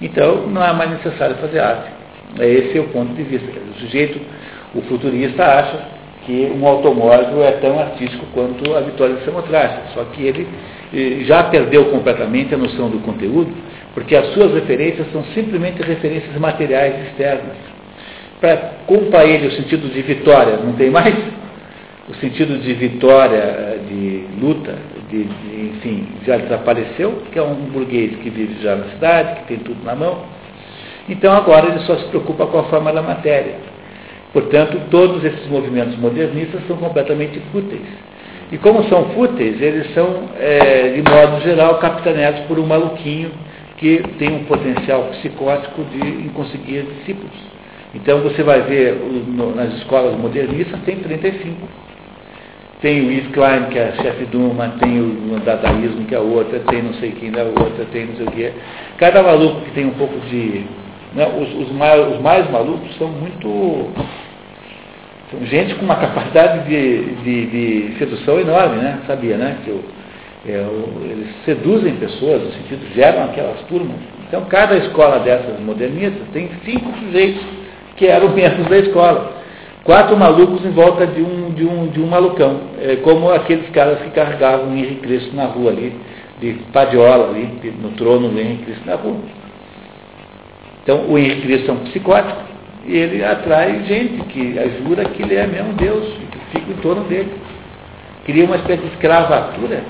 Então 0.00 0.46
não 0.48 0.62
é 0.62 0.72
mais 0.72 0.90
necessário 0.90 1.36
fazer 1.36 1.60
arte. 1.60 1.90
Esse 2.40 2.78
é 2.78 2.80
o 2.80 2.88
ponto 2.88 3.14
de 3.14 3.22
vista. 3.22 3.46
O 3.46 3.80
sujeito, 3.80 4.20
o 4.74 4.82
futurista, 4.82 5.44
acha 5.44 5.78
que 6.26 6.50
um 6.54 6.66
automóvel 6.66 7.44
é 7.44 7.52
tão 7.52 7.78
artístico 7.78 8.26
quanto 8.32 8.74
a 8.74 8.80
Vitória 8.80 9.16
de 9.16 9.24
Samotracia. 9.24 9.82
Só 9.94 10.04
que 10.04 10.22
ele 10.22 10.48
eh, 10.92 11.24
já 11.24 11.44
perdeu 11.44 11.86
completamente 11.86 12.54
a 12.54 12.58
noção 12.58 12.88
do 12.88 12.98
conteúdo, 13.00 13.52
porque 13.92 14.16
as 14.16 14.32
suas 14.32 14.52
referências 14.54 15.06
são 15.12 15.22
simplesmente 15.34 15.82
referências 15.82 16.34
materiais 16.36 17.08
externas. 17.08 17.56
Para, 18.40 18.56
para 19.10 19.24
ele 19.26 19.46
o 19.46 19.52
sentido 19.52 19.88
de 19.92 20.02
vitória 20.02 20.56
não 20.56 20.72
tem 20.72 20.90
mais, 20.90 21.14
o 22.08 22.14
sentido 22.16 22.58
de 22.58 22.74
vitória, 22.74 23.78
de 23.88 24.26
luta, 24.40 24.74
de, 25.14 25.24
de, 25.24 25.76
enfim, 25.76 26.08
já 26.26 26.36
desapareceu, 26.36 27.22
que 27.30 27.38
é 27.38 27.42
um 27.42 27.54
burguês 27.54 28.16
que 28.16 28.30
vive 28.30 28.60
já 28.60 28.74
na 28.74 28.86
cidade, 28.86 29.40
que 29.40 29.46
tem 29.48 29.58
tudo 29.58 29.84
na 29.84 29.94
mão. 29.94 30.24
Então 31.08 31.32
agora 31.32 31.68
ele 31.68 31.80
só 31.80 31.96
se 31.96 32.06
preocupa 32.06 32.46
com 32.46 32.58
a 32.58 32.64
forma 32.64 32.92
da 32.92 33.02
matéria. 33.02 33.54
Portanto, 34.32 34.80
todos 34.90 35.22
esses 35.22 35.46
movimentos 35.46 35.96
modernistas 35.98 36.66
são 36.66 36.76
completamente 36.76 37.40
fúteis. 37.52 37.86
E 38.50 38.58
como 38.58 38.82
são 38.88 39.10
fúteis, 39.10 39.60
eles 39.60 39.92
são, 39.94 40.28
é, 40.38 40.88
de 40.88 41.02
modo 41.02 41.40
geral, 41.42 41.78
capitaneados 41.78 42.40
por 42.40 42.58
um 42.58 42.66
maluquinho 42.66 43.30
que 43.76 44.02
tem 44.18 44.34
um 44.34 44.44
potencial 44.44 45.04
psicótico 45.12 45.84
de 45.84 46.28
conseguir 46.30 46.82
discípulos. 46.82 47.36
Então 47.94 48.20
você 48.20 48.42
vai 48.42 48.62
ver 48.62 48.96
nas 49.54 49.72
escolas 49.74 50.18
modernistas, 50.18 50.80
tem 50.84 50.96
35. 50.96 51.83
Tem 52.84 53.00
o 53.00 53.10
Yves 53.10 53.32
Klein, 53.32 53.70
que 53.70 53.78
é 53.78 53.94
chefe 54.02 54.26
de 54.26 54.36
uma, 54.36 54.68
tem 54.78 55.00
o 55.00 55.40
dadaísmo, 55.42 56.04
que 56.04 56.14
é 56.14 56.18
outra, 56.18 56.58
tem 56.68 56.82
não 56.82 56.92
sei 56.92 57.12
quem 57.12 57.30
da 57.30 57.42
outra, 57.42 57.86
tem 57.90 58.04
não 58.04 58.14
sei 58.16 58.26
o 58.26 58.30
que. 58.30 58.52
Cada 58.98 59.22
maluco 59.22 59.62
que 59.62 59.70
tem 59.70 59.86
um 59.86 59.94
pouco 59.94 60.14
de. 60.28 60.66
Né, 61.14 61.26
os, 61.26 61.66
os, 61.66 61.72
mais, 61.72 62.12
os 62.12 62.20
mais 62.20 62.50
malucos 62.50 62.94
são 62.98 63.08
muito 63.08 63.88
são 65.30 65.46
gente 65.46 65.74
com 65.76 65.86
uma 65.86 65.96
capacidade 65.96 66.68
de, 66.68 67.14
de, 67.22 67.46
de 67.46 67.98
sedução 67.98 68.38
enorme, 68.38 68.76
né? 68.76 68.98
Sabia, 69.06 69.38
né? 69.38 69.56
Que 69.64 69.70
o, 69.70 69.82
é, 70.46 70.58
o, 70.58 71.06
eles 71.06 71.28
seduzem 71.46 71.94
pessoas, 71.94 72.42
no 72.42 72.52
sentido, 72.52 72.94
geram 72.94 73.24
aquelas 73.24 73.62
turmas. 73.62 73.96
Então, 74.28 74.44
cada 74.44 74.76
escola 74.76 75.20
dessas 75.20 75.58
modernistas 75.60 76.20
tem 76.34 76.50
cinco 76.66 76.92
sujeitos 76.98 77.42
que 77.96 78.08
eram 78.08 78.28
membros 78.28 78.66
da 78.68 78.76
escola. 78.76 79.43
Quatro 79.84 80.16
malucos 80.16 80.64
em 80.64 80.70
volta 80.70 81.06
de 81.06 81.20
um, 81.20 81.50
de 81.50 81.64
um, 81.64 81.88
de 81.88 82.00
um 82.00 82.06
malucão, 82.06 82.58
é, 82.80 82.96
como 82.96 83.30
aqueles 83.30 83.68
caras 83.68 83.98
que 83.98 84.10
carregavam 84.10 84.70
o 84.70 84.72
Henrique 84.72 85.02
Cristo 85.02 85.36
na 85.36 85.44
rua 85.44 85.72
ali, 85.72 85.94
de 86.40 86.54
padiola 86.72 87.28
ali, 87.28 87.72
no 87.82 87.90
trono 87.90 88.30
do 88.30 88.40
Henrique 88.40 88.64
Cristo 88.64 88.86
na 88.86 88.94
rua. 88.94 89.18
Então, 90.82 91.04
o 91.06 91.18
Henrique 91.18 91.42
Cristo 91.42 91.70
é 91.70 91.74
um 91.74 91.84
psicótico, 91.84 92.40
e 92.86 92.96
ele 92.96 93.22
atrai 93.22 93.84
gente 93.84 94.24
que 94.24 94.54
jura 94.82 95.04
que 95.04 95.22
ele 95.22 95.34
é 95.34 95.46
mesmo 95.46 95.74
Deus, 95.74 96.06
e 96.22 96.26
que 96.26 96.38
fica 96.52 96.72
em 96.72 96.76
torno 96.76 97.04
dele. 97.04 97.32
Cria 98.24 98.46
uma 98.46 98.56
espécie 98.56 98.82
de 98.82 98.88
escravatura. 98.88 99.82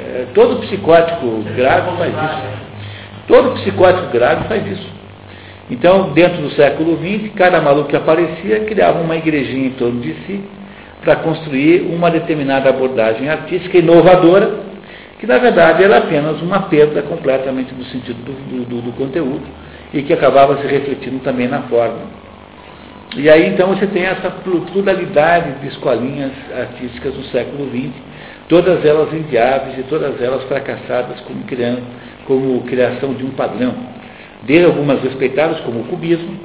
É, 0.00 0.26
todo 0.32 0.60
psicótico 0.60 1.44
grave 1.54 1.98
faz 1.98 2.14
isso. 2.14 2.42
Todo 3.28 3.54
psicótico 3.56 4.10
grave 4.10 4.48
faz 4.48 4.66
isso. 4.66 4.93
Então, 5.70 6.12
dentro 6.12 6.42
do 6.42 6.50
século 6.50 6.98
XX, 6.98 7.32
cada 7.34 7.60
maluco 7.60 7.88
que 7.88 7.96
aparecia 7.96 8.60
criava 8.60 9.00
uma 9.00 9.16
igrejinha 9.16 9.68
em 9.68 9.72
torno 9.72 10.00
de 10.00 10.12
si 10.26 10.40
para 11.02 11.16
construir 11.16 11.82
uma 11.82 12.10
determinada 12.10 12.68
abordagem 12.68 13.28
artística 13.28 13.78
inovadora, 13.78 14.58
que 15.18 15.26
na 15.26 15.38
verdade 15.38 15.82
era 15.82 15.98
apenas 15.98 16.40
uma 16.42 16.62
perda 16.62 17.02
completamente 17.02 17.72
do 17.74 17.84
sentido 17.84 18.18
do, 18.24 18.64
do, 18.64 18.82
do 18.82 18.92
conteúdo 18.92 19.44
e 19.92 20.02
que 20.02 20.12
acabava 20.12 20.60
se 20.60 20.66
refletindo 20.66 21.20
também 21.20 21.48
na 21.48 21.62
forma. 21.62 22.24
E 23.16 23.30
aí 23.30 23.46
então 23.46 23.68
você 23.68 23.86
tem 23.86 24.04
essa 24.04 24.28
pluralidade 24.30 25.60
de 25.60 25.68
escolinhas 25.68 26.32
artísticas 26.58 27.14
no 27.14 27.22
século 27.24 27.70
XX, 27.70 27.92
todas 28.48 28.84
elas 28.84 29.12
inviáveis 29.12 29.78
e 29.78 29.82
todas 29.84 30.20
elas 30.20 30.42
fracassadas 30.44 31.20
como, 31.20 31.44
criando, 31.44 31.82
como 32.26 32.60
criação 32.62 33.14
de 33.14 33.24
um 33.24 33.30
padrão. 33.30 33.74
Desde 34.46 34.66
algumas 34.66 35.02
respeitadas, 35.02 35.60
como 35.60 35.80
o 35.80 35.84
cubismo, 35.84 36.38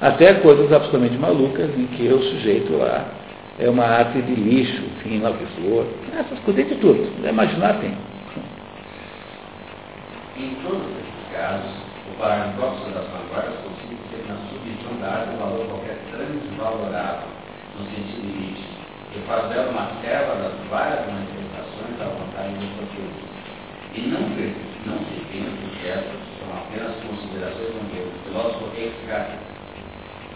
até 0.00 0.34
coisas 0.34 0.72
absolutamente 0.72 1.18
malucas 1.18 1.70
em 1.76 1.86
que 1.86 2.06
o 2.08 2.22
sujeito 2.22 2.76
lá 2.76 3.06
é 3.58 3.68
uma 3.68 3.84
arte 3.84 4.20
de 4.20 4.34
lixo, 4.34 4.82
enfim, 4.98 5.20
flor, 5.56 5.86
essas 6.18 6.38
coisas 6.40 6.68
de 6.68 6.74
tudo. 6.76 7.10
Imaginar 7.26 7.80
tem. 7.80 7.96
Em 10.36 10.54
todos 10.62 10.84
esses 10.84 11.32
casos, 11.32 11.72
o 12.12 12.18
paradoxo 12.20 12.84
das 12.92 13.08
vanguardas 13.08 13.56
consiste 13.64 13.96
ser 14.12 14.28
na 14.28 14.36
submissão 14.46 15.00
da 15.00 15.08
arte 15.08 15.34
o 15.34 15.38
valor 15.38 15.66
qualquer 15.66 15.96
transvalorável, 16.12 17.28
no 17.78 17.84
sentido 17.86 18.28
lítico, 18.36 18.68
que 19.12 19.18
faz 19.26 19.48
dela 19.48 19.70
uma 19.70 19.90
serva 20.02 20.34
das 20.36 20.52
várias 20.68 21.06
manifestações 21.08 21.98
da 21.98 22.04
vontade 22.04 22.52
dos 22.60 22.68
conteúdos. 22.76 23.24
E 23.94 24.00
não, 24.12 24.20
não 24.20 24.98
se 25.08 25.24
pensa 25.32 25.56
que 25.80 25.88
essas 25.88 26.35
são 26.46 26.56
apenas 26.56 26.94
considerações 27.02 27.74
do 27.74 27.82
que 27.90 27.98
o 27.98 28.10
filósofo 28.22 28.70
Descartes. 28.74 29.42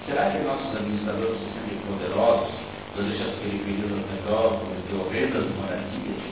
Será 0.06 0.30
que 0.30 0.42
nossos 0.42 0.74
administradores 0.74 1.38
se 1.38 1.48
sentem 1.54 1.78
poderosos, 1.86 2.50
durante 2.96 3.22
aquele 3.22 3.58
período 3.62 4.02
pedófilos 4.10 4.82
de 4.90 4.94
horrendas 4.98 5.46
moradias, 5.54 6.22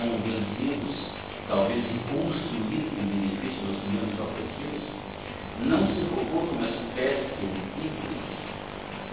convencidos, 0.00 0.96
talvez, 1.48 1.84
de 1.84 1.98
construir 2.08 2.88
em 2.96 3.04
benefício 3.12 3.60
dos 3.68 3.80
meus 3.92 4.16
opressivos? 4.16 4.84
Não 5.68 5.84
se 5.84 6.00
colocou 6.08 6.48
uma 6.56 6.64
espécie 6.64 7.36
de 7.36 7.84
híbrido 7.84 8.16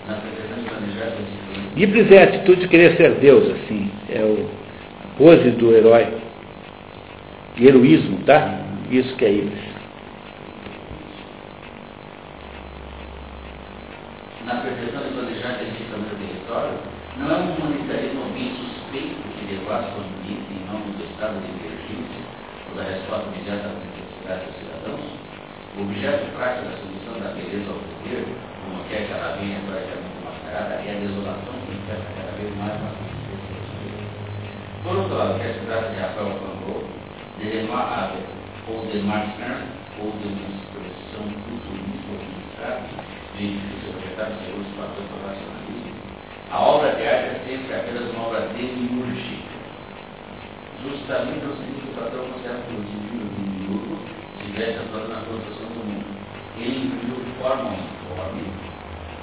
na 0.08 0.16
pretensão 0.24 0.64
de 0.64 0.70
planejar 0.70 1.12
esse 1.20 1.82
Híbrido 1.82 2.16
é 2.16 2.20
a 2.20 2.24
atitude 2.24 2.62
de 2.62 2.68
querer 2.70 2.96
ser 2.96 3.16
Deus, 3.16 3.44
assim. 3.52 3.92
É 4.10 4.22
o 4.22 4.48
a 5.04 5.18
pose 5.18 5.52
do 5.52 5.76
herói. 5.76 6.08
Heroísmo, 7.60 8.20
tá? 8.26 8.62
Isso 8.90 9.14
que 9.18 9.26
é 9.26 9.32
híbrido. 9.34 9.67
Na 14.48 14.64
pretensão 14.64 15.04
de 15.04 15.12
planejar 15.12 15.60
definição 15.60 16.00
do 16.00 16.16
território, 16.16 16.80
não 17.20 17.28
é 17.28 17.36
um 17.36 17.52
humanitarismo 17.52 18.24
alguém 18.24 18.56
suspeito 18.56 19.20
que 19.36 19.44
levasse 19.44 19.92
ao 19.92 20.08
limite 20.08 20.48
em 20.56 20.64
nome 20.72 20.96
do 20.96 21.04
estado 21.04 21.36
de 21.44 21.52
emergência 21.52 22.24
ou 22.72 22.80
da 22.80 22.88
resposta 22.88 23.28
imediata 23.28 23.76
às 23.76 23.84
necessidades 23.84 24.48
dos 24.48 24.56
cidadãos? 24.56 25.04
O 25.76 25.84
objeto 25.84 26.32
prático 26.32 26.64
da 26.64 26.80
solução 26.80 27.20
da 27.20 27.36
beleza 27.36 27.76
ao 27.76 27.84
poder, 27.92 28.24
como 28.64 28.88
quer 28.88 29.04
que 29.04 29.12
ela 29.12 29.36
venha 29.36 29.60
praticamente 29.68 30.20
mascarada, 30.24 30.80
é 30.80 30.90
a 30.96 31.02
desolação 31.04 31.54
que 31.68 31.76
infesta 31.76 32.08
cada 32.16 32.32
vez 32.40 32.50
mais 32.56 32.72
uma 32.80 32.92
Por 34.80 34.96
outro 34.96 35.12
lado, 35.12 35.44
quer 35.44 35.60
se 35.60 35.68
trata 35.68 35.92
de 35.92 36.00
Rafael 36.00 36.40
Van 36.40 36.56
Gogh, 36.64 36.88
de 37.36 37.46
Renoir 37.52 37.84
Abel, 37.84 38.24
ou 38.72 38.80
de 38.88 38.96
Ernst, 38.96 39.76
ou 40.00 40.08
de 40.16 40.28
uma 40.32 40.48
expressão 40.56 41.28
culturista 41.36 42.08
ou 42.08 42.16
administrativa, 42.16 43.17
de 43.38 43.46
edifício 43.46 43.94
proprietário 43.94 44.36
segundo 44.42 44.66
os 44.66 44.74
fatores 44.74 45.10
racionalismo, 45.22 45.94
a 46.50 46.58
obra 46.60 46.96
de 46.96 47.04
arte 47.06 47.30
é 47.30 47.42
sempre 47.46 47.76
apenas 47.76 48.10
uma 48.12 48.28
obra 48.28 48.50
demiúrgica. 48.58 49.58
Justamente 50.82 51.46
o 51.46 51.58
seguinte 51.58 51.82
que 51.86 51.92
o 51.92 52.02
patrão 52.02 52.26
considera 52.34 52.62
que 52.66 52.74
o 52.74 52.82
divino 52.82 53.30
demiurgo 53.38 53.98
estivesse 54.42 54.80
atuando 54.80 55.10
na 55.10 55.22
construção 55.22 55.70
do 55.70 55.86
mundo. 55.86 56.18
Ele 56.58 56.88
imprimiu 56.88 57.18
forma 57.38 57.70
uniforme, 57.70 58.44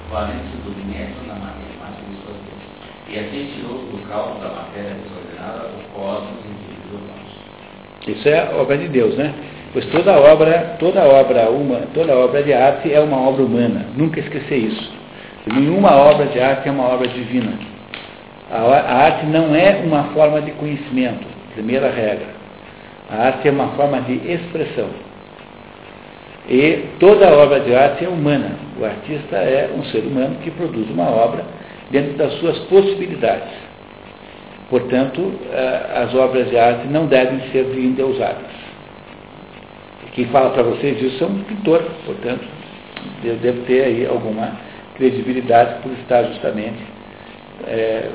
valendo-se 0.09 0.57
do 0.63 0.71
método 0.87 1.27
na 1.27 1.35
matemática 1.35 2.07
de 2.07 2.15
suas 2.23 2.39
leis. 2.47 2.65
E 3.07 3.19
assim 3.19 3.51
tirou 3.53 3.79
do 3.91 4.07
cálculo 4.07 4.39
da 4.39 4.49
matéria 4.49 4.95
desordenada 4.95 5.69
o 5.75 5.83
cosmos 5.91 6.39
individual. 6.45 7.15
Isso 8.07 8.29
é 8.29 8.53
obra 8.55 8.77
de 8.77 8.87
Deus, 8.87 9.15
né? 9.17 9.33
Pois 9.75 9.85
toda 9.87 10.17
obra, 10.17 10.77
toda 10.79 11.03
obra 11.03 11.49
uma, 11.49 11.81
toda 11.93 12.15
obra 12.15 12.41
de 12.41 12.53
arte 12.53 12.93
é 12.93 12.97
uma 13.01 13.27
obra 13.27 13.43
humana. 13.43 13.87
Nunca 13.97 14.21
esquecer 14.21 14.55
isso. 14.55 14.89
Nenhuma 15.45 15.93
obra 15.93 16.27
de 16.27 16.39
arte 16.39 16.69
é 16.69 16.71
uma 16.71 16.85
obra 16.85 17.09
divina. 17.09 17.51
A, 18.49 18.55
a 18.55 18.95
arte 19.03 19.25
não 19.25 19.53
é 19.53 19.81
uma 19.83 20.05
forma 20.13 20.39
de 20.39 20.51
conhecimento, 20.51 21.27
primeira 21.55 21.91
regra. 21.91 22.27
A 23.11 23.23
arte 23.25 23.49
é 23.49 23.51
uma 23.51 23.67
forma 23.75 23.99
de 23.99 24.13
expressão. 24.31 24.87
E 26.47 26.85
toda 26.97 27.35
obra 27.35 27.59
de 27.59 27.75
arte 27.75 28.05
é 28.05 28.07
humana. 28.07 28.51
O 28.79 28.85
artista 28.85 29.35
é 29.35 29.69
um 29.77 29.83
ser 29.87 30.05
humano 30.05 30.37
que 30.41 30.51
produz 30.51 30.89
uma 30.89 31.09
obra 31.09 31.43
dentro 31.91 32.13
das 32.13 32.31
suas 32.35 32.57
possibilidades. 32.59 33.51
Portanto, 34.69 35.33
as 35.93 36.15
obras 36.15 36.49
de 36.49 36.57
arte 36.57 36.87
não 36.87 37.07
devem 37.07 37.41
ser 37.51 37.65
endeusadas. 37.77 38.64
Quem 40.15 40.25
fala 40.27 40.51
para 40.51 40.63
vocês 40.63 41.01
isso 41.01 41.21
é 41.21 41.27
um 41.27 41.43
pintor, 41.43 41.83
portanto, 42.05 42.45
eu 43.21 43.35
devo 43.35 43.63
ter 43.65 43.83
aí 43.83 44.05
alguma 44.05 44.53
credibilidade 44.95 45.81
por 45.81 45.91
estar 45.91 46.23
justamente 46.23 46.81
é, 47.67 48.09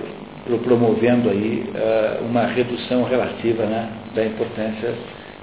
promovendo 0.65 1.29
aí 1.29 1.71
uh, 1.75 2.25
uma 2.25 2.47
redução 2.47 3.05
relativa 3.05 3.65
né, 3.67 3.91
da 4.15 4.25
importância 4.25 4.95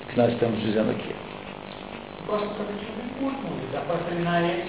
que 0.10 0.18
nós 0.18 0.34
estamos 0.34 0.60
dizendo 0.62 0.90
aqui. 0.90 1.14
Também 2.28 2.48
de 2.50 3.24
um 3.24 3.30
curto, 3.30 3.48
dá 3.72 3.82
para 3.82 3.98
terminar 4.10 4.44
ele 4.44 4.64